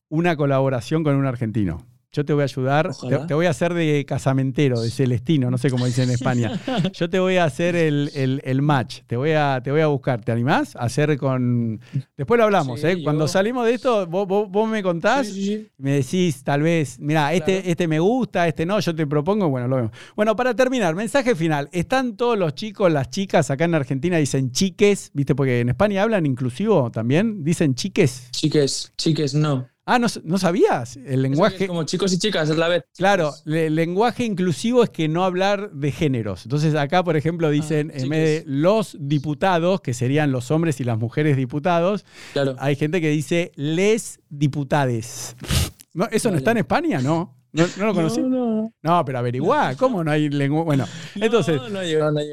una 0.08 0.36
colaboración 0.38 1.04
con 1.04 1.16
un 1.16 1.26
argentino. 1.26 1.89
Yo 2.12 2.26
te 2.26 2.34
voy 2.34 2.42
a 2.42 2.46
ayudar, 2.46 2.90
te, 3.28 3.36
voy 3.36 3.46
a 3.46 3.52
hacer 3.52 3.72
de 3.76 4.04
casamentero, 4.04 4.82
de 4.82 4.90
celestino, 4.90 5.52
no 5.52 5.60
sé 5.60 5.70
cómo 5.70 5.86
dicen 5.86 6.06
en 6.06 6.16
España. 6.16 6.60
Yo 6.94 7.08
te 7.08 7.20
voy 7.20 7.38
a 7.38 7.44
hacer 7.44 7.76
el, 7.76 8.62
match, 8.64 9.02
te 9.06 9.16
voy, 9.16 9.34
a, 9.34 9.62
te 9.64 9.72
voy 9.72 9.82
a 9.82 9.88
buscar. 9.88 10.20
¿Te 10.24 10.32
animás 10.32 10.76
a 10.76 10.86
hacer 10.86 11.18
con...? 11.20 11.80
Después 12.18 12.40
lo 12.40 12.46
hablamos, 12.46 12.84
¿eh? 12.84 13.04
Cuando 13.04 13.28
salimos 13.28 13.64
de 13.68 13.76
esto, 13.76 14.08
vos, 14.08 14.70
me 14.70 14.82
contás, 14.82 15.32
me 15.78 15.92
decís 15.92 16.44
tal 16.44 16.64
vez, 16.64 17.00
mira, 17.00 17.32
este, 17.32 17.70
este 17.70 17.88
me 17.88 18.00
gusta, 18.00 18.48
este 18.48 18.66
no, 18.66 18.80
yo 18.80 18.96
te 18.96 19.06
propongo, 19.06 19.48
bueno, 19.48 19.68
lo 19.68 19.76
vemos. 19.76 19.92
Bueno, 20.16 20.36
para 20.36 20.56
terminar, 20.56 20.96
mensaje 20.96 21.36
final. 21.36 21.70
Están 21.72 22.18
todos 22.18 22.40
los 22.40 22.56
chicos, 22.56 22.92
las 22.92 23.12
chicas 23.12 23.52
acá 23.52 23.66
en 23.66 23.76
Argentina 23.76 24.18
dicen 24.18 24.52
chiques, 24.52 25.12
¿viste? 25.14 25.36
Porque 25.36 25.60
en 25.60 25.70
España 25.70 26.02
hablan 26.02 26.26
inclusivo 26.26 26.90
también, 26.90 27.44
dicen 27.44 27.76
chiques. 27.76 28.30
Chiques, 28.32 28.94
chiques, 28.98 29.36
no. 29.36 29.68
Ah, 29.92 29.98
¿no, 29.98 30.38
sabías? 30.38 30.98
El 30.98 31.24
lenguaje. 31.24 31.66
como 31.66 31.84
chicos 31.84 32.14
y 32.14 32.20
chicas, 32.20 32.48
es 32.48 32.58
la 32.58 32.68
vez. 32.68 32.84
Claro, 32.96 33.34
el 33.48 33.74
lenguaje 33.74 34.24
inclusivo 34.24 34.84
es 34.84 34.92
que 34.92 35.08
no 35.08 35.24
hablar 35.24 35.72
de 35.72 35.92
géneros. 35.92 36.46
Entonces, 36.46 36.76
acá, 36.76 37.04
por 37.04 37.18
ejemplo, 37.18 37.48
ah, 37.48 37.50
dicen, 37.50 37.92
en 37.96 38.08
vez 38.08 38.46
de 38.46 38.52
los 38.52 38.96
diputados, 39.00 39.82
que 39.82 39.96
serían 39.96 40.32
los 40.32 40.52
hombres 40.52 40.80
y 40.80 40.84
las 40.84 41.00
mujeres 41.00 41.36
diputados, 41.38 42.06
claro. 42.34 42.56
hay 42.60 42.76
gente 42.76 43.02
que 43.02 43.10
dice 43.10 43.52
les 43.56 44.20
diputades. 44.30 45.36
No, 45.92 46.08
¿Eso 46.12 46.30
no 46.30 46.38
está 46.38 46.52
en 46.52 46.58
España? 46.58 47.02
No. 47.02 47.36
¿No, 47.52 47.66
lo 47.78 47.96
conocí? 47.96 48.22
No, 48.22 48.72
no. 48.80 49.06
pero 49.06 49.18
averiguá, 49.18 49.76
¿cómo 49.76 50.04
no 50.04 50.12
hay 50.12 50.30
lengua? 50.30 50.64
Bueno, 50.64 50.86
entonces. 51.16 51.60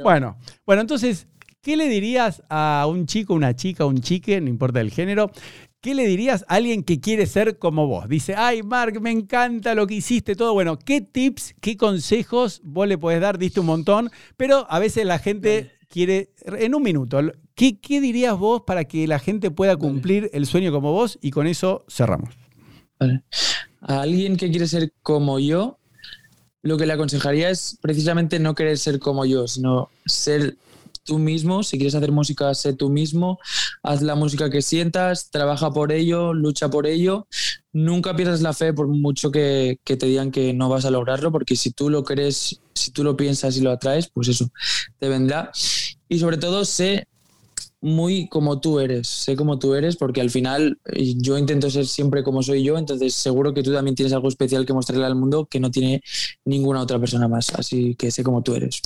Bueno, 0.03 0.37
bueno, 0.67 0.83
entonces, 0.83 1.27
¿qué 1.63 1.75
le 1.75 1.89
dirías 1.89 2.43
a 2.51 2.87
un 2.87 3.07
chico, 3.07 3.33
una 3.33 3.57
chica, 3.57 3.87
un 3.87 4.03
chique, 4.03 4.43
no 4.43 4.51
importa 4.51 4.83
el 4.83 4.91
género, 4.91 5.31
¿Qué 5.87 5.95
le 5.95 6.05
dirías 6.09 6.45
a 6.49 6.57
alguien 6.57 6.83
que 6.83 6.99
quiere 6.99 7.27
ser 7.27 7.61
como 7.61 7.87
vos? 7.87 8.09
Dice, 8.09 8.35
ay, 8.35 8.65
Mark, 8.65 9.01
me 9.01 9.13
encanta 9.13 9.73
lo 9.77 9.87
que 9.87 9.95
hiciste, 9.95 10.35
todo. 10.35 10.53
Bueno, 10.53 10.81
¿qué 10.81 11.01
tips, 11.01 11.55
qué 11.61 11.77
consejos 11.77 12.61
vos 12.65 12.89
le 12.89 12.99
podés 12.99 13.21
dar? 13.21 13.39
Diste 13.39 13.61
un 13.61 13.67
montón, 13.67 14.11
pero 14.37 14.67
a 14.69 14.81
veces 14.81 15.07
la 15.07 15.21
gente 15.21 15.71
quiere, 15.89 16.33
en 16.45 16.75
un 16.75 16.83
minuto, 16.83 17.21
¿qué, 17.55 17.79
dirías 18.01 18.37
vos 18.37 18.63
para 18.67 18.87
que 18.87 19.07
la 19.07 19.21
gente 19.21 19.53
pueda 19.53 19.77
cumplir 19.77 20.29
el 20.33 20.47
sueño 20.47 20.73
como 20.73 20.91
vos? 20.91 21.21
Y 21.23 21.31
con 21.31 21.47
eso 21.47 21.85
cerramos. 21.89 22.35
A 23.81 24.01
alguien 24.01 24.37
que 24.37 24.51
quiere 24.51 24.67
ser 24.67 24.93
como 25.05 25.39
yo, 25.39 25.79
lo 26.63 26.79
que 26.79 26.87
le 26.87 26.95
aconsejaría 26.95 27.49
es 27.49 27.79
precisamente 27.81 28.41
no 28.41 28.57
querer 28.57 28.77
ser 28.77 28.99
como 28.99 29.25
yo, 29.25 29.47
sino 29.47 29.89
ser 30.05 30.57
tú 31.07 31.19
mismo, 31.19 31.63
si 31.63 31.79
quieres 31.79 31.95
hacer 31.95 32.13
música, 32.13 32.55
sé 32.55 32.75
tú 32.75 32.91
mismo, 32.91 33.39
haz 33.83 34.03
la 34.03 34.15
música 34.15 34.51
que 34.51 34.61
sientas, 34.61 35.31
trabaja 35.31 35.71
por 35.71 35.93
ello, 35.93 36.35
lucha 36.35 36.69
por 36.69 36.87
ello, 36.87 37.27
nunca 37.73 38.15
pierdas 38.15 38.43
la 38.43 38.53
fe 38.53 38.75
por 38.75 38.89
mucho 38.89 39.31
que, 39.31 39.79
te 39.83 40.07
digan 40.07 40.31
que 40.31 40.53
no 40.53 40.69
vas 40.69 40.85
a 40.85 40.91
lograrlo, 40.91 41.33
porque 41.33 41.57
si 41.57 41.71
tú 41.71 41.89
lo 41.89 42.05
crees, 42.05 42.61
si 42.75 42.91
tú 42.91 43.05
lo 43.05 43.17
piensas 43.17 43.57
y 43.57 43.63
lo 43.63 43.71
atraes, 43.71 44.09
pues 44.09 44.29
eso 44.29 44.51
te 44.99 45.09
vendrá. 45.09 45.51
Y 46.09 46.19
sobre 46.19 46.37
todo, 46.37 46.65
sé 46.65 47.07
muy 47.81 48.29
como 48.29 48.59
tú 48.61 48.81
eres, 48.81 49.07
sé 49.07 49.37
como 49.37 49.59
tú 49.59 49.75
eres, 49.75 49.97
porque 49.97 50.21
al 50.21 50.31
final 50.31 50.79
eh, 50.87 51.15
yo 51.17 51.39
intento 51.39 51.71
ser 51.71 51.87
siempre 51.87 52.23
como 52.23 52.43
soy 52.43 52.63
yo, 52.63 52.79
entonces 52.79 53.15
seguro 53.15 53.55
que 53.55 53.63
tú 53.63 53.73
también 53.73 53.95
tienes 53.95 54.13
algo 54.13 54.29
especial 54.29 54.67
que 54.67 54.73
mostrarle 54.73 55.05
al 55.05 55.15
mundo 55.15 55.47
que 55.47 55.61
no 55.61 55.71
tiene 55.71 56.03
ninguna 56.45 56.81
otra 56.81 56.99
persona 56.99 57.29
más, 57.29 57.55
así 57.55 57.95
que 57.95 58.11
sé 58.11 58.25
como 58.25 58.43
tú 58.43 58.55
eres. 58.55 58.81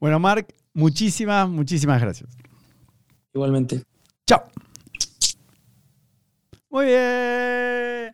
Bueno, 0.00 0.18
Marc, 0.18 0.54
Muchísimas, 0.74 1.48
muchísimas 1.48 2.00
gracias. 2.00 2.36
Igualmente. 3.32 3.82
Chao. 4.26 4.42
Muy 6.68 6.86
bien. 6.86 8.13